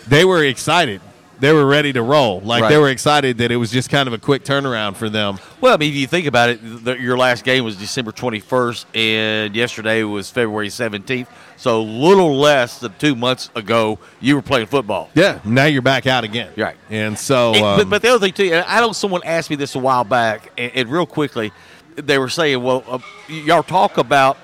they 0.07 0.25
were 0.25 0.43
excited. 0.43 1.01
They 1.39 1.53
were 1.53 1.65
ready 1.65 1.93
to 1.93 2.01
roll. 2.01 2.39
Like 2.41 2.63
Right. 2.63 2.69
they 2.69 2.77
were 2.77 2.89
excited 2.89 3.37
that 3.37 3.51
it 3.51 3.57
was 3.57 3.69
just 3.71 3.89
kind 3.91 4.07
of 4.07 4.13
a 4.13 4.17
quick 4.17 4.43
turnaround 4.43 4.95
for 4.95 5.07
them. 5.09 5.37
Well, 5.61 5.73
I 5.73 5.77
mean, 5.77 5.91
if 5.91 5.95
you 5.97 6.07
think 6.07 6.25
about 6.25 6.49
it, 6.49 6.59
the, 6.83 6.97
your 6.99 7.15
last 7.17 7.43
game 7.43 7.63
was 7.63 7.75
December 7.75 8.11
21st, 8.11 8.85
and 8.95 9.55
yesterday 9.55 10.03
was 10.03 10.29
February 10.31 10.69
17th. 10.69 11.27
So, 11.57 11.79
a 11.79 11.83
little 11.83 12.37
less 12.37 12.79
than 12.79 12.93
two 12.99 13.15
months 13.15 13.49
ago, 13.55 13.99
you 14.19 14.35
were 14.35 14.41
playing 14.41 14.67
football. 14.67 15.09
Yeah. 15.15 15.39
Now 15.43 15.65
you're 15.65 15.81
back 15.81 16.05
out 16.07 16.23
again. 16.23 16.51
Right. 16.57 16.75
And 16.89 17.17
so, 17.17 17.53
And- 17.53 17.63
um, 17.65 17.77
but, 17.77 17.89
but 17.89 18.01
the 18.01 18.09
other 18.09 18.19
thing 18.19 18.33
too, 18.33 18.61
I 18.65 18.79
know 18.79 18.91
someone 18.91 19.21
asked 19.23 19.49
me 19.49 19.55
this 19.55 19.75
a 19.75 19.79
while 19.79 20.03
back, 20.03 20.51
and, 20.57 20.71
and 20.73 20.89
real 20.91 21.05
quickly, 21.05 21.51
they 21.95 22.19
were 22.19 22.29
saying, 22.29 22.61
"Well, 22.61 22.83
uh, 22.87 22.99
y'all 23.27 23.63
talk 23.63 23.97
about 23.97 24.37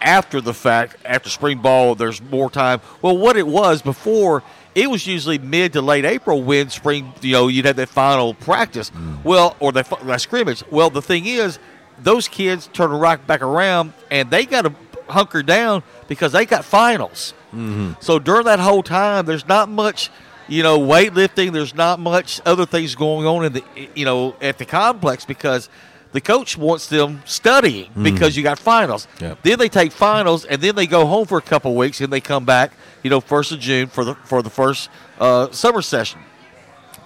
after 0.00 0.40
the 0.40 0.54
fact, 0.54 0.96
after 1.04 1.28
spring 1.30 1.58
ball, 1.58 1.94
there's 1.96 2.20
more 2.22 2.48
time." 2.50 2.80
Well, 3.02 3.16
what 3.18 3.36
it 3.36 3.46
was 3.46 3.82
before, 3.82 4.44
it 4.76 4.90
was 4.90 5.06
usually 5.06 5.38
mid 5.38 5.72
to 5.72 5.80
late 5.80 6.04
April 6.04 6.42
when 6.42 6.68
spring, 6.68 7.12
you 7.22 7.32
know, 7.32 7.48
you'd 7.48 7.64
have 7.64 7.76
that 7.76 7.88
final 7.88 8.34
practice. 8.34 8.90
Mm. 8.90 9.24
Well, 9.24 9.56
or 9.58 9.72
that, 9.72 9.88
that 10.04 10.20
scrimmage. 10.20 10.62
Well, 10.70 10.90
the 10.90 11.00
thing 11.00 11.24
is, 11.24 11.58
those 12.02 12.28
kids 12.28 12.68
turn 12.74 12.90
right 12.90 13.26
back 13.26 13.40
around, 13.40 13.94
and 14.10 14.30
they 14.30 14.44
got 14.44 14.66
to 14.66 14.74
hunker 15.08 15.42
down 15.42 15.82
because 16.08 16.32
they 16.32 16.44
got 16.44 16.62
finals. 16.62 17.32
Mm-hmm. 17.54 17.92
So 18.00 18.18
during 18.18 18.44
that 18.44 18.60
whole 18.60 18.82
time, 18.82 19.24
there's 19.24 19.48
not 19.48 19.70
much, 19.70 20.10
you 20.46 20.62
know, 20.62 20.78
weightlifting. 20.78 21.52
There's 21.52 21.74
not 21.74 21.98
much 21.98 22.42
other 22.44 22.66
things 22.66 22.94
going 22.94 23.26
on 23.26 23.46
in 23.46 23.52
the, 23.54 23.64
you 23.94 24.04
know, 24.04 24.36
at 24.42 24.58
the 24.58 24.66
complex 24.66 25.24
because 25.24 25.70
the 26.16 26.20
coach 26.22 26.56
wants 26.56 26.86
them 26.86 27.20
studying 27.26 27.90
because 28.02 28.38
you 28.38 28.42
got 28.42 28.58
finals. 28.58 29.06
Yep. 29.20 29.42
Then 29.42 29.58
they 29.58 29.68
take 29.68 29.92
finals 29.92 30.46
and 30.46 30.62
then 30.62 30.74
they 30.74 30.86
go 30.86 31.04
home 31.04 31.26
for 31.26 31.36
a 31.36 31.42
couple 31.42 31.74
weeks 31.74 32.00
and 32.00 32.10
they 32.10 32.22
come 32.22 32.46
back, 32.46 32.72
you 33.02 33.10
know, 33.10 33.20
first 33.20 33.52
of 33.52 33.60
June 33.60 33.86
for 33.86 34.02
the 34.02 34.14
for 34.24 34.40
the 34.40 34.48
first 34.48 34.88
uh, 35.20 35.50
summer 35.50 35.82
session. 35.82 36.18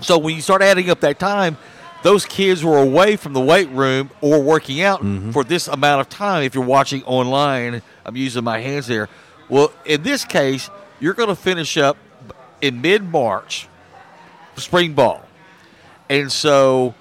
So 0.01 0.17
when 0.17 0.37
you 0.37 0.41
start 0.41 0.63
adding 0.63 0.91
up 0.91 1.01
that 1.01 1.19
time, 1.19 1.59
those 2.05 2.25
kids 2.25 2.63
were 2.63 2.79
away 2.79 3.17
from 3.17 3.33
the 3.33 3.41
weight 3.41 3.69
room 3.71 4.11
or 4.21 4.41
working 4.41 4.81
out 4.81 5.01
for 5.33 5.43
this 5.43 5.67
amount 5.67 6.03
of 6.03 6.09
time. 6.09 6.45
If 6.45 6.55
you're 6.55 6.65
watching 6.65 7.03
online, 7.03 7.83
I'm 8.07 8.17
using 8.17 8.45
my 8.45 8.61
hands 8.61 8.87
there. 8.87 9.09
Well, 9.49 9.73
in 9.85 10.05
this 10.05 10.25
case, 10.25 10.71
you're 11.01 11.15
going 11.15 11.31
to 11.31 11.35
finish 11.35 11.77
up 11.77 11.97
in 12.63 12.81
mid 12.81 13.03
March, 13.03 13.67
spring 14.55 14.95
ball. 14.95 15.27
And 16.09 16.31
so 16.31 16.95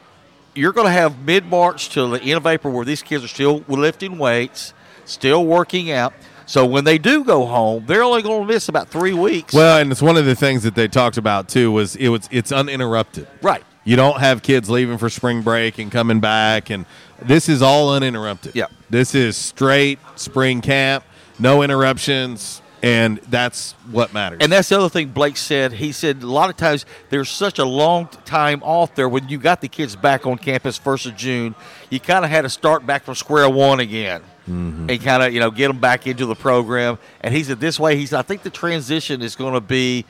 you're 0.55 0.73
going 0.73 0.87
to 0.87 0.91
have 0.91 1.19
mid 1.25 1.45
March 1.45 1.89
till 1.89 2.09
the 2.11 2.21
end 2.21 2.37
of 2.37 2.45
April 2.45 2.73
where 2.73 2.85
these 2.85 3.01
kids 3.01 3.23
are 3.23 3.27
still 3.27 3.63
lifting 3.67 4.17
weights, 4.17 4.73
still 5.05 5.45
working 5.45 5.91
out. 5.91 6.13
So 6.45 6.65
when 6.65 6.83
they 6.83 6.97
do 6.97 7.23
go 7.23 7.45
home, 7.45 7.85
they're 7.85 8.01
only 8.01 8.23
going 8.23 8.47
to 8.47 8.53
miss 8.53 8.69
about 8.69 8.87
three 8.89 9.13
weeks. 9.13 9.53
well, 9.53 9.77
and 9.79 9.91
it's 9.91 10.01
one 10.01 10.17
of 10.17 10.25
the 10.25 10.35
things 10.35 10.63
that 10.63 10.73
they 10.73 10.87
talked 10.87 11.17
about 11.17 11.47
too 11.47 11.71
was 11.71 11.95
it 11.95 12.09
was 12.09 12.27
it's 12.31 12.51
uninterrupted. 12.51 13.27
Right. 13.41 13.63
You 13.83 13.95
don't 13.95 14.19
have 14.19 14.41
kids 14.41 14.69
leaving 14.69 14.97
for 14.97 15.09
spring 15.09 15.41
break 15.41 15.77
and 15.77 15.91
coming 15.91 16.19
back, 16.19 16.69
and 16.69 16.85
this 17.21 17.49
is 17.49 17.61
all 17.61 17.93
uninterrupted. 17.93 18.55
Yeah. 18.55 18.65
This 18.89 19.15
is 19.15 19.37
straight 19.37 19.99
spring 20.15 20.61
camp, 20.61 21.03
no 21.39 21.61
interruptions, 21.61 22.61
and 22.81 23.17
that's 23.29 23.73
what 23.91 24.13
matters. 24.13 24.39
And 24.41 24.51
that's 24.51 24.69
the 24.69 24.77
other 24.77 24.89
thing 24.89 25.09
Blake 25.09 25.37
said. 25.37 25.73
He 25.73 25.91
said 25.91 26.23
a 26.23 26.27
lot 26.27 26.49
of 26.49 26.57
times 26.57 26.85
there's 27.09 27.29
such 27.29 27.59
a 27.59 27.65
long 27.65 28.07
time 28.25 28.63
off 28.63 28.95
there 28.95 29.09
when 29.09 29.27
you 29.29 29.37
got 29.37 29.61
the 29.61 29.67
kids 29.67 29.95
back 29.95 30.25
on 30.25 30.37
campus 30.37 30.77
first 30.77 31.05
of 31.05 31.15
June. 31.15 31.55
You 31.89 31.99
kind 31.99 32.23
of 32.23 32.31
had 32.31 32.41
to 32.43 32.49
start 32.49 32.85
back 32.85 33.03
from 33.03 33.15
square 33.15 33.49
one 33.49 33.79
again 33.79 34.21
Mm-hmm. 34.49 34.89
and 34.89 35.01
kind 35.03 35.21
of 35.21 35.31
you 35.31 35.39
know 35.39 35.51
get 35.51 35.67
them 35.67 35.79
back 35.79 36.07
into 36.07 36.25
the 36.25 36.33
program. 36.33 36.97
And 37.21 37.35
he 37.35 37.43
said 37.43 37.59
this 37.59 37.79
way. 37.79 37.95
he 37.97 38.07
said 38.07 38.17
I 38.17 38.23
think 38.23 38.41
the 38.41 38.49
transition 38.49 39.21
is 39.21 39.35
going 39.35 39.53
to 39.53 39.61
be 39.61 40.05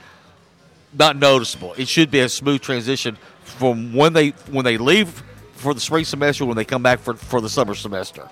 not 0.97 1.17
noticeable. 1.17 1.73
It 1.77 1.89
should 1.89 2.09
be 2.09 2.19
a 2.21 2.29
smooth 2.29 2.61
transition 2.61 3.17
from 3.43 3.93
when 3.93 4.13
they 4.13 4.29
when 4.49 4.63
they 4.63 4.77
leave 4.77 5.23
for 5.55 5.73
the 5.73 5.81
spring 5.81 6.05
semester 6.05 6.45
when 6.45 6.55
they 6.55 6.63
come 6.63 6.81
back 6.81 6.99
for 6.99 7.15
for 7.15 7.41
the 7.41 7.49
summer 7.49 7.75
semester. 7.75 8.29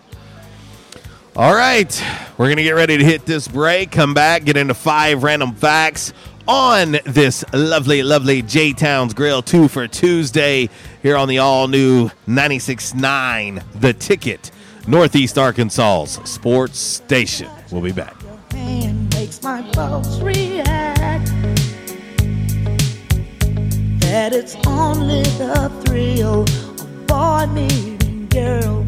All 1.37 1.53
right, 1.53 2.03
we're 2.39 2.47
going 2.47 2.57
to 2.57 2.63
get 2.63 2.71
ready 2.71 2.97
to 2.97 3.03
hit 3.03 3.27
this 3.27 3.47
break, 3.47 3.91
come 3.91 4.15
back, 4.15 4.43
get 4.43 4.57
into 4.57 4.73
five 4.73 5.21
random 5.21 5.53
facts 5.53 6.11
on 6.47 6.97
this 7.05 7.45
lovely, 7.53 8.01
lovely 8.01 8.41
J 8.41 8.73
Towns 8.73 9.13
Grill 9.13 9.43
2 9.43 9.67
for 9.67 9.87
Tuesday 9.87 10.67
here 11.03 11.15
on 11.15 11.27
the 11.27 11.37
all 11.37 11.67
new 11.67 12.09
96.9 12.27 13.63
The 13.79 13.93
Ticket, 13.93 14.49
Northeast 14.87 15.37
Arkansas's 15.37 16.27
sports 16.27 16.79
station. 16.79 17.51
We'll 17.71 17.83
be 17.83 17.91
back. 17.91 18.15
That 23.99 24.33
it's 24.33 24.55
only 24.65 25.21
the 25.21 25.71
thrill 25.85 26.41
of 26.41 27.05
boy 27.05 27.45
meeting 27.53 28.25
girl. 28.29 28.87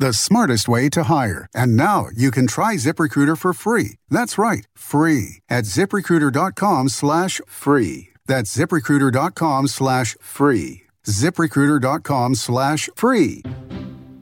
The 0.00 0.12
smartest 0.12 0.68
way 0.68 0.88
to 0.90 1.04
hire. 1.04 1.48
And 1.52 1.76
now 1.76 2.06
you 2.14 2.30
can 2.30 2.46
try 2.46 2.76
ZipRecruiter 2.76 3.36
for 3.36 3.52
free. 3.52 3.98
That's 4.08 4.38
right, 4.38 4.64
free 4.76 5.42
at 5.48 5.64
ziprecruiter.com 5.64 6.90
slash 6.90 7.40
free. 7.48 8.10
That's 8.24 8.56
ziprecruiter.com 8.56 9.66
slash 9.66 10.16
free. 10.20 10.82
ziprecruiter.com 11.04 12.36
slash 12.36 12.88
free. 12.94 13.42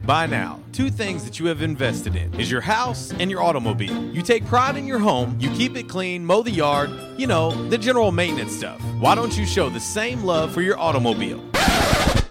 By 0.07 0.25
now, 0.25 0.61
two 0.73 0.89
things 0.89 1.25
that 1.25 1.39
you 1.39 1.47
have 1.47 1.61
invested 1.61 2.17
in 2.17 2.33
is 2.41 2.51
your 2.51 2.63
house 2.63 3.13
and 3.13 3.31
your 3.31 3.43
automobile. 3.43 4.03
You 4.15 4.23
take 4.23 4.47
pride 4.47 4.77
in 4.77 4.87
your 4.87 5.01
home, 5.01 5.37
you 5.39 5.51
keep 5.51 5.77
it 5.77 5.91
clean, 5.91 6.25
mow 6.25 6.43
the 6.43 6.51
yard, 6.51 6.91
you 7.19 7.27
know, 7.27 7.51
the 7.69 7.77
general 7.77 8.13
maintenance 8.13 8.57
stuff. 8.57 8.81
Why 8.99 9.15
don't 9.15 9.37
you 9.37 9.45
show 9.45 9.69
the 9.69 9.81
same 9.81 10.23
love 10.25 10.55
for 10.55 10.63
your 10.63 10.79
automobile? 10.79 11.43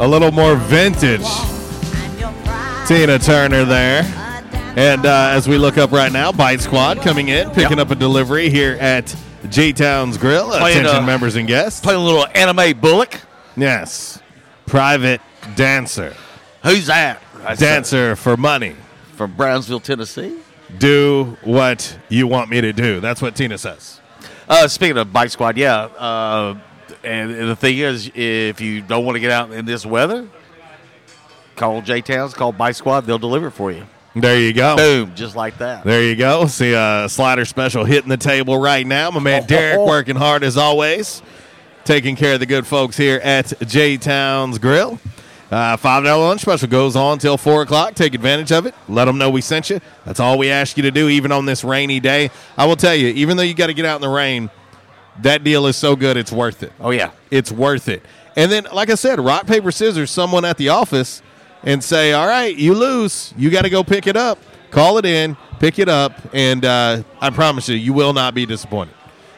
A 0.00 0.08
little 0.08 0.32
more 0.32 0.56
vintage. 0.56 1.26
Tina 2.88 3.18
Turner 3.18 3.66
there. 3.66 4.02
And 4.74 5.04
uh, 5.04 5.28
as 5.32 5.46
we 5.46 5.58
look 5.58 5.76
up 5.76 5.92
right 5.92 6.10
now, 6.10 6.32
Bite 6.32 6.62
Squad 6.62 7.02
coming 7.02 7.28
in, 7.28 7.50
picking 7.50 7.78
up 7.78 7.90
a 7.90 7.94
delivery 7.94 8.48
here 8.48 8.78
at 8.80 9.14
J 9.50 9.72
Town's 9.72 10.16
Grill. 10.16 10.48
Playing, 10.48 10.78
Attention 10.78 11.02
uh, 11.02 11.06
members 11.06 11.36
and 11.36 11.46
guests. 11.46 11.82
Playing 11.82 12.00
a 12.00 12.02
little 12.02 12.26
Anna 12.34 12.54
Mae 12.54 12.72
Bullock. 12.72 13.20
Yes. 13.58 14.22
Private 14.64 15.20
dancer. 15.54 16.14
Who's 16.62 16.86
that? 16.86 17.22
That's, 17.42 17.60
dancer 17.60 18.16
for 18.16 18.38
money. 18.38 18.76
From 19.16 19.32
Brownsville, 19.32 19.80
Tennessee. 19.80 20.38
Do 20.78 21.36
what 21.44 21.98
you 22.08 22.26
want 22.26 22.48
me 22.48 22.62
to 22.62 22.72
do. 22.72 23.00
That's 23.00 23.20
what 23.20 23.36
Tina 23.36 23.58
says. 23.58 24.00
Uh, 24.48 24.66
speaking 24.66 24.96
of 24.96 25.12
Bite 25.12 25.30
Squad, 25.30 25.58
yeah. 25.58 26.56
Uh, 27.02 27.06
and 27.06 27.48
the 27.48 27.56
thing 27.56 27.78
is, 27.78 28.10
if 28.14 28.60
you 28.60 28.82
don't 28.82 29.04
want 29.04 29.16
to 29.16 29.20
get 29.20 29.30
out 29.30 29.52
in 29.52 29.64
this 29.64 29.86
weather, 29.86 30.28
call 31.56 31.82
J 31.82 32.00
Towns, 32.00 32.34
call 32.34 32.52
Bite 32.52 32.76
Squad. 32.76 33.02
They'll 33.02 33.18
deliver 33.18 33.50
for 33.50 33.72
you. 33.72 33.86
There 34.14 34.40
you 34.40 34.52
go. 34.52 34.76
Boom, 34.76 35.14
just 35.14 35.36
like 35.36 35.58
that. 35.58 35.84
There 35.84 36.02
you 36.02 36.16
go. 36.16 36.46
See 36.46 36.72
a 36.72 37.08
slider 37.08 37.44
special 37.44 37.84
hitting 37.84 38.08
the 38.08 38.16
table 38.16 38.58
right 38.58 38.84
now. 38.84 39.10
My 39.12 39.20
man 39.20 39.46
Derek 39.46 39.78
working 39.86 40.16
hard 40.16 40.42
as 40.42 40.56
always, 40.56 41.22
taking 41.84 42.16
care 42.16 42.34
of 42.34 42.40
the 42.40 42.46
good 42.46 42.66
folks 42.66 42.96
here 42.96 43.20
at 43.22 43.52
J 43.66 43.96
Town's 43.96 44.58
Grill. 44.58 44.98
Uh, 45.50 45.76
Five 45.76 46.04
dollar 46.04 46.28
lunch 46.28 46.42
special 46.42 46.68
goes 46.68 46.94
on 46.96 47.18
till 47.18 47.36
four 47.36 47.62
o'clock. 47.62 47.94
Take 47.94 48.14
advantage 48.14 48.52
of 48.52 48.66
it. 48.66 48.74
Let 48.88 49.06
them 49.06 49.18
know 49.18 49.30
we 49.30 49.40
sent 49.40 49.70
you. 49.70 49.80
That's 50.04 50.20
all 50.20 50.38
we 50.38 50.50
ask 50.50 50.76
you 50.76 50.84
to 50.84 50.90
do, 50.92 51.08
even 51.08 51.32
on 51.32 51.44
this 51.44 51.64
rainy 51.64 51.98
day. 52.00 52.30
I 52.56 52.66
will 52.66 52.76
tell 52.76 52.94
you, 52.94 53.08
even 53.08 53.36
though 53.36 53.42
you 53.42 53.54
got 53.54 53.66
to 53.68 53.74
get 53.74 53.84
out 53.84 53.96
in 53.96 54.02
the 54.02 54.08
rain, 54.08 54.50
that 55.22 55.44
deal 55.44 55.66
is 55.66 55.76
so 55.76 55.96
good, 55.96 56.16
it's 56.16 56.32
worth 56.32 56.62
it. 56.62 56.72
Oh 56.80 56.90
yeah, 56.90 57.10
it's 57.30 57.52
worth 57.52 57.88
it. 57.88 58.02
And 58.36 58.50
then, 58.50 58.66
like 58.72 58.90
I 58.90 58.94
said, 58.94 59.20
rock 59.20 59.46
paper 59.46 59.70
scissors. 59.72 60.10
Someone 60.10 60.44
at 60.44 60.56
the 60.56 60.68
office 60.68 61.22
and 61.62 61.82
say, 61.82 62.12
"All 62.12 62.26
right, 62.26 62.54
you 62.54 62.74
lose. 62.74 63.34
You 63.36 63.50
got 63.50 63.62
to 63.62 63.70
go 63.70 63.82
pick 63.84 64.06
it 64.06 64.16
up. 64.16 64.38
Call 64.70 64.98
it 64.98 65.04
in, 65.04 65.36
pick 65.58 65.78
it 65.78 65.88
up, 65.88 66.12
and 66.32 66.64
uh, 66.64 67.02
I 67.20 67.30
promise 67.30 67.68
you, 67.68 67.76
you 67.76 67.92
will 67.92 68.12
not 68.12 68.34
be 68.34 68.46
disappointed. 68.46 68.94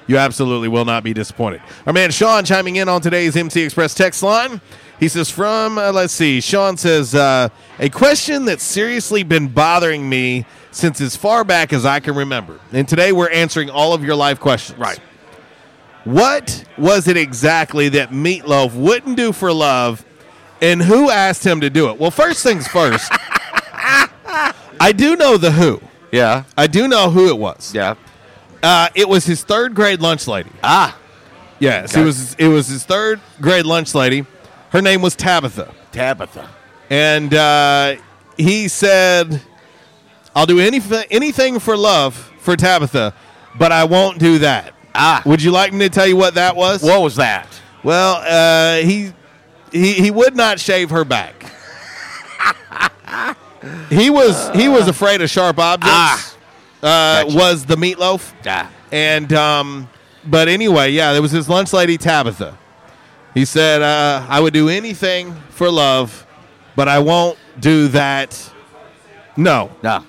You 0.06 0.18
absolutely 0.18 0.68
will 0.68 0.84
not 0.84 1.04
be 1.04 1.14
disappointed." 1.14 1.62
Our 1.86 1.92
man 1.92 2.10
Sean 2.10 2.44
chiming 2.44 2.76
in 2.76 2.88
on 2.88 3.00
today's 3.00 3.36
MC 3.36 3.62
Express 3.62 3.94
text 3.94 4.22
line. 4.22 4.60
He 5.00 5.08
says, 5.08 5.30
"From 5.30 5.78
uh, 5.78 5.90
let's 5.90 6.12
see." 6.12 6.40
Sean 6.40 6.76
says, 6.76 7.14
uh, 7.14 7.48
"A 7.80 7.88
question 7.88 8.44
that's 8.44 8.62
seriously 8.62 9.22
been 9.22 9.48
bothering 9.48 10.08
me 10.08 10.44
since 10.70 11.00
as 11.00 11.16
far 11.16 11.44
back 11.44 11.72
as 11.72 11.84
I 11.86 11.98
can 11.98 12.14
remember, 12.14 12.60
and 12.72 12.86
today 12.86 13.10
we're 13.10 13.30
answering 13.30 13.70
all 13.70 13.94
of 13.94 14.04
your 14.04 14.14
life 14.14 14.38
questions." 14.38 14.78
Right. 14.78 15.00
What 16.04 16.64
was 16.76 17.06
it 17.08 17.16
exactly 17.16 17.88
that 17.90 18.10
Meatloaf 18.10 18.74
wouldn't 18.74 19.16
do 19.16 19.32
for 19.32 19.52
love, 19.52 20.04
and 20.60 20.82
who 20.82 21.10
asked 21.10 21.44
him 21.46 21.60
to 21.60 21.70
do 21.70 21.88
it? 21.90 21.98
Well, 21.98 22.10
first 22.10 22.42
things 22.42 22.66
first, 22.68 23.10
I 24.80 24.92
do 24.94 25.16
know 25.16 25.36
the 25.36 25.52
who. 25.52 25.80
Yeah. 26.10 26.44
I 26.56 26.66
do 26.66 26.88
know 26.88 27.10
who 27.10 27.28
it 27.28 27.38
was. 27.38 27.72
Yeah. 27.74 27.94
Uh, 28.62 28.88
it 28.94 29.08
was 29.08 29.24
his 29.24 29.42
third 29.44 29.74
grade 29.74 30.00
lunch 30.00 30.26
lady. 30.26 30.50
Ah. 30.62 30.98
Yes, 31.58 31.96
it 31.96 32.04
was. 32.04 32.34
It 32.34 32.48
was 32.48 32.66
his 32.66 32.84
third 32.84 33.20
grade 33.40 33.64
lunch 33.66 33.94
lady. 33.94 34.26
Her 34.70 34.82
name 34.82 35.00
was 35.00 35.14
Tabitha, 35.14 35.72
Tabitha. 35.92 36.48
and 36.90 37.32
uh, 37.32 37.94
he 38.36 38.66
said, 38.66 39.40
"I'll 40.34 40.46
do 40.46 40.58
anything, 40.58 41.04
anything 41.08 41.60
for 41.60 41.76
love 41.76 42.16
for 42.40 42.56
Tabitha, 42.56 43.14
but 43.56 43.70
I 43.70 43.84
won't 43.84 44.18
do 44.18 44.38
that." 44.40 44.74
Ah. 44.94 45.22
Would 45.24 45.42
you 45.42 45.50
like 45.50 45.72
me 45.72 45.80
to 45.86 45.90
tell 45.90 46.06
you 46.06 46.16
what 46.16 46.34
that 46.34 46.54
was? 46.56 46.82
What 46.82 47.00
was 47.02 47.16
that? 47.16 47.48
Well, 47.82 48.16
uh, 48.26 48.76
he 48.84 49.12
he 49.72 49.94
he 49.94 50.10
would 50.10 50.36
not 50.36 50.60
shave 50.60 50.90
her 50.90 51.04
back. 51.04 51.34
he 53.90 54.10
was 54.10 54.50
he 54.54 54.68
was 54.68 54.88
afraid 54.88 55.20
of 55.22 55.30
sharp 55.30 55.58
objects. 55.58 56.36
uh, 56.82 57.24
Was 57.28 57.64
the 57.64 57.76
meatloaf? 57.76 58.32
Ah. 58.46 58.70
And 58.90 59.32
um, 59.32 59.88
but 60.26 60.48
anyway, 60.48 60.90
yeah, 60.90 61.12
there 61.12 61.22
was 61.22 61.32
his 61.32 61.48
lunch 61.48 61.72
lady 61.72 61.96
Tabitha. 61.96 62.58
He 63.34 63.44
said, 63.44 63.80
uh, 63.82 64.26
"I 64.28 64.40
would 64.40 64.52
do 64.52 64.68
anything 64.68 65.34
for 65.50 65.70
love, 65.70 66.26
but 66.76 66.88
I 66.88 66.98
won't 66.98 67.38
do 67.58 67.88
that." 67.88 68.50
No, 69.36 69.70
no, 69.82 70.04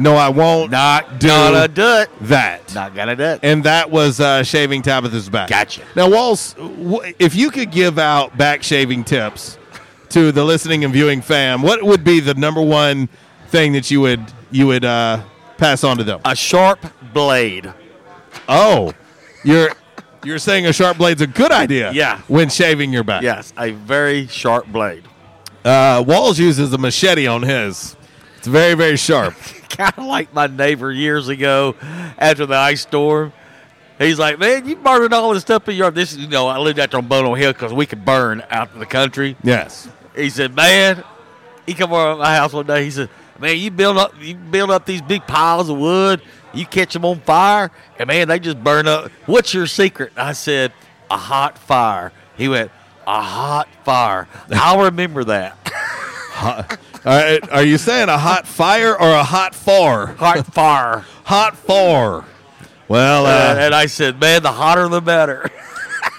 no, 0.00 0.16
I 0.16 0.28
won't. 0.28 0.70
Not 0.70 1.18
do 1.20 1.28
gonna 1.28 1.68
do 1.68 1.82
it. 1.98 2.08
That 2.22 2.74
Not 2.74 2.94
gonna 2.94 3.16
do 3.16 3.22
it. 3.24 3.40
and 3.42 3.64
that 3.64 3.90
was 3.90 4.20
uh, 4.20 4.42
shaving 4.42 4.82
Tabitha's 4.82 5.28
back. 5.28 5.48
Gotcha. 5.48 5.82
Now, 5.94 6.08
Walls, 6.10 6.54
w- 6.54 7.12
if 7.18 7.34
you 7.34 7.50
could 7.50 7.70
give 7.70 7.98
out 7.98 8.36
back 8.38 8.62
shaving 8.62 9.04
tips 9.04 9.58
to 10.10 10.32
the 10.32 10.44
listening 10.44 10.84
and 10.84 10.92
viewing 10.92 11.20
fam, 11.22 11.62
what 11.62 11.82
would 11.82 12.02
be 12.04 12.20
the 12.20 12.34
number 12.34 12.60
one 12.62 13.08
thing 13.48 13.72
that 13.74 13.90
you 13.90 14.00
would 14.00 14.20
you 14.50 14.66
would 14.66 14.84
uh, 14.84 15.22
pass 15.58 15.84
on 15.84 15.96
to 15.98 16.04
them? 16.04 16.20
A 16.24 16.34
sharp 16.34 16.84
blade. 17.12 17.72
Oh, 18.48 18.92
you're 19.44 19.70
you're 20.24 20.38
saying 20.38 20.66
a 20.66 20.72
sharp 20.72 20.98
blade's 20.98 21.20
a 21.22 21.26
good 21.26 21.50
idea? 21.52 21.92
Yeah. 21.92 22.20
when 22.28 22.48
shaving 22.50 22.92
your 22.92 23.04
back. 23.04 23.22
Yes, 23.22 23.52
a 23.58 23.70
very 23.72 24.26
sharp 24.26 24.66
blade. 24.66 25.04
Uh, 25.64 26.02
Walls 26.06 26.38
uses 26.38 26.72
a 26.72 26.78
machete 26.78 27.26
on 27.26 27.42
his. 27.42 27.96
It's 28.38 28.46
very 28.46 28.74
very 28.74 28.96
sharp. 28.96 29.34
kind 29.70 29.94
of 29.96 30.04
like 30.04 30.34
my 30.34 30.46
neighbor 30.46 30.92
years 30.92 31.28
ago 31.28 31.74
after 32.18 32.46
the 32.46 32.56
ice 32.56 32.82
storm. 32.82 33.32
He's 33.98 34.18
like, 34.18 34.38
man, 34.38 34.66
you 34.66 34.76
burning 34.76 35.12
all 35.12 35.32
this 35.34 35.42
stuff 35.42 35.68
in 35.68 35.76
your 35.76 35.86
yard. 35.86 35.94
This 35.94 36.12
is, 36.12 36.18
you 36.18 36.28
know, 36.28 36.46
I 36.46 36.58
lived 36.58 36.78
out 36.78 36.90
there 36.90 36.98
on 36.98 37.06
Bono 37.06 37.34
Hill 37.34 37.52
because 37.52 37.72
we 37.72 37.84
could 37.84 38.04
burn 38.04 38.42
out 38.50 38.72
in 38.72 38.80
the 38.80 38.86
country. 38.86 39.36
yes. 39.42 39.88
He 40.16 40.30
said, 40.30 40.56
man, 40.56 41.04
he 41.66 41.74
come 41.74 41.92
over 41.92 42.12
to 42.12 42.16
my 42.16 42.34
house 42.34 42.52
one 42.52 42.66
day. 42.66 42.84
He 42.84 42.90
said, 42.90 43.08
man, 43.38 43.56
you 43.58 43.70
build 43.70 43.96
up, 43.96 44.14
you 44.20 44.34
build 44.34 44.70
up 44.70 44.86
these 44.86 45.02
big 45.02 45.26
piles 45.26 45.68
of 45.68 45.78
wood. 45.78 46.22
You 46.52 46.66
catch 46.66 46.94
them 46.94 47.04
on 47.04 47.20
fire, 47.20 47.70
and 47.98 48.08
man, 48.08 48.26
they 48.26 48.40
just 48.40 48.62
burn 48.62 48.88
up. 48.88 49.10
What's 49.26 49.54
your 49.54 49.68
secret? 49.68 50.12
I 50.16 50.32
said, 50.32 50.72
a 51.10 51.16
hot 51.16 51.56
fire. 51.58 52.12
He 52.36 52.48
went, 52.48 52.72
a 53.06 53.22
hot 53.22 53.68
fire. 53.84 54.26
I'll 54.50 54.84
remember 54.84 55.24
that. 55.24 56.78
Uh, 57.04 57.38
are 57.50 57.62
you 57.62 57.78
saying 57.78 58.08
a 58.08 58.18
hot 58.18 58.46
fire 58.46 58.92
or 58.92 59.10
a 59.10 59.24
hot 59.24 59.54
far? 59.54 60.08
Hot 60.14 60.46
fire. 60.46 61.04
hot 61.24 61.56
far. 61.56 62.24
Well, 62.88 63.24
Uh, 63.26 63.30
uh, 63.30 63.56
and 63.58 63.74
I 63.74 63.86
said, 63.86 64.20
man, 64.20 64.42
the 64.42 64.52
hotter 64.52 64.88
the 64.88 65.00
better. 65.00 65.48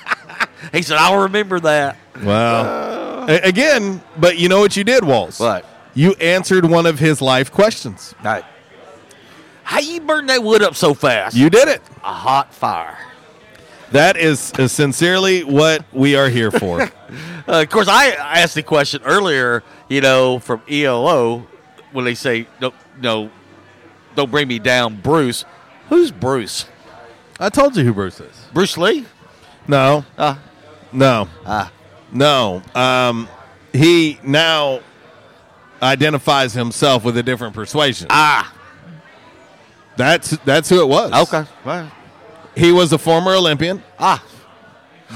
he 0.72 0.82
said, 0.82 0.98
I'll 0.98 1.24
remember 1.24 1.60
that. 1.60 1.98
well, 2.24 3.30
a- 3.30 3.42
again, 3.42 4.02
but 4.18 4.38
you 4.38 4.50
know 4.50 4.60
what 4.60 4.76
you 4.78 4.84
did, 4.84 5.04
Walls? 5.04 5.40
What? 5.40 5.66
You 5.94 6.14
answered 6.14 6.66
one 6.66 6.86
of 6.86 6.98
his 7.00 7.22
life 7.22 7.52
questions. 7.52 8.16
Right. 8.24 8.46
How 9.64 9.80
you 9.80 10.02
burn 10.02 10.26
that 10.28 10.42
wood 10.44 10.62
up 10.64 10.76
so 10.76 10.94
fast? 10.94 11.36
You 11.36 11.50
did 11.50 11.68
it. 11.68 11.82
a 12.04 12.14
hot 12.14 12.54
fire. 12.54 12.98
That 13.92 14.16
is 14.18 14.54
uh, 14.54 14.68
sincerely 14.68 15.44
what 15.44 15.84
we 15.92 16.16
are 16.16 16.30
here 16.30 16.52
for. 16.52 16.90
Uh, 17.48 17.64
of 17.64 17.70
course, 17.70 17.88
I 17.90 18.12
asked 18.12 18.54
the 18.56 18.64
question 18.64 19.02
earlier, 19.04 19.64
you 19.90 20.00
know, 20.00 20.40
from 20.40 20.62
ELO 20.70 21.46
when 21.92 22.06
they 22.06 22.14
say, 22.14 22.48
no, 22.62 22.72
no, 23.02 23.30
don't 24.16 24.30
bring 24.32 24.48
me 24.48 24.60
down, 24.60 24.96
Bruce. 25.02 25.44
Who's 25.90 26.12
Bruce? 26.12 26.66
I 27.40 27.50
told 27.50 27.76
you 27.76 27.84
who 27.84 27.94
Bruce 27.94 28.20
is. 28.22 28.46
Bruce 28.54 28.78
Lee? 28.78 29.06
No, 29.68 30.06
Uh, 30.18 30.36
no, 30.94 31.28
Ah. 31.46 31.72
no. 32.14 32.62
Um, 32.76 33.28
he 33.74 34.20
now 34.24 34.82
identifies 35.82 36.54
himself 36.54 37.04
with 37.04 37.18
a 37.18 37.24
different 37.24 37.56
persuasion. 37.56 38.08
ah, 38.12 38.54
That's 39.98 40.38
that's 40.46 40.70
who 40.70 40.80
it 40.82 40.88
was. 40.88 41.12
okay. 41.28 41.50
He 42.56 42.72
was 42.72 42.92
a 42.94 42.98
former 42.98 43.32
Olympian, 43.34 43.82
ah. 44.00 44.24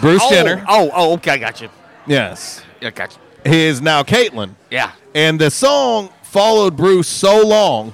Bruce 0.02 0.22
oh, 0.26 0.30
Jenner. 0.30 0.64
Oh, 0.68 0.90
oh, 0.94 1.14
okay, 1.14 1.32
I 1.32 1.38
got 1.38 1.62
you. 1.62 1.70
Yes. 2.08 2.62
I 2.82 2.90
got 2.90 3.14
you. 3.46 3.52
He 3.52 3.64
is 3.64 3.82
now 3.82 4.04
Caitlyn. 4.04 4.56
Yeah. 4.72 4.92
And 5.14 5.40
the 5.40 5.50
song 5.52 6.10
followed 6.24 6.76
Bruce 6.76 7.08
so 7.08 7.46
long 7.46 7.94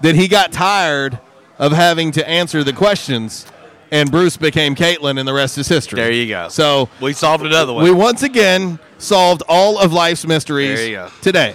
that 0.00 0.14
he 0.14 0.26
got 0.28 0.50
tired 0.52 1.18
of 1.58 1.72
having 1.72 2.10
to 2.12 2.28
answer 2.28 2.64
the 2.64 2.72
questions, 2.72 3.46
and 3.90 4.10
Bruce 4.10 4.36
became 4.36 4.74
Caitlyn, 4.74 5.18
and 5.18 5.28
the 5.28 5.32
rest 5.34 5.58
is 5.58 5.68
history. 5.68 5.96
There 6.00 6.10
you 6.10 6.26
go. 6.26 6.48
So 6.48 6.88
We 7.00 7.12
solved 7.12 7.44
another 7.44 7.72
one. 7.72 7.84
we 7.84 7.90
once 7.90 8.22
again 8.22 8.78
solved 8.98 9.42
all 9.48 9.78
of 9.78 9.92
life's 9.92 10.26
mysteries 10.26 10.78
There 10.78 10.88
you 10.88 10.96
go. 10.96 11.08
today. 11.22 11.54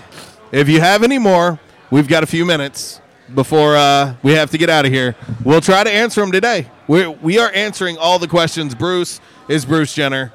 If 0.51 0.69
you 0.69 0.79
have 0.79 1.03
any 1.03 1.17
more, 1.17 1.59
we've 1.91 2.07
got 2.07 2.23
a 2.23 2.27
few 2.27 2.45
minutes 2.45 3.01
before 3.33 3.75
uh, 3.75 4.15
we 4.21 4.33
have 4.33 4.51
to 4.51 4.57
get 4.57 4.69
out 4.69 4.85
of 4.85 4.91
here. 4.91 5.15
We'll 5.43 5.61
try 5.61 5.83
to 5.83 5.91
answer 5.91 6.21
them 6.21 6.31
today. 6.31 6.69
We 6.87 7.07
we 7.07 7.39
are 7.39 7.51
answering 7.53 7.97
all 7.97 8.19
the 8.19 8.27
questions. 8.27 8.75
Bruce 8.75 9.19
is 9.47 9.65
Bruce 9.65 9.93
Jenner, 9.93 10.31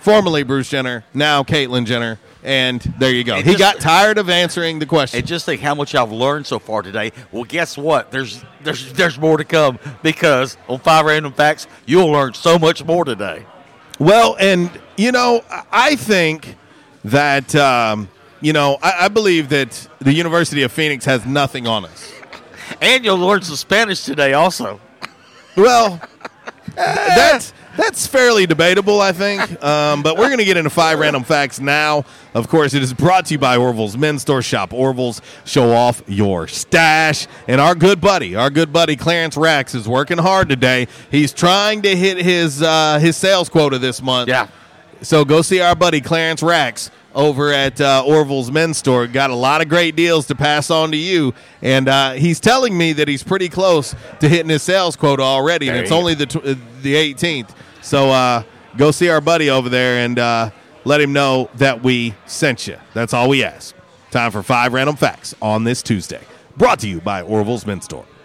formerly 0.00 0.42
Bruce 0.42 0.68
Jenner, 0.70 1.04
now 1.14 1.42
Caitlyn 1.42 1.86
Jenner, 1.86 2.18
and 2.42 2.80
there 2.98 3.10
you 3.10 3.24
go. 3.24 3.36
And 3.36 3.46
he 3.46 3.54
just- 3.54 3.58
got 3.74 3.80
tired 3.80 4.18
of 4.18 4.28
answering 4.28 4.78
the 4.78 4.86
questions. 4.86 5.20
And 5.20 5.26
just 5.26 5.46
think 5.46 5.60
how 5.62 5.74
much 5.74 5.94
I've 5.94 6.12
learned 6.12 6.46
so 6.46 6.58
far 6.58 6.82
today. 6.82 7.12
Well, 7.32 7.44
guess 7.44 7.78
what? 7.78 8.10
There's 8.10 8.44
there's 8.62 8.92
there's 8.92 9.18
more 9.18 9.38
to 9.38 9.44
come 9.44 9.78
because 10.02 10.56
on 10.68 10.78
five 10.80 11.06
random 11.06 11.32
facts, 11.32 11.66
you'll 11.86 12.10
learn 12.10 12.34
so 12.34 12.58
much 12.58 12.84
more 12.84 13.04
today. 13.04 13.44
Well, 13.98 14.36
and 14.38 14.70
you 14.96 15.12
know, 15.12 15.42
I- 15.50 15.62
I 15.72 15.96
think 15.96 16.56
that 17.04 17.54
um, 17.54 18.08
you 18.42 18.52
know, 18.52 18.76
I, 18.82 19.06
I 19.06 19.08
believe 19.08 19.48
that 19.48 19.88
the 20.00 20.12
University 20.12 20.62
of 20.62 20.70
Phoenix 20.70 21.04
has 21.06 21.24
nothing 21.24 21.66
on 21.66 21.86
us. 21.86 22.12
And 22.82 23.04
you'll 23.04 23.16
learn 23.16 23.40
some 23.42 23.56
Spanish 23.56 24.04
today 24.04 24.34
also. 24.34 24.78
Well, 25.58 26.00
that's 26.74 27.52
that's 27.76 28.06
fairly 28.06 28.46
debatable, 28.46 29.00
I 29.00 29.12
think. 29.12 29.62
Um, 29.62 30.02
but 30.02 30.16
we're 30.16 30.26
going 30.28 30.38
to 30.38 30.44
get 30.44 30.56
into 30.56 30.70
five 30.70 30.98
random 30.98 31.24
facts 31.24 31.60
now. 31.60 32.04
Of 32.34 32.48
course, 32.48 32.74
it 32.74 32.82
is 32.82 32.92
brought 32.92 33.26
to 33.26 33.34
you 33.34 33.38
by 33.38 33.56
Orville's 33.56 33.96
Men's 33.96 34.22
Store 34.22 34.42
Shop. 34.42 34.72
Orville's, 34.72 35.22
show 35.44 35.72
off 35.72 36.02
your 36.06 36.48
stash. 36.48 37.26
And 37.46 37.60
our 37.60 37.74
good 37.74 38.00
buddy, 38.00 38.34
our 38.34 38.50
good 38.50 38.72
buddy 38.72 38.96
Clarence 38.96 39.36
Rax 39.36 39.74
is 39.74 39.88
working 39.88 40.18
hard 40.18 40.48
today. 40.48 40.88
He's 41.10 41.32
trying 41.32 41.82
to 41.82 41.96
hit 41.96 42.18
his 42.18 42.62
uh, 42.62 42.98
his 43.00 43.16
sales 43.16 43.48
quota 43.48 43.78
this 43.78 44.02
month. 44.02 44.28
Yeah. 44.28 44.48
So 45.02 45.24
go 45.24 45.42
see 45.42 45.60
our 45.60 45.76
buddy 45.76 46.00
Clarence 46.00 46.42
Rax 46.42 46.90
over 47.18 47.52
at 47.52 47.80
uh, 47.80 48.04
Orville's 48.06 48.50
Men's 48.50 48.78
Store. 48.78 49.06
Got 49.08 49.30
a 49.30 49.34
lot 49.34 49.60
of 49.60 49.68
great 49.68 49.96
deals 49.96 50.28
to 50.28 50.36
pass 50.36 50.70
on 50.70 50.92
to 50.92 50.96
you, 50.96 51.34
and 51.60 51.88
uh, 51.88 52.12
he's 52.12 52.38
telling 52.38 52.78
me 52.78 52.92
that 52.94 53.08
he's 53.08 53.24
pretty 53.24 53.48
close 53.48 53.94
to 54.20 54.28
hitting 54.28 54.48
his 54.48 54.62
sales 54.62 54.94
quota 54.96 55.22
already, 55.22 55.68
and 55.68 55.76
it's 55.76 55.90
only 55.90 56.14
the 56.14 56.26
tw- 56.26 56.36
uh, 56.36 56.54
the 56.80 56.94
18th. 56.94 57.50
So 57.82 58.10
uh, 58.10 58.44
go 58.76 58.92
see 58.92 59.08
our 59.08 59.20
buddy 59.20 59.50
over 59.50 59.68
there 59.68 60.04
and 60.04 60.18
uh, 60.18 60.50
let 60.84 61.00
him 61.00 61.12
know 61.12 61.50
that 61.56 61.82
we 61.82 62.14
sent 62.26 62.68
you. 62.68 62.78
That's 62.94 63.12
all 63.12 63.28
we 63.28 63.42
ask. 63.42 63.74
Time 64.12 64.30
for 64.30 64.42
five 64.42 64.72
random 64.72 64.96
facts 64.96 65.34
on 65.42 65.64
this 65.64 65.82
Tuesday. 65.82 66.22
Brought 66.56 66.78
to 66.80 66.88
you 66.88 67.00
by 67.00 67.22
Orville's 67.22 67.66
Men's 67.66 67.84
Store. 67.84 68.06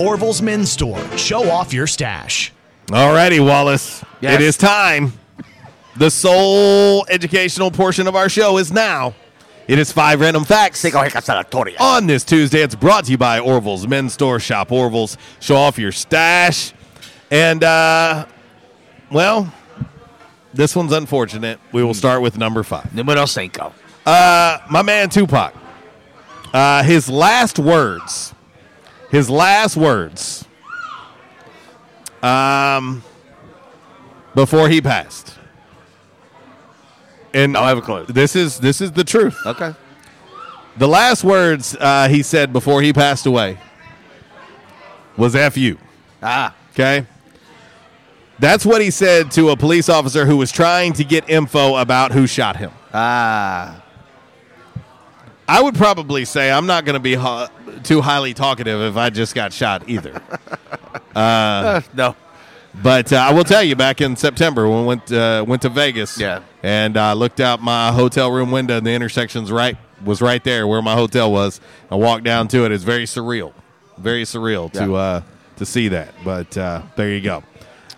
Orville's 0.00 0.42
Men's 0.42 0.70
Store. 0.70 1.00
Show 1.16 1.50
off 1.50 1.72
your 1.72 1.86
stash. 1.86 2.52
All 2.92 3.12
righty, 3.12 3.40
Wallace. 3.40 4.04
Yes. 4.20 4.34
It 4.34 4.40
is 4.40 4.56
time. 4.56 5.12
The 5.96 6.10
sole 6.10 7.06
educational 7.08 7.70
portion 7.70 8.06
of 8.06 8.16
our 8.16 8.28
show 8.28 8.58
is 8.58 8.72
now. 8.72 9.14
It 9.68 9.78
is 9.78 9.92
five 9.92 10.20
random 10.20 10.44
facts. 10.44 10.84
On 10.84 12.06
this 12.06 12.24
Tuesday, 12.24 12.62
it's 12.62 12.74
brought 12.74 13.04
to 13.04 13.10
you 13.10 13.18
by 13.18 13.38
Orville's 13.40 13.86
Men's 13.86 14.12
Store. 14.12 14.40
Shop 14.40 14.72
Orville's. 14.72 15.16
Show 15.40 15.56
off 15.56 15.78
your 15.78 15.92
stash. 15.92 16.72
And, 17.30 17.62
uh, 17.62 18.26
well, 19.10 19.52
this 20.52 20.74
one's 20.74 20.92
unfortunate. 20.92 21.60
We 21.72 21.84
will 21.84 21.94
start 21.94 22.22
with 22.22 22.36
number 22.36 22.62
five. 22.62 22.94
Numero 22.94 23.26
cinco. 23.26 23.72
Uh, 24.04 24.58
my 24.70 24.82
man 24.82 25.10
Tupac. 25.10 25.54
Uh, 26.52 26.82
his 26.82 27.08
last 27.08 27.58
words. 27.58 28.34
His 29.12 29.28
last 29.30 29.76
words. 29.76 30.44
Um, 32.22 33.04
before 34.34 34.68
he 34.70 34.80
passed. 34.80 35.38
And 37.34 37.56
I 37.56 37.68
have 37.68 37.78
a 37.78 37.82
clue. 37.82 38.06
This 38.06 38.34
is 38.34 38.58
this 38.58 38.80
is 38.80 38.92
the 38.92 39.04
truth. 39.04 39.38
Okay. 39.44 39.74
The 40.78 40.88
last 40.88 41.24
words 41.24 41.76
uh, 41.78 42.08
he 42.08 42.22
said 42.22 42.52
before 42.52 42.80
he 42.80 42.92
passed 42.92 43.26
away 43.26 43.58
was 45.16 45.36
"f 45.36 45.56
you." 45.56 45.78
Ah. 46.22 46.54
Okay. 46.72 47.06
That's 48.38 48.64
what 48.64 48.80
he 48.80 48.90
said 48.90 49.30
to 49.32 49.50
a 49.50 49.56
police 49.56 49.88
officer 49.88 50.24
who 50.24 50.38
was 50.38 50.50
trying 50.50 50.94
to 50.94 51.04
get 51.04 51.28
info 51.28 51.76
about 51.76 52.12
who 52.12 52.26
shot 52.26 52.56
him. 52.56 52.72
Ah. 52.94 53.81
I 55.48 55.60
would 55.60 55.74
probably 55.74 56.24
say 56.24 56.50
I'm 56.50 56.66
not 56.66 56.84
going 56.84 56.94
to 56.94 57.00
be 57.00 57.14
ho- 57.14 57.48
too 57.82 58.00
highly 58.00 58.32
talkative 58.34 58.80
if 58.80 58.96
I 58.96 59.10
just 59.10 59.34
got 59.34 59.52
shot 59.52 59.88
either. 59.88 60.20
uh, 61.14 61.80
no. 61.94 62.16
But 62.82 63.12
uh, 63.12 63.16
I 63.16 63.32
will 63.34 63.44
tell 63.44 63.62
you, 63.62 63.76
back 63.76 64.00
in 64.00 64.16
September 64.16 64.66
when 64.68 64.80
we 64.80 64.86
went 64.86 65.12
uh, 65.12 65.44
went 65.46 65.60
to 65.62 65.68
Vegas, 65.68 66.18
Yeah. 66.18 66.40
and 66.62 66.96
uh, 66.96 67.12
looked 67.12 67.38
out 67.40 67.60
my 67.60 67.92
hotel 67.92 68.30
room 68.32 68.50
window, 68.50 68.78
and 68.78 68.86
the 68.86 68.92
intersection's 68.92 69.52
right 69.52 69.76
was 70.04 70.22
right 70.22 70.42
there 70.42 70.66
where 70.66 70.80
my 70.80 70.94
hotel 70.94 71.30
was. 71.30 71.60
I 71.90 71.96
walked 71.96 72.24
down 72.24 72.48
to 72.48 72.64
it. 72.64 72.72
It's 72.72 72.82
very 72.84 73.04
surreal, 73.04 73.52
very 73.98 74.22
surreal 74.24 74.72
to 74.72 74.94
uh, 74.94 75.22
to 75.56 75.66
see 75.66 75.88
that. 75.88 76.14
But 76.24 76.56
uh, 76.56 76.82
there 76.96 77.10
you 77.10 77.20
go. 77.20 77.42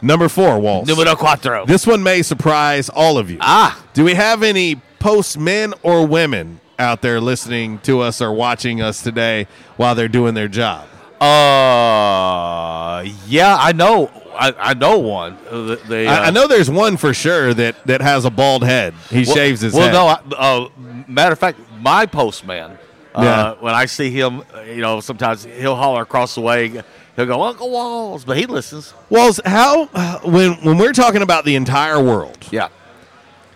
Number 0.03 0.29
four, 0.29 0.59
Walls. 0.59 0.89
Numero 0.89 1.15
cuatro. 1.15 1.66
This 1.66 1.87
one 1.87 2.03
may 2.03 2.23
surprise 2.23 2.89
all 2.89 3.16
of 3.16 3.31
you. 3.31 3.39
Ah. 3.41 3.81
Do 3.95 4.03
we 4.05 4.15
have 4.15 4.43
any 4.43 4.75
post 4.99 5.39
men 5.39 5.73
or 5.85 6.05
women 6.05 6.59
out 6.79 7.03
there 7.03 7.21
listening 7.21 7.79
to 7.81 8.01
us 8.01 8.21
or 8.21 8.33
watching 8.33 8.81
us 8.83 9.03
today 9.03 9.47
while 9.77 9.95
they're 9.95 10.09
doing 10.09 10.35
their 10.35 10.49
job? 10.49 10.87
Uh, 11.21 13.05
yeah, 13.27 13.57
I 13.59 13.73
know. 13.73 14.11
I, 14.37 14.53
I 14.59 14.75
know 14.75 14.99
one. 14.99 15.39
Uh, 15.49 15.63
the- 15.63 15.77
the, 15.89 16.07
I, 16.09 16.25
I 16.25 16.27
uh, 16.27 16.31
know 16.31 16.47
there's 16.49 16.69
one 16.71 16.97
for 16.97 17.15
sure 17.15 17.55
that, 17.55 17.77
that 17.87 18.01
has 18.01 18.25
a 18.25 18.31
bald 18.31 18.65
head. 18.65 18.95
He 19.11 19.25
well- 19.25 19.35
shaves 19.35 19.61
his 19.61 19.75
well, 19.75 19.83
head. 20.17 20.29
no. 20.31 20.37
I, 20.37 20.65
uh, 20.65 20.69
matter 21.07 21.33
of 21.33 21.39
fact, 21.39 21.59
my 21.81 22.07
postman. 22.07 22.79
Uh, 23.15 23.23
Yeah. 23.23 23.55
When 23.61 23.75
I 23.75 23.87
see 23.87 24.11
him, 24.11 24.43
uh, 24.53 24.63
you 24.63 24.81
know, 24.83 24.99
sometimes 25.01 25.45
he'll 25.45 25.77
holler 25.77 26.03
across 26.03 26.35
the 26.35 26.41
way. 26.41 26.83
He'll 27.15 27.27
go, 27.27 27.43
Uncle 27.45 27.71
Walls, 27.71 28.25
but 28.25 28.37
he 28.37 28.47
listens. 28.47 28.93
Walls, 29.09 29.39
how 29.45 29.87
when 30.25 30.55
when 30.65 30.79
we're 30.79 30.93
talking 30.93 31.23
about 31.23 31.45
the 31.45 31.55
entire 31.55 32.03
world, 32.03 32.37
Yeah. 32.51 32.71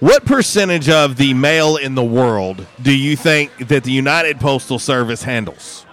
What 0.01 0.25
percentage 0.25 0.89
of 0.89 1.17
the 1.17 1.35
mail 1.35 1.77
in 1.77 1.95
the 1.95 2.05
world 2.05 2.67
do 2.81 2.97
you 2.97 3.17
think 3.17 3.69
that 3.69 3.85
the 3.85 3.91
United 3.91 4.39
Postal 4.39 4.79
Service 4.79 5.25
handles? 5.25 5.85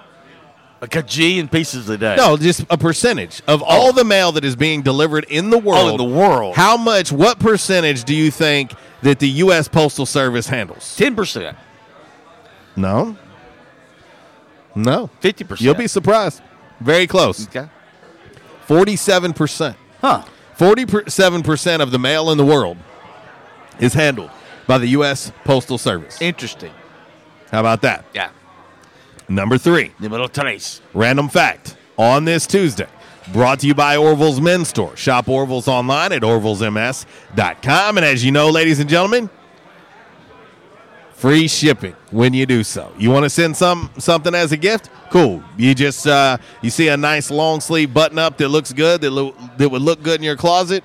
A 0.81 0.87
kajillion 0.87 1.51
pieces 1.51 1.89
a 1.89 1.97
day. 1.97 2.15
No, 2.15 2.37
just 2.37 2.65
a 2.69 2.77
percentage 2.77 3.41
of 3.47 3.63
oh. 3.63 3.65
all 3.65 3.93
the 3.93 4.03
mail 4.03 4.31
that 4.33 4.45
is 4.45 4.55
being 4.55 4.83
delivered 4.83 5.25
in 5.29 5.49
the 5.49 5.57
world. 5.57 5.87
Oh, 5.87 5.91
in 5.91 5.97
the 5.97 6.17
world. 6.17 6.55
How 6.55 6.77
much? 6.77 7.11
What 7.11 7.39
percentage 7.39 8.03
do 8.03 8.13
you 8.13 8.29
think 8.29 8.73
that 9.01 9.17
the 9.17 9.29
U.S. 9.29 9.67
Postal 9.67 10.05
Service 10.05 10.47
handles? 10.47 10.95
Ten 10.95 11.15
percent. 11.15 11.57
No. 12.75 13.17
No. 14.75 15.07
Fifty 15.21 15.43
percent. 15.43 15.61
You'll 15.61 15.75
be 15.75 15.87
surprised. 15.87 16.41
Very 16.79 17.07
close. 17.07 17.47
Okay. 17.47 17.67
Forty-seven 18.67 19.33
percent. 19.33 19.77
Huh. 20.01 20.23
Forty-seven 20.55 21.41
percent 21.41 21.81
of 21.81 21.89
the 21.89 21.99
mail 21.99 22.29
in 22.29 22.37
the 22.37 22.45
world 22.45 22.77
is 23.79 23.93
handled 23.93 24.31
by 24.67 24.77
the 24.77 24.87
U.S. 24.87 25.31
Postal 25.43 25.77
Service. 25.77 26.21
Interesting. 26.21 26.73
How 27.51 27.59
about 27.59 27.81
that? 27.81 28.05
Yeah. 28.13 28.31
Number 29.27 29.57
three. 29.57 29.91
Numero 29.99 30.27
tres. 30.27 30.81
Random 30.93 31.29
fact 31.29 31.77
on 31.97 32.25
this 32.25 32.45
Tuesday. 32.47 32.87
Brought 33.33 33.59
to 33.61 33.67
you 33.67 33.73
by 33.73 33.97
Orville's 33.97 34.39
Men's 34.39 34.67
Store. 34.67 34.95
Shop 34.95 35.27
Orville's 35.27 35.67
online 35.67 36.11
at 36.11 36.21
orvillesms.com. 36.21 37.97
And 37.97 38.05
as 38.05 38.23
you 38.23 38.31
know, 38.31 38.49
ladies 38.49 38.79
and 38.79 38.87
gentlemen, 38.87 39.29
free 41.13 41.47
shipping 41.47 41.95
when 42.11 42.33
you 42.33 42.45
do 42.45 42.63
so. 42.63 42.93
You 42.99 43.09
want 43.09 43.23
to 43.23 43.29
send 43.29 43.57
some 43.57 43.89
something 43.97 44.35
as 44.35 44.51
a 44.51 44.57
gift? 44.57 44.91
Cool. 45.09 45.43
You 45.57 45.73
just 45.73 46.05
uh, 46.05 46.37
you 46.61 46.69
see 46.69 46.89
a 46.89 46.97
nice 46.97 47.31
long 47.31 47.61
sleeve 47.61 47.93
button 47.93 48.19
up 48.19 48.37
that 48.37 48.49
looks 48.49 48.71
good 48.73 49.01
that 49.01 49.09
lo- 49.11 49.35
that 49.57 49.69
would 49.69 49.81
look 49.81 50.03
good 50.03 50.19
in 50.19 50.23
your 50.23 50.35
closet. 50.37 50.83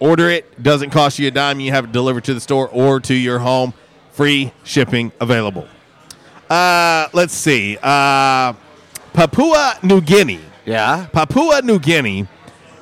Order 0.00 0.30
it. 0.30 0.62
Doesn't 0.62 0.90
cost 0.90 1.18
you 1.18 1.28
a 1.28 1.30
dime. 1.30 1.60
You 1.60 1.70
have 1.72 1.84
it 1.84 1.92
delivered 1.92 2.24
to 2.24 2.34
the 2.34 2.40
store 2.40 2.68
or 2.68 3.00
to 3.00 3.14
your 3.14 3.38
home. 3.38 3.74
Free 4.12 4.52
shipping 4.62 5.12
available. 5.20 5.66
Uh, 6.48 7.08
let's 7.12 7.34
see. 7.34 7.78
Uh, 7.82 8.52
Papua 9.12 9.78
New 9.82 10.00
Guinea. 10.00 10.40
Yeah. 10.66 11.06
Papua 11.12 11.62
New 11.62 11.78
Guinea 11.78 12.26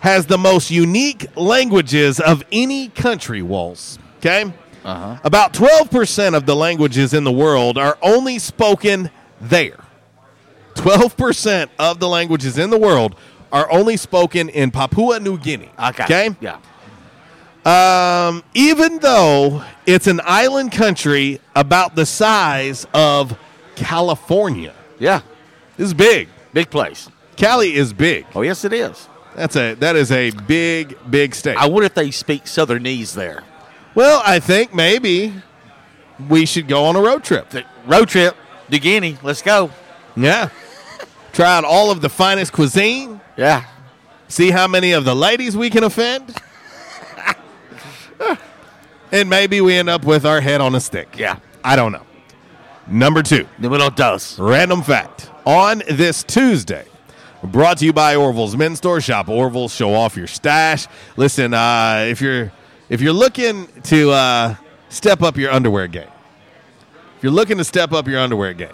has 0.00 0.26
the 0.26 0.38
most 0.38 0.70
unique 0.70 1.26
languages 1.36 2.18
of 2.20 2.42
any 2.50 2.88
country, 2.88 3.40
Walls. 3.40 3.98
Okay? 4.18 4.52
Uh-huh. 4.84 5.18
About 5.22 5.52
12% 5.52 6.36
of 6.36 6.44
the 6.44 6.56
languages 6.56 7.14
in 7.14 7.24
the 7.24 7.32
world 7.32 7.78
are 7.78 7.96
only 8.02 8.38
spoken 8.38 9.10
there. 9.40 9.78
12% 10.74 11.68
of 11.78 12.00
the 12.00 12.08
languages 12.08 12.58
in 12.58 12.70
the 12.70 12.78
world 12.78 13.14
are 13.52 13.70
only 13.70 13.96
spoken 13.96 14.48
in 14.48 14.70
Papua 14.70 15.20
New 15.20 15.38
Guinea. 15.38 15.70
Okay. 15.78 16.04
Okay? 16.04 16.36
Yeah. 16.40 16.58
Um, 17.64 18.42
even 18.54 18.98
though 18.98 19.62
it's 19.86 20.06
an 20.06 20.20
island 20.24 20.72
country 20.72 21.40
about 21.54 21.94
the 21.94 22.04
size 22.06 22.86
of 22.92 23.38
California. 23.76 24.74
Yeah. 24.98 25.20
This 25.76 25.86
is 25.88 25.94
big. 25.94 26.28
Big 26.52 26.70
place. 26.70 27.08
Cali 27.36 27.74
is 27.74 27.92
big. 27.92 28.26
Oh, 28.34 28.42
yes, 28.42 28.64
it 28.64 28.72
is. 28.72 29.08
That's 29.34 29.56
a 29.56 29.74
that 29.74 29.96
is 29.96 30.12
a 30.12 30.30
big 30.30 30.98
big 31.10 31.34
state. 31.34 31.56
I 31.56 31.66
wonder 31.66 31.86
if 31.86 31.94
they 31.94 32.10
speak 32.10 32.46
Southernese 32.46 33.14
there. 33.14 33.42
well, 33.94 34.20
I 34.26 34.38
think 34.40 34.74
maybe 34.74 35.32
we 36.28 36.44
should 36.44 36.68
go 36.68 36.84
on 36.84 36.96
a 36.96 37.00
road 37.00 37.24
trip. 37.24 37.48
The 37.48 37.64
road 37.86 38.08
trip, 38.10 38.36
to 38.70 38.78
Guinea. 38.78 39.18
Let's 39.22 39.40
go. 39.42 39.70
Yeah. 40.16 40.50
Try 41.32 41.56
out 41.56 41.64
all 41.64 41.90
of 41.90 42.00
the 42.02 42.08
finest 42.08 42.52
cuisine. 42.52 43.20
Yeah. 43.36 43.64
See 44.28 44.50
how 44.50 44.66
many 44.68 44.92
of 44.92 45.04
the 45.04 45.14
ladies 45.14 45.56
we 45.56 45.70
can 45.70 45.84
offend. 45.84 46.36
and 49.12 49.28
maybe 49.30 49.60
we 49.60 49.74
end 49.74 49.88
up 49.88 50.04
with 50.04 50.24
our 50.24 50.40
head 50.40 50.60
on 50.60 50.74
a 50.74 50.80
stick. 50.80 51.18
Yeah. 51.18 51.38
I 51.64 51.76
don't 51.76 51.92
know. 51.92 52.02
Number 52.86 53.22
two. 53.22 53.46
Numero 53.58 53.90
dos. 53.90 54.38
Random 54.38 54.82
fact. 54.82 55.30
On 55.44 55.82
this 55.88 56.22
Tuesday, 56.22 56.86
brought 57.42 57.78
to 57.78 57.84
you 57.84 57.92
by 57.92 58.16
Orville's 58.16 58.56
Men's 58.56 58.78
Store. 58.78 59.00
Shop 59.00 59.28
Orville's, 59.28 59.74
show 59.74 59.94
off 59.94 60.16
your 60.16 60.26
stash. 60.26 60.86
Listen, 61.16 61.54
uh, 61.54 62.06
if 62.08 62.20
you're 62.20 62.52
if 62.88 63.00
you're 63.00 63.12
looking 63.12 63.66
to 63.84 64.10
uh, 64.10 64.54
step 64.88 65.22
up 65.22 65.36
your 65.36 65.50
underwear 65.50 65.88
game, 65.88 66.10
if 67.16 67.22
you're 67.22 67.32
looking 67.32 67.58
to 67.58 67.64
step 67.64 67.92
up 67.92 68.06
your 68.06 68.20
underwear 68.20 68.52
game, 68.52 68.70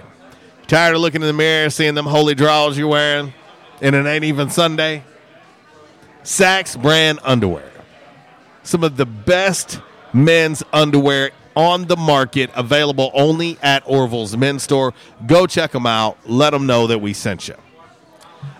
tired 0.66 0.94
of 0.94 1.00
looking 1.00 1.22
in 1.22 1.26
the 1.26 1.32
mirror, 1.32 1.70
seeing 1.70 1.94
them 1.94 2.06
holy 2.06 2.34
draws 2.34 2.76
you're 2.76 2.88
wearing, 2.88 3.32
and 3.80 3.94
it 3.94 4.06
ain't 4.06 4.24
even 4.24 4.50
Sunday. 4.50 5.04
Saxx 6.22 6.80
brand 6.80 7.20
underwear, 7.22 7.70
some 8.62 8.84
of 8.84 8.96
the 8.96 9.06
best 9.06 9.80
men's 10.12 10.62
underwear 10.72 11.30
on 11.56 11.86
the 11.86 11.96
market, 11.96 12.50
available 12.54 13.10
only 13.14 13.58
at 13.62 13.82
Orville's 13.86 14.36
Men's 14.36 14.62
Store. 14.62 14.94
Go 15.26 15.46
check 15.46 15.72
them 15.72 15.86
out. 15.86 16.16
Let 16.24 16.50
them 16.50 16.66
know 16.66 16.86
that 16.86 17.00
we 17.00 17.12
sent 17.12 17.48
you. 17.48 17.54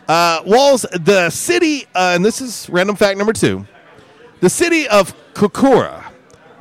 Uh, 0.09 0.41
Walls, 0.47 0.85
the 0.93 1.31
city, 1.31 1.85
uh, 1.95 2.12
and 2.15 2.25
this 2.25 2.41
is 2.41 2.69
random 2.70 2.97
fact 2.97 3.19
number 3.19 3.33
two. 3.33 3.66
The 4.41 4.49
city 4.51 4.89
of 4.89 5.15
Kokura, 5.35 6.05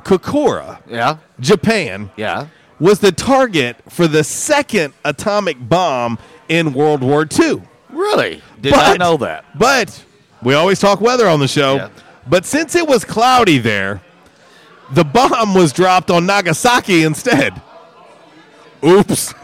Kokura, 0.04 0.80
Yeah. 0.88 1.16
Japan, 1.40 2.10
Yeah. 2.16 2.46
was 2.78 2.98
the 3.00 3.10
target 3.12 3.76
for 3.88 4.06
the 4.06 4.22
second 4.22 4.92
atomic 5.04 5.56
bomb 5.68 6.18
in 6.48 6.72
World 6.72 7.02
War 7.02 7.26
II. 7.38 7.62
Really? 7.90 8.42
Did 8.60 8.72
But- 8.74 8.88
not 8.90 8.98
know 8.98 9.16
that. 9.18 9.44
But 9.58 10.02
we 10.42 10.54
always 10.54 10.78
talk 10.78 11.00
weather 11.00 11.28
on 11.28 11.40
the 11.40 11.48
show. 11.48 11.76
Yeah. 11.76 11.88
But 12.28 12.44
since 12.44 12.74
it 12.74 12.86
was 12.86 13.04
cloudy 13.04 13.58
there, 13.58 14.00
the 14.92 15.04
bomb 15.04 15.54
was 15.54 15.72
dropped 15.72 16.10
on 16.10 16.26
Nagasaki 16.26 17.02
instead. 17.02 17.60
Oops. 18.84 19.34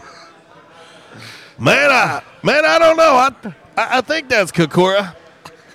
Man, 1.57 1.89
I, 1.91 2.21
man, 2.43 2.65
I 2.65 2.79
don't 2.79 2.97
know. 2.97 3.15
I, 3.15 3.29
I, 3.77 3.97
I 3.97 4.01
think 4.01 4.29
that's 4.29 4.51
Kokura. 4.51 5.15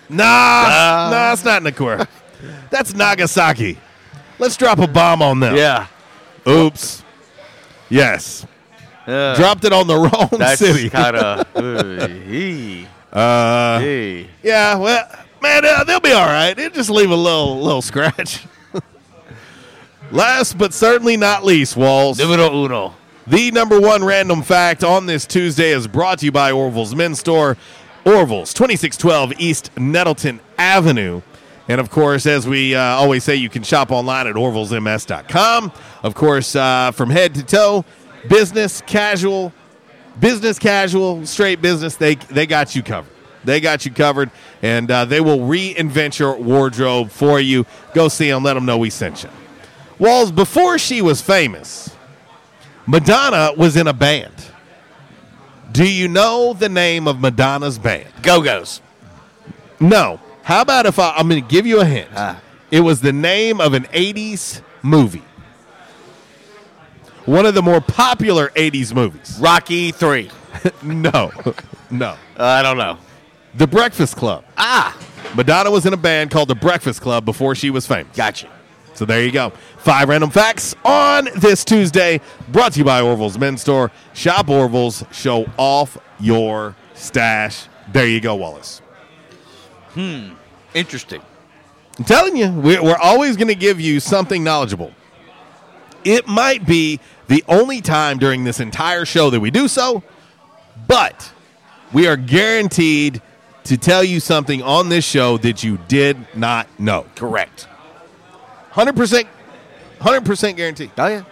Nah, 0.08 1.08
nah, 1.10 1.32
it's 1.32 1.44
not 1.44 1.62
Kokura. 1.62 2.06
That's 2.70 2.94
Nagasaki. 2.94 3.78
Let's 4.38 4.56
drop 4.56 4.78
a 4.78 4.86
bomb 4.86 5.22
on 5.22 5.40
them. 5.40 5.54
Yeah. 5.56 5.86
Oops. 6.48 7.04
Yes. 7.88 8.46
Yeah. 9.06 9.34
Dropped 9.36 9.64
it 9.64 9.72
on 9.72 9.86
the 9.86 9.96
wrong 9.98 10.28
That's 10.38 10.58
city. 10.60 10.88
kind 10.90 11.16
of. 11.16 11.46
Uh, 13.12 13.80
Hey. 13.80 14.28
Yeah, 14.42 14.76
well, 14.76 15.08
man, 15.42 15.64
uh, 15.64 15.84
they'll 15.84 16.00
be 16.00 16.12
all 16.12 16.26
right. 16.26 16.56
It'll 16.58 16.74
just 16.74 16.90
leave 16.90 17.10
a 17.10 17.16
little 17.16 17.60
little 17.60 17.82
scratch. 17.82 18.44
Last 20.10 20.58
but 20.58 20.74
certainly 20.74 21.16
not 21.16 21.44
least, 21.44 21.76
Walls. 21.76 22.18
Numero 22.18 22.64
uno. 22.64 22.94
The 23.26 23.50
number 23.52 23.80
one 23.80 24.02
random 24.02 24.42
fact 24.42 24.82
on 24.82 25.06
this 25.06 25.26
Tuesday 25.26 25.70
is 25.70 25.86
brought 25.86 26.18
to 26.18 26.24
you 26.24 26.32
by 26.32 26.50
Orville's 26.50 26.94
Men's 26.94 27.20
Store, 27.20 27.56
Orville's, 28.04 28.52
2612 28.54 29.34
East 29.38 29.70
Nettleton 29.76 30.40
Avenue. 30.58 31.22
And 31.68 31.80
of 31.80 31.90
course, 31.90 32.26
as 32.26 32.48
we 32.48 32.74
uh, 32.74 32.80
always 32.80 33.22
say, 33.22 33.36
you 33.36 33.48
can 33.48 33.62
shop 33.62 33.92
online 33.92 34.26
at 34.26 34.34
orvillesms.com. 34.34 35.72
Of 36.02 36.14
course, 36.16 36.56
uh, 36.56 36.90
from 36.90 37.10
head 37.10 37.34
to 37.36 37.44
toe, 37.44 37.84
business, 38.28 38.82
casual, 38.86 39.52
business 40.18 40.58
casual, 40.58 41.24
straight 41.26 41.62
business, 41.62 41.94
they 41.94 42.16
they 42.16 42.46
got 42.46 42.74
you 42.74 42.82
covered. 42.82 43.12
They 43.44 43.60
got 43.60 43.84
you 43.84 43.92
covered, 43.92 44.30
and 44.62 44.90
uh, 44.90 45.04
they 45.06 45.20
will 45.20 45.38
reinvent 45.38 46.18
your 46.18 46.36
wardrobe 46.36 47.10
for 47.10 47.40
you. 47.40 47.66
Go 47.94 48.08
see 48.08 48.30
them. 48.30 48.42
Let 48.42 48.54
them 48.54 48.66
know 48.66 48.78
we 48.78 48.90
sent 48.90 49.22
you. 49.22 49.30
Walls, 49.98 50.30
before 50.32 50.78
she 50.78 51.02
was 51.02 51.20
famous, 51.20 51.94
Madonna 52.86 53.52
was 53.56 53.76
in 53.76 53.86
a 53.86 53.92
band. 53.92 54.34
Do 55.72 55.88
you 55.88 56.08
know 56.08 56.52
the 56.52 56.68
name 56.68 57.06
of 57.06 57.20
Madonna's 57.20 57.78
band? 57.78 58.08
Go 58.22 58.42
Go's. 58.42 58.80
No. 59.78 60.20
How 60.42 60.62
about 60.62 60.86
if 60.86 60.98
I, 60.98 61.12
I'm 61.16 61.28
going 61.28 61.42
to 61.42 61.48
give 61.48 61.66
you 61.66 61.80
a 61.80 61.84
hint? 61.84 62.08
It 62.70 62.80
was 62.80 63.00
the 63.00 63.12
name 63.12 63.60
of 63.60 63.72
an 63.74 63.84
80s 63.84 64.62
movie. 64.82 65.22
One 67.26 67.46
of 67.46 67.54
the 67.54 67.62
more 67.62 67.80
popular 67.80 68.48
80s 68.56 68.94
movies. 68.94 69.38
Rocky 69.40 69.92
3. 69.92 70.30
no. 70.82 71.30
No. 71.92 72.16
I 72.36 72.62
don't 72.62 72.78
know. 72.78 72.98
The 73.54 73.66
Breakfast 73.66 74.16
Club. 74.16 74.44
Ah. 74.56 74.96
Madonna 75.34 75.70
was 75.70 75.86
in 75.86 75.92
a 75.92 75.96
band 75.96 76.30
called 76.30 76.48
The 76.48 76.54
Breakfast 76.54 77.00
Club 77.00 77.24
before 77.24 77.54
she 77.54 77.70
was 77.70 77.86
famous. 77.86 78.16
Gotcha. 78.16 78.48
So 78.94 79.04
there 79.04 79.24
you 79.24 79.32
go. 79.32 79.50
Five 79.78 80.08
random 80.08 80.30
facts 80.30 80.74
on 80.84 81.28
this 81.36 81.64
Tuesday, 81.64 82.20
brought 82.48 82.72
to 82.74 82.78
you 82.78 82.84
by 82.84 83.00
Orville's 83.00 83.38
Men's 83.38 83.62
Store. 83.62 83.90
Shop 84.12 84.48
Orville's, 84.48 85.04
show 85.10 85.46
off 85.56 85.96
your 86.18 86.76
stash. 86.94 87.66
There 87.92 88.06
you 88.06 88.20
go, 88.20 88.34
Wallace. 88.36 88.82
Hmm. 89.94 90.34
Interesting. 90.74 91.22
I'm 91.98 92.04
telling 92.04 92.36
you, 92.36 92.50
we're, 92.50 92.82
we're 92.82 92.98
always 92.98 93.36
going 93.36 93.48
to 93.48 93.54
give 93.54 93.80
you 93.80 94.00
something 94.00 94.44
knowledgeable. 94.44 94.92
It 96.04 96.26
might 96.28 96.66
be 96.66 97.00
the 97.28 97.44
only 97.48 97.80
time 97.80 98.18
during 98.18 98.44
this 98.44 98.60
entire 98.60 99.04
show 99.04 99.30
that 99.30 99.40
we 99.40 99.50
do 99.50 99.68
so, 99.68 100.02
but 100.86 101.32
we 101.92 102.06
are 102.06 102.16
guaranteed 102.16 103.20
to 103.70 103.76
tell 103.76 104.02
you 104.02 104.18
something 104.18 104.62
on 104.62 104.88
this 104.88 105.04
show 105.04 105.38
that 105.38 105.62
you 105.62 105.78
did 105.86 106.16
not 106.34 106.66
know. 106.80 107.06
Correct. 107.14 107.68
100%, 108.72 109.28
100% 110.00 110.56
guarantee. 110.56 110.90
Oh, 110.98 111.06
yeah. 111.06 111.22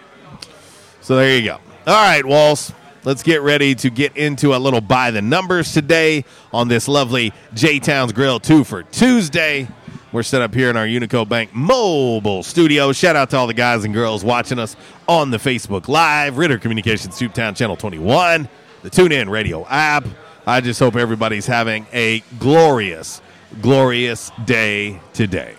So 1.01 1.17
there 1.17 1.37
you 1.37 1.43
go. 1.43 1.59
All 1.85 2.01
right, 2.01 2.25
Walls. 2.25 2.71
Let's 3.03 3.23
get 3.23 3.41
ready 3.41 3.75
to 3.75 3.89
get 3.89 4.15
into 4.15 4.55
a 4.55 4.57
little 4.57 4.79
by 4.79 5.11
the 5.11 5.21
numbers 5.21 5.73
today 5.73 6.23
on 6.53 6.69
this 6.69 6.87
lovely 6.87 7.33
J 7.55 7.77
Towns 7.77 8.13
Grill 8.13 8.39
2 8.39 8.63
for 8.63 8.83
Tuesday. 8.83 9.67
We're 10.13 10.23
set 10.23 10.41
up 10.41 10.53
here 10.53 10.69
in 10.69 10.77
our 10.77 10.85
Unico 10.85 11.27
Bank 11.27 11.53
mobile 11.53 12.43
studio. 12.43 12.93
Shout 12.93 13.17
out 13.17 13.31
to 13.31 13.37
all 13.37 13.47
the 13.47 13.53
guys 13.53 13.83
and 13.83 13.93
girls 13.93 14.23
watching 14.23 14.59
us 14.59 14.77
on 15.09 15.29
the 15.29 15.37
Facebook 15.37 15.89
Live, 15.89 16.37
Ritter 16.37 16.57
Communications 16.57 17.19
Tubetown 17.19 17.53
Channel 17.53 17.75
21, 17.75 18.47
the 18.83 18.89
TuneIn 18.89 19.29
Radio 19.29 19.67
app. 19.67 20.05
I 20.49 20.61
just 20.61 20.79
hope 20.79 20.95
everybody's 20.95 21.45
having 21.45 21.85
a 21.93 22.23
glorious, 22.39 23.21
glorious 23.61 24.31
day 24.45 24.99
today. 25.13 25.53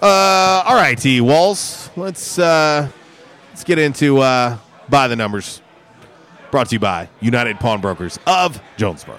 Uh, 0.00 0.62
all 0.64 0.76
right, 0.76 0.96
T 0.96 1.20
Walls. 1.20 1.90
Let's 1.96 2.38
uh, 2.38 2.88
let's 3.48 3.64
get 3.64 3.80
into 3.80 4.18
uh, 4.18 4.58
by 4.88 5.08
the 5.08 5.16
numbers. 5.16 5.60
Brought 6.52 6.68
to 6.68 6.76
you 6.76 6.78
by 6.78 7.08
United 7.20 7.58
Pawnbrokers 7.58 8.20
of 8.24 8.60
Jonesboro. 8.76 9.18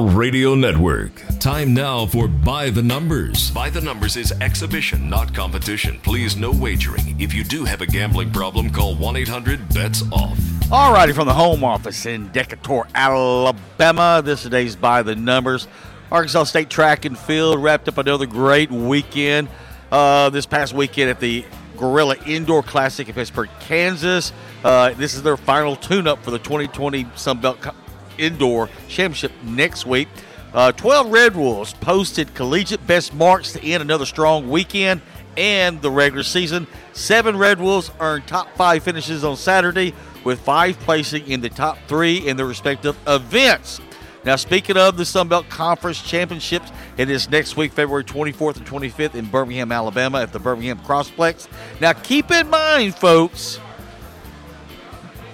Radio 0.00 0.54
Network. 0.54 1.22
Time 1.40 1.74
now 1.74 2.06
for 2.06 2.28
By 2.28 2.70
the 2.70 2.82
Numbers. 2.82 3.50
By 3.50 3.70
the 3.70 3.80
Numbers 3.80 4.16
is 4.16 4.32
exhibition, 4.40 5.08
not 5.08 5.34
competition. 5.34 5.98
Please, 6.02 6.36
no 6.36 6.50
wagering. 6.52 7.20
If 7.20 7.34
you 7.34 7.44
do 7.44 7.64
have 7.64 7.80
a 7.80 7.86
gambling 7.86 8.32
problem, 8.32 8.70
call 8.70 8.94
1 8.94 9.16
800 9.16 9.68
BETS 9.74 10.02
OFF. 10.12 10.38
Alrighty, 10.68 11.14
from 11.14 11.26
the 11.26 11.34
home 11.34 11.64
office 11.64 12.06
in 12.06 12.30
Decatur, 12.32 12.86
Alabama. 12.94 14.22
This 14.24 14.42
today's 14.42 14.76
by 14.76 15.02
the 15.02 15.16
numbers. 15.16 15.66
Arkansas 16.10 16.44
State 16.44 16.70
Track 16.70 17.04
and 17.04 17.18
Field 17.18 17.62
wrapped 17.62 17.88
up 17.88 17.98
another 17.98 18.26
great 18.26 18.70
weekend. 18.70 19.48
Uh, 19.90 20.30
this 20.30 20.46
past 20.46 20.72
weekend 20.74 21.10
at 21.10 21.20
the 21.20 21.44
Gorilla 21.76 22.16
Indoor 22.26 22.62
Classic 22.62 23.08
in 23.08 23.14
Pittsburg, 23.14 23.48
Kansas. 23.60 24.32
Uh, 24.64 24.92
this 24.94 25.14
is 25.14 25.22
their 25.22 25.36
final 25.36 25.76
tune-up 25.76 26.22
for 26.22 26.30
the 26.30 26.38
2020 26.38 27.06
Sun 27.14 27.40
Belt 27.40 27.60
Co- 27.60 27.74
Indoor 28.18 28.68
Championship 28.88 29.32
next 29.44 29.86
week. 29.86 30.08
Uh, 30.52 30.72
12 30.72 31.10
Red 31.10 31.36
Wolves 31.36 31.74
posted 31.74 32.34
collegiate 32.34 32.86
best 32.86 33.14
marks 33.14 33.52
to 33.52 33.62
end 33.62 33.82
another 33.82 34.06
strong 34.06 34.48
weekend 34.48 35.02
and 35.36 35.80
the 35.82 35.90
regular 35.90 36.24
season. 36.24 36.66
Seven 36.94 37.36
Red 37.36 37.60
Wolves 37.60 37.90
earned 38.00 38.26
top 38.26 38.54
five 38.56 38.82
finishes 38.82 39.24
on 39.24 39.36
Saturday, 39.36 39.94
with 40.24 40.40
five 40.40 40.78
placing 40.80 41.28
in 41.28 41.40
the 41.40 41.48
top 41.48 41.78
three 41.86 42.26
in 42.26 42.36
their 42.36 42.46
respective 42.46 42.96
events. 43.06 43.80
Now, 44.24 44.36
speaking 44.36 44.76
of 44.76 44.96
the 44.96 45.04
Sun 45.04 45.28
Belt 45.28 45.48
Conference 45.48 46.02
Championships, 46.02 46.72
it 46.96 47.08
is 47.08 47.30
next 47.30 47.56
week, 47.56 47.72
February 47.72 48.04
24th 48.04 48.56
and 48.56 48.66
25th 48.66 49.14
in 49.14 49.26
Birmingham, 49.26 49.70
Alabama, 49.70 50.20
at 50.20 50.32
the 50.32 50.40
Birmingham 50.40 50.78
Crossplex. 50.80 51.46
Now, 51.80 51.92
keep 51.92 52.30
in 52.30 52.50
mind, 52.50 52.96
folks, 52.96 53.60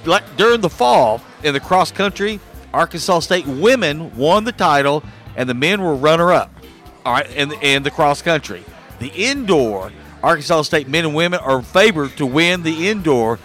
like 0.05 0.37
during 0.37 0.61
the 0.61 0.69
fall 0.69 1.23
in 1.43 1.55
the 1.55 1.61
cross 1.61 1.91
country, 1.91 2.39
Arkansas 2.75 3.21
State 3.21 3.47
women 3.47 4.15
won 4.17 4.45
the 4.45 4.53
title, 4.53 5.03
and 5.37 5.49
the 5.49 5.55
men 5.55 5.81
were 5.81 5.95
runner 5.95 6.33
up. 6.33 6.51
All 7.07 7.15
right, 7.15 7.31
in 7.31 7.49
the, 7.49 7.59
in 7.67 7.83
the 7.83 7.91
cross 7.91 8.21
country, 8.21 8.65
the 8.99 9.09
indoor 9.09 9.93
Arkansas 10.23 10.63
State 10.63 10.89
men 10.89 11.05
and 11.05 11.15
women 11.15 11.39
are 11.41 11.63
favored 11.63 12.17
to 12.17 12.27
win 12.27 12.63
the 12.63 12.89
indoor, 12.89 13.39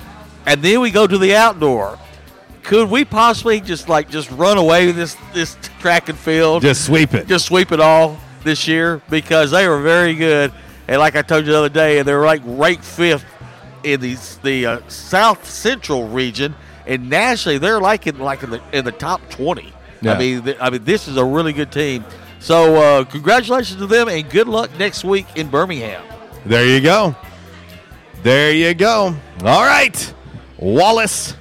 and 0.46 0.62
then 0.62 0.80
we 0.82 0.92
go 0.92 1.06
to 1.06 1.18
the 1.18 1.36
outdoor. 1.36 2.00
Could 2.64 2.90
we 2.90 3.06
possibly 3.06 3.60
just 3.62 3.90
like 3.90 4.10
just 4.10 4.32
run 4.32 4.58
away 4.58 4.88
with 4.88 4.96
this 4.96 5.16
this 5.34 5.58
track 5.80 6.10
and 6.10 6.18
field? 6.18 6.62
Just 6.62 6.86
sweep 6.86 7.14
it. 7.14 7.28
Just 7.28 7.46
sweep 7.46 7.72
it 7.72 7.80
all 7.80 8.18
this 8.44 8.68
year 8.68 9.02
because 9.10 9.52
they 9.52 9.68
were 9.68 9.82
very 9.82 10.16
good, 10.16 10.54
and 10.88 11.00
like 11.00 11.16
I 11.16 11.22
told 11.22 11.46
you 11.46 11.52
the 11.52 11.58
other 11.58 11.70
day, 11.70 12.02
they're 12.02 12.26
like 12.26 12.42
ranked 12.46 12.84
fifth 12.84 13.26
in 13.84 14.00
the 14.00 14.18
the 14.44 14.66
uh, 14.66 14.80
South 14.88 15.50
Central 15.50 16.08
region, 16.08 16.56
and 16.90 17.10
nationally 17.10 17.58
they're 17.58 17.80
like 17.80 18.08
in 18.08 18.20
like 18.20 18.44
in 18.44 18.50
the 18.50 18.62
in 18.74 18.84
the 18.84 18.92
top 18.92 19.22
twenty. 19.30 19.72
Yeah. 20.02 20.14
I 20.14 20.18
mean, 20.20 20.44
th- 20.44 20.58
I 20.60 20.70
mean, 20.70 20.84
this 20.84 21.08
is 21.08 21.18
a 21.18 21.24
really 21.26 21.54
good 21.54 21.72
team. 21.72 22.04
So, 22.40 22.76
uh, 22.76 23.04
congratulations 23.04 23.80
to 23.80 23.88
them, 23.88 24.08
and 24.08 24.30
good 24.30 24.48
luck 24.48 24.70
next 24.80 25.04
week 25.04 25.26
in 25.36 25.50
Birmingham. 25.50 26.02
There 26.46 26.66
you 26.66 26.80
go. 26.80 27.16
There 28.24 28.52
you 28.52 28.74
go. 28.74 29.16
All 29.44 29.66
right, 29.66 30.14
Wallace. 30.58 31.36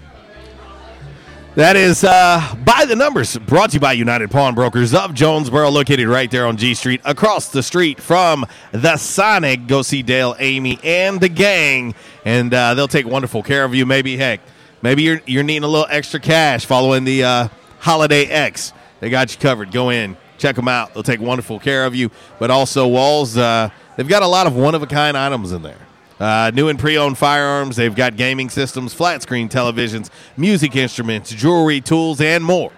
That 1.55 1.75
is 1.75 2.05
uh, 2.05 2.55
by 2.65 2.85
the 2.85 2.95
numbers 2.95 3.37
brought 3.37 3.71
to 3.71 3.75
you 3.75 3.81
by 3.81 3.93
United 3.93 4.31
Pawnbrokers 4.31 4.95
of 4.95 5.13
Jonesboro, 5.13 5.71
located 5.71 6.07
right 6.07 6.31
there 6.31 6.47
on 6.47 6.57
G 6.57 6.75
Street, 6.75 7.01
across 7.05 7.49
the 7.49 7.65
street 7.65 8.01
from 8.01 8.47
the 8.71 8.97
Sonic. 8.97 9.67
Go 9.67 9.83
see 9.83 10.03
Dale, 10.03 10.37
Amy, 10.39 10.79
and 10.85 11.21
the 11.21 11.29
gang, 11.29 11.97
and 12.25 12.55
uh, 12.55 12.75
they'll 12.75 12.87
take 12.87 13.07
wonderful 13.07 13.43
care 13.43 13.65
of 13.65 13.75
you. 13.75 13.87
Maybe, 13.87 14.17
heck, 14.17 14.41
maybe 14.83 15.03
you're 15.03 15.21
you're 15.27 15.43
needing 15.43 15.65
a 15.65 15.69
little 15.69 15.87
extra 15.91 16.21
cash 16.21 16.67
following 16.67 17.05
the 17.05 17.25
uh, 17.25 17.49
Holiday 17.81 18.25
X. 18.25 18.73
They 19.01 19.11
got 19.11 19.33
you 19.33 19.39
covered. 19.39 19.71
Go 19.71 19.91
in, 19.91 20.17
check 20.39 20.57
them 20.57 20.69
out. 20.69 20.95
They'll 20.95 21.03
take 21.03 21.21
wonderful 21.21 21.59
care 21.59 21.85
of 21.85 21.95
you. 21.95 22.11
But 22.39 22.51
also, 22.51 22.87
Walls, 22.87 23.37
uh, 23.37 23.71
they've 23.97 24.09
got 24.09 24.23
a 24.23 24.27
lot 24.27 24.47
of 24.47 24.57
one 24.57 24.75
of 24.75 24.83
a 24.83 24.87
kind 24.87 25.17
items 25.17 25.53
in 25.53 25.63
there. 25.63 25.79
Uh, 26.19 26.51
new 26.53 26.69
and 26.69 26.79
pre-owned 26.79 27.17
firearms. 27.17 27.77
They've 27.77 27.95
got 27.95 28.17
gaming 28.17 28.51
systems, 28.51 28.93
flat 28.93 29.23
screen 29.23 29.49
televisions, 29.49 30.11
music 30.37 30.75
instruments, 30.75 31.31
jewelry, 31.31 31.81
tools, 31.81 32.21
and 32.21 32.45
more. 32.45 32.73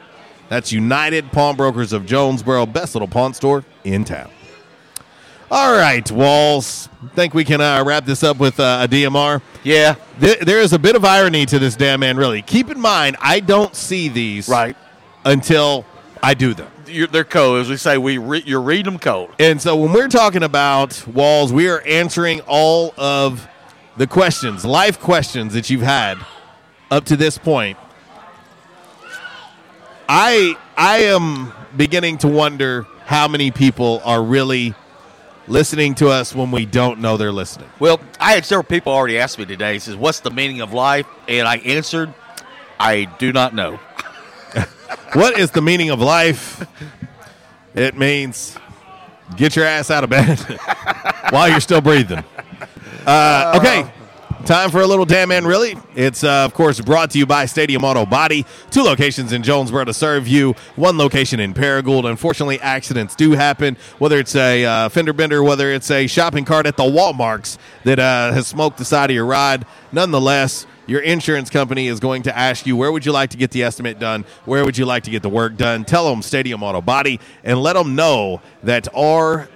That's 0.51 0.73
United 0.73 1.31
Pawnbrokers 1.33 1.93
of 1.93 2.05
Jonesboro, 2.05 2.67
best 2.67 2.95
little 2.95 3.09
pawn 3.09 3.33
store 3.33 3.65
in 3.85 4.05
town. 4.05 4.31
All 5.53 5.73
right, 5.73 6.09
Walls. 6.13 6.89
Think 7.17 7.35
we 7.35 7.45
can 7.45 7.61
uh, 7.61 7.83
wrap 7.85 8.05
this 8.05 8.23
up 8.23 8.39
with 8.39 8.61
uh, 8.61 8.83
a 8.85 8.89
DMR? 8.89 9.43
Yeah. 9.65 9.97
There, 10.21 10.37
there 10.37 10.61
is 10.61 10.73
a 10.73 10.79
bit 10.79 10.95
of 10.95 11.05
irony 11.05 11.45
to 11.47 11.59
this 11.59 11.75
damn 11.75 11.99
man. 12.01 12.17
Really, 12.17 12.41
keep 12.41 12.71
in 12.71 12.79
mind, 12.79 13.17
I 13.21 13.41
don't 13.41 13.75
see 13.75 14.09
these 14.09 14.49
right 14.49 14.77
until 15.25 15.85
I 16.23 16.35
do 16.35 16.55
them. 16.55 16.71
You're, 16.87 17.09
they're 17.09 17.25
cold, 17.25 17.59
as 17.59 17.69
we 17.69 17.77
say. 17.79 17.99
We 17.99 18.19
re- 18.19 18.45
you're 18.47 18.61
reading 18.61 18.85
them 18.85 19.01
cold. 19.01 19.31
And 19.41 19.61
so 19.61 19.75
when 19.75 19.93
we're 19.93 20.07
talking 20.07 20.45
about 20.45 21.05
walls, 21.09 21.53
we 21.53 21.69
are 21.69 21.81
answering 21.81 22.43
all 22.43 22.95
of 22.97 23.49
the 23.97 24.07
questions, 24.07 24.65
life 24.65 25.01
questions 25.01 25.55
that 25.55 25.69
you've 25.69 25.83
had 25.83 26.17
up 26.93 27.07
to 27.07 27.17
this 27.17 27.39
point. 27.39 27.77
I 30.09 30.57
I 30.77 30.99
am 30.99 31.53
beginning 31.77 32.19
to 32.19 32.29
wonder 32.29 32.87
how 33.07 33.27
many 33.27 33.51
people 33.51 34.01
are 34.05 34.23
really 34.23 34.77
listening 35.51 35.95
to 35.97 36.09
us 36.09 36.35
when 36.35 36.51
we 36.51 36.65
don't 36.65 37.01
know 37.01 37.17
they're 37.17 37.33
listening. 37.33 37.69
Well, 37.79 38.01
I 38.19 38.33
had 38.33 38.45
several 38.45 38.65
people 38.65 38.93
already 38.93 39.19
ask 39.19 39.39
me 39.39 39.45
today. 39.45 39.79
Says, 39.79 39.97
"What's 39.97 40.21
the 40.21 40.31
meaning 40.31 40.61
of 40.61 40.73
life?" 40.73 41.07
And 41.29 41.47
I 41.47 41.57
answered, 41.59 42.15
"I 42.79 43.05
do 43.19 43.33
not 43.33 43.55
know." 43.55 43.79
what 45.13 45.39
is 45.39 45.51
the 45.51 45.61
meaning 45.63 45.91
of 45.91 46.01
life? 46.01 46.67
It 47.75 47.97
means 47.97 48.57
get 49.37 49.57
your 49.57 49.65
ass 49.65 49.91
out 49.91 50.05
of 50.05 50.11
bed 50.11 50.39
while 51.31 51.49
you're 51.49 51.61
still 51.61 51.81
breathing. 51.81 52.25
Uh, 53.07 53.59
okay. 53.61 53.91
Time 54.47 54.71
for 54.71 54.81
a 54.81 54.87
little 54.87 55.05
damn 55.05 55.29
man, 55.29 55.47
really. 55.47 55.77
It's, 55.95 56.25
uh, 56.25 56.45
of 56.45 56.55
course, 56.55 56.81
brought 56.81 57.11
to 57.11 57.19
you 57.19 57.27
by 57.27 57.45
Stadium 57.47 57.85
Auto 57.85 58.07
Body. 58.07 58.47
Two 58.71 58.83
locations 58.83 59.33
in 59.33 59.43
Jonesboro 59.43 59.85
to 59.85 59.95
serve 59.95 60.27
you, 60.27 60.55
one 60.77 60.99
location 60.99 61.41
in 61.41 61.55
Paragould. 61.55 62.09
Unfortunately, 62.09 62.59
accidents 62.61 63.15
do 63.15 63.33
happen, 63.33 63.77
whether 63.99 64.19
it's 64.19 64.35
a 64.35 64.65
uh, 64.65 64.89
fender 64.89 65.13
bender, 65.13 65.43
whether 65.43 65.71
it's 65.71 65.91
a 65.91 66.07
shopping 66.07 66.45
cart 66.45 66.67
at 66.67 66.77
the 66.77 66.83
Walmarts 66.83 67.59
that 67.85 67.99
uh, 67.99 68.33
has 68.33 68.47
smoked 68.49 68.79
the 68.79 68.85
side 68.85 69.11
of 69.11 69.15
your 69.15 69.27
ride. 69.27 69.67
Nonetheless, 69.93 70.67
your 70.87 71.01
insurance 71.01 71.51
company 71.51 71.87
is 71.87 72.01
going 72.01 72.23
to 72.23 72.37
ask 72.37 72.67
you 72.67 72.77
where 72.77 72.91
would 72.91 73.07
you 73.07 73.13
like 73.13 73.31
to 73.31 73.37
get 73.37 73.53
the 73.53 73.63
estimate 73.63 74.01
done 74.01 74.25
where 74.45 74.65
would 74.65 74.77
you 74.77 74.85
like 74.85 75.05
to 75.05 75.11
get 75.11 75.23
the 75.23 75.29
work 75.29 75.57
done 75.57 75.85
tell 75.85 76.11
them 76.11 76.21
stadium 76.21 76.65
auto 76.65 76.81
body 76.81 77.21
and 77.45 77.63
let 77.63 77.75
them 77.75 77.95
know 77.95 78.43
that 78.65 78.93
rwrc 78.93 79.49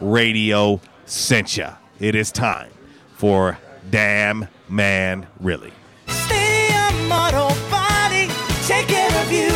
radio 0.00 0.80
sent 1.06 1.56
you 1.56 1.68
it 2.04 2.14
is 2.14 2.30
time 2.30 2.70
for 3.14 3.58
damn 3.88 4.46
man 4.68 5.26
really 5.40 5.72
Stadium 6.06 7.10
Auto 7.10 7.48
Body, 7.70 8.28
take 8.66 8.86
care 8.88 9.22
of 9.22 9.32
you. 9.32 9.50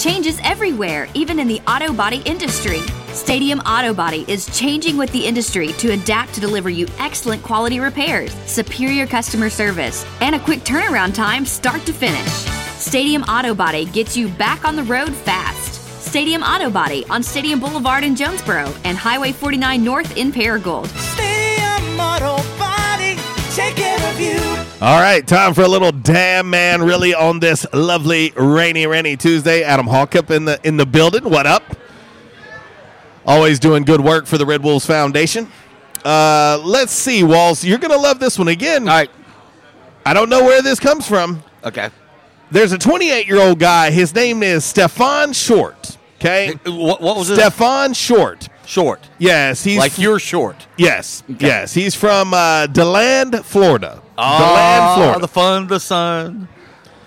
Changes 0.00 0.40
everywhere, 0.42 1.06
even 1.14 1.38
in 1.38 1.46
the 1.46 1.60
auto 1.68 1.92
body 1.92 2.22
industry. 2.24 2.80
Stadium 3.12 3.60
Auto 3.60 3.94
Body 3.94 4.24
is 4.26 4.46
changing 4.58 4.96
with 4.96 5.12
the 5.12 5.24
industry 5.24 5.68
to 5.74 5.92
adapt 5.92 6.34
to 6.34 6.40
deliver 6.40 6.70
you 6.70 6.88
excellent 6.98 7.40
quality 7.44 7.78
repairs, 7.78 8.34
superior 8.46 9.06
customer 9.06 9.48
service, 9.48 10.04
and 10.20 10.34
a 10.34 10.40
quick 10.40 10.60
turnaround 10.60 11.14
time 11.14 11.46
start 11.46 11.86
to 11.86 11.92
finish. 11.92 12.32
Stadium 12.78 13.22
Auto 13.22 13.54
Body 13.54 13.84
gets 13.84 14.16
you 14.16 14.28
back 14.28 14.64
on 14.64 14.74
the 14.74 14.82
road 14.82 15.14
fast. 15.14 15.75
Stadium 16.06 16.42
Auto 16.42 16.70
Body 16.70 17.04
on 17.10 17.22
Stadium 17.22 17.60
Boulevard 17.60 18.02
in 18.04 18.16
Jonesboro 18.16 18.72
and 18.84 18.96
Highway 18.96 19.32
49 19.32 19.82
North 19.84 20.16
in 20.16 20.32
Paragould. 20.32 20.86
Stadium 21.14 22.00
Auto 22.00 22.36
Body, 22.58 23.16
take 23.54 23.74
care 23.76 23.98
of 24.10 24.18
you. 24.20 24.38
all 24.80 25.00
right 25.00 25.26
time 25.26 25.52
for 25.52 25.62
a 25.62 25.68
little 25.68 25.92
damn 25.92 26.48
man 26.48 26.82
really 26.82 27.14
on 27.14 27.40
this 27.40 27.66
lovely 27.74 28.32
rainy 28.36 28.86
rainy 28.86 29.16
tuesday. 29.16 29.62
Adam 29.62 29.86
hawkup 29.86 30.30
in 30.30 30.44
the 30.46 30.58
in 30.66 30.76
the 30.76 30.86
building. 30.86 31.24
What 31.24 31.46
up? 31.46 31.62
Always 33.26 33.58
doing 33.58 33.82
good 33.82 34.00
work 34.00 34.26
for 34.26 34.38
the 34.38 34.46
red 34.46 34.62
wolves 34.62 34.86
foundation. 34.86 35.50
Uh, 36.04 36.62
let's 36.64 36.92
see 36.92 37.24
walls 37.24 37.64
you're 37.64 37.78
gonna 37.78 37.96
love 37.96 38.20
this 38.20 38.38
one 38.38 38.48
again. 38.48 38.88
All 38.88 38.94
right. 38.94 39.10
I 40.06 40.14
don't 40.14 40.30
know 40.30 40.44
where 40.44 40.62
this 40.62 40.78
comes 40.78 41.06
from. 41.06 41.42
Okay. 41.64 41.90
There's 42.50 42.72
a 42.72 42.78
28 42.78 43.26
year 43.26 43.40
old 43.40 43.58
guy 43.58 43.90
his 43.90 44.14
name 44.14 44.42
is 44.42 44.64
stefan 44.64 45.32
short 45.32 45.96
okay 46.16 46.52
What, 46.64 47.00
what 47.00 47.16
was 47.16 47.28
stefan 47.32 47.92
short 47.94 48.48
Short. 48.66 49.08
yes 49.18 49.62
he's 49.62 49.78
like 49.78 49.96
you're 49.98 50.18
short. 50.18 50.66
yes 50.76 51.22
yes 51.28 51.72
he's 51.74 51.94
from 51.94 52.34
uh, 52.34 52.66
deland 52.66 53.44
florida 53.44 54.02
Oh, 54.18 54.38
deland 54.38 54.94
florida 54.96 55.20
the 55.20 55.28
fun, 55.28 55.66
the 55.66 55.78
sun, 55.80 56.48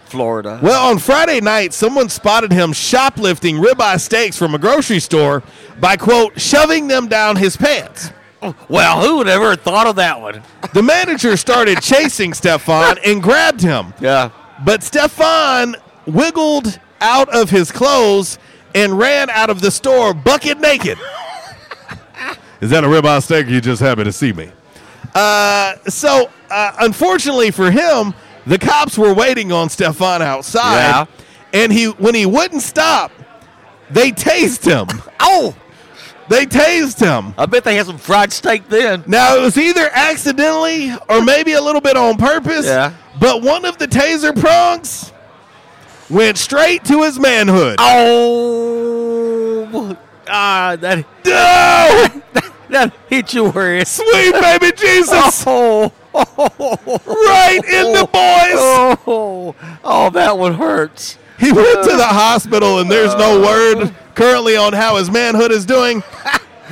Florida. 0.06 0.60
Well, 0.64 0.90
on 0.90 0.98
Friday 0.98 1.40
night, 1.40 1.72
someone 1.72 2.10
spotted 2.10 2.52
him 2.52 2.74
shoplifting 2.74 3.58
ribeye 3.58 4.00
steaks 4.00 4.36
from 4.38 4.56
a 4.56 4.58
grocery 4.58 5.00
store 5.00 5.44
by, 5.80 5.98
quote, 5.98 6.40
shoving 6.42 6.88
them 6.88 7.08
down 7.08 7.36
his 7.36 7.56
pants. 7.56 8.10
Well, 8.68 9.02
who 9.02 9.18
would 9.18 9.28
ever 9.28 9.52
have 9.52 9.62
thought 9.62 9.86
of 9.86 9.98
that 9.98 10.20
one? 10.20 10.42
The 10.74 10.82
manager 10.82 11.38
started 11.38 11.82
chasing 11.82 12.34
Stefan 12.34 12.98
and 13.06 13.22
grabbed 13.22 13.62
him. 13.62 13.94
Yeah. 14.02 14.32
But 14.64 14.84
Stefan 14.84 15.76
wiggled 16.06 16.80
out 17.02 17.30
of 17.30 17.50
his 17.50 17.72
clothes 17.72 18.38
and 18.76 18.98
ran 18.98 19.30
out 19.30 19.50
of 19.50 19.62
the 19.62 19.72
store 19.72 20.14
bucket 20.14 20.60
naked. 20.60 20.98
Is 22.62 22.70
that 22.72 22.84
a 22.84 22.88
ribeye 22.88 23.24
steak? 23.24 23.48
or 23.48 23.50
You 23.50 23.62
just 23.62 23.82
happy 23.82 24.04
to 24.04 24.12
see 24.12 24.34
me. 24.34 24.52
Uh, 25.16 25.76
so, 25.88 26.30
uh, 26.52 26.72
unfortunately 26.82 27.52
for 27.52 27.72
him, 27.72 28.14
the 28.46 28.60
cops 28.60 28.98
were 28.98 29.14
waiting 29.14 29.52
on 29.52 29.70
Stefan 29.70 30.22
outside, 30.22 30.76
Yeah. 30.76 31.06
and 31.54 31.72
he 31.72 31.86
when 31.88 32.14
he 32.16 32.26
wouldn't 32.26 32.62
stop, 32.62 33.12
they 33.90 34.12
tased 34.12 34.66
him. 34.66 35.02
Oh, 35.20 35.56
they 36.30 36.46
tased 36.46 37.00
him. 37.00 37.34
I 37.38 37.46
bet 37.46 37.64
they 37.64 37.76
had 37.76 37.88
some 37.88 37.98
fried 37.98 38.32
steak 38.32 38.70
then. 38.70 39.04
Now 39.08 39.36
it 39.36 39.42
was 39.42 39.58
either 39.58 39.90
accidentally 39.92 40.94
or 41.10 41.24
maybe 41.24 41.54
a 41.54 41.62
little 41.62 41.82
bit 41.82 41.98
on 41.98 42.18
purpose. 42.18 42.66
Yeah. 42.66 42.94
But 43.20 43.42
one 43.42 43.66
of 43.66 43.78
the 43.78 43.88
taser 43.88 44.40
prongs 44.40 45.12
went 46.10 46.38
straight 46.38 46.86
to 46.86 47.04
his 47.04 47.20
manhood. 47.20 47.78
Oh, 47.80 49.98
ah, 50.28 50.76
that 50.80 51.06
no, 51.26 52.22
that 52.70 52.94
hit 53.10 53.34
you 53.34 53.50
where 53.50 53.78
it's 53.78 53.92
sweet 53.92 54.34
baby 54.34 54.72
Jesus, 54.76 55.44
Oh, 55.52 55.92
right 56.14 57.60
in 57.66 57.94
the 57.94 58.08
boys. 58.12 59.00
oh, 59.08 59.56
oh, 59.84 60.10
that 60.12 60.38
one 60.38 60.56
hurts. 60.56 61.18
He 61.40 61.52
went 61.52 61.84
to 61.84 61.96
the 61.96 62.06
hospital, 62.08 62.80
and 62.80 62.92
there's 62.92 63.16
no 63.16 63.42
word 63.42 63.94
currently 64.16 64.58
on 64.58 64.74
how 64.74 64.98
his 64.98 65.10
manhood 65.10 65.52
is 65.52 65.66
doing. 65.66 66.04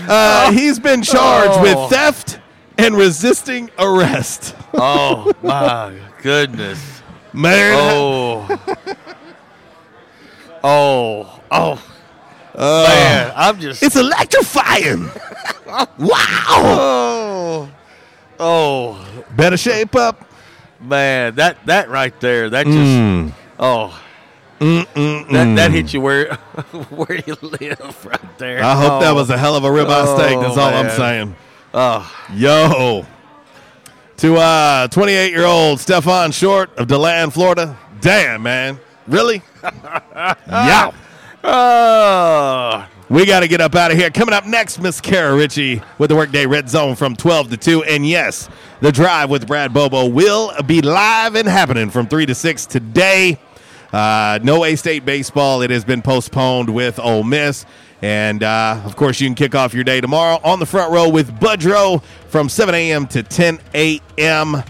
Uh, 0.08 0.52
he's 0.60 0.78
been 0.80 1.02
charged 1.02 1.54
Oh. 1.58 1.62
with 1.62 1.90
theft 1.90 2.40
and 2.78 2.96
resisting 2.96 3.70
arrest. 3.80 4.56
Oh 4.80 5.32
my 5.42 5.98
goodness. 6.22 7.02
Man, 7.34 7.74
Oh. 7.80 8.60
Oh. 10.64 11.42
Oh. 11.52 11.82
Man, 12.88 13.32
I'm 13.36 13.60
just. 13.60 13.82
it's 13.82 13.96
electrifying. 13.96 15.10
wow. 15.66 15.90
Oh. 16.00 17.70
Oh. 18.40 19.24
Better 19.36 19.58
shape 19.58 19.96
up. 19.96 20.30
Man, 20.80 21.36
that 21.36 21.66
that 21.66 21.90
right 21.90 22.20
there, 22.20 22.50
that 22.52 22.66
just. 22.66 22.78
Mm. 22.78 23.32
Oh. 23.60 24.00
Mm-mm-mm. 24.60 25.32
That 25.32 25.56
that 25.56 25.72
hit 25.72 25.94
you 25.94 26.02
where 26.02 26.34
where 26.90 27.20
you 27.28 27.36
live 27.42 28.06
right 28.06 28.38
there. 28.40 28.64
I 28.64 28.76
hope 28.76 29.02
that 29.02 29.12
Oh. 29.12 29.16
was 29.16 29.30
a 29.30 29.38
hell 29.38 29.56
of 29.56 29.64
a 29.64 29.68
ribeye 29.70 30.16
steak. 30.16 30.40
That's 30.40 30.58
Oh, 30.58 30.62
all 30.62 30.74
I'm 30.74 30.90
saying. 30.90 31.36
Oh. 31.74 32.12
Yo. 32.34 33.06
To 34.18 34.36
uh 34.38 34.88
28 34.88 35.32
year 35.32 35.46
old 35.46 35.80
Stefan 35.80 36.32
Short 36.32 36.76
of 36.78 36.88
DeLand, 36.88 37.34
Florida. 37.34 37.78
Damn, 38.02 38.42
man. 38.44 38.80
Really? 39.08 39.44
yeah. 40.44 40.92
Oh. 41.44 42.88
We 43.10 43.26
got 43.26 43.40
to 43.40 43.48
get 43.48 43.62
up 43.62 43.74
out 43.76 43.92
of 43.92 43.98
here. 43.98 44.10
Coming 44.10 44.34
up 44.34 44.46
next, 44.46 44.80
Miss 44.80 45.00
Kara 45.00 45.34
Ritchie 45.34 45.82
with 45.98 46.10
the 46.10 46.16
Workday 46.18 46.46
Red 46.46 46.68
Zone 46.70 46.96
from 46.96 47.16
12 47.16 47.52
to 47.52 47.58
2. 47.58 47.84
And 47.86 48.06
yes, 48.06 48.50
the 48.82 48.92
drive 48.92 49.30
with 49.30 49.48
Brad 49.48 49.74
Bobo 49.74 50.08
will 50.08 50.52
be 50.66 50.82
live 50.82 51.36
and 51.36 51.48
happening 51.48 51.90
from 51.90 52.08
3 52.08 52.26
to 52.26 52.36
6 52.36 52.66
today. 52.66 53.40
Uh, 53.94 54.40
no 54.44 54.66
A 54.66 54.76
State 54.76 55.06
baseball. 55.06 55.62
It 55.62 55.70
has 55.70 55.86
been 55.86 56.02
postponed 56.02 56.70
with 56.70 57.00
Ole 57.00 57.24
Miss. 57.24 57.66
And 58.02 58.44
uh, 58.44 58.82
of 58.86 58.96
course, 58.96 59.20
you 59.20 59.28
can 59.28 59.36
kick 59.36 59.56
off 59.56 59.74
your 59.74 59.84
day 59.84 60.02
tomorrow 60.02 60.40
on 60.44 60.60
the 60.60 60.66
front 60.66 60.92
row 60.92 61.10
with 61.10 61.32
Budrow 61.40 62.04
from 62.28 62.48
7 62.48 62.76
a.m. 62.76 63.08
to 63.08 63.24
10 63.24 63.60
a.m. 63.74 64.64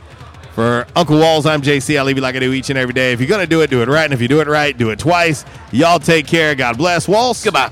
For 0.53 0.87
Uncle 0.95 1.19
Walls, 1.19 1.45
I'm 1.45 1.61
JC. 1.61 1.99
I 1.99 2.03
leave 2.03 2.15
you 2.15 2.21
like 2.23 2.35
I 2.35 2.39
do 2.39 2.51
each 2.51 2.69
and 2.69 2.79
every 2.79 2.93
day. 2.93 3.11
If 3.11 3.19
you're 3.19 3.29
going 3.29 3.41
to 3.41 3.47
do 3.47 3.61
it, 3.61 3.69
do 3.69 3.81
it 3.83 3.89
right. 3.89 4.05
And 4.05 4.13
if 4.13 4.21
you 4.21 4.27
do 4.27 4.39
it 4.39 4.47
right, 4.47 4.75
do 4.75 4.89
it 4.89 4.97
twice. 4.97 5.45
Y'all 5.71 5.99
take 5.99 6.25
care. 6.25 6.55
God 6.55 6.77
bless. 6.77 7.07
Walls. 7.07 7.43
Goodbye. 7.43 7.71